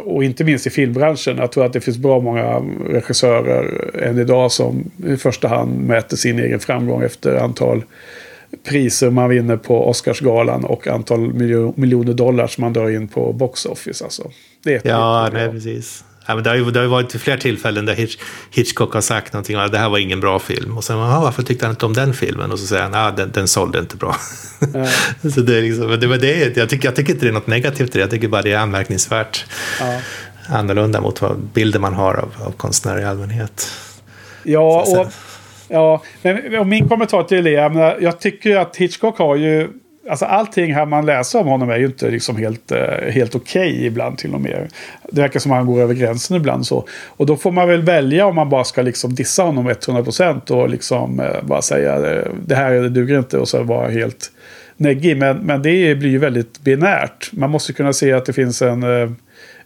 och 0.05 0.25
inte 0.25 0.45
minst 0.45 0.67
i 0.67 0.71
filmbranschen, 0.71 1.37
jag 1.37 1.53
tror 1.53 1.65
att 1.67 1.73
det 1.73 1.81
finns 1.81 1.99
bra 1.99 2.21
många 2.21 2.63
regissörer 2.89 3.91
än 4.03 4.19
idag 4.19 4.53
som 4.53 4.91
i 5.07 5.17
första 5.17 5.49
hand 5.49 5.81
mäter 5.81 6.17
sin 6.17 6.39
egen 6.39 6.61
framgång 6.61 7.03
efter 7.03 7.37
antal 7.37 7.85
priser 8.65 9.11
man 9.11 9.29
vinner 9.29 9.57
på 9.57 9.89
Oscarsgalan 9.89 10.65
och 10.65 10.89
antal 10.89 11.35
miljoner 11.77 12.13
dollar 12.13 12.47
som 12.47 12.61
man 12.61 12.73
drar 12.73 12.91
in 12.91 13.09
på 13.09 13.33
box 13.33 13.67
office. 13.67 14.05
Alltså. 14.05 14.31
Det 14.65 14.75
är 14.75 14.91
ja, 14.91 15.31
nej, 15.33 15.51
precis. 15.51 16.05
Ja, 16.27 16.35
men 16.35 16.45
det, 16.45 16.51
har 16.51 16.57
ju, 16.57 16.71
det 16.71 16.81
har 16.81 16.87
varit 16.87 17.13
flera 17.13 17.37
tillfällen 17.37 17.87
där 17.87 17.95
Hitch, 17.95 18.17
Hitchcock 18.51 18.95
har 18.95 19.01
sagt 19.01 19.33
någonting 19.33 19.57
om 19.57 19.65
att 19.65 19.73
det 19.73 19.79
här 19.79 19.89
var 19.89 19.99
ingen 19.99 20.21
bra 20.21 20.39
film. 20.39 20.77
Och 20.77 20.85
sen, 20.85 20.99
varför 20.99 21.43
tyckte 21.43 21.67
han 21.67 21.73
inte 21.73 21.87
om 21.87 21.93
den 21.93 22.15
filmen? 22.15 22.53
Och 22.53 22.59
så 22.59 22.67
säger 22.67 22.83
han, 22.83 22.95
att 22.95 23.17
den, 23.17 23.31
den 23.33 23.49
sålde 23.49 23.79
inte 23.79 23.97
bra. 23.97 24.17
Mm. 24.75 24.87
så 25.35 25.41
det 25.41 25.59
är 25.59 25.63
liksom, 25.63 25.89
det, 25.89 26.19
det, 26.19 26.57
jag, 26.57 26.69
tycker, 26.69 26.89
jag 26.89 26.97
tycker 26.97 27.13
inte 27.13 27.25
det 27.25 27.31
är 27.31 27.33
något 27.33 27.47
negativt 27.47 27.89
i 27.89 27.99
det, 27.99 28.01
jag 28.01 28.11
tycker 28.11 28.29
bara 28.29 28.43
det 28.43 28.53
är 28.53 28.59
anmärkningsvärt. 28.59 29.45
Ja. 29.81 30.01
Annorlunda 30.49 31.01
mot 31.01 31.23
vad 31.23 31.39
bilder 31.39 31.79
man 31.79 31.95
har 31.95 32.15
av, 32.15 32.33
av 32.47 32.51
konstnärer 32.51 33.01
i 33.01 33.05
allmänhet. 33.05 33.71
Ja, 34.43 34.83
och, 34.83 35.13
ja 35.69 36.03
men, 36.23 36.59
och 36.59 36.67
min 36.67 36.89
kommentar 36.89 37.23
till 37.23 37.45
det, 37.45 37.51
jag, 37.51 38.03
jag 38.03 38.21
tycker 38.21 38.57
att 38.57 38.77
Hitchcock 38.77 39.19
har 39.19 39.37
ju 39.37 39.69
Alltså 40.11 40.25
allting 40.25 40.75
här 40.75 40.87
man 40.87 41.07
läser 41.07 41.41
om 41.41 41.47
honom 41.47 41.71
är 41.71 41.77
ju 41.77 41.87
inte 41.87 42.11
liksom 42.11 42.37
helt, 42.37 42.73
eh, 42.73 43.11
helt 43.11 43.35
okej 43.35 43.73
okay 43.73 43.87
ibland 43.87 44.19
till 44.19 44.35
och 44.35 44.41
med. 44.41 44.69
Det 45.13 45.21
verkar 45.21 45.41
som 45.41 45.53
att 45.53 45.59
han 45.59 45.67
går 45.67 45.81
över 45.81 45.95
gränsen 45.95 46.37
ibland 46.37 46.67
så. 46.67 46.87
Och 47.07 47.27
då 47.27 47.37
får 47.37 47.53
man 47.53 47.69
väl 47.69 47.83
välja 47.83 48.27
om 48.27 48.35
man 48.35 48.49
bara 48.49 48.65
ska 48.65 48.83
liksom 48.83 49.15
dissa 49.15 49.43
honom 49.43 49.69
100% 49.69 50.51
och 50.51 50.69
liksom 50.69 51.21
eh, 51.21 51.43
bara 51.43 51.63
säga 51.63 51.95
eh, 52.11 52.29
det 52.47 52.55
här 52.55 52.73
det 52.73 52.89
duger 52.89 53.19
inte 53.19 53.39
och 53.39 53.49
så 53.49 53.63
vara 53.63 53.89
helt 53.89 54.31
neggig. 54.77 55.17
Men, 55.17 55.37
men 55.37 55.63
det 55.63 55.95
blir 55.95 56.11
ju 56.11 56.19
väldigt 56.19 56.61
binärt. 56.61 57.31
Man 57.33 57.51
måste 57.51 57.73
kunna 57.73 57.93
se 57.93 58.13
att 58.13 58.27
det 58.27 58.33
finns 58.33 58.63
en, 58.63 58.83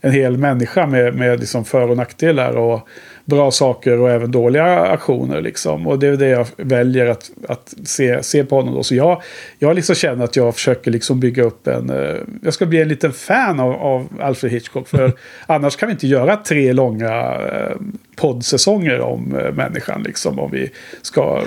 en 0.01 0.12
hel 0.12 0.36
människa 0.36 0.86
med, 0.86 1.14
med 1.14 1.41
liksom 1.41 1.64
för 1.64 1.91
och 1.91 1.97
nackdelar. 1.97 2.57
Och 2.57 2.89
bra 3.29 3.51
saker 3.51 4.01
och 4.01 4.11
även 4.11 4.31
dåliga 4.31 4.81
aktioner. 4.81 5.41
Liksom. 5.41 5.87
Och 5.87 5.99
det 5.99 6.07
är 6.07 6.16
det 6.16 6.29
jag 6.29 6.47
väljer 6.57 7.07
att, 7.07 7.31
att 7.49 7.74
se, 7.85 8.22
se 8.22 8.45
på 8.45 8.57
honom. 8.57 8.74
Då. 8.74 8.83
Så 8.83 8.95
jag, 8.95 9.22
jag 9.59 9.76
liksom 9.76 9.95
känner 9.95 10.24
att 10.24 10.37
jag 10.37 10.55
försöker 10.55 10.91
liksom 10.91 11.20
bygga 11.20 11.43
upp 11.43 11.66
en... 11.66 11.91
Uh, 11.91 12.16
jag 12.43 12.55
ska 12.55 12.66
bli 12.66 12.83
en 12.83 12.89
liten 12.89 13.12
fan 13.12 13.61
av, 13.61 13.72
av 13.72 14.09
Alfred 14.20 14.53
Hitchcock. 14.53 14.89
För 14.89 15.12
annars 15.47 15.76
kan 15.76 15.87
vi 15.87 15.93
inte 15.93 16.07
göra 16.07 16.37
tre 16.37 16.72
långa 16.72 17.39
uh, 17.39 17.76
poddsäsonger 18.16 19.01
om 19.01 19.35
uh, 19.35 19.53
människan. 19.53 20.03
Liksom, 20.03 20.39
om 20.39 20.51
vi 20.51 20.70
ska 21.03 21.43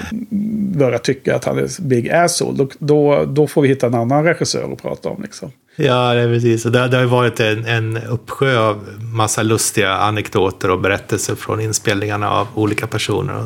börja 0.75 0.97
tycka 0.97 1.35
att 1.35 1.45
han 1.45 1.57
är 1.57 1.81
big 1.81 2.09
asshole. 2.09 2.57
Då, 2.57 2.69
då, 2.79 3.25
då 3.25 3.47
får 3.47 3.61
vi 3.61 3.67
hitta 3.67 3.87
en 3.87 3.95
annan 3.95 4.23
regissör 4.23 4.73
att 4.73 4.81
prata 4.81 5.09
om. 5.09 5.21
Liksom. 5.21 5.51
Ja, 5.75 6.13
det 6.13 6.21
är 6.21 6.33
precis. 6.33 6.63
Det, 6.63 6.87
det 6.87 6.97
har 6.97 7.05
varit 7.05 7.39
en, 7.39 7.65
en 7.65 7.97
uppsjö 7.97 8.59
av 8.59 8.87
massa 9.13 9.43
lustiga 9.43 9.93
anekdoter 9.93 10.69
och 10.69 10.79
berättelser 10.81 11.35
från 11.35 11.61
inspelningarna 11.61 12.29
av 12.29 12.47
olika 12.55 12.87
personer. 12.87 13.45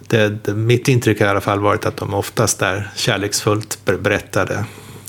Det, 0.00 0.44
det, 0.44 0.54
mitt 0.54 0.88
intryck 0.88 1.20
har 1.20 1.26
i 1.26 1.30
alla 1.30 1.40
fall 1.40 1.60
varit 1.60 1.86
att 1.86 1.96
de 1.96 2.14
oftast 2.14 2.62
är 2.62 2.90
kärleksfullt 2.96 3.78
berättade. 3.84 4.64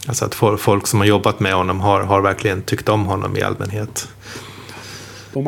Alltså 0.07 0.25
att 0.25 0.35
folk 0.59 0.87
som 0.87 0.99
har 0.99 1.07
jobbat 1.07 1.39
med 1.39 1.53
honom 1.53 1.79
har, 1.79 2.01
har 2.01 2.21
verkligen 2.21 2.61
tyckt 2.61 2.89
om 2.89 3.05
honom 3.05 3.37
i 3.37 3.41
allmänhet. 3.41 4.07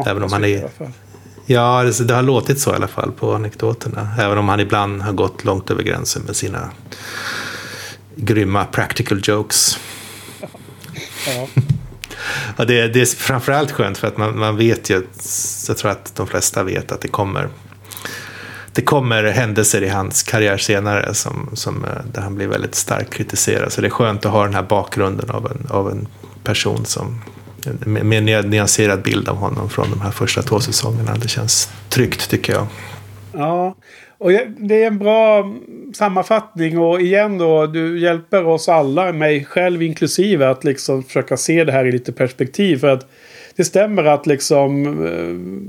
Även 0.06 0.24
om 0.24 0.32
han 0.32 0.44
är... 0.44 0.70
Ja, 1.46 1.84
det, 1.84 2.08
det 2.08 2.14
har 2.14 2.22
låtit 2.22 2.60
så 2.60 2.72
i 2.72 2.76
alla 2.76 2.88
fall 2.88 3.12
på 3.12 3.34
anekdoterna. 3.34 4.10
Även 4.20 4.38
om 4.38 4.50
han 4.50 4.60
ibland 4.60 5.02
har 5.02 5.14
gått 5.14 5.44
långt 5.44 5.72
över 5.72 5.84
gränsen 5.84 6.22
med 6.22 6.36
sina 6.36 6.72
grymma 8.16 8.66
practical 8.66 9.22
jokes. 9.24 9.80
Ja. 11.28 11.48
ja, 12.58 12.66
det, 12.66 12.88
det 12.88 13.02
är 13.02 13.06
framförallt 13.06 13.72
skönt 13.72 13.98
för 13.98 14.08
att 14.08 14.18
man, 14.18 14.40
man 14.40 14.58
vet 14.58 14.90
ju, 14.90 15.08
jag 15.68 15.78
tror 15.78 15.92
att 15.92 16.16
de 16.16 16.28
flesta 16.28 16.64
vet 16.64 16.92
att 16.92 17.02
det 17.02 17.08
kommer 17.08 17.50
det 18.74 18.82
kommer 18.82 19.24
händelser 19.24 19.82
i 19.82 19.90
hans 19.90 20.24
karriär 20.24 20.58
senare 20.58 21.14
som, 21.14 21.50
som, 21.54 21.86
eh, 21.86 21.90
där 22.14 22.22
han 22.22 22.36
blir 22.36 22.48
väldigt 22.48 22.76
starkt 22.76 23.14
kritiserad. 23.14 23.72
Så 23.72 23.82
det 23.82 23.88
är 23.88 23.90
skönt 23.90 24.26
att 24.26 24.32
ha 24.32 24.44
den 24.44 24.54
här 24.54 24.64
bakgrunden 24.64 25.30
av 25.30 25.52
en, 25.52 25.68
av 25.70 25.92
en 25.92 26.08
person 26.44 26.86
som 26.86 27.22
med 27.86 28.30
en 28.30 28.50
nyanserad 28.50 29.02
bild 29.02 29.30
av 29.30 29.36
honom 29.36 29.70
från 29.70 29.90
de 29.90 30.02
här 30.02 30.12
första 30.12 30.42
två 30.42 30.60
säsongerna. 30.60 31.16
Det 31.16 31.28
känns 31.28 31.70
tryggt 31.90 32.30
tycker 32.30 32.54
jag. 32.54 32.68
Ja, 33.34 33.76
och 34.24 34.32
det 34.58 34.84
är 34.84 34.88
en 34.88 34.98
bra 34.98 35.54
sammanfattning 35.94 36.80
och 36.80 37.02
igen 37.02 37.38
då, 37.38 37.66
du 37.66 38.00
hjälper 38.00 38.46
oss 38.46 38.70
alla, 38.70 39.14
mig 39.14 39.46
själv 39.46 39.84
inklusive, 39.84 40.50
att 40.50 40.64
liksom 40.64 41.04
försöka 41.04 41.38
se 41.38 41.64
det 41.64 41.72
här 41.72 41.86
i 41.86 41.92
lite 41.92 42.12
perspektiv. 42.12 42.78
För 42.78 42.88
att 42.88 43.08
det 43.56 43.64
stämmer 43.64 44.04
att 44.04 44.28
liksom 44.28 44.86
eh, 45.06 45.64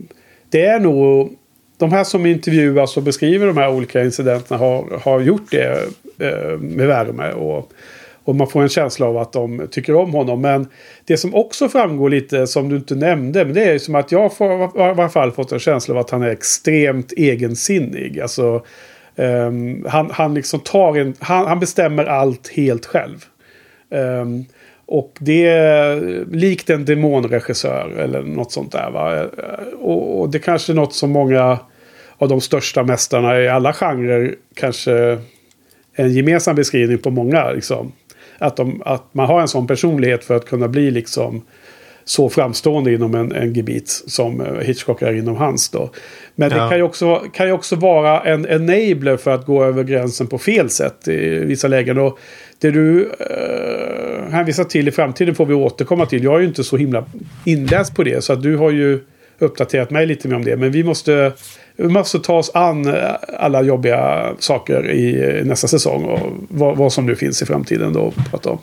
det 0.51 0.67
är 0.67 0.81
nog 0.81 1.33
de 1.79 1.93
här 1.93 2.05
som 2.05 2.27
intervjuas 2.27 2.97
och 2.97 3.03
beskriver 3.03 3.47
de 3.47 3.57
här 3.57 3.71
olika 3.71 4.05
incidenterna 4.05 4.59
har, 4.59 5.01
har 5.05 5.21
gjort 5.21 5.51
det 5.51 5.89
eh, 6.19 6.59
med 6.59 6.87
värme. 6.87 7.33
Och 7.33 7.73
och 8.25 8.35
man 8.35 8.47
får 8.47 8.63
en 8.63 8.69
känsla 8.69 9.07
av 9.07 9.17
att 9.17 9.33
de 9.33 9.69
tycker 9.71 9.95
om 9.95 10.13
honom. 10.13 10.41
Men 10.41 10.67
det 11.05 11.17
som 11.17 11.35
också 11.35 11.69
framgår 11.69 12.11
lite 12.11 12.47
som 12.47 12.69
du 12.69 12.77
inte 12.77 12.95
nämnde. 12.95 13.45
Men 13.45 13.55
det 13.55 13.65
är 13.65 13.79
som 13.79 13.95
att 13.95 14.13
jag 14.13 14.37
får, 14.37 14.79
i 14.79 14.83
alla 14.83 15.09
fall 15.09 15.33
fått 15.33 15.53
en 15.53 15.59
känsla 15.59 15.95
av 15.95 16.01
att 16.01 16.11
han 16.11 16.23
är 16.23 16.31
extremt 16.31 17.13
egensinnig. 17.13 18.21
Alltså, 18.21 18.65
um, 19.17 19.87
han, 19.89 20.11
han, 20.13 20.35
liksom 20.35 20.61
tar 20.61 20.97
en, 20.97 21.15
han, 21.19 21.47
han 21.47 21.61
bestämmer 21.61 22.05
allt 22.05 22.49
helt 22.49 22.87
själv. 22.87 23.25
Um, 23.91 24.45
Och 24.87 25.17
det 25.21 25.47
är 25.47 26.25
likt 26.31 26.71
en 26.71 26.85
demonregissör 26.85 27.91
eller 27.99 28.23
något 28.23 28.53
sånt 28.53 28.73
där. 28.73 28.91
Va? 28.91 29.17
Eh, 29.17 29.27
och, 29.81 30.21
och 30.21 30.31
det 30.31 30.39
kanske 30.39 30.73
är 30.73 30.75
något 30.75 30.95
som 30.95 31.11
många 31.11 31.59
av 32.19 32.29
de 32.29 32.41
största 32.41 32.83
mästarna 32.83 33.41
i 33.41 33.49
alla 33.49 33.73
genrer 33.73 34.35
kanske 34.55 35.19
en 35.95 36.13
gemensam 36.13 36.57
beskrivning 36.57 36.99
på 36.99 37.11
många. 37.11 37.51
Liksom. 37.51 37.93
Att, 38.39 38.57
de, 38.57 38.83
att 38.85 39.15
man 39.15 39.27
har 39.27 39.41
en 39.41 39.49
sån 39.49 39.67
personlighet 39.67 40.25
för 40.25 40.37
att 40.37 40.47
kunna 40.47 40.69
bli 40.69 40.91
liksom 40.91 41.43
så 42.05 42.29
framstående 42.29 42.93
inom 42.93 43.15
en, 43.15 43.33
en 43.33 43.55
gebit 43.55 44.03
som 44.07 44.41
eh, 44.41 44.61
Hitchcock 44.61 45.03
är 45.03 45.13
inom 45.13 45.37
hans. 45.37 45.69
Då. 45.69 45.91
Men 46.35 46.51
ja. 46.51 46.63
det 46.63 46.69
kan 46.69 46.79
ju, 46.79 46.83
också, 46.83 47.23
kan 47.33 47.47
ju 47.47 47.53
också 47.53 47.77
vara 47.77 48.21
en 48.21 48.47
enabler 48.47 49.17
för 49.17 49.31
att 49.31 49.47
gå 49.47 49.65
över 49.65 49.85
gränsen 49.85 50.27
på 50.27 50.39
fel 50.39 50.71
sätt 50.71 51.09
i 51.09 51.29
vissa 51.39 51.69
lägen. 51.69 51.99
Och 51.99 52.19
det 52.59 52.71
du 52.71 53.11
eh, 53.21 54.33
hänvisar 54.33 54.65
till 54.65 54.89
i 54.89 54.91
framtiden 54.91 55.35
får 55.35 55.47
vi 55.47 55.55
återkomma 55.55 56.07
till. 56.07 56.25
Jag 56.25 56.35
är 56.35 56.41
ju 56.41 56.47
inte 56.47 56.65
så 56.65 56.77
himla 56.77 57.05
inläst 57.45 57.95
på 57.95 58.03
det. 58.03 58.25
Så 58.25 58.33
att 58.33 58.43
du 58.43 58.57
har 58.57 58.71
ju 58.71 59.01
uppdaterat 59.39 59.91
mig 59.91 60.07
lite 60.07 60.29
mer 60.29 60.37
om 60.37 60.45
det. 60.45 60.57
Men 60.57 60.71
vi 60.71 60.85
måste, 60.85 61.33
vi 61.77 61.89
måste 61.89 62.19
ta 62.19 62.35
oss 62.35 62.51
an 62.55 62.95
eh, 62.95 63.11
alla 63.39 63.63
jobbiga 63.63 64.33
saker 64.39 64.91
i 64.91 65.39
eh, 65.39 65.45
nästa 65.45 65.69
säsong. 65.69 66.05
Och 66.05 66.33
vad, 66.49 66.77
vad 66.77 66.93
som 66.93 67.07
nu 67.07 67.17
finns 67.17 67.43
i 67.43 67.47
framtiden 67.47 67.93
då 67.93 68.13
att 68.17 68.31
prata 68.31 68.51
om. 68.51 68.59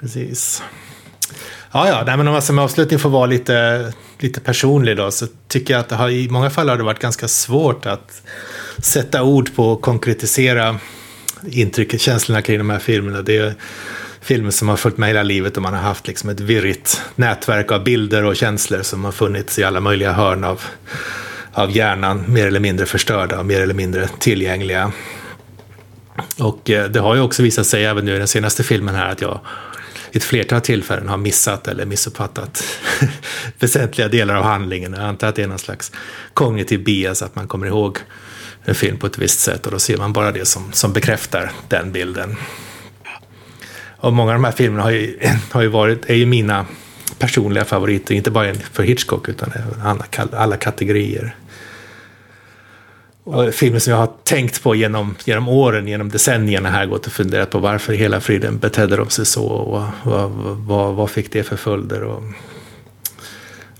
Precis. 0.00 0.62
Ja, 1.72 1.88
ja, 1.88 2.02
nej, 2.06 2.16
men 2.16 2.28
om 2.28 2.34
jag 2.34 2.42
som 2.42 2.58
avslutning 2.58 2.98
får 2.98 3.10
vara 3.10 3.26
lite, 3.26 3.92
lite 4.18 4.40
personlig 4.40 4.96
då, 4.96 5.10
så 5.10 5.26
tycker 5.48 5.74
jag 5.74 5.80
att 5.80 5.88
det 5.88 5.94
har, 5.94 6.10
i 6.10 6.28
många 6.28 6.50
fall 6.50 6.68
har 6.68 6.76
det 6.76 6.82
varit 6.82 6.98
ganska 6.98 7.28
svårt 7.28 7.86
att 7.86 8.22
sätta 8.78 9.22
ord 9.22 9.54
på 9.54 9.64
och 9.64 9.80
konkretisera 9.80 10.78
intrycket, 11.50 12.00
känslorna 12.00 12.42
kring 12.42 12.58
de 12.58 12.70
här 12.70 12.78
filmerna. 12.78 13.22
Det 13.22 13.54
filmer 14.26 14.50
som 14.50 14.68
har 14.68 14.76
följt 14.76 14.98
med 14.98 15.08
hela 15.08 15.22
livet 15.22 15.56
och 15.56 15.62
man 15.62 15.74
har 15.74 15.80
haft 15.80 16.06
liksom 16.06 16.30
ett 16.30 16.40
virrigt 16.40 17.02
nätverk 17.14 17.72
av 17.72 17.84
bilder 17.84 18.24
och 18.24 18.36
känslor 18.36 18.82
som 18.82 19.04
har 19.04 19.12
funnits 19.12 19.58
i 19.58 19.64
alla 19.64 19.80
möjliga 19.80 20.12
hörn 20.12 20.44
av, 20.44 20.62
av 21.52 21.76
hjärnan, 21.76 22.24
mer 22.28 22.46
eller 22.46 22.60
mindre 22.60 22.86
förstörda 22.86 23.38
och 23.38 23.46
mer 23.46 23.60
eller 23.60 23.74
mindre 23.74 24.08
tillgängliga. 24.18 24.92
Och 26.38 26.70
eh, 26.70 26.90
det 26.90 27.00
har 27.00 27.14
ju 27.14 27.20
också 27.20 27.42
visat 27.42 27.66
sig, 27.66 27.84
även 27.84 28.04
nu 28.04 28.14
i 28.14 28.18
den 28.18 28.28
senaste 28.28 28.62
filmen 28.62 28.94
här, 28.94 29.12
att 29.12 29.20
jag 29.20 29.40
ett 30.12 30.24
flertal 30.24 30.60
tillfällen 30.60 31.08
har 31.08 31.16
missat 31.16 31.68
eller 31.68 31.86
missuppfattat 31.86 32.64
väsentliga 33.58 34.08
delar 34.08 34.34
av 34.34 34.44
handlingen. 34.44 34.92
Jag 34.92 35.04
antar 35.04 35.28
att 35.28 35.34
det 35.34 35.42
är 35.42 35.48
någon 35.48 35.58
slags 35.58 35.92
kognitiv 36.34 36.84
bias, 36.84 37.22
att 37.22 37.34
man 37.34 37.48
kommer 37.48 37.66
ihåg 37.66 37.98
en 38.64 38.74
film 38.74 38.98
på 38.98 39.06
ett 39.06 39.18
visst 39.18 39.40
sätt 39.40 39.66
och 39.66 39.72
då 39.72 39.78
ser 39.78 39.96
man 39.96 40.12
bara 40.12 40.32
det 40.32 40.44
som, 40.44 40.72
som 40.72 40.92
bekräftar 40.92 41.52
den 41.68 41.92
bilden. 41.92 42.36
Och 44.06 44.12
många 44.12 44.30
av 44.30 44.34
de 44.34 44.44
här 44.44 44.52
filmerna 44.52 44.82
har 44.82 44.90
ju, 44.90 45.18
har 45.50 45.62
ju 45.62 45.68
varit, 45.68 46.10
är 46.10 46.14
ju 46.14 46.26
mina 46.26 46.66
personliga 47.18 47.64
favoriter, 47.64 48.14
inte 48.14 48.30
bara 48.30 48.54
för 48.54 48.82
Hitchcock 48.82 49.28
utan 49.28 49.52
alla, 49.82 50.04
alla 50.32 50.56
kategorier. 50.56 51.36
Och 53.24 53.54
filmer 53.54 53.78
som 53.78 53.90
jag 53.90 53.98
har 53.98 54.10
tänkt 54.24 54.62
på 54.62 54.74
genom, 54.74 55.14
genom 55.24 55.48
åren, 55.48 55.88
genom 55.88 56.08
decennierna 56.08 56.70
här, 56.70 56.86
gått 56.86 57.06
och 57.06 57.12
funderat 57.12 57.50
på 57.50 57.58
varför 57.58 57.92
i 57.92 57.96
hela 57.96 58.20
friden 58.20 58.58
betedde 58.58 58.96
de 58.96 59.10
sig 59.10 59.26
så 59.26 59.46
och 59.46 59.82
vad, 60.04 60.30
vad, 60.66 60.94
vad 60.94 61.10
fick 61.10 61.32
det 61.32 61.42
för 61.42 61.56
följder 61.56 62.02
och, 62.02 62.22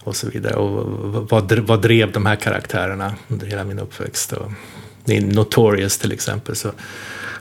och 0.01 0.16
så 0.16 0.29
vidare. 0.29 0.55
Och 0.55 0.85
vad, 1.31 1.53
vad 1.53 1.83
drev 1.83 2.12
de 2.12 2.27
här 2.27 2.37
karaktärerna 2.37 3.14
under 3.29 3.47
hela 3.47 3.64
min 3.64 3.79
uppväxt. 3.79 4.33
Och, 4.33 4.53
I 5.05 5.20
Notorious 5.20 5.99
till 5.99 6.12
exempel 6.12 6.57
så 6.57 6.72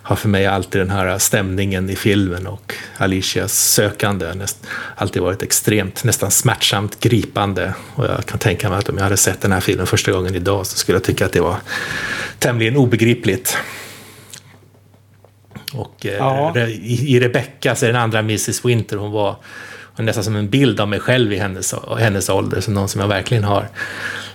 har 0.05 0.15
för 0.15 0.29
mig 0.29 0.45
alltid 0.45 0.81
den 0.81 0.89
här 0.89 1.17
stämningen 1.17 1.89
i 1.89 1.95
filmen 1.95 2.47
och 2.47 2.73
Alicias 2.97 3.53
sökande 3.53 4.33
näst, 4.33 4.67
alltid 4.95 5.21
varit 5.21 5.43
extremt, 5.43 6.03
nästan 6.03 6.31
smärtsamt 6.31 6.99
gripande. 6.99 7.73
Och 7.95 8.05
jag 8.05 8.25
kan 8.25 8.39
tänka 8.39 8.69
mig 8.69 8.79
att 8.79 8.89
om 8.89 8.97
jag 8.97 9.03
hade 9.03 9.17
sett 9.17 9.41
den 9.41 9.51
här 9.51 9.59
filmen 9.59 9.87
första 9.87 10.11
gången 10.11 10.35
idag 10.35 10.67
så 10.67 10.77
skulle 10.77 10.95
jag 10.95 11.03
tycka 11.03 11.25
att 11.25 11.31
det 11.31 11.39
var 11.39 11.55
tämligen 12.39 12.77
obegripligt. 12.77 13.57
Och 15.73 16.05
eh, 16.05 16.13
ja. 16.13 16.57
i, 16.81 17.19
Rebecca, 17.19 17.75
så 17.75 17.85
är 17.85 17.93
den 17.93 18.01
andra 18.01 18.19
Mrs 18.19 18.65
Winter, 18.65 18.97
hon 18.97 19.11
var 19.11 19.35
nästan 19.95 20.23
som 20.23 20.35
en 20.35 20.49
bild 20.49 20.79
av 20.79 20.87
mig 20.87 20.99
själv 20.99 21.33
i 21.33 21.37
hennes, 21.37 21.75
hennes 21.99 22.29
ålder, 22.29 22.61
som 22.61 22.73
någon 22.73 22.89
som 22.89 23.01
jag 23.01 23.07
verkligen 23.07 23.43
har 23.43 23.67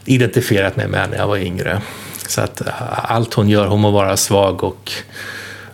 identifierat 0.05 0.77
mig 0.77 0.89
med 0.89 1.11
när 1.11 1.17
jag 1.17 1.27
var 1.27 1.37
yngre. 1.37 1.83
Så 2.29 2.41
att 2.41 2.67
eh, 2.67 3.13
allt 3.13 3.35
hon 3.35 3.49
gör, 3.49 3.67
hon 3.67 3.81
må 3.81 3.91
vara 3.91 4.17
svag 4.17 4.65
och 4.65 4.93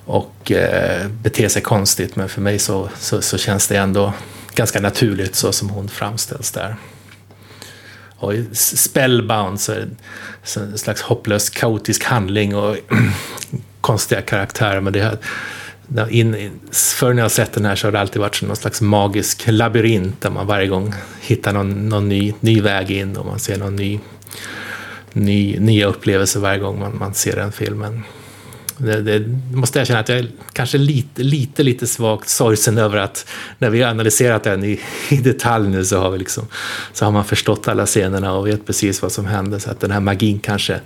och 0.07 0.52
eh, 0.52 1.09
bete 1.09 1.48
sig 1.48 1.62
konstigt. 1.62 2.16
Men 2.16 2.28
för 2.28 2.40
mig 2.40 2.59
så, 2.59 2.88
så, 2.98 3.22
så, 3.22 3.38
känns 3.38 3.68
det 3.68 3.76
ändå 3.76 4.12
ganska 4.54 4.80
naturligt 4.80 5.34
så 5.34 5.52
som 5.52 5.70
hon 5.70 5.88
framställs 5.88 6.50
där. 6.50 6.76
Och 8.18 8.34
i 8.34 8.46
Spellbound 8.54 9.61
så 9.61 9.72
är 9.72 9.88
det 10.54 10.61
en 10.61 10.78
slags 10.78 11.02
hopplös 11.02 11.50
kaotisk 11.50 12.04
handling 12.04 12.57
och 12.57 12.76
konstiga 13.80 14.22
karaktärer. 14.22 14.80
Men 14.80 14.92
det 14.92 15.02
här, 15.02 15.18
in, 16.11 16.50
förr 16.70 17.14
när 17.14 17.22
jag 17.22 17.30
sett 17.30 17.52
den 17.52 17.64
här 17.64 17.76
så 17.76 17.86
har 17.86 17.92
det 17.92 18.00
alltid 18.00 18.20
varit 18.20 18.34
som 18.34 18.48
någon 18.48 18.57
slags 18.57 18.80
magisk 18.80 19.44
labyrint 19.46 20.20
där 20.20 20.30
man 20.30 20.46
varje 20.46 20.66
gång 20.66 20.94
hittar 21.20 21.52
någon, 21.52 21.88
någon 21.88 22.09
ny, 22.09 22.34
ny 22.40 22.61
väg 22.61 22.90
in 22.90 23.16
och 23.16 23.26
man 23.26 23.38
ser 23.38 23.59
någon 23.59 23.76
ny, 23.76 24.00
ny, 25.12 25.59
nya 25.59 25.86
upplevelser 25.86 26.40
varje 26.40 26.59
gång 26.59 26.80
man, 26.80 26.98
man 26.98 27.14
ser 27.14 27.36
den 27.36 27.52
filmen. 27.52 28.02
Det, 28.79 29.03
det, 29.03 29.24
måste 29.53 29.79
jag 29.79 29.87
känna 29.87 30.01
att 30.01 30.09
jag 30.09 30.18
är 30.18 30.29
kanske 30.53 30.79
lite, 30.79 31.22
lite, 31.22 31.62
lite 31.62 31.87
svagt 31.87 32.29
sorgsen 32.29 32.79
över 32.79 32.99
att 32.99 33.27
när 33.59 33.70
vi 33.70 33.83
har 33.83 33.91
analyserat 33.91 34.43
den 34.43 34.64
i, 34.64 34.81
i 35.11 35.16
detalj 35.16 35.68
nu 35.68 35.85
så 35.85 35.99
har, 35.99 36.11
vi 36.11 36.18
liksom, 36.18 36.47
så 36.93 37.05
har 37.05 37.12
man 37.12 37.24
förstått 37.24 37.68
alla 37.68 37.87
scenerna 37.87 38.33
och 38.33 38.47
vet 38.47 38.66
precis 38.66 39.03
vad 39.03 39.12
som 39.12 39.27
hände. 39.27 39.61
Så 39.61 39.70
att 39.70 39.81
den 39.81 39.91
här 39.91 40.01
magin 40.01 40.39
kanske 40.39 40.81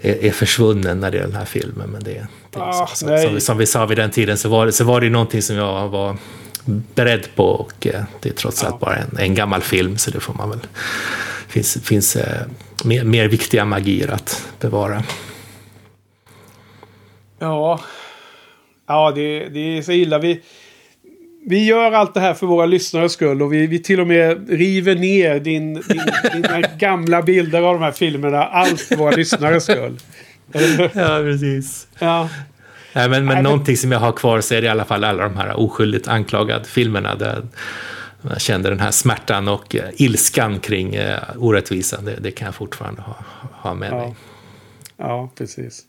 är, 0.00 0.24
är 0.24 0.30
försvunnen 0.30 1.00
när 1.00 1.10
det 1.10 1.18
är 1.18 1.22
den 1.22 1.36
här 1.36 1.44
filmen. 1.44 1.90
Men 1.90 2.04
det, 2.04 2.26
det 2.50 2.60
ah, 2.60 2.86
som, 2.86 3.08
som, 3.08 3.34
vi, 3.34 3.40
som, 3.40 3.58
vi, 3.58 3.66
sa 3.66 3.86
vid 3.86 3.98
den 3.98 4.10
tiden 4.10 4.38
så 4.38 4.48
var, 4.48 4.66
det, 4.66 4.72
så 4.72 4.84
var 4.84 5.00
det 5.00 5.10
någonting 5.10 5.42
som 5.42 5.56
jag 5.56 5.88
var 5.88 6.16
beredd 6.94 7.28
på 7.34 7.44
och 7.44 7.86
eh, 7.86 8.02
det 8.20 8.28
är 8.28 8.32
trots 8.32 8.64
allt 8.64 8.80
bara 8.80 8.96
en, 8.96 9.18
en 9.18 9.34
gammal 9.34 9.62
film 9.62 9.98
så 9.98 10.10
det 10.10 10.20
får 10.20 10.34
man 10.34 10.50
väl 10.50 10.60
finns, 11.48 11.78
finns 11.82 12.16
eh, 12.16 12.42
mer, 12.84 13.04
mer 13.04 13.28
viktiga 13.28 13.64
magier 13.64 14.08
att 14.08 14.48
bevara. 14.60 15.02
Ja, 17.38 17.80
ja 18.86 19.12
det, 19.14 19.48
det 19.48 19.78
är 19.78 19.82
så 19.82 19.92
illa. 19.92 20.18
Vi, 20.18 20.40
vi 21.46 21.66
gör 21.66 21.92
allt 21.92 22.14
det 22.14 22.20
här 22.20 22.34
för 22.34 22.46
våra 22.46 22.66
lyssnares 22.66 23.12
skull 23.12 23.42
och 23.42 23.52
vi, 23.52 23.66
vi 23.66 23.82
till 23.82 24.00
och 24.00 24.06
med 24.06 24.50
river 24.50 24.94
ner 24.94 25.40
din, 25.40 25.74
din, 25.74 26.02
dina 26.32 26.60
gamla 26.78 27.22
bilder 27.22 27.62
av 27.62 27.74
de 27.74 27.82
här 27.82 27.92
filmerna. 27.92 28.44
Allt 28.44 28.80
för 28.80 28.96
våra 28.96 29.10
lyssnares 29.10 29.64
skull. 29.64 29.98
ja, 30.94 31.18
precis. 31.22 31.88
Ja. 31.98 32.28
Nej, 32.92 33.08
men, 33.08 33.24
men 33.24 33.34
Nej, 33.34 33.42
någonting 33.42 33.76
som 33.76 33.92
jag 33.92 33.98
har 33.98 34.12
kvar 34.12 34.40
så 34.40 34.54
är 34.54 34.60
det 34.60 34.66
i 34.66 34.70
alla 34.70 34.84
fall 34.84 35.04
alla 35.04 35.22
de 35.22 35.36
här 35.36 35.60
oskyldigt 35.60 36.08
anklagad-filmerna. 36.08 37.14
Där 37.14 37.42
jag 38.22 38.40
kände 38.40 38.68
den 38.68 38.80
här 38.80 38.90
smärtan 38.90 39.48
och 39.48 39.74
uh, 39.74 39.80
ilskan 39.94 40.60
kring 40.60 40.98
uh, 40.98 41.16
orättvisan. 41.36 42.04
Det, 42.04 42.16
det, 42.20 42.30
kan 42.30 42.44
jag 42.46 42.54
fortfarande 42.54 43.02
ha, 43.02 43.16
ha 43.52 43.74
med 43.74 43.92
ja. 43.92 43.96
mig. 43.96 44.14
Ja, 44.96 45.30
precis. 45.34 45.82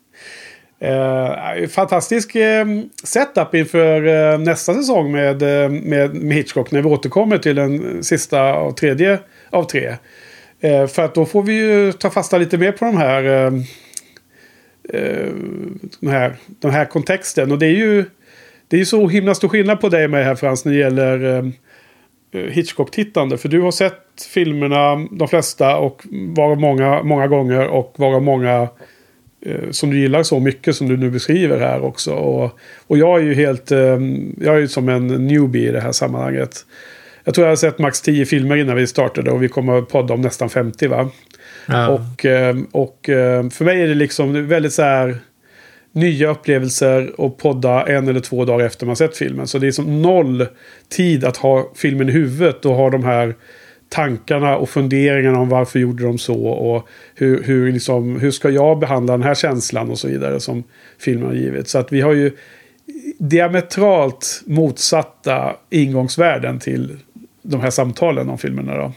Eh, 0.82 1.68
fantastisk 1.68 2.36
eh, 2.36 2.66
setup 3.04 3.56
inför 3.56 4.08
eh, 4.08 4.40
nästa 4.40 4.74
säsong 4.74 5.12
med, 5.12 5.42
eh, 5.42 5.70
med, 5.70 6.16
med, 6.16 6.38
Hitchcock. 6.38 6.72
När 6.72 6.82
vi 6.82 6.90
återkommer 6.90 7.38
till 7.38 7.56
den 7.56 8.04
sista 8.04 8.54
av 8.54 8.72
tredje 8.72 9.20
av 9.50 9.64
tre. 9.64 9.96
Eh, 10.60 10.88
för 10.88 11.06
att 11.06 11.16
då 11.16 11.26
får 11.26 11.44
vi 11.44 11.54
ju 11.54 11.92
ta 11.92 12.10
fasta 12.10 12.38
lite 12.38 12.58
mer 12.58 12.72
på 12.72 12.86
de 12.86 12.98
här, 12.98 13.24
ehm, 13.24 13.64
eh, 14.94 15.34
den 16.00 16.10
här, 16.10 16.36
de 16.48 16.72
här 16.72 16.86
kontexten. 16.86 17.52
Och 17.52 17.60
det 17.60 17.66
är 17.66 17.78
ju 17.78 18.06
det 18.68 18.80
är 18.80 18.86
så 18.86 19.08
himla 19.08 19.36
stor 19.36 19.50
skillnad 19.50 19.82
på 19.82 19.90
dig 19.90 20.06
och 20.06 20.12
mig 20.12 20.24
här 20.24 20.36
Frans 20.36 20.66
när 20.66 20.74
det 20.74 20.80
gäller 20.80 21.24
ehm, 21.24 21.54
eh, 22.32 22.42
Hitchcock-tittande. 22.42 23.38
För 23.38 23.50
du 23.50 23.62
har 23.62 23.72
sett 23.72 24.22
filmerna, 24.34 25.08
de 25.12 25.28
flesta, 25.28 25.78
och 25.78 26.04
varav 26.36 26.60
många, 26.60 27.04
många 27.04 27.28
gånger 27.28 27.68
och 27.68 27.94
varav 27.98 28.22
många 28.22 28.68
som 29.72 29.90
du 29.90 30.00
gillar 30.00 30.24
så 30.24 30.40
mycket 30.40 30.76
som 30.76 30.88
du 30.88 30.98
nu 30.98 31.10
beskriver 31.12 31.60
här 31.60 31.84
också. 31.84 32.14
Och, 32.14 32.60
och 32.88 32.98
jag 32.98 33.20
är 33.20 33.24
ju 33.24 33.34
helt, 33.34 33.72
ehm, 33.72 34.36
jag 34.42 34.56
är 34.56 34.60
ju 34.60 34.68
som 34.68 34.90
en 34.90 35.08
newbie 35.08 35.70
i 35.70 35.72
det 35.72 35.82
här 35.82 35.92
sammanhanget. 35.92 36.66
Jag 37.24 37.34
tror 37.34 37.48
jag 37.48 37.52
har 37.52 37.56
sett 37.56 37.80
max 37.80 38.02
10 38.02 38.26
filmer 38.26 38.56
innan 38.56 38.76
vi 38.76 38.88
startade 38.88 39.32
och 39.32 39.44
vi 39.44 39.48
kommer 39.48 39.78
att 39.78 39.90
podda 39.90 40.14
om 40.14 40.22
nästan 40.22 40.50
50 40.50 40.88
va. 40.88 41.10
Ja. 41.66 41.88
Och, 41.90 42.26
ehm, 42.26 42.64
och 42.72 43.00
för 43.52 43.64
mig 43.64 43.82
är 43.82 43.88
det 43.88 43.96
liksom 43.96 44.48
väldigt 44.48 44.74
så 44.74 44.82
här 44.82 45.18
nya 45.92 46.30
upplevelser 46.30 47.22
och 47.22 47.38
podda 47.38 47.86
en 47.88 48.08
eller 48.08 48.20
två 48.20 48.46
dagar 48.46 48.66
efter 48.66 48.86
man 48.86 48.96
sett 48.96 49.18
filmen. 49.18 49.48
Så 49.48 49.58
det 49.58 49.68
är 49.68 49.72
som 49.72 50.02
noll 50.02 50.48
tid 50.90 51.26
att 51.26 51.38
ha 51.38 51.72
filmen 51.76 52.10
i 52.10 52.12
huvudet 52.12 52.66
och 52.66 52.76
ha 52.76 52.90
de 52.90 53.04
här 53.04 53.36
tankarna 53.90 54.58
och 54.58 54.70
funderingarna 54.70 55.40
om 55.40 55.50
varför 55.50 55.80
gjorde 55.80 56.04
de 56.04 56.18
så 56.18 56.46
och 56.46 56.88
hur, 57.16 57.44
hur, 57.44 57.72
liksom, 57.72 58.20
hur 58.20 58.32
ska 58.32 58.50
jag 58.50 58.80
behandla 58.80 59.14
den 59.14 59.24
här 59.24 59.36
känslan 59.36 59.90
och 59.90 60.00
så 60.00 60.08
vidare 60.08 60.40
som 60.40 60.64
filmen 61.00 61.28
har 61.28 61.34
givit. 61.34 61.68
Så 61.68 61.78
att 61.78 61.92
vi 61.92 62.02
har 62.02 62.14
ju 62.14 62.32
diametralt 63.18 64.42
motsatta 64.46 65.56
ingångsvärden 65.70 66.60
till 66.60 66.98
de 67.42 67.62
här 67.62 67.70
samtalen 67.70 68.30
om 68.30 68.38
filmerna 68.38 68.78
då. 68.78 68.94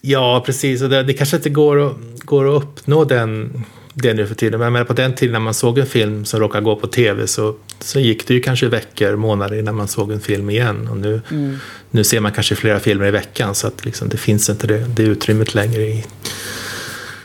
Ja, 0.00 0.42
precis. 0.46 0.82
Och 0.82 0.88
det, 0.88 1.02
det 1.02 1.12
kanske 1.12 1.36
inte 1.36 1.50
går 1.50 1.86
att, 1.86 2.20
går 2.20 2.56
att 2.56 2.62
uppnå 2.62 3.04
den, 3.04 3.64
det 4.02 4.14
nu 4.14 4.26
för 4.26 4.34
tiden. 4.34 4.72
Men 4.72 4.86
på 4.86 4.92
den 4.92 5.14
tiden 5.14 5.32
när 5.32 5.40
man 5.40 5.54
såg 5.54 5.78
en 5.78 5.86
film 5.86 6.24
som 6.24 6.40
råkade 6.40 6.64
gå 6.64 6.76
på 6.76 6.86
tv 6.86 7.26
så, 7.26 7.54
så 7.78 8.00
gick 8.00 8.26
det 8.26 8.34
ju 8.34 8.40
kanske 8.40 8.68
veckor, 8.68 9.16
månader 9.16 9.58
innan 9.58 9.74
man 9.74 9.88
såg 9.88 10.12
en 10.12 10.20
film 10.20 10.50
igen. 10.50 10.88
Och 10.88 10.96
nu, 10.96 11.20
mm. 11.30 11.56
nu 11.90 12.04
ser 12.04 12.20
man 12.20 12.32
kanske 12.32 12.54
flera 12.54 12.80
filmer 12.80 13.06
i 13.06 13.10
veckan 13.10 13.54
så 13.54 13.66
att 13.66 13.84
liksom, 13.84 14.08
det 14.08 14.16
finns 14.16 14.50
inte 14.50 14.66
det, 14.66 14.78
det 14.78 15.02
utrymmet 15.02 15.54
längre 15.54 15.82
i. 15.82 16.04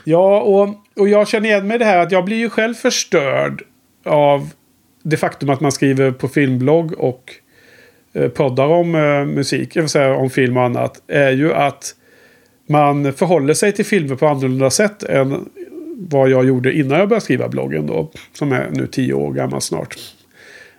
Ja, 0.04 0.42
och, 0.42 0.70
och 0.96 1.10
jag 1.10 1.28
känner 1.28 1.50
igen 1.50 1.68
mig 1.68 1.80
det 1.80 1.86
här 1.86 1.98
att 1.98 2.12
jag 2.12 2.26
blir 2.26 2.38
ju 2.38 2.50
själv 2.50 2.74
förstörd 2.74 3.64
av 4.06 4.50
det 5.04 5.18
faktum 5.18 5.50
att 5.50 5.62
man 5.62 5.72
skriver 5.72 6.12
på 6.12 6.28
filmblogg 6.28 6.94
och 7.00 7.34
eh, 8.14 8.30
poddar 8.30 8.68
om 8.68 8.96
eh, 8.96 9.26
musik, 9.26 9.76
jag 9.76 9.82
vill 9.82 9.90
säga 9.90 10.16
om 10.16 10.30
film 10.30 10.58
och 10.58 10.64
annat, 10.64 11.02
är 11.08 11.32
ju 11.32 11.54
att 11.54 11.96
man 12.68 13.14
förhåller 13.14 13.54
sig 13.54 13.72
till 13.72 13.86
filmer 13.86 14.16
på 14.16 14.28
annorlunda 14.28 14.70
sätt 14.70 15.04
än 15.04 15.50
vad 15.98 16.30
jag 16.30 16.46
gjorde 16.46 16.74
innan 16.74 17.00
jag 17.00 17.10
började 17.10 17.24
skriva 17.24 17.50
bloggen 17.50 17.88
då. 17.88 18.12
Som 18.34 18.52
är 18.52 18.70
nu 18.72 18.88
tio 18.88 19.14
år 19.14 19.34
gammal 19.34 19.62
snart. 19.62 19.96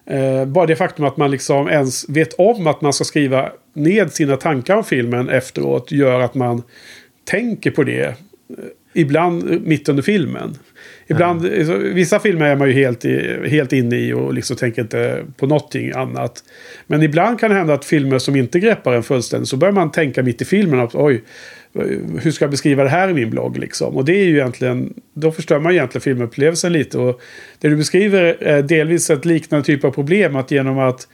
Eh, 0.07 0.45
bara 0.45 0.67
det 0.67 0.77
faktum 0.77 1.05
att 1.05 1.17
man 1.17 1.31
liksom 1.31 1.69
ens 1.69 2.09
vet 2.09 2.35
om 2.35 2.67
att 2.67 2.81
man 2.81 2.93
ska 2.93 3.05
skriva 3.05 3.53
ned 3.73 4.13
sina 4.13 4.37
tankar 4.37 4.77
om 4.77 4.85
filmen 4.85 5.29
efteråt 5.29 5.93
gör 5.93 6.21
att 6.21 6.35
man 6.35 6.63
tänker 7.25 7.71
på 7.71 7.83
det. 7.83 8.05
Eh, 8.05 8.15
ibland 8.95 9.67
mitt 9.67 9.89
under 9.89 10.03
filmen. 10.03 10.55
Ibland, 11.07 11.47
mm. 11.47 11.95
Vissa 11.95 12.21
filmer 12.21 12.47
är 12.47 12.57
man 12.57 12.69
ju 12.69 12.75
helt, 12.75 13.05
i, 13.05 13.49
helt 13.49 13.73
inne 13.73 13.97
i 13.97 14.13
och 14.13 14.35
liksom 14.35 14.57
tänker 14.57 14.83
inte 14.83 15.25
på 15.37 15.47
någonting 15.47 15.93
annat. 15.93 16.45
Men 16.87 17.03
ibland 17.03 17.41
kan 17.41 17.51
det 17.51 17.57
hända 17.57 17.75
att 17.75 17.85
filmer 17.85 18.19
som 18.19 18.37
inte 18.37 18.61
greppar 18.61 18.95
en 18.95 19.03
fullständigt 19.03 19.49
så 19.49 19.57
börjar 19.57 19.73
man 19.73 19.91
tänka 19.91 20.23
mitt 20.23 20.43
i 20.43 20.45
filmen 20.45 20.81
att 20.81 20.95
oj, 20.95 21.25
hur 22.23 22.31
ska 22.31 22.45
jag 22.45 22.51
beskriva 22.51 22.83
det 22.83 22.89
här 22.89 23.09
i 23.09 23.15
min 23.15 23.31
blogg 23.31 23.59
liksom? 23.59 23.97
Och 23.97 24.05
det 24.05 24.13
är 24.13 24.25
ju 24.25 24.37
egentligen, 24.37 24.95
då 25.15 25.33
förstör 25.33 25.59
man 25.59 25.73
egentligen 25.73 26.03
filmupplevelsen 26.03 26.73
lite. 26.73 26.99
Och 26.99 27.21
det 27.59 27.69
du 27.69 27.77
beskriver 27.77 28.37
är 28.41 28.63
delvis 28.63 29.11
ett 29.11 29.25
liknande 29.25 29.67
typ 29.67 29.85
av 29.85 29.91
problem. 29.91 30.37
Att 30.37 30.51
genom 30.51 30.79
att 30.79 31.09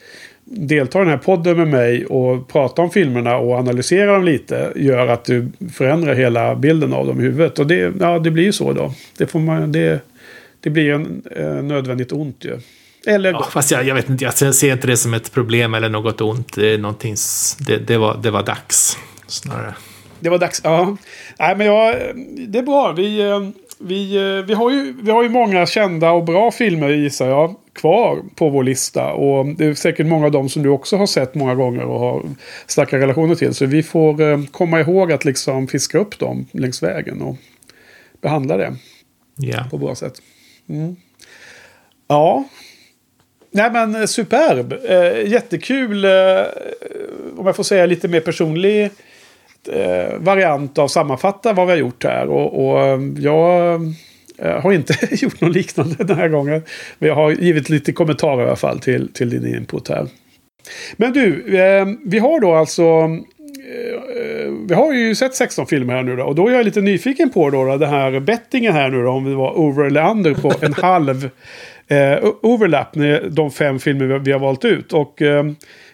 delta 0.44 0.98
i 0.98 1.02
den 1.02 1.10
här 1.10 1.18
podden 1.18 1.56
med 1.56 1.68
mig 1.68 2.06
och 2.06 2.48
prata 2.48 2.82
om 2.82 2.90
filmerna 2.90 3.36
och 3.36 3.54
analysera 3.54 4.12
dem 4.12 4.24
lite 4.24 4.72
gör 4.76 5.06
att 5.06 5.24
du 5.24 5.48
förändrar 5.72 6.14
hela 6.14 6.54
bilden 6.54 6.92
av 6.92 7.06
dem 7.06 7.20
i 7.20 7.22
huvudet. 7.22 7.58
Och 7.58 7.66
det, 7.66 7.92
ja, 8.00 8.18
det 8.18 8.30
blir 8.30 8.44
ju 8.44 8.52
så 8.52 8.72
då. 8.72 8.94
Det, 9.18 9.26
får 9.26 9.38
man, 9.38 9.72
det, 9.72 10.00
det 10.60 10.70
blir 10.70 10.90
en 10.90 11.22
eh, 11.36 11.62
nödvändigt 11.62 12.12
ont 12.12 12.44
ju. 12.44 12.58
Eller 13.06 13.32
ja, 13.32 13.48
fast 13.50 13.70
jag, 13.70 13.84
jag, 13.84 13.94
vet 13.94 14.08
inte, 14.08 14.24
jag 14.24 14.54
ser 14.54 14.72
inte 14.72 14.86
det 14.86 14.96
som 14.96 15.14
ett 15.14 15.32
problem 15.32 15.74
eller 15.74 15.88
något 15.88 16.20
ont. 16.20 16.54
Det, 16.54 16.76
det, 17.66 17.76
det, 17.86 17.98
var, 17.98 18.20
det 18.22 18.30
var 18.30 18.42
dags 18.42 18.98
snarare. 19.26 19.74
Det 20.22 20.30
var 20.30 20.38
dags. 20.38 20.60
Ja. 20.64 20.96
Nej, 21.38 21.56
men 21.56 21.66
ja, 21.66 21.94
det 22.48 22.58
är 22.58 22.62
bra. 22.62 22.92
Vi, 22.92 23.20
eh, 23.20 23.40
vi, 23.78 24.16
eh, 24.16 24.44
vi, 24.44 24.54
har 24.54 24.70
ju, 24.70 24.94
vi 25.02 25.10
har 25.10 25.22
ju 25.22 25.28
många 25.28 25.66
kända 25.66 26.10
och 26.10 26.24
bra 26.24 26.50
filmer 26.50 26.88
gissar 26.88 27.28
jag 27.28 27.54
kvar 27.72 28.22
på 28.34 28.48
vår 28.48 28.62
lista. 28.62 29.12
Och 29.12 29.46
det 29.46 29.64
är 29.64 29.74
säkert 29.74 30.06
många 30.06 30.26
av 30.26 30.32
dem 30.32 30.48
som 30.48 30.62
du 30.62 30.68
också 30.68 30.96
har 30.96 31.06
sett 31.06 31.34
många 31.34 31.54
gånger 31.54 31.84
och 31.84 32.00
har 32.00 32.22
starka 32.66 32.98
relationer 32.98 33.34
till. 33.34 33.54
Så 33.54 33.66
vi 33.66 33.82
får 33.82 34.22
eh, 34.22 34.44
komma 34.50 34.80
ihåg 34.80 35.12
att 35.12 35.24
liksom 35.24 35.68
fiska 35.68 35.98
upp 35.98 36.18
dem 36.18 36.46
längs 36.52 36.82
vägen 36.82 37.22
och 37.22 37.36
behandla 38.20 38.56
det 38.56 38.76
yeah. 39.44 39.70
på 39.70 39.78
bra 39.78 39.94
sätt. 39.94 40.14
Mm. 40.68 40.96
Ja. 42.08 42.44
Nej 43.50 43.70
men 43.70 44.08
superb. 44.08 44.72
Eh, 44.72 45.30
jättekul. 45.30 46.04
Eh, 46.04 46.10
om 47.36 47.46
jag 47.46 47.56
får 47.56 47.62
säga 47.62 47.86
lite 47.86 48.08
mer 48.08 48.20
personlig 48.20 48.90
eh, 49.68 50.18
variant 50.18 50.78
av 50.78 50.88
sammanfatta 50.88 51.52
vad 51.52 51.66
vi 51.66 51.72
har 51.72 51.78
gjort 51.78 52.04
här. 52.04 52.28
Och, 52.28 52.66
och 52.66 52.80
eh, 52.80 53.00
jag 53.18 53.74
eh, 54.38 54.60
har 54.60 54.72
inte 54.72 54.94
gjort 55.10 55.40
något 55.40 55.54
liknande 55.54 56.04
den 56.04 56.16
här 56.16 56.28
gången. 56.28 56.62
Men 56.98 57.08
jag 57.08 57.16
har 57.16 57.30
givit 57.30 57.68
lite 57.68 57.92
kommentarer 57.92 58.42
i 58.42 58.46
alla 58.46 58.56
fall 58.56 58.78
till, 58.78 59.12
till 59.12 59.30
din 59.30 59.54
input 59.54 59.88
här. 59.88 60.06
Men 60.96 61.12
du, 61.12 61.56
eh, 61.58 61.86
vi 62.04 62.18
har 62.18 62.40
då 62.40 62.54
alltså... 62.54 62.82
Eh, 62.82 64.52
vi 64.68 64.74
har 64.74 64.92
ju 64.92 65.14
sett 65.14 65.34
16 65.34 65.66
filmer 65.66 65.94
här 65.94 66.02
nu 66.02 66.16
då. 66.16 66.24
Och 66.24 66.34
då 66.34 66.48
är 66.48 66.52
jag 66.52 66.64
lite 66.64 66.80
nyfiken 66.80 67.30
på 67.30 67.50
då, 67.50 67.64
då 67.64 67.76
den 67.76 67.90
här 67.90 68.20
bettingen 68.20 68.72
här 68.72 68.90
nu 68.90 69.02
då. 69.02 69.10
Om 69.10 69.24
vi 69.24 69.34
var 69.34 69.58
over 69.58 69.84
eller 69.84 70.10
under 70.10 70.34
på 70.34 70.52
en 70.60 70.72
halv 70.82 71.30
eh, 71.88 72.24
overlap 72.42 72.94
med 72.94 73.32
de 73.32 73.50
fem 73.50 73.78
filmer 73.78 74.06
vi, 74.06 74.18
vi 74.18 74.32
har 74.32 74.38
valt 74.38 74.64
ut. 74.64 74.92
Och 74.92 75.22
eh, 75.22 75.44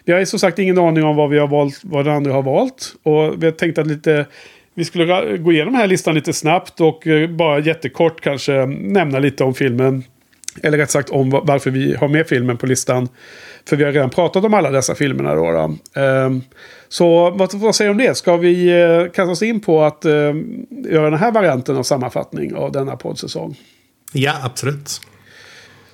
vi 0.05 0.13
har 0.13 0.25
som 0.25 0.39
sagt 0.39 0.59
ingen 0.59 0.77
aning 0.77 1.03
om 1.03 1.15
vad 1.15 1.29
vi 1.29 1.39
har 1.39 1.47
valt, 1.47 1.79
vad 1.83 2.05
den 2.05 2.15
andra 2.15 2.33
har 2.33 2.43
valt. 2.43 2.95
Och 3.03 3.43
vi 3.43 3.45
har 3.45 3.51
tänkt 3.51 3.77
att 3.77 3.87
lite 3.87 4.25
vi 4.73 4.85
skulle 4.85 5.37
gå 5.37 5.51
igenom 5.51 5.73
den 5.73 5.81
här 5.81 5.87
listan 5.87 6.15
lite 6.15 6.33
snabbt 6.33 6.81
och 6.81 7.07
eh, 7.07 7.29
bara 7.29 7.59
jättekort 7.59 8.21
kanske 8.21 8.65
nämna 8.65 9.19
lite 9.19 9.43
om 9.43 9.53
filmen. 9.53 10.03
Eller 10.63 10.77
rätt 10.77 10.91
sagt 10.91 11.09
om 11.09 11.29
varför 11.29 11.71
vi 11.71 11.95
har 11.95 12.07
med 12.07 12.27
filmen 12.27 12.57
på 12.57 12.65
listan. 12.65 13.09
För 13.69 13.75
vi 13.75 13.83
har 13.83 13.91
redan 13.91 14.09
pratat 14.09 14.43
om 14.45 14.53
alla 14.53 14.71
dessa 14.71 14.95
filmerna 14.95 15.35
då. 15.35 15.51
då. 15.51 16.01
Ehm, 16.01 16.41
så 16.89 17.29
vad, 17.29 17.53
vad 17.53 17.75
säger 17.75 17.89
du 17.89 17.91
om 17.91 17.97
det? 17.97 18.17
Ska 18.17 18.37
vi 18.37 18.81
eh, 18.81 19.05
kasta 19.05 19.31
oss 19.31 19.41
in 19.41 19.59
på 19.59 19.83
att 19.83 20.05
eh, 20.05 20.11
göra 20.69 21.09
den 21.09 21.19
här 21.19 21.31
varianten 21.31 21.77
av 21.77 21.83
sammanfattning 21.83 22.55
av 22.55 22.71
denna 22.71 22.95
poddsäsong? 22.95 23.55
Ja, 24.13 24.33
absolut. 24.43 25.01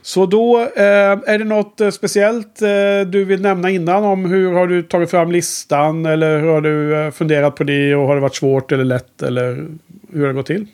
Så 0.05 0.25
då 0.25 0.61
eh, 0.61 1.11
är 1.25 1.37
det 1.37 1.45
något 1.45 1.81
eh, 1.81 1.89
speciellt 1.89 2.61
eh, 2.61 2.67
du 3.07 3.25
vill 3.25 3.41
nämna 3.41 3.69
innan 3.69 4.03
om 4.03 4.25
hur 4.25 4.53
har 4.53 4.67
du 4.67 4.83
tagit 4.83 5.11
fram 5.11 5.31
listan 5.31 6.05
eller 6.05 6.39
hur 6.39 6.47
har 6.47 6.61
du 6.61 6.95
eh, 6.95 7.11
funderat 7.11 7.55
på 7.55 7.63
det 7.63 7.95
och 7.95 8.07
har 8.07 8.15
det 8.15 8.21
varit 8.21 8.35
svårt 8.35 8.71
eller 8.71 8.83
lätt 8.83 9.21
eller 9.21 9.67
hur 10.13 10.21
har 10.21 10.27
det 10.27 10.33
gått 10.33 10.45
till? 10.45 10.67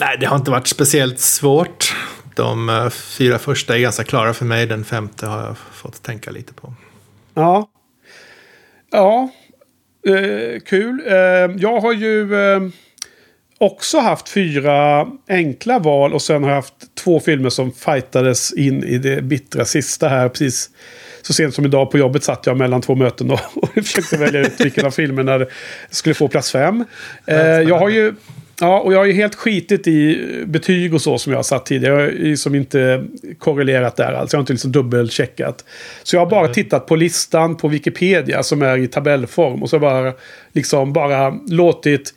Nej, 0.00 0.16
det 0.20 0.26
har 0.26 0.36
inte 0.36 0.50
varit 0.50 0.66
speciellt 0.66 1.20
svårt. 1.20 1.94
De 2.36 2.68
eh, 2.68 2.88
fyra 2.90 3.38
första 3.38 3.76
är 3.76 3.80
ganska 3.80 4.04
klara 4.04 4.34
för 4.34 4.44
mig. 4.44 4.66
Den 4.66 4.84
femte 4.84 5.26
har 5.26 5.42
jag 5.42 5.58
fått 5.58 6.02
tänka 6.02 6.30
lite 6.30 6.52
på. 6.54 6.74
Ja. 7.34 7.70
Ja. 8.90 9.30
Eh, 10.06 10.60
kul. 10.60 11.02
jag 11.58 11.80
har 11.80 11.92
ju 11.92 12.28
också 13.60 13.98
haft 13.98 14.28
fyra 14.28 15.06
enkla 15.28 15.78
val 15.78 16.12
och 16.12 16.22
sen 16.22 16.42
har 16.42 16.50
jag 16.50 16.56
haft 16.56 16.74
två 17.04 17.20
filmer 17.20 17.50
som 17.50 17.72
fightades 17.72 18.52
in 18.52 18.84
i 18.84 18.98
det 18.98 19.22
bittra 19.22 19.64
sista 19.64 20.08
här. 20.08 20.28
Precis 20.28 20.70
så 21.22 21.32
sent 21.32 21.54
som 21.54 21.64
idag 21.64 21.90
på 21.90 21.98
jobbet 21.98 22.24
satt 22.24 22.46
jag 22.46 22.56
mellan 22.56 22.80
två 22.80 22.94
möten 22.94 23.30
och, 23.30 23.40
och 23.54 23.68
försökte 23.74 24.16
välja 24.16 24.40
ut 24.40 24.60
vilken 24.60 24.86
av 24.86 24.90
filmerna 24.90 25.46
skulle 25.90 26.14
få 26.14 26.28
plats 26.28 26.52
fem. 26.52 26.84
Eh, 27.26 27.36
jag 27.38 27.78
har 27.78 27.88
ju... 27.88 28.14
Ja, 28.62 28.80
och 28.80 28.92
jag 28.92 28.98
har 28.98 29.04
ju 29.04 29.12
helt 29.12 29.34
skitit 29.34 29.86
i 29.86 30.26
betyg 30.46 30.94
och 30.94 31.02
så 31.02 31.18
som 31.18 31.32
jag 31.32 31.38
har 31.38 31.42
satt 31.42 31.66
tidigare. 31.66 31.94
Jag 31.94 32.02
har 32.02 32.10
ju 32.10 32.36
som 32.36 32.54
inte 32.54 33.04
korrelerat 33.38 33.96
där 33.96 34.12
alls. 34.12 34.32
Jag 34.32 34.38
har 34.38 34.42
inte 34.42 34.52
liksom 34.52 34.72
dubbelcheckat. 34.72 35.64
Så 36.02 36.16
jag 36.16 36.20
har 36.20 36.30
bara 36.30 36.40
mm. 36.40 36.52
tittat 36.52 36.86
på 36.86 36.96
listan 36.96 37.56
på 37.56 37.68
Wikipedia 37.68 38.42
som 38.42 38.62
är 38.62 38.78
i 38.78 38.86
tabellform. 38.86 39.62
Och 39.62 39.70
så 39.70 39.78
bara 39.78 40.12
liksom 40.52 40.92
bara 40.92 41.34
låtit 41.48 42.14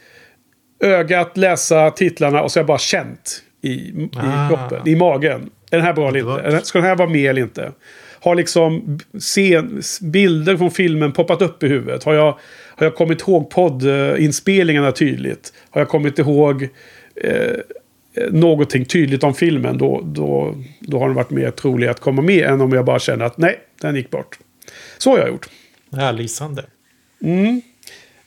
ögat 0.84 1.38
läsa 1.38 1.92
titlarna 1.92 2.42
och 2.42 2.52
så 2.52 2.60
har 2.60 2.62
jag 2.62 2.68
bara 2.68 2.78
känt 2.78 3.44
i, 3.62 3.70
i 3.70 4.10
ah. 4.16 4.48
kroppen, 4.50 4.88
i 4.88 4.96
magen. 4.96 5.50
Är 5.72 5.78
den 5.78 5.86
här 5.86 5.94
bra 5.94 6.08
eller 6.08 6.20
inte? 6.20 6.66
Ska 6.66 6.80
den 6.80 6.88
här 6.88 6.96
vara 6.96 7.10
med 7.10 7.30
eller 7.30 7.42
inte? 7.42 7.72
Har 8.20 8.36
liksom 8.36 9.00
scen, 9.20 9.82
bilder 10.02 10.58
från 10.58 10.72
filmen 10.72 11.12
poppat 11.12 11.42
upp 11.42 11.64
i 11.64 11.68
huvudet? 11.68 12.04
Har 12.04 12.14
jag, 12.14 12.38
har 12.76 12.86
jag 12.86 12.96
kommit 12.96 13.22
ihåg 13.22 13.50
poddinspelningarna 13.50 14.92
tydligt? 14.92 15.54
Har 15.70 15.82
jag 15.82 15.90
kommit 15.90 16.20
ihåg 16.20 16.68
eh, 17.16 17.58
någonting 18.32 18.86
tydligt 18.86 19.24
om 19.24 19.34
filmen? 19.34 19.78
Då, 19.78 20.02
då, 20.04 20.56
då 20.80 21.00
har 21.00 21.08
den 21.08 21.16
varit 21.16 21.30
mer 21.30 21.52
trolig 21.52 21.88
att 21.88 22.00
komma 22.00 22.22
med 22.22 22.46
än 22.46 22.62
om 22.62 22.74
jag 22.74 22.86
bara 22.86 23.00
känner 23.00 23.26
att 23.26 23.38
nej, 23.38 23.60
den 23.82 23.96
gick 23.96 24.10
bort. 24.10 24.40
Så 24.98 25.12
har 25.12 25.18
jag 25.18 25.28
gjort. 25.28 25.50
Ja, 25.90 26.12
lysande. 26.12 26.66
Mm. 27.22 27.62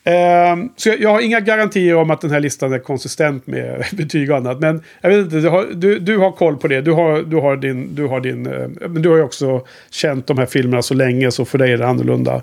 Uh, 0.07 0.66
så 0.76 0.88
jag, 0.88 1.00
jag, 1.00 1.11
har 1.11 1.20
inga 1.20 1.40
garantier 1.40 1.96
om 1.96 2.11
att 2.11 2.20
den 2.20 2.30
här 2.30 2.40
listan 2.40 2.72
är 2.72 2.78
konsistent 2.78 3.46
med 3.46 3.84
betyg 3.92 4.30
och 4.30 4.36
annat. 4.36 4.61
Men 4.61 4.82
jag 5.00 5.11
vet 5.11 5.18
inte, 5.18 5.36
du 5.36 5.48
har, 5.48 5.66
du, 5.74 5.98
du 5.98 6.18
har 6.18 6.32
koll 6.32 6.57
på 6.57 6.68
det. 6.68 6.80
Du 6.80 6.92
har, 6.92 7.22
du 7.22 7.36
har 7.36 7.57
din... 7.57 7.94
Du 7.94 8.07
har, 8.07 8.20
din 8.20 8.46
uh, 8.46 8.68
men 8.88 9.02
du 9.02 9.09
har 9.09 9.16
ju 9.16 9.22
också 9.22 9.66
känt 9.90 10.26
de 10.26 10.38
här 10.38 10.46
filmerna 10.46 10.82
så 10.82 10.94
länge 10.94 11.30
så 11.30 11.44
för 11.44 11.59
dig 11.59 11.72
är 11.72 11.78
det 11.78 11.86
annorlunda. 11.86 12.42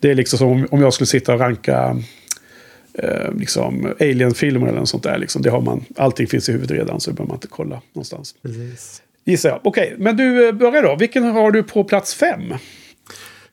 Det 0.00 0.10
är 0.10 0.14
liksom 0.14 0.38
som 0.38 0.48
om, 0.48 0.66
om 0.70 0.82
jag 0.82 0.92
skulle 0.92 1.06
sitta 1.06 1.34
och 1.34 1.40
ranka 1.40 1.96
uh, 3.02 3.38
liksom 3.38 3.94
Alien-filmer 4.00 4.68
eller 4.68 4.78
något 4.78 4.88
sånt 4.88 5.02
där. 5.02 5.18
Liksom. 5.18 5.42
Det 5.42 5.50
har 5.50 5.60
man, 5.60 5.84
allting 5.96 6.26
finns 6.26 6.48
i 6.48 6.52
huvudet 6.52 6.76
redan 6.76 7.00
så 7.00 7.12
behöver 7.12 7.28
man 7.28 7.36
inte 7.36 7.48
kolla 7.48 7.80
någonstans. 7.92 8.34
Precis. 8.42 9.02
Gissar 9.24 9.48
jag. 9.48 9.60
Okej, 9.62 9.86
okay, 9.86 10.04
men 10.04 10.16
du 10.16 10.48
eh, 10.48 10.52
börjar 10.52 10.82
då. 10.82 10.96
Vilken 10.96 11.24
har 11.24 11.50
du 11.50 11.62
på 11.62 11.84
plats 11.84 12.14
fem? 12.14 12.54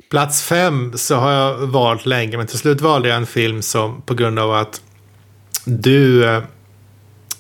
Plats 0.10 0.44
fem 0.44 0.94
så 0.96 1.16
har 1.16 1.32
jag 1.32 1.58
valt 1.58 2.06
länge, 2.06 2.38
men 2.38 2.48
till 2.48 2.60
slut 2.60 2.82
valde 2.82 3.10
jag 3.10 3.18
en 3.18 3.26
film 3.26 3.62
som 3.62 4.02
på 4.02 4.14
grund 4.14 4.40
av 4.40 4.54
att 4.54 4.82
du, 5.66 6.26
eh, 6.26 6.44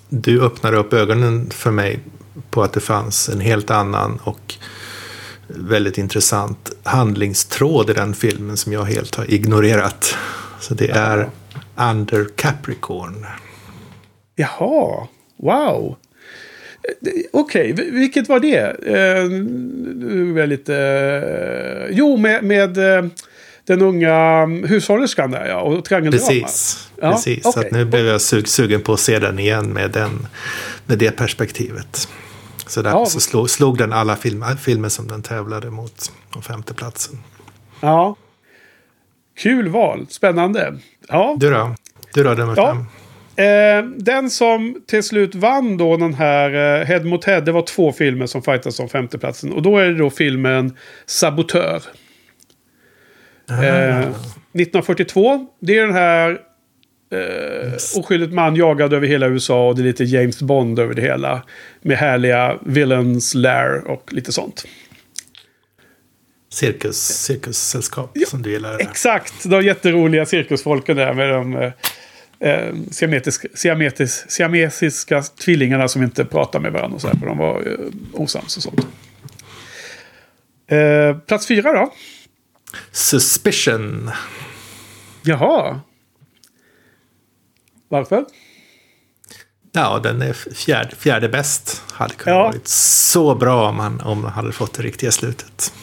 du 0.09 0.41
öppnade 0.41 0.77
upp 0.77 0.93
ögonen 0.93 1.49
för 1.49 1.71
mig 1.71 1.99
på 2.49 2.63
att 2.63 2.73
det 2.73 2.79
fanns 2.79 3.29
en 3.29 3.39
helt 3.39 3.71
annan 3.71 4.19
och 4.23 4.55
väldigt 5.47 5.97
intressant 5.97 6.71
handlingstråd 6.83 7.89
i 7.89 7.93
den 7.93 8.13
filmen 8.13 8.57
som 8.57 8.73
jag 8.73 8.85
helt 8.85 9.15
har 9.15 9.31
ignorerat. 9.31 10.15
Så 10.59 10.73
det 10.73 10.89
är 10.89 11.29
Under 11.75 12.27
Capricorn. 12.35 13.25
Jaha, 14.35 15.07
wow. 15.37 15.97
Okej, 17.31 17.73
okay, 17.73 17.91
vilket 17.91 18.29
var 18.29 18.39
det? 18.39 18.57
Eh, 18.57 19.29
nu 19.95 20.41
är 20.41 20.47
lite... 20.47 20.75
Eh, 20.75 21.97
jo, 21.97 22.17
med, 22.17 22.43
med 22.43 22.77
eh, 22.77 23.05
den 23.65 23.81
unga 23.81 24.45
hushållerskan 24.45 25.31
där 25.31 25.45
ja, 25.45 25.61
och 25.61 25.85
triangeldrama. 25.85 26.27
Precis, 26.27 26.89
ja, 27.01 27.11
precis. 27.11 27.45
Okay. 27.45 27.69
Så 27.69 27.75
nu 27.75 27.85
blev 27.85 28.05
jag 28.05 28.21
sug, 28.21 28.47
sugen 28.47 28.81
på 28.81 28.93
att 28.93 28.99
se 28.99 29.19
den 29.19 29.39
igen 29.39 29.73
med, 29.73 29.91
den, 29.91 30.27
med 30.85 30.97
det 30.97 31.11
perspektivet. 31.11 32.07
Så 32.67 32.81
därför 32.81 32.99
ja. 32.99 33.05
så 33.05 33.19
slog, 33.19 33.49
slog 33.49 33.77
den 33.77 33.93
alla 33.93 34.15
film, 34.15 34.43
filmer 34.61 34.89
som 34.89 35.07
den 35.07 35.21
tävlade 35.21 35.69
mot 35.69 36.11
om 36.35 36.41
femteplatsen. 36.41 37.19
Ja. 37.79 38.15
Kul 39.37 39.69
val, 39.69 40.07
spännande. 40.09 40.77
Ja. 41.07 41.35
Du 41.39 41.49
då? 41.49 41.75
Du 42.13 42.23
då, 42.23 42.29
nummer 42.29 42.53
ja. 42.57 42.73
fem? 42.73 42.85
Eh, 43.37 43.85
den 43.97 44.29
som 44.29 44.81
till 44.87 45.03
slut 45.03 45.35
vann 45.35 45.77
då 45.77 45.97
den 45.97 46.13
här 46.13 46.79
eh, 46.79 46.85
Head 46.85 47.03
mot 47.03 47.25
Head, 47.25 47.41
det 47.41 47.51
var 47.51 47.61
två 47.61 47.91
filmer 47.91 48.25
som 48.25 48.41
fightas 48.41 48.79
om 48.79 48.89
femteplatsen. 48.89 49.53
Och 49.53 49.61
då 49.61 49.77
är 49.77 49.85
det 49.85 49.97
då 49.97 50.09
filmen 50.09 50.77
Sabotör. 51.05 51.81
Ah. 53.49 53.63
Eh, 53.63 53.99
1942, 53.99 55.47
det 55.59 55.77
är 55.77 55.81
den 55.81 55.95
här 55.95 56.41
Eh, 57.11 57.73
oskyldigt 57.95 58.33
man 58.33 58.55
jagad 58.55 58.93
över 58.93 59.07
hela 59.07 59.27
USA 59.27 59.67
och 59.67 59.75
det 59.75 59.81
är 59.81 59.83
lite 59.83 60.03
James 60.03 60.41
Bond 60.41 60.79
över 60.79 60.93
det 60.93 61.01
hela. 61.01 61.43
Med 61.81 61.97
härliga 61.97 62.57
villains, 62.65 63.33
lair 63.33 63.87
och 63.87 64.13
lite 64.13 64.31
sånt. 64.31 64.65
Cirkus, 66.49 66.97
cirkussällskap 66.97 68.11
ja, 68.13 68.27
som 68.27 68.41
du 68.41 68.51
gillar. 68.51 68.79
Exakt, 68.79 69.43
de 69.43 69.63
jätteroliga 69.63 70.25
cirkusfolken 70.25 70.97
där 70.97 71.13
med 71.13 71.29
de 71.29 71.71
eh, 72.39 72.51
eh 72.51 72.75
siametiska, 72.91 73.47
siametis, 73.53 74.25
siamesiska 74.27 75.21
tvillingarna 75.21 75.87
som 75.87 76.03
inte 76.03 76.25
pratar 76.25 76.59
med 76.59 76.71
varandra 76.71 76.99
så 76.99 77.07
här, 77.07 77.15
för 77.15 77.25
de 77.25 77.37
var 77.37 77.67
eh, 77.67 78.21
osams 78.21 78.57
och 78.57 78.63
sånt. 78.63 78.87
Eh, 80.67 81.17
plats 81.17 81.47
fyra 81.47 81.73
då? 81.73 81.93
Suspicion. 82.91 84.11
Jaha. 85.23 85.79
Varför? 87.89 88.25
Ja, 89.71 89.99
den 90.03 90.21
är 90.21 90.33
fjärde, 90.33 90.95
fjärde 90.95 91.29
bäst. 91.29 91.83
Hade 91.91 92.13
kunnat 92.13 92.37
ja. 92.37 92.43
varit 92.43 92.67
så 92.67 93.35
bra 93.35 93.69
om 93.69 93.75
man, 93.75 94.01
om 94.01 94.21
man 94.21 94.31
hade 94.31 94.51
fått 94.51 94.73
det 94.73 94.83
riktiga 94.83 95.11
slutet. 95.11 95.73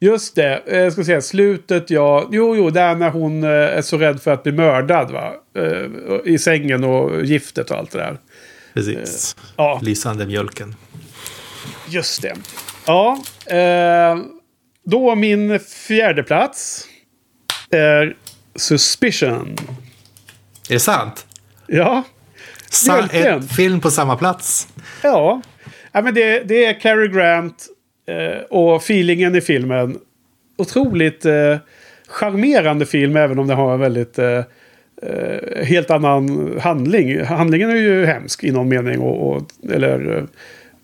Just 0.00 0.34
det, 0.34 0.62
jag 0.66 0.92
ska 0.92 1.04
säga 1.04 1.20
slutet 1.20 1.90
ja. 1.90 2.28
Jo, 2.32 2.56
jo, 2.56 2.70
där 2.70 2.94
när 2.94 3.10
hon 3.10 3.44
eh, 3.44 3.50
är 3.50 3.82
så 3.82 3.98
rädd 3.98 4.22
för 4.22 4.32
att 4.32 4.42
bli 4.42 4.52
mördad 4.52 5.10
va. 5.10 5.34
Eh, 5.56 6.32
I 6.32 6.38
sängen 6.38 6.84
och 6.84 7.24
giftet 7.24 7.70
och 7.70 7.76
allt 7.76 7.90
det 7.90 7.98
där. 7.98 8.18
Precis. 8.74 9.36
Eh, 9.38 9.44
ja. 9.56 9.80
Lysande 9.82 10.26
mjölken. 10.26 10.74
Just 11.88 12.22
det. 12.22 12.34
Ja. 12.86 13.18
då 14.84 15.14
min 15.14 15.60
fjärde 15.60 16.22
plats 16.22 16.86
är 17.70 18.16
Suspicion. 18.54 19.56
Är 20.68 20.74
det 20.74 20.80
sant? 20.80 21.26
Ja. 21.66 22.02
Sa 22.70 23.00
en 23.00 23.42
film 23.42 23.80
på 23.80 23.90
samma 23.90 24.16
plats? 24.16 24.68
Ja. 25.02 25.42
ja 25.92 26.02
men 26.02 26.14
det, 26.14 26.40
det 26.40 26.64
är 26.64 26.80
Cary 26.80 27.08
Grant 27.08 27.66
eh, 28.06 28.42
och 28.50 28.76
feelingen 28.76 29.36
i 29.36 29.40
filmen. 29.40 29.98
Otroligt 30.56 31.24
eh, 31.24 31.56
charmerande 32.08 32.86
film 32.86 33.16
även 33.16 33.38
om 33.38 33.46
det 33.46 33.54
har 33.54 33.74
en 33.74 33.80
väldigt 33.80 34.18
eh, 34.18 34.42
eh, 35.02 35.64
helt 35.64 35.90
annan 35.90 36.54
handling. 36.60 37.24
Handlingen 37.24 37.70
är 37.70 37.76
ju 37.76 38.06
hemsk 38.06 38.44
i 38.44 38.50
någon 38.50 38.68
mening. 38.68 38.98
Och, 38.98 39.30
och 39.30 39.42
eller 39.70 40.16
eh, 40.16 40.24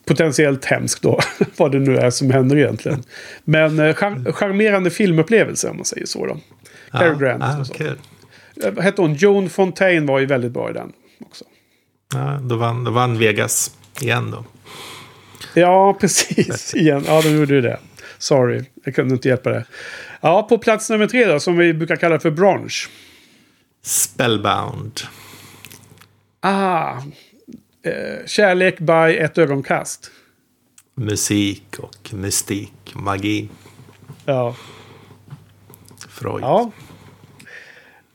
potentiellt 0.04 0.64
hemsk 0.64 1.02
då. 1.02 1.20
vad 1.56 1.72
det 1.72 1.78
nu 1.78 1.96
är 1.96 2.10
som 2.10 2.30
händer 2.30 2.56
egentligen. 2.56 3.02
Men 3.44 3.78
eh, 3.78 3.94
char 3.94 4.32
charmerande 4.32 4.90
filmupplevelse 4.90 5.68
om 5.68 5.76
man 5.76 5.84
säger 5.84 6.06
så. 6.06 6.26
Då. 6.26 6.36
Cary 6.92 7.18
Grant. 7.18 7.42
Ah, 7.42 7.60
och 7.60 7.66
så. 7.66 7.74
Eh, 7.84 8.72
vad 8.72 8.84
hette 8.84 9.02
hon? 9.02 9.14
Joan 9.14 9.48
Fontaine 9.48 10.06
var 10.06 10.18
ju 10.18 10.26
väldigt 10.26 10.52
bra 10.52 10.70
i 10.70 10.72
den 10.72 10.92
också. 11.20 11.44
Ja, 12.14 12.38
då 12.42 12.56
vann, 12.56 12.84
då 12.84 12.90
vann 12.90 13.18
Vegas 13.18 13.76
igen 14.00 14.30
då. 14.30 14.44
Ja, 15.54 15.94
precis. 16.00 16.74
igen. 16.74 17.04
Ja, 17.06 17.22
de 17.22 17.28
gjorde 17.28 17.54
ju 17.54 17.60
det. 17.60 17.78
Sorry, 18.18 18.64
jag 18.84 18.94
kunde 18.94 19.14
inte 19.14 19.28
hjälpa 19.28 19.50
det. 19.50 19.64
Ja, 20.20 20.42
på 20.42 20.58
plats 20.58 20.90
nummer 20.90 21.06
tre 21.06 21.24
då, 21.24 21.40
som 21.40 21.56
vi 21.56 21.74
brukar 21.74 21.96
kalla 21.96 22.20
för 22.20 22.30
bronze. 22.30 22.88
Spellbound. 23.82 25.00
Ah. 26.40 26.96
Eh, 27.84 28.26
kärlek 28.26 28.78
by 28.78 29.16
ett 29.16 29.38
ögonkast. 29.38 30.10
Musik 30.94 31.78
och 31.78 32.14
mystik, 32.14 32.94
magi. 32.94 33.48
Ja. 34.24 34.56
Freud. 36.08 36.42
Ja. 36.42 36.70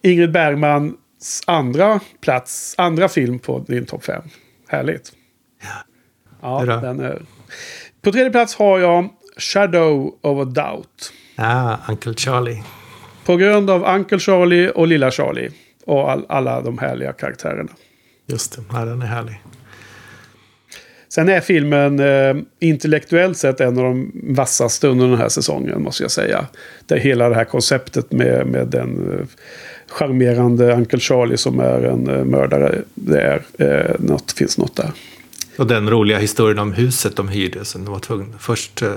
Ingrid 0.01 0.31
Bergmans 0.31 1.43
andra 1.47 1.99
plats, 2.21 2.75
andra 2.77 3.09
film 3.09 3.39
på 3.39 3.59
din 3.59 3.85
topp 3.85 4.05
fem. 4.05 4.23
Härligt. 4.67 5.11
Ja, 5.61 5.83
ja 6.41 6.65
den 6.65 6.99
är... 6.99 7.21
På 8.01 8.11
tredje 8.11 8.31
plats 8.31 8.55
har 8.55 8.79
jag 8.79 9.09
Shadow 9.37 10.15
of 10.21 10.39
a 10.39 10.45
Doubt. 10.45 11.13
Ah, 11.35 11.75
Uncle 11.89 12.13
Charlie. 12.13 12.63
På 13.25 13.35
grund 13.35 13.69
av 13.69 13.83
Uncle 13.83 14.19
Charlie 14.19 14.69
och 14.69 14.87
Lilla 14.87 15.11
Charlie. 15.11 15.49
Och 15.85 16.11
all, 16.11 16.25
alla 16.29 16.61
de 16.61 16.77
härliga 16.77 17.13
karaktärerna. 17.13 17.71
Just 18.25 18.55
det, 18.55 18.61
ja, 18.73 18.85
den 18.85 19.01
är 19.01 19.05
härlig. 19.05 19.41
Sen 21.09 21.29
är 21.29 21.41
filmen 21.41 21.99
eh, 21.99 22.35
intellektuellt 22.59 23.37
sett 23.37 23.61
en 23.61 23.67
av 23.77 23.83
de 23.83 24.11
vassaste 24.23 24.87
under 24.87 25.07
den 25.07 25.17
här 25.17 25.29
säsongen, 25.29 25.81
måste 25.81 26.03
jag 26.03 26.11
säga. 26.11 26.45
Där 26.85 26.97
hela 26.97 27.29
det 27.29 27.35
här 27.35 27.45
konceptet 27.45 28.11
med, 28.11 28.47
med 28.47 28.67
den 28.67 29.19
eh, 29.19 29.25
charmerande 29.87 30.73
Uncle 30.73 30.99
Charlie 30.99 31.37
som 31.37 31.59
är 31.59 31.81
en 31.81 32.09
uh, 32.09 32.25
mördare. 32.25 32.81
Det 32.93 33.21
är, 33.21 33.41
uh, 33.61 33.95
något, 33.99 34.31
finns 34.31 34.57
något 34.57 34.75
där. 34.75 34.91
Och 35.57 35.67
den 35.67 35.89
roliga 35.89 36.17
historien 36.17 36.59
om 36.59 36.73
huset 36.73 37.15
de 37.15 37.27
hyrde. 37.27 37.65
Så 37.65 37.77
de 37.77 37.91
var 37.91 37.99
tvungna, 37.99 38.37
först 38.39 38.81
uh, 38.81 38.93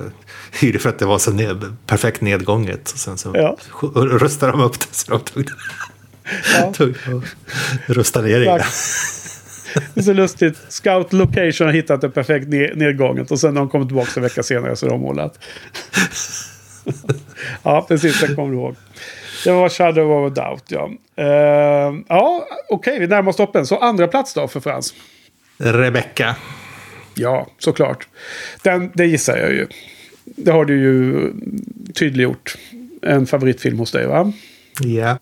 hyrde 0.60 0.78
för 0.78 0.88
att 0.88 0.98
det 0.98 1.06
var 1.06 1.18
så 1.18 1.30
ned, 1.30 1.76
perfekt 1.86 2.20
nedgånget. 2.20 2.90
Och 2.90 2.98
sen 2.98 3.18
så 3.18 3.32
ja. 3.34 3.56
rustade 3.94 4.52
de 4.52 4.60
upp 4.60 4.80
det. 4.80 4.86
Så 4.90 5.10
de 5.10 5.18
var 5.18 5.24
tvungna, 5.24 5.50
ja. 6.54 6.72
tvungna 6.76 6.96
att 7.06 7.96
rusta 7.96 8.22
ner 8.22 8.40
det. 8.40 8.64
Det 9.94 10.00
är 10.00 10.04
så 10.04 10.12
lustigt. 10.12 10.58
Scout 10.68 11.12
Location 11.12 11.66
har 11.66 11.74
hittat 11.74 12.00
det 12.00 12.10
perfekt 12.10 12.48
nedgånget. 12.76 13.30
Och 13.30 13.40
sen 13.40 13.54
när 13.54 13.60
de 13.60 13.68
kommer 13.68 13.86
tillbaka 13.86 14.10
en 14.16 14.22
vecka 14.22 14.42
senare 14.42 14.76
så 14.76 14.86
är 14.86 14.90
de 14.90 15.00
målat. 15.00 15.38
ja, 17.62 17.84
precis. 17.88 18.20
Det 18.20 18.34
kommer 18.34 18.54
ihåg. 18.54 18.76
Det 19.44 19.52
var 19.52 19.68
Shadow 19.68 20.10
of 20.12 20.32
a 20.32 20.34
Doubt, 20.34 20.64
ja. 20.68 20.90
Uh, 21.18 22.00
ja, 22.08 22.46
okej, 22.68 22.92
okay, 22.92 22.98
vi 22.98 23.06
närmar 23.06 23.30
oss 23.30 23.36
toppen. 23.36 23.66
Så 23.66 23.76
andra 23.78 24.08
plats 24.08 24.34
då 24.34 24.48
för 24.48 24.60
Frans? 24.60 24.94
Rebecca. 25.60 26.36
Ja, 27.14 27.50
såklart. 27.58 28.08
Den, 28.62 28.90
det 28.94 29.06
gissar 29.06 29.36
jag 29.36 29.52
ju. 29.52 29.66
Det 30.24 30.50
har 30.50 30.64
du 30.64 30.80
ju 30.80 31.32
tydliggjort. 31.94 32.56
En 33.02 33.26
favoritfilm 33.26 33.78
hos 33.78 33.92
dig, 33.92 34.06
va? 34.06 34.32
Ja. 34.80 35.18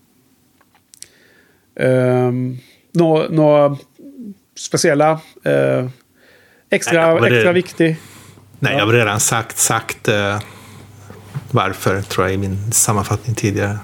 Uh, 1.80 2.32
Några 2.92 3.28
nå 3.28 3.78
speciella? 4.56 5.12
Uh, 5.46 5.88
extra, 6.70 7.20
Nej, 7.20 7.32
extra 7.32 7.52
viktig? 7.52 7.96
Nej, 8.58 8.72
ja. 8.72 8.78
jag 8.78 8.86
har 8.86 8.92
redan 8.92 9.20
sagt, 9.20 9.58
sagt 9.58 10.08
uh, 10.08 10.40
varför, 11.50 12.02
tror 12.02 12.26
jag, 12.26 12.34
i 12.34 12.36
min 12.36 12.72
sammanfattning 12.72 13.34
tidigare. 13.34 13.78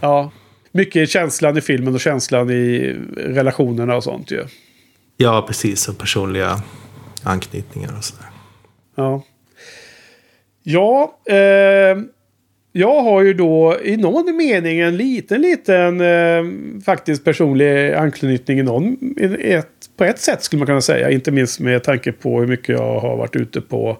Ja, 0.00 0.32
mycket 0.72 1.10
känslan 1.10 1.58
i 1.58 1.60
filmen 1.60 1.94
och 1.94 2.00
känslan 2.00 2.50
i 2.50 2.96
relationerna 3.16 3.96
och 3.96 4.04
sånt 4.04 4.30
ju. 4.30 4.44
Ja, 5.16 5.44
precis. 5.46 5.88
Och 5.88 5.98
personliga 5.98 6.62
anknytningar 7.22 7.96
och 7.98 8.04
sådär. 8.04 8.26
Ja. 8.94 9.22
Ja, 10.62 11.18
eh, 11.28 11.98
jag 12.72 13.02
har 13.02 13.22
ju 13.22 13.34
då 13.34 13.76
i 13.82 13.96
någon 13.96 14.36
mening 14.36 14.80
en 14.80 14.96
liten, 14.96 15.40
liten 15.40 16.00
eh, 16.00 16.44
faktiskt 16.84 17.24
personlig 17.24 17.92
anknytning 17.92 18.58
i 18.58 18.62
någon, 18.62 18.96
ett, 19.40 19.66
på 19.96 20.04
ett 20.04 20.18
sätt 20.18 20.42
skulle 20.42 20.60
man 20.60 20.66
kunna 20.66 20.80
säga. 20.80 21.10
Inte 21.10 21.30
minst 21.30 21.60
med 21.60 21.84
tanke 21.84 22.12
på 22.12 22.40
hur 22.40 22.46
mycket 22.46 22.68
jag 22.68 23.00
har 23.00 23.16
varit 23.16 23.36
ute 23.36 23.60
på 23.60 23.98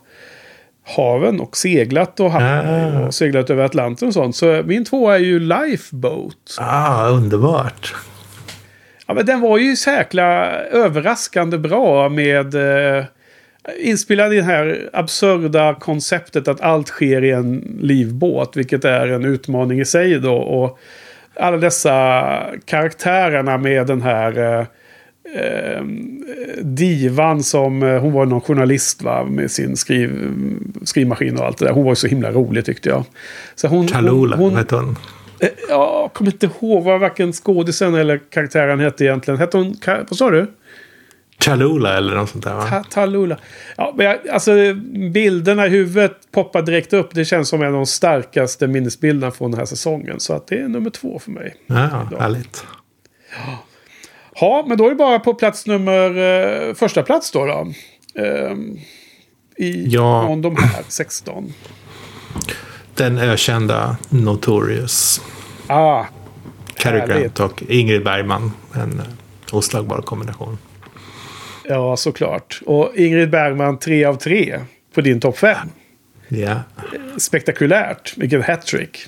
haven 0.97 1.41
och 1.41 1.57
seglat 1.57 2.21
och, 2.21 2.35
ah. 2.35 3.07
och 3.07 3.15
seglat 3.15 3.51
över 3.51 3.65
Atlanten 3.65 4.09
och 4.09 4.15
sånt. 4.15 4.37
Så 4.37 4.63
min 4.65 4.85
tvåa 4.85 5.15
är 5.15 5.21
ju 5.21 5.41
Lifeboat. 5.41 6.57
Ah, 6.59 7.09
underbart. 7.09 7.95
Ja, 9.07 9.15
men 9.15 9.27
den 9.27 9.41
var 9.41 9.59
ju 9.59 9.77
säkla 9.77 10.51
överraskande 10.61 11.59
bra 11.59 12.09
med... 12.09 12.55
Eh, 12.55 13.05
inspelad 13.79 14.33
i 14.33 14.37
det 14.37 14.43
här 14.43 14.91
absurda 14.93 15.75
konceptet 15.75 16.49
att 16.49 16.61
allt 16.61 16.89
sker 16.89 17.25
i 17.25 17.31
en 17.31 17.79
livbåt. 17.81 18.57
Vilket 18.57 18.85
är 18.85 19.07
en 19.07 19.25
utmaning 19.25 19.81
i 19.81 19.85
sig 19.85 20.21
då. 20.21 20.35
Och 20.35 20.79
alla 21.35 21.57
dessa 21.57 22.47
karaktärerna 22.65 23.59
med 23.59 23.87
den 23.87 24.03
här 24.03 24.39
eh, 24.39 24.67
eh, 25.41 25.83
divan 26.63 27.43
som, 27.43 27.83
eh, 27.83 28.01
hon 28.01 28.13
var 28.13 28.27
någon 28.27 28.41
journalist 28.41 29.03
va, 29.03 29.25
med 29.25 29.51
sin 29.51 29.77
skriv, 29.77 30.33
skrivmaskin 30.85 31.39
och 31.39 31.47
allt 31.47 31.59
det 31.59 31.65
där. 31.65 31.73
Hon 31.73 31.85
var 31.85 31.95
så 31.95 32.07
himla 32.07 32.31
rolig 32.31 32.65
tyckte 32.65 32.89
jag. 32.89 33.05
Så 33.55 33.69
hon, 33.69 33.87
Talula, 33.87 34.37
hon, 34.37 34.45
hon, 34.45 34.59
hette 34.59 34.75
hon. 34.75 34.97
Eh, 35.43 35.49
Ja, 35.69 36.01
jag 36.03 36.13
kommer 36.13 36.31
inte 36.33 36.47
ihåg 36.47 36.85
vad 36.85 37.01
varken 37.01 37.33
skådisen 37.33 37.95
eller 37.95 38.21
karaktären 38.31 38.81
hette 38.81 39.05
egentligen. 39.05 39.41
Hette 39.41 39.57
hon, 39.57 39.77
vad 39.87 40.17
sa 40.17 40.31
du? 40.31 40.51
Chalula 41.45 41.97
eller 41.97 42.15
något 42.17 42.31
sånt 42.31 42.45
där 42.45 42.55
va? 42.55 42.67
Ta- 42.71 42.85
Talula. 42.85 43.39
Ja, 43.77 43.95
men 43.97 44.07
jag, 44.07 44.29
alltså 44.29 44.53
bilderna 45.13 45.67
i 45.67 45.69
huvudet 45.71 46.13
poppar 46.33 46.63
direkt 46.63 46.93
upp. 46.93 47.15
Det 47.15 47.25
känns 47.25 47.49
som 47.49 47.61
en 47.63 47.67
av 47.69 47.73
de 47.73 47.87
starkaste 47.87 48.67
minnesbilderna 48.67 49.31
från 49.31 49.51
den 49.51 49.59
här 49.59 49.67
säsongen. 49.67 50.21
Så 50.21 50.33
att 50.33 50.47
det 50.47 50.59
är 50.59 50.69
nummer 50.69 50.91
två 50.91 51.19
för 51.19 51.31
mig. 51.31 51.55
Ja, 51.67 52.07
Ja. 52.11 52.19
härligt. 52.21 52.65
Ja, 54.41 54.65
men 54.69 54.79
då 54.79 54.87
är 54.87 54.91
det 54.91 54.97
bara 54.97 55.19
på 55.19 55.35
plats 55.35 55.67
nummer... 55.67 56.17
Eh, 56.69 56.75
första 56.75 57.03
plats 57.03 57.31
då. 57.31 57.47
då. 57.47 57.73
Ehm, 58.23 58.77
I, 59.57 59.87
Ja. 59.89 60.39
De 60.43 60.57
här 60.57 60.83
16. 60.89 61.53
Den 62.95 63.19
ökända 63.19 63.97
Notorious. 64.09 65.21
Ah, 65.67 66.05
Cary. 66.75 67.01
Grant 67.07 67.41
och 67.41 67.63
Ingrid 67.69 68.05
Bergman. 68.05 68.53
En 68.75 69.01
eh, 69.01 69.55
oslagbar 69.57 70.03
kombination. 70.03 70.59
ja, 71.65 71.97
såklart. 71.97 72.61
Och 72.67 72.93
Ingrid 72.97 73.31
Bergman, 73.31 73.79
tre 73.79 74.05
av 74.05 74.15
tre 74.15 74.61
på 74.95 75.01
din 75.01 75.21
topp 75.21 75.39
fem. 75.39 75.69
Ja. 76.29 76.61
Spektakulärt. 77.19 78.15
Vilken 78.17 78.43
hattrick. 78.43 78.99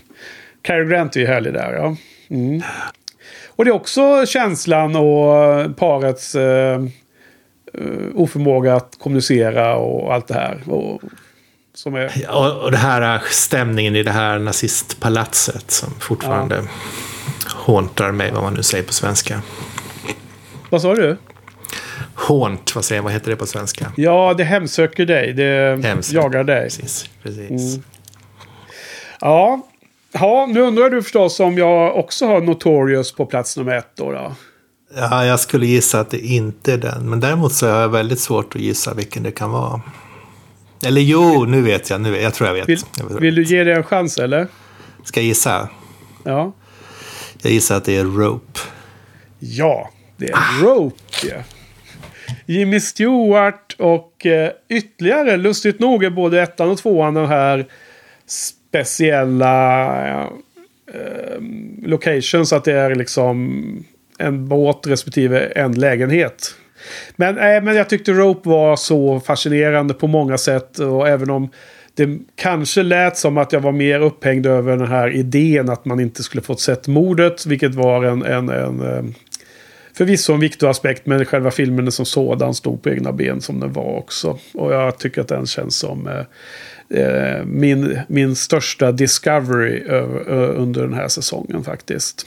Cary 0.62 0.84
Grant 0.84 1.16
är 1.16 1.20
ju 1.20 1.26
härlig 1.26 1.52
där. 1.52 1.72
Ja. 1.72 1.96
Mm. 2.30 2.62
Och 3.56 3.64
det 3.64 3.70
är 3.70 3.74
också 3.74 4.26
känslan 4.26 4.96
och 4.96 5.76
parets 5.76 6.34
eh, 6.34 6.82
eh, 7.74 8.06
oförmåga 8.14 8.74
att 8.74 8.96
kommunicera 8.98 9.76
och 9.76 10.14
allt 10.14 10.28
det 10.28 10.34
här. 10.34 10.58
Och, 10.66 11.02
som 11.74 11.94
är... 11.94 12.30
Och, 12.30 12.62
och 12.62 12.70
det 12.70 12.76
här 12.76 13.14
eh, 13.14 13.20
stämningen 13.30 13.96
i 13.96 14.02
det 14.02 14.10
här 14.10 14.38
nazistpalatset 14.38 15.70
som 15.70 15.94
fortfarande 16.00 16.64
håntar 17.54 18.12
mig, 18.12 18.32
vad 18.32 18.42
man 18.42 18.54
nu 18.54 18.62
säger 18.62 18.84
på 18.84 18.92
svenska. 18.92 19.42
Vad 20.70 20.82
sa 20.82 20.94
du? 20.94 21.16
Hånt, 22.14 22.74
vad 22.74 22.84
säger 22.84 23.02
vad 23.02 23.12
heter 23.12 23.30
det 23.30 23.36
på 23.36 23.46
svenska? 23.46 23.92
Ja, 23.96 24.34
det 24.36 24.44
hemsöker 24.44 25.06
dig. 25.06 25.32
Det 25.32 25.84
Hemsöker. 25.84 26.18
jagar 26.22 26.44
dig. 26.44 26.62
Precis, 26.62 27.10
precis. 27.22 27.74
Mm. 27.74 27.84
Ja. 29.20 29.60
ja, 30.12 30.46
nu 30.50 30.60
undrar 30.60 30.90
du 30.90 31.02
förstås 31.02 31.40
om 31.40 31.58
jag 31.58 31.96
också 31.96 32.26
har 32.26 32.40
Notorious 32.40 33.12
på 33.12 33.26
plats 33.26 33.56
nummer 33.56 33.76
ett 33.76 33.90
då. 33.96 34.12
då. 34.12 34.34
Ja, 34.96 35.26
jag 35.26 35.40
skulle 35.40 35.66
gissa 35.66 36.00
att 36.00 36.10
det 36.10 36.18
inte 36.18 36.72
är 36.72 36.78
den. 36.78 37.10
Men 37.10 37.20
däremot 37.20 37.52
så 37.52 37.68
har 37.68 37.80
jag 37.80 37.88
väldigt 37.88 38.20
svårt 38.20 38.56
att 38.56 38.62
gissa 38.62 38.94
vilken 38.94 39.22
det 39.22 39.30
kan 39.30 39.50
vara. 39.50 39.80
Eller 40.86 41.00
jo, 41.00 41.44
nu 41.44 41.62
vet 41.62 41.90
jag. 41.90 42.00
Nu 42.00 42.10
vet, 42.10 42.22
jag 42.22 42.34
tror 42.34 42.48
jag 42.48 42.54
vet. 42.54 42.68
Vill, 42.68 42.78
vill 43.20 43.34
du 43.34 43.42
ge 43.42 43.64
det 43.64 43.74
en 43.74 43.84
chans 43.84 44.18
eller? 44.18 44.46
Ska 45.04 45.20
jag 45.20 45.26
gissa? 45.26 45.68
Ja. 46.24 46.52
Jag 47.42 47.52
gissar 47.52 47.76
att 47.76 47.84
det 47.84 47.96
är 47.96 48.04
Rope. 48.04 48.60
Ja, 49.38 49.90
det 50.16 50.30
är 50.30 50.62
Rope. 50.62 51.44
Jimmy 52.46 52.80
Stewart 52.80 53.76
och 53.78 54.26
eh, 54.26 54.50
ytterligare, 54.68 55.36
lustigt 55.36 55.80
nog, 55.80 56.04
är 56.04 56.10
både 56.10 56.42
ettan 56.42 56.70
och 56.70 56.78
tvåan 56.78 57.14
den 57.14 57.26
här 57.26 57.66
speciella 58.26 59.84
eh, 60.92 61.40
locations. 61.82 62.52
Att 62.52 62.64
det 62.64 62.72
är 62.72 62.94
liksom 62.94 63.84
en 64.18 64.48
båt 64.48 64.86
respektive 64.86 65.40
en 65.40 65.72
lägenhet. 65.72 66.54
Men, 67.16 67.38
äh, 67.38 67.62
men 67.62 67.76
jag 67.76 67.88
tyckte 67.88 68.12
Rope 68.12 68.48
var 68.48 68.76
så 68.76 69.20
fascinerande 69.20 69.94
på 69.94 70.06
många 70.06 70.38
sätt. 70.38 70.78
Och 70.78 71.08
även 71.08 71.30
om 71.30 71.50
det 71.94 72.18
kanske 72.36 72.82
lät 72.82 73.16
som 73.16 73.38
att 73.38 73.52
jag 73.52 73.60
var 73.60 73.72
mer 73.72 74.00
upphängd 74.00 74.46
över 74.46 74.76
den 74.76 74.88
här 74.88 75.10
idén 75.10 75.70
att 75.70 75.84
man 75.84 76.00
inte 76.00 76.22
skulle 76.22 76.42
fått 76.42 76.60
sett 76.60 76.86
mordet. 76.86 77.46
Vilket 77.46 77.74
var 77.74 78.04
en, 78.04 78.22
en, 78.22 78.48
en 78.48 78.80
eh, 78.80 79.04
förvisso 79.92 80.32
en 80.32 80.40
viktig 80.40 80.66
aspekt. 80.66 81.06
Men 81.06 81.24
själva 81.24 81.50
filmen 81.50 81.92
som 81.92 82.06
sådan 82.06 82.54
stod 82.54 82.82
på 82.82 82.90
egna 82.90 83.12
ben 83.12 83.40
som 83.40 83.60
den 83.60 83.72
var 83.72 83.96
också. 83.96 84.38
Och 84.54 84.72
jag 84.72 84.98
tycker 84.98 85.20
att 85.20 85.28
den 85.28 85.46
känns 85.46 85.76
som 85.76 86.08
eh, 86.08 87.00
eh 87.00 87.44
min, 87.44 87.98
min 88.08 88.36
största 88.36 88.92
discovery 88.92 89.82
ö- 89.88 90.52
under 90.56 90.82
den 90.82 90.94
här 90.94 91.08
säsongen 91.08 91.64
faktiskt. 91.64 92.26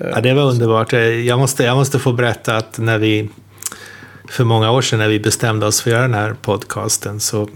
Ja, 0.00 0.20
det 0.20 0.34
var 0.34 0.42
underbart. 0.42 0.92
Eh, 0.92 1.00
Jag 1.00 1.38
måste, 1.38 1.64
jag 1.64 1.76
måste 1.76 1.98
få 1.98 2.12
berätta 2.12 2.56
att 2.56 2.78
när 2.78 2.98
vi 2.98 3.28
för 4.28 4.44
många 4.44 4.70
år 4.70 4.82
sedan 4.82 4.98
när 4.98 5.08
vi 5.08 5.20
bestämde 5.20 5.66
oss 5.66 5.80
för 5.80 5.90
att 5.90 5.92
göra 5.92 6.02
den 6.02 6.14
här 6.14 6.34
podcasten 6.42 7.20
så 7.20 7.48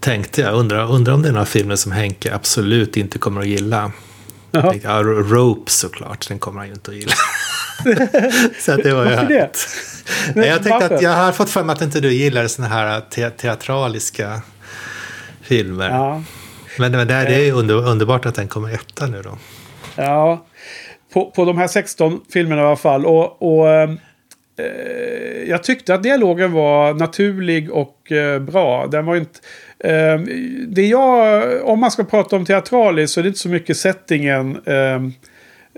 tänkte 0.00 0.40
jag, 0.40 0.54
undrar 0.54 0.90
undra 0.92 1.14
om 1.14 1.22
det 1.22 1.28
är 1.28 1.32
några 1.32 1.46
filmer 1.46 1.76
som 1.76 1.92
Henke 1.92 2.34
absolut 2.34 2.96
inte 2.96 3.18
kommer 3.18 3.40
att 3.40 3.46
gilla. 3.46 3.92
Jaha. 4.50 4.70
tänkte, 4.70 4.88
ja, 4.88 5.02
Rope 5.02 5.70
såklart, 5.70 6.28
den 6.28 6.38
kommer 6.38 6.58
han 6.58 6.66
ju 6.68 6.72
inte 6.74 6.90
att 6.90 6.96
gilla. 6.96 7.12
så 8.60 8.72
att 8.72 8.82
det 8.82 8.94
var 8.94 9.04
ju 9.04 9.10
Varför 9.10 9.28
det? 9.28 9.50
Nej, 10.34 10.48
jag 10.48 10.62
tänkte 10.62 10.94
att 10.94 11.02
jag 11.02 11.10
har 11.10 11.32
fått 11.32 11.50
för 11.50 11.64
mig 11.64 11.72
att 11.74 11.82
inte 11.82 12.00
du 12.00 12.12
gillar 12.12 12.46
såna 12.46 12.68
här 12.68 13.00
te 13.00 13.30
teatraliska 13.30 14.40
filmer. 15.42 15.88
Ja. 15.90 16.22
Men, 16.78 16.92
men 16.92 17.08
det, 17.08 17.14
är- 17.14 17.24
det 17.24 17.34
är 17.34 17.40
ju 17.44 17.52
under, 17.52 17.74
underbart 17.88 18.26
att 18.26 18.34
den 18.34 18.48
kommer 18.48 18.74
etta 18.74 19.06
nu 19.06 19.22
då. 19.22 19.38
Ja, 19.96 20.46
på, 21.12 21.30
på 21.30 21.44
de 21.44 21.58
här 21.58 21.66
16 21.66 22.20
filmerna 22.32 22.62
i 22.62 22.64
alla 22.64 22.76
fall. 22.76 23.06
Och, 23.06 23.42
och 23.42 23.68
eh, 23.68 23.90
eh, 24.58 25.48
jag 25.48 25.62
tyckte 25.62 25.94
att 25.94 26.02
dialogen 26.02 26.52
var 26.52 26.94
naturlig 26.94 27.70
och 27.70 28.12
eh, 28.12 28.40
bra. 28.40 28.86
Den 28.86 29.06
var 29.06 29.16
inte... 29.16 29.38
Eh, 29.78 30.20
det 30.68 30.86
jag, 30.86 31.42
om 31.64 31.80
man 31.80 31.90
ska 31.90 32.04
prata 32.04 32.36
om 32.36 32.44
teatraliskt 32.44 33.14
så 33.14 33.20
är 33.20 33.22
det 33.22 33.28
inte 33.28 33.40
så 33.40 33.48
mycket 33.48 33.76
settingen. 33.76 34.60
Eh, 34.66 35.00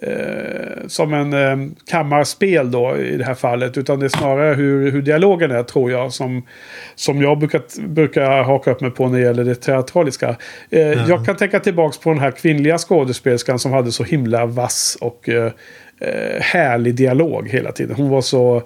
Eh, 0.07 0.87
som 0.87 1.15
en 1.15 1.33
eh, 1.33 1.69
kammarspel 1.91 2.71
då 2.71 2.97
i 2.97 3.17
det 3.17 3.25
här 3.25 3.35
fallet. 3.35 3.79
Utan 3.79 4.01
det 4.01 4.07
är 4.07 4.09
snarare 4.09 4.55
hur, 4.55 4.91
hur 4.91 5.03
dialogen 5.03 5.51
är 5.51 5.63
tror 5.63 5.91
jag. 5.91 6.13
Som, 6.13 6.47
som 6.95 7.22
jag 7.22 7.39
brukar, 7.39 7.89
brukar 7.89 8.43
haka 8.43 8.71
upp 8.71 8.81
mig 8.81 8.91
på 8.91 9.09
när 9.09 9.18
det 9.18 9.25
gäller 9.25 9.45
det 9.45 9.55
teatraliska. 9.55 10.37
Eh, 10.71 11.09
Jag 11.09 11.26
kan 11.26 11.37
tänka 11.37 11.61
tillbaka 11.61 11.99
på 12.03 12.11
den 12.11 12.18
här 12.18 12.31
kvinnliga 12.31 12.79
skådespelerskan 12.79 13.59
som 13.59 13.72
hade 13.72 13.93
så 13.93 14.05
himla 14.05 14.47
vass 14.47 14.99
och 15.01 15.29
eh, 15.29 15.53
eh, 16.01 16.41
härlig 16.41 16.95
dialog 16.95 17.49
hela 17.49 17.72
tiden. 17.72 17.97
Hon 17.97 18.09
var 18.09 18.21
så 18.21 18.63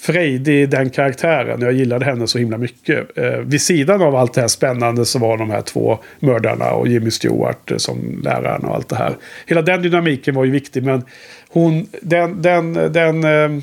frejdig 0.00 0.68
den 0.68 0.90
karaktären. 0.90 1.60
Jag 1.60 1.72
gillade 1.72 2.04
henne 2.04 2.26
så 2.26 2.38
himla 2.38 2.58
mycket. 2.58 3.18
Eh, 3.18 3.38
vid 3.38 3.62
sidan 3.62 4.02
av 4.02 4.16
allt 4.16 4.34
det 4.34 4.40
här 4.40 4.48
spännande 4.48 5.04
så 5.04 5.18
var 5.18 5.38
de 5.38 5.50
här 5.50 5.62
två 5.62 5.98
mördarna 6.20 6.70
och 6.70 6.88
Jimmy 6.88 7.10
Stewart 7.10 7.70
eh, 7.70 7.76
som 7.76 8.20
läraren 8.24 8.64
och 8.64 8.74
allt 8.74 8.88
det 8.88 8.96
här. 8.96 9.16
Hela 9.46 9.62
den 9.62 9.82
dynamiken 9.82 10.34
var 10.34 10.44
ju 10.44 10.50
viktig 10.50 10.82
men 10.82 11.02
hon, 11.48 11.86
den, 12.02 12.42
den, 12.42 12.72
den, 12.72 13.24
eh, 13.24 13.62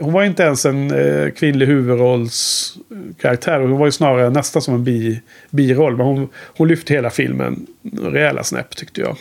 hon 0.00 0.12
var 0.12 0.24
inte 0.24 0.42
ens 0.42 0.66
en 0.66 0.90
eh, 0.90 1.30
kvinnlig 1.30 1.66
huvudrollskaraktär. 1.66 3.60
Hon 3.60 3.78
var 3.78 3.86
ju 3.86 3.92
snarare 3.92 4.30
nästan 4.30 4.62
som 4.62 4.74
en 4.74 4.84
bi, 4.84 5.20
biroll. 5.50 5.96
Men 5.96 6.06
hon, 6.06 6.28
hon 6.56 6.68
lyfte 6.68 6.94
hela 6.94 7.10
filmen 7.10 7.66
rejäla 8.02 8.44
snäpp 8.44 8.76
tyckte 8.76 9.00
jag. 9.00 9.16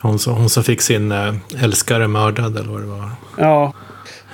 Hon 0.00 0.18
som, 0.18 0.34
hon 0.34 0.50
som 0.50 0.64
fick 0.64 0.80
sin 0.80 1.12
äh, 1.12 1.34
älskare 1.62 2.08
mördad 2.08 2.58
eller 2.58 2.70
vad 2.70 2.80
det 2.80 2.86
var. 2.86 3.10
Ja, 3.38 3.72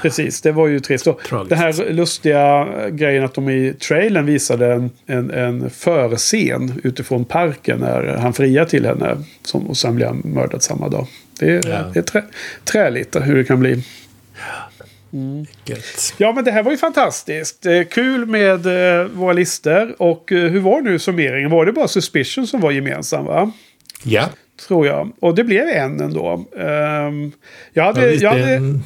precis. 0.03 0.41
Det 0.41 0.53
var 0.53 0.67
ju 0.67 0.81
trist. 0.81 1.07
Den 1.49 1.59
här 1.59 1.93
lustiga 1.93 2.69
grejen 2.91 3.25
att 3.25 3.35
de 3.35 3.49
i 3.51 3.75
trailern 3.75 4.27
visade 4.27 4.73
en, 4.73 4.91
en, 5.07 5.31
en 5.31 5.71
förscen 5.71 6.81
utifrån 6.85 7.25
parken 7.25 7.79
när 7.79 8.17
han 8.17 8.33
friar 8.33 8.65
till 8.65 8.87
henne. 8.87 9.17
Som, 9.45 9.67
och 9.67 9.77
sen 9.77 9.97
blir 9.97 10.07
han 10.07 10.23
mördad 10.25 10.63
samma 10.63 10.89
dag. 10.89 11.07
Det 11.39 11.51
är, 11.51 11.71
Ja. 11.71 11.85
det 11.93 11.99
är 11.99 12.03
trä, 12.03 12.23
träligt 12.65 13.17
hur 13.23 13.37
det 13.37 13.45
kan 13.45 13.61
bli. 13.61 13.85
Gött. 15.65 16.15
Ja, 16.17 16.33
men 16.33 16.45
det 16.45 16.51
här 16.51 16.63
var 16.63 16.71
ju 16.71 16.77
fantastiskt. 16.79 17.67
Eh, 17.67 17.83
kul 17.83 18.27
med 18.27 18.67
eh, 19.01 19.05
våra 19.07 19.33
listor. 19.33 19.95
Och 20.03 20.33
eh, 20.33 20.51
hur 20.51 20.61
var 20.61 20.81
nu 20.81 20.99
summeringen? 20.99 21.51
Var 21.51 21.67
det 21.67 21.73
bara 21.73 21.89
Suspicion 21.89 22.47
som 22.47 22.61
var 22.61 22.71
gemensam? 22.71 23.25
va? 23.25 23.53
Ja, 24.05 24.29
Tror 24.69 24.87
jag. 24.87 25.13
Och 25.21 25.35
det 25.35 25.45
blev 25.45 25.69
en 25.69 26.01
ändå. 26.01 26.33
Um, 26.33 26.43
jag 26.53 27.33
ja 27.73 27.85
hade, 27.85 28.09
visst, 28.09 28.23
jag 28.23 28.31
hade, 28.31 28.81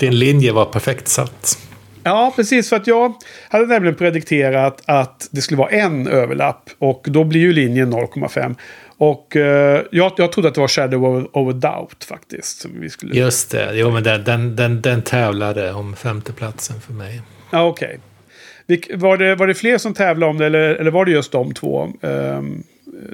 din 0.00 0.18
linje 0.18 0.52
var 0.52 0.64
perfekt 0.64 1.08
satt. 1.08 1.58
Ja, 2.02 2.32
precis. 2.36 2.68
För 2.68 2.76
att 2.76 2.86
jag 2.86 3.14
hade 3.48 3.66
nämligen 3.66 3.96
predikterat 3.96 4.82
att 4.84 5.28
det 5.30 5.40
skulle 5.40 5.58
vara 5.58 5.70
en 5.70 6.06
överlapp. 6.06 6.70
Och 6.78 7.06
då 7.10 7.24
blir 7.24 7.40
ju 7.40 7.52
linjen 7.52 7.94
0,5. 7.94 8.56
Och 8.96 9.36
eh, 9.36 9.82
jag, 9.90 10.12
jag 10.16 10.32
trodde 10.32 10.48
att 10.48 10.54
det 10.54 10.60
var 10.60 10.68
Shadow 10.68 11.28
of, 11.32 11.48
a 11.48 11.52
Doubt 11.52 12.04
faktiskt. 12.04 12.60
Som 12.60 12.80
vi 12.80 12.90
skulle... 12.90 13.14
Just 13.14 13.50
det, 13.50 13.70
jo 13.74 13.90
men 13.90 14.02
den, 14.02 14.24
den, 14.24 14.56
den, 14.56 14.80
den 14.80 15.02
tävlade 15.02 15.72
om 15.72 15.96
femteplatsen 15.96 16.80
för 16.80 16.92
mig. 16.92 17.22
Ja, 17.50 17.66
okej. 17.66 18.00
Vilk, 18.66 18.90
var, 18.94 19.16
det, 19.16 19.34
var 19.34 19.46
det 19.46 19.54
fler 19.54 19.78
som 19.78 19.94
tävlade 19.94 20.30
om 20.30 20.38
det 20.38 20.46
eller, 20.46 20.74
eller 20.74 20.90
var 20.90 21.04
det 21.04 21.10
just 21.10 21.32
de 21.32 21.54
två? 21.54 21.92
Um, 22.00 22.62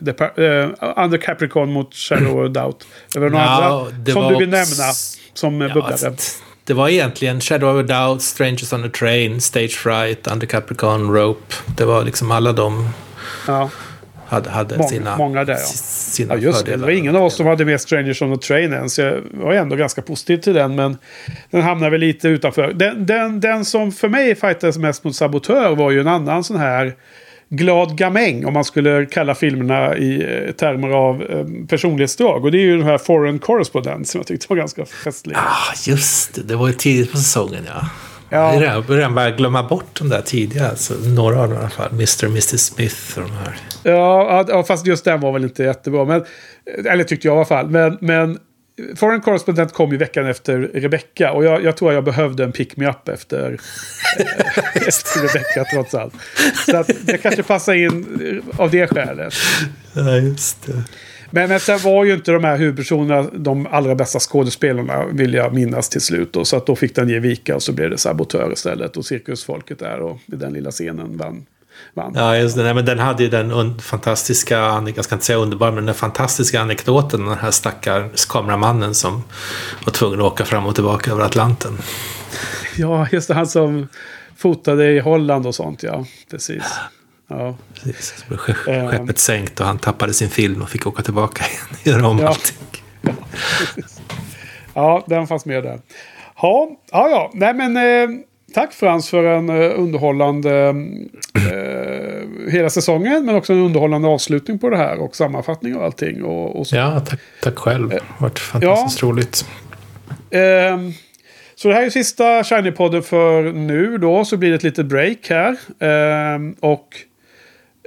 the, 0.05 0.11
uh, 0.11 0.69
Under 0.97 1.19
Capricorn 1.19 1.73
mot 1.73 1.95
Shadow 1.95 2.45
of 2.45 2.53
Doubt. 2.53 2.87
Det 3.13 3.19
var 3.19 3.31
några 3.31 3.45
Ja, 3.45 3.65
andra 3.65 3.91
det 3.99 4.13
som 4.13 4.33
du 4.33 4.39
vill 4.39 4.49
nämna 4.49 4.93
som 5.35 5.61
Ja, 5.61 5.75
bubblade. 5.75 6.17
Det 6.67 6.75
var 6.75 6.89
egentligen 6.89 7.41
Shadow 7.41 7.77
of 7.79 7.85
a 7.85 7.87
Doubt, 8.07 8.23
Strangers 8.23 8.73
on 8.73 8.85
a 8.85 8.89
Train, 8.99 9.41
Stage 9.41 9.71
Fright, 9.77 10.27
Under 10.33 10.47
Capricorn, 10.47 11.13
Rope. 11.13 11.55
Det 11.77 11.85
var 11.85 12.05
liksom 12.05 12.31
alla 12.31 12.53
de 12.53 12.89
Ja. 13.47 13.71
hade, 14.29 14.51
hade 14.51 14.77
Många- 14.77 14.89
sina, 14.89 15.17
många 15.17 15.45
där, 15.45 15.53
ja. 15.53 15.59
sina 15.59 16.35
Ja, 16.35 16.41
just 16.41 16.59
fördelar. 16.59 16.79
Det 16.79 16.83
var 16.85 16.91
ingen 16.91 17.17
av 17.17 17.25
oss 17.25 17.35
som 17.37 17.47
hade 17.47 17.65
med 17.65 17.81
Strangers 17.81 18.23
on 18.23 18.33
a 18.33 18.37
Train 18.37 18.73
än. 18.73 18.91
Så 18.91 19.01
jag 19.01 19.21
var 19.33 19.53
ändå 19.53 19.77
ganska 19.77 20.03
positiv 20.03 20.37
till 20.37 20.55
den. 20.55 20.75
Men 20.75 20.99
den 21.51 21.63
hamnar 21.63 21.91
väl 21.91 22.01
lite 22.01 22.29
utanför. 22.29 22.73
Den, 22.73 23.07
den, 23.07 23.41
den 23.41 23.65
som 23.65 23.93
för 23.93 24.09
mig 24.09 24.35
fightades 24.35 24.79
mest 24.79 25.05
mot 25.05 25.17
Sabotör 25.17 25.75
var 25.77 25.91
ju 25.91 26.01
en 26.01 26.09
annan 26.09 26.45
sån 26.45 26.57
här 26.57 26.95
glad 27.49 27.97
gamäng. 27.99 28.47
Om 28.47 28.53
man 28.53 28.65
skulle 28.65 29.07
kalla 29.07 29.35
filmerna 29.35 29.97
i 29.97 30.45
eh, 30.47 30.53
termer 30.53 30.89
av 30.89 31.23
eh, 31.23 31.47
personlighetsdrag. 31.69 32.45
Och 32.45 32.53
det 32.53 32.59
är 32.59 32.63
ju 32.63 32.77
den 32.77 32.87
här 32.87 32.99
Foreign 32.99 33.39
Correspondent 33.39 34.09
som 34.09 34.19
jag 34.19 34.27
tyckte 34.27 34.47
var 34.49 34.57
ganska 34.57 34.85
festlig. 34.85 35.37
Ah, 35.37 35.75
just 35.87 36.35
det. 36.35 36.43
Det 36.43 36.57
var 36.57 36.67
ju 36.67 36.73
tidigt 36.73 37.13
på 37.13 37.17
säsongen, 37.17 37.65
ja. 37.67 37.89
Ja. 38.29 38.63
Jag 38.63 38.85
börjar 38.85 39.11
börja 39.11 39.31
glömma 39.31 39.63
bort 39.63 39.99
de 39.99 40.09
där 40.09 40.21
tidiga. 40.21 40.69
Alltså, 40.69 40.95
några 40.95 41.41
av 41.41 41.49
dem 41.49 41.59
i 41.59 41.61
alla 41.61 41.71
fall. 41.71 41.91
Mr. 41.91 42.25
och 42.25 42.31
Mrs. 42.31 42.67
Smith 42.67 43.19
och 43.19 43.23
de 43.23 43.31
här. 43.31 43.57
Ja, 43.83 44.45
ja, 44.49 44.63
fast 44.63 44.87
just 44.87 45.05
den 45.05 45.21
var 45.21 45.33
väl 45.33 45.45
inte 45.45 45.63
jättebra. 45.63 46.05
Men, 46.05 46.25
eller 46.87 47.05
tyckte 47.05 47.29
jag 47.29 47.35
i 47.35 47.37
alla 47.37 47.47
fall. 47.47 47.71
Men, 47.71 47.99
men 48.01 48.39
Foreign 48.97 49.21
Correspondent 49.21 49.73
kom 49.73 49.93
ju 49.93 49.97
veckan 49.97 50.27
efter 50.27 50.59
Rebecca. 50.59 51.33
Och 51.33 51.45
jag, 51.45 51.65
jag 51.65 51.77
tror 51.77 51.93
jag 51.93 52.05
behövde 52.05 52.45
en 52.45 52.53
pick-me-up 52.53 53.09
efter, 53.09 53.59
eh, 54.19 54.27
efter 54.89 55.21
Rebecca 55.21 55.65
trots 55.73 55.95
allt. 55.95 56.15
Så 56.67 56.77
att 56.77 56.91
det 57.03 57.19
kanske 57.19 57.43
passar 57.43 57.75
in 57.75 58.43
eh, 58.51 58.61
av 58.61 58.71
det 58.71 58.87
skälet. 58.87 59.35
Ja, 59.95 60.17
just 60.17 60.67
det. 60.67 60.85
Men, 61.31 61.49
men 61.49 61.61
sen 61.61 61.79
var 61.79 62.05
ju 62.05 62.15
inte 62.15 62.33
de 62.33 62.45
här 62.45 62.57
huvudpersonerna 62.57 63.31
de 63.33 63.67
allra 63.67 63.95
bästa 63.95 64.19
skådespelarna 64.19 65.07
vill 65.07 65.35
jag 65.35 65.55
minnas 65.55 65.89
till 65.89 66.01
slut. 66.01 66.33
Då, 66.33 66.45
så 66.45 66.57
att 66.57 66.67
då 66.67 66.77
fick 66.77 66.95
den 66.95 67.09
ge 67.09 67.19
vika 67.19 67.55
och 67.55 67.63
så 67.63 67.73
blev 67.73 67.91
det 67.91 67.99
sabotör 67.99 68.53
istället. 68.53 68.97
Och 68.97 69.07
cirkusfolket 69.07 69.79
där 69.79 70.01
och 70.01 70.19
i 70.27 70.37
den 70.37 70.53
lilla 70.53 70.71
scenen 70.71 71.17
vann. 71.17 71.47
Vann. 71.97 72.13
Ja, 72.15 72.37
just 72.37 72.57
det. 72.57 72.63
Nej, 72.63 72.75
men 72.75 72.85
den 72.85 72.99
hade 72.99 73.23
ju 73.23 73.29
den 73.29 73.79
fantastiska, 73.81 74.57
jag 74.97 75.05
ska 75.05 75.15
inte 75.15 75.25
säga 75.27 75.39
underbar, 75.39 75.71
men 75.73 75.87
den 75.87 75.95
fantastiska 75.95 76.61
anekdoten. 76.61 77.27
Den 77.27 77.39
här 77.39 77.51
stackars 77.51 78.25
kameramannen 78.25 78.95
som 78.95 79.23
var 79.85 79.93
tvungen 79.93 80.21
att 80.21 80.27
åka 80.27 80.45
fram 80.45 80.67
och 80.67 80.75
tillbaka 80.75 81.11
över 81.11 81.25
Atlanten. 81.25 81.79
Ja, 82.77 83.07
just 83.13 83.29
det. 83.29 83.35
Han 83.35 83.47
som 83.47 83.89
fotade 84.37 84.91
i 84.93 84.99
Holland 85.01 85.47
och 85.47 85.55
sånt. 85.55 85.83
Ja, 85.83 86.05
precis. 86.31 86.63
Ja, 87.29 87.57
Precis. 87.75 88.15
Så 88.19 88.25
blev 88.29 88.77
Ehm. 88.77 88.89
skeppet 88.91 89.19
sänkt 89.19 89.61
och 89.61 89.67
han 89.67 89.79
tappade 89.79 90.15
sin 90.15 90.31
film 90.31 90.63
och 90.63 90.69
fick 90.71 90.87
åka 90.87 91.03
tillbaka 91.03 91.45
igen. 91.51 91.97
Göra 91.99 92.09
om 92.09 92.19
Ja. 92.19 92.29
allting. 92.29 92.57
ja 94.75 95.05
den 95.07 95.27
fanns 95.27 95.45
med 95.47 95.63
där. 95.65 95.81
Ja, 96.43 96.69
ja, 96.93 97.09
ja. 97.09 97.31
Nej, 97.35 97.55
men 97.55 97.77
eh, 97.77 98.09
tack 98.57 98.73
Frans 98.73 99.11
för 99.11 99.25
en 99.25 99.49
eh, 99.49 99.81
underhållande 99.81 100.75
eh, 101.35 102.51
hela 102.51 102.71
säsongen. 102.71 103.27
Men 103.27 103.35
också 103.35 103.53
en 103.53 103.59
underhållande 103.59 104.09
avslutning 104.09 104.59
på 104.59 104.71
det 104.71 104.77
här 104.77 104.99
och 104.99 105.17
sammanfattning 105.17 105.77
och 105.77 105.85
allting. 105.85 106.25
Och, 106.25 106.61
och. 106.61 106.67
Ja, 106.73 107.01
tack, 107.01 107.21
tack 107.43 107.59
själv. 107.59 107.89
Det 107.89 108.01
har 108.07 108.29
varit 108.29 108.39
fantastiskt 108.39 109.03
roligt. 109.03 109.47
Ehm, 110.31 110.93
så 111.55 111.69
det 111.69 111.75
här 111.75 111.83
är 111.83 111.91
sista 111.91 112.25
Shiny-podden 112.43 113.01
för 113.01 113.43
nu 113.53 113.99
då. 113.99 114.25
Så 114.25 114.37
blir 114.37 114.49
det 114.51 114.57
ett 114.57 114.63
litet 114.63 114.87
break 114.87 115.31
här. 115.31 115.57
Ehm, 115.79 116.53
och 116.61 116.97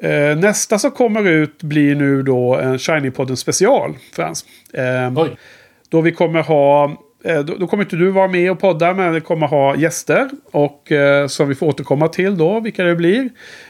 eh, 0.03 0.37
nästa 0.37 0.79
som 0.79 0.91
kommer 0.91 1.27
ut 1.27 1.63
blir 1.63 1.95
nu 1.95 2.23
då 2.23 2.55
en 2.55 2.77
Shiny-podden 2.77 3.35
special. 3.35 3.97
Frans. 4.13 4.45
Ehm. 4.73 5.19
Då 5.89 6.01
vi 6.01 6.11
kommer 6.11 6.41
ha... 6.41 6.97
Eh, 7.23 7.39
då, 7.39 7.55
då 7.55 7.67
kommer 7.67 7.83
inte 7.83 7.95
du 7.95 8.11
vara 8.11 8.27
med 8.27 8.51
och 8.51 8.59
podda, 8.59 8.93
men 8.93 9.13
vi 9.13 9.21
kommer 9.21 9.47
ha 9.47 9.75
gäster. 9.75 10.29
Och 10.51 10.91
eh, 10.91 11.27
som 11.27 11.49
vi 11.49 11.55
får 11.55 11.67
återkomma 11.67 12.07
till 12.07 12.37
då, 12.37 12.59
vilka 12.59 12.83
det 12.83 12.95
blir. 12.95 13.29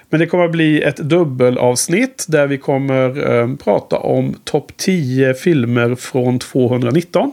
Men 0.10 0.20
det 0.20 0.26
kommer 0.26 0.48
bli 0.48 0.82
ett 0.82 0.98
dubbelavsnitt 0.98 2.26
där 2.28 2.48
vi 2.48 2.58
kommer 2.58 3.32
eh, 3.32 3.56
prata 3.56 3.98
om 3.98 4.36
topp 4.44 4.72
10 4.78 5.34
filmer 5.34 5.96
från 5.96 6.40
219. 6.40 7.32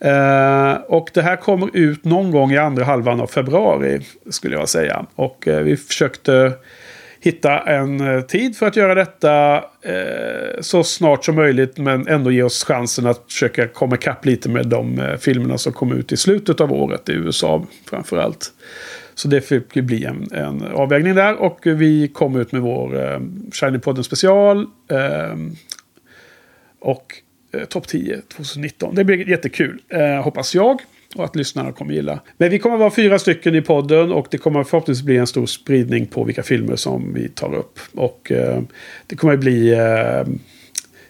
Eh, 0.00 0.72
och 0.74 1.10
det 1.14 1.22
här 1.22 1.36
kommer 1.36 1.76
ut 1.76 2.04
någon 2.04 2.30
gång 2.30 2.52
i 2.52 2.58
andra 2.58 2.84
halvan 2.84 3.20
av 3.20 3.26
februari, 3.26 4.00
skulle 4.30 4.56
jag 4.56 4.68
säga. 4.68 5.06
Och 5.14 5.48
eh, 5.48 5.60
vi 5.60 5.76
försökte 5.76 6.52
hitta 7.22 7.60
en 7.60 8.00
eh, 8.00 8.20
tid 8.20 8.56
för 8.56 8.66
att 8.66 8.76
göra 8.76 8.94
detta 8.94 9.56
eh, 9.82 10.60
så 10.60 10.84
snart 10.84 11.24
som 11.24 11.34
möjligt. 11.34 11.78
Men 11.78 12.08
ändå 12.08 12.30
ge 12.30 12.42
oss 12.42 12.64
chansen 12.64 13.06
att 13.06 13.24
försöka 13.26 13.68
komma 13.68 13.94
ikapp 13.94 14.26
lite 14.26 14.48
med 14.48 14.66
de 14.66 14.98
eh, 14.98 15.16
filmerna 15.16 15.58
som 15.58 15.72
kom 15.72 15.92
ut 15.92 16.12
i 16.12 16.16
slutet 16.16 16.60
av 16.60 16.72
året 16.72 17.08
i 17.08 17.12
USA 17.12 17.66
framför 17.90 18.16
allt. 18.16 18.52
Så 19.14 19.28
det 19.28 19.40
fick 19.40 19.74
bli 19.74 20.04
en, 20.04 20.28
en 20.32 20.62
avvägning 20.62 21.14
där. 21.14 21.34
Och 21.34 21.58
vi 21.64 22.08
kom 22.08 22.36
ut 22.36 22.52
med 22.52 22.62
vår 22.62 22.96
eh, 22.96 23.20
Shiny-podden 23.52 24.02
special. 24.02 24.66
Eh, 24.90 25.36
och 26.80 27.14
eh, 27.54 27.64
topp 27.64 27.88
10 27.88 28.20
2019. 28.36 28.94
Det 28.94 29.04
blir 29.04 29.28
jättekul, 29.28 29.82
eh, 29.88 30.22
hoppas 30.22 30.54
jag. 30.54 30.80
Och 31.14 31.24
att 31.24 31.36
lyssnarna 31.36 31.72
kommer 31.72 31.94
gilla. 31.94 32.20
Men 32.36 32.50
vi 32.50 32.58
kommer 32.58 32.76
vara 32.76 32.90
fyra 32.90 33.18
stycken 33.18 33.54
i 33.54 33.62
podden 33.62 34.12
och 34.12 34.26
det 34.30 34.38
kommer 34.38 34.64
förhoppningsvis 34.64 35.04
bli 35.04 35.16
en 35.16 35.26
stor 35.26 35.46
spridning 35.46 36.06
på 36.06 36.24
vilka 36.24 36.42
filmer 36.42 36.76
som 36.76 37.14
vi 37.14 37.28
tar 37.28 37.54
upp. 37.54 37.78
Och 37.94 38.32
eh, 38.32 38.60
det 39.06 39.16
kommer 39.16 39.36
bli 39.36 39.72
eh, 39.72 40.34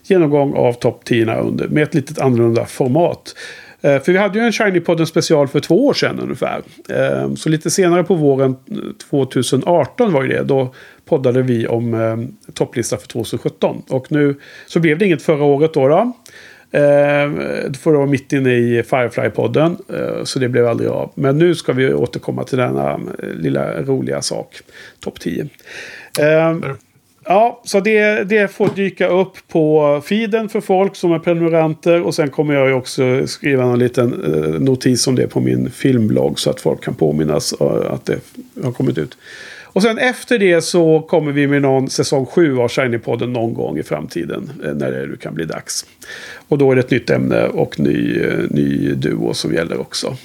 genomgång 0.02 0.54
av 0.54 0.72
topp 0.72 1.04
10 1.04 1.34
under, 1.34 1.68
med 1.68 1.82
ett 1.82 1.94
litet 1.94 2.18
annorlunda 2.18 2.66
format. 2.66 3.34
Eh, 3.82 4.02
för 4.02 4.12
vi 4.12 4.18
hade 4.18 4.38
ju 4.38 4.44
en 4.44 4.52
Shiny-podden 4.52 5.04
special 5.04 5.48
för 5.48 5.60
två 5.60 5.86
år 5.86 5.94
sedan 5.94 6.20
ungefär. 6.20 6.62
Eh, 6.88 7.34
så 7.34 7.48
lite 7.48 7.70
senare 7.70 8.04
på 8.04 8.14
våren 8.14 8.56
eh, 8.70 8.76
2018 9.10 10.12
var 10.12 10.22
ju 10.22 10.28
det. 10.28 10.42
Då 10.42 10.74
poddade 11.04 11.42
vi 11.42 11.66
om 11.66 12.28
topplista 12.54 12.96
för 12.96 13.08
2017. 13.08 13.82
Och 13.88 14.12
nu 14.12 14.36
så 14.66 14.80
blev 14.80 14.98
det 14.98 15.06
inget 15.06 15.22
förra 15.22 15.44
året 15.44 15.74
då. 15.74 15.88
då. 15.88 16.12
Eh, 16.74 17.72
för 17.72 17.92
det 17.92 17.98
var 17.98 18.06
mitt 18.06 18.32
inne 18.32 18.54
i 18.54 18.82
Firefly-podden. 18.82 19.76
Eh, 19.94 20.24
så 20.24 20.38
det 20.38 20.48
blev 20.48 20.66
aldrig 20.66 20.90
av. 20.90 21.10
Men 21.14 21.38
nu 21.38 21.54
ska 21.54 21.72
vi 21.72 21.94
återkomma 21.94 22.44
till 22.44 22.58
denna 22.58 22.92
eh, 22.92 23.28
lilla 23.34 23.82
roliga 23.82 24.22
sak. 24.22 24.60
Topp 25.00 25.20
10. 25.20 25.48
Eh, 26.20 26.56
Ja, 27.24 27.60
så 27.64 27.80
det, 27.80 28.24
det 28.24 28.48
får 28.48 28.68
dyka 28.76 29.08
upp 29.08 29.48
på 29.48 30.00
feeden 30.04 30.48
för 30.48 30.60
folk 30.60 30.96
som 30.96 31.12
är 31.12 31.18
prenumeranter. 31.18 32.02
Och 32.02 32.14
sen 32.14 32.30
kommer 32.30 32.54
jag 32.54 32.68
ju 32.68 32.74
också 32.74 33.26
skriva 33.26 33.64
en 33.64 33.78
liten 33.78 34.24
eh, 34.24 34.60
notis 34.60 35.06
om 35.06 35.14
det 35.14 35.26
på 35.26 35.40
min 35.40 35.70
filmblogg. 35.70 36.38
Så 36.38 36.50
att 36.50 36.60
folk 36.60 36.84
kan 36.84 36.94
påminnas 36.94 37.54
att 37.90 38.04
det 38.04 38.18
har 38.62 38.72
kommit 38.72 38.98
ut. 38.98 39.16
Och 39.74 39.82
sen 39.82 39.98
efter 39.98 40.38
det 40.38 40.62
så 40.62 41.00
kommer 41.00 41.32
vi 41.32 41.46
med 41.46 41.62
någon 41.62 41.90
säsong 41.90 42.26
7 42.26 42.58
av 42.58 42.68
Shiny-podden 42.68 43.26
någon 43.26 43.54
gång 43.54 43.78
i 43.78 43.82
framtiden. 43.82 44.50
eh, 44.64 44.74
När 44.74 44.90
det 44.90 45.06
nu 45.06 45.16
kan 45.16 45.34
bli 45.34 45.44
dags. 45.44 45.86
Och 46.48 46.58
då 46.58 46.70
är 46.70 46.74
det 46.74 46.80
ett 46.80 46.90
nytt 46.90 47.10
ämne 47.10 47.46
och 47.46 47.80
ny, 47.80 48.20
eh, 48.20 48.38
ny 48.50 48.92
duo 48.94 49.34
som 49.34 49.54
gäller 49.54 49.80
också. 49.80 50.16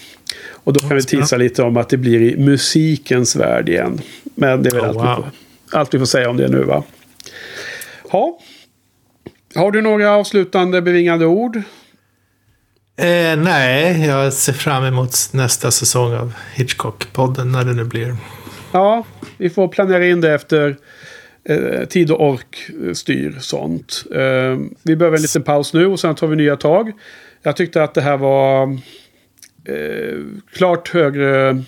Och 0.51 0.73
då 0.73 0.79
kan 0.79 0.95
vi 0.97 1.03
tisa 1.03 1.37
lite 1.37 1.63
om 1.63 1.77
att 1.77 1.89
det 1.89 1.97
blir 1.97 2.21
i 2.21 2.37
musikens 2.37 3.35
värld 3.35 3.69
igen. 3.69 4.01
Men 4.35 4.63
det 4.63 4.69
är 4.69 4.73
väl 4.73 4.81
Oh, 4.83 4.87
allt, 4.87 4.97
vi 4.97 5.01
wow. 5.01 5.15
får, 5.15 5.77
allt 5.79 5.93
vi 5.93 5.99
får 5.99 6.05
säga 6.05 6.29
om 6.29 6.37
det 6.37 6.47
nu 6.47 6.63
va. 6.63 6.83
Ja. 8.11 8.39
Har 9.55 9.71
du 9.71 9.81
några 9.81 10.11
avslutande 10.11 10.81
bevingade 10.81 11.25
ord? 11.25 11.55
Eh, 12.99 13.37
nej, 13.37 14.05
jag 14.05 14.33
ser 14.33 14.53
fram 14.53 14.83
emot 14.83 15.29
nästa 15.31 15.71
säsong 15.71 16.13
av 16.13 16.33
Hitchcock-podden 16.55 17.43
när 17.51 17.63
det 17.65 17.73
nu 17.73 17.83
blir. 17.83 18.15
Ja, 18.71 19.05
vi 19.37 19.49
får 19.49 19.67
planera 19.67 20.07
in 20.07 20.21
det 20.21 20.33
efter 20.33 20.77
eh, 21.43 21.85
tid 21.85 22.11
och 22.11 22.29
ork 22.29 22.69
styr 22.93 23.37
sånt. 23.39 24.03
Eh, 24.11 24.57
vi 24.83 24.95
behöver 24.95 25.17
en 25.17 25.21
liten 25.21 25.43
paus 25.43 25.73
nu 25.73 25.85
och 25.85 25.99
sen 25.99 26.15
tar 26.15 26.27
vi 26.27 26.35
nya 26.35 26.55
tag. 26.55 26.91
Jag 27.41 27.55
tyckte 27.55 27.83
att 27.83 27.93
det 27.93 28.01
här 28.01 28.17
var 28.17 28.79
eh, 29.65 30.17
klart 30.53 30.89
högre, 30.89 31.63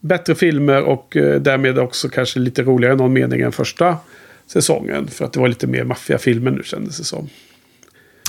bättre 0.00 0.34
filmer 0.34 0.82
och 0.82 1.16
eh, 1.16 1.40
därmed 1.40 1.78
också 1.78 2.08
kanske 2.08 2.38
lite 2.38 2.62
roligare 2.62 2.94
i 2.94 2.96
någon 2.96 3.12
mening 3.12 3.40
än 3.40 3.52
första 3.52 3.96
säsongen. 4.46 5.08
För 5.08 5.24
att 5.24 5.32
det 5.32 5.40
var 5.40 5.48
lite 5.48 5.66
mer 5.66 5.84
maffiafilmer 5.84 6.50
nu 6.50 6.62
kändes 6.62 6.98
det 6.98 7.04
som. 7.04 7.28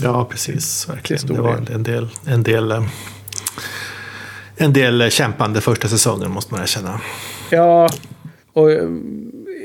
Ja, 0.04 0.28
precis. 0.32 0.90
Verkligen. 0.90 1.28
Det 1.28 1.42
var 1.42 1.58
en 1.74 1.84
del, 1.84 2.10
en 2.28 2.44
del, 2.44 2.72
eh, 2.72 2.84
en 4.62 4.74
del 4.74 5.12
kämpande 5.12 5.62
första 5.62 5.88
säsongen 5.88 6.32
måste 6.32 6.54
man 6.54 6.62
erkänna. 6.62 7.02
Ja, 7.50 7.90
och 8.54 8.72
eh, 8.72 8.90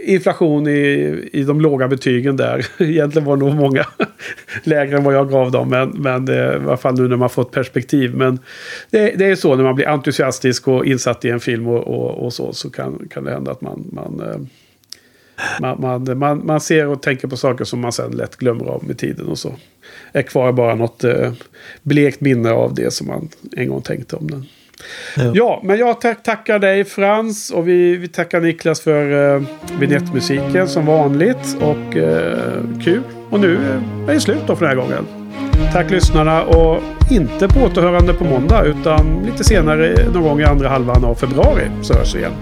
inflation 0.04 0.68
i, 0.68 1.28
i 1.32 1.42
de 1.42 1.60
låga 1.60 1.88
betygen 1.88 2.36
där. 2.36 2.66
Egentligen 2.82 3.26
var 3.26 3.36
det 3.36 3.44
nog 3.44 3.54
många 3.54 3.86
lägre 4.64 4.96
än 4.96 5.04
vad 5.04 5.14
jag 5.14 5.30
gav 5.30 5.50
dem. 5.50 5.68
Men, 5.68 5.88
men 5.88 6.24
det, 6.24 6.60
i 6.62 6.66
alla 6.66 6.76
fall 6.76 6.94
nu 6.94 7.08
när 7.08 7.16
man 7.16 7.30
fått 7.30 7.52
perspektiv. 7.52 8.14
Men 8.14 8.38
det, 8.90 9.10
det 9.16 9.24
är 9.24 9.36
så 9.36 9.56
när 9.56 9.64
man 9.64 9.74
blir 9.74 9.88
entusiastisk 9.88 10.68
och 10.68 10.86
insatt 10.86 11.24
i 11.24 11.30
en 11.30 11.40
film 11.40 11.66
och, 11.66 11.86
och, 11.86 12.24
och 12.24 12.32
så. 12.32 12.52
Så 12.52 12.70
kan, 12.70 13.08
kan 13.10 13.24
det 13.24 13.30
hända 13.30 13.50
att 13.50 13.60
man, 13.60 13.84
man 13.92 14.20
eh, 14.20 14.38
man, 15.60 15.80
man, 15.80 16.18
man, 16.18 16.46
man, 16.46 16.60
ser 16.60 16.86
och 16.86 17.02
tänker 17.02 17.28
på 17.28 17.36
saker 17.36 17.64
som 17.64 17.80
man 17.80 17.92
sen 17.92 18.10
lätt 18.10 18.36
glömmer 18.36 18.64
av 18.64 18.84
med 18.84 18.98
tiden. 18.98 19.26
Och 19.26 19.38
så 19.38 19.54
är 20.12 20.22
kvar 20.22 20.52
bara 20.52 20.74
något 20.74 21.04
eh, 21.04 21.32
blekt 21.82 22.20
minne 22.20 22.50
av 22.50 22.74
det 22.74 22.90
som 22.90 23.06
man 23.06 23.28
en 23.56 23.68
gång 23.68 23.82
tänkte 23.82 24.16
om 24.16 24.30
den. 24.30 24.46
Ja, 25.16 25.30
ja 25.34 25.60
men 25.64 25.78
jag 25.78 26.00
tack, 26.00 26.22
tackar 26.22 26.58
dig 26.58 26.84
Frans 26.84 27.50
och 27.50 27.68
vi, 27.68 27.96
vi 27.96 28.08
tackar 28.08 28.40
Niklas 28.40 28.80
för 28.80 29.34
eh, 29.34 29.42
vignettmusiken 29.80 30.68
som 30.68 30.86
vanligt. 30.86 31.56
Och 31.60 31.96
eh, 31.96 32.62
kul. 32.84 33.02
Och 33.30 33.40
nu 33.40 33.54
eh, 33.54 34.08
är 34.10 34.14
det 34.14 34.20
slut 34.20 34.42
då 34.46 34.56
för 34.56 34.66
den 34.66 34.78
här 34.78 34.86
gången. 34.86 35.06
Tack 35.72 35.90
lyssnarna 35.90 36.42
och 36.42 36.82
inte 37.10 37.48
på 37.48 37.60
återhörande 37.60 38.14
på 38.14 38.24
måndag 38.24 38.64
utan 38.64 39.22
lite 39.26 39.44
senare 39.44 39.94
någon 40.12 40.22
gång 40.22 40.40
i 40.40 40.44
andra 40.44 40.68
halvan 40.68 41.04
av 41.04 41.14
februari 41.14 41.64
så 41.82 41.94
hörs 41.94 42.14
vi 42.14 42.18
igen. 42.18 42.32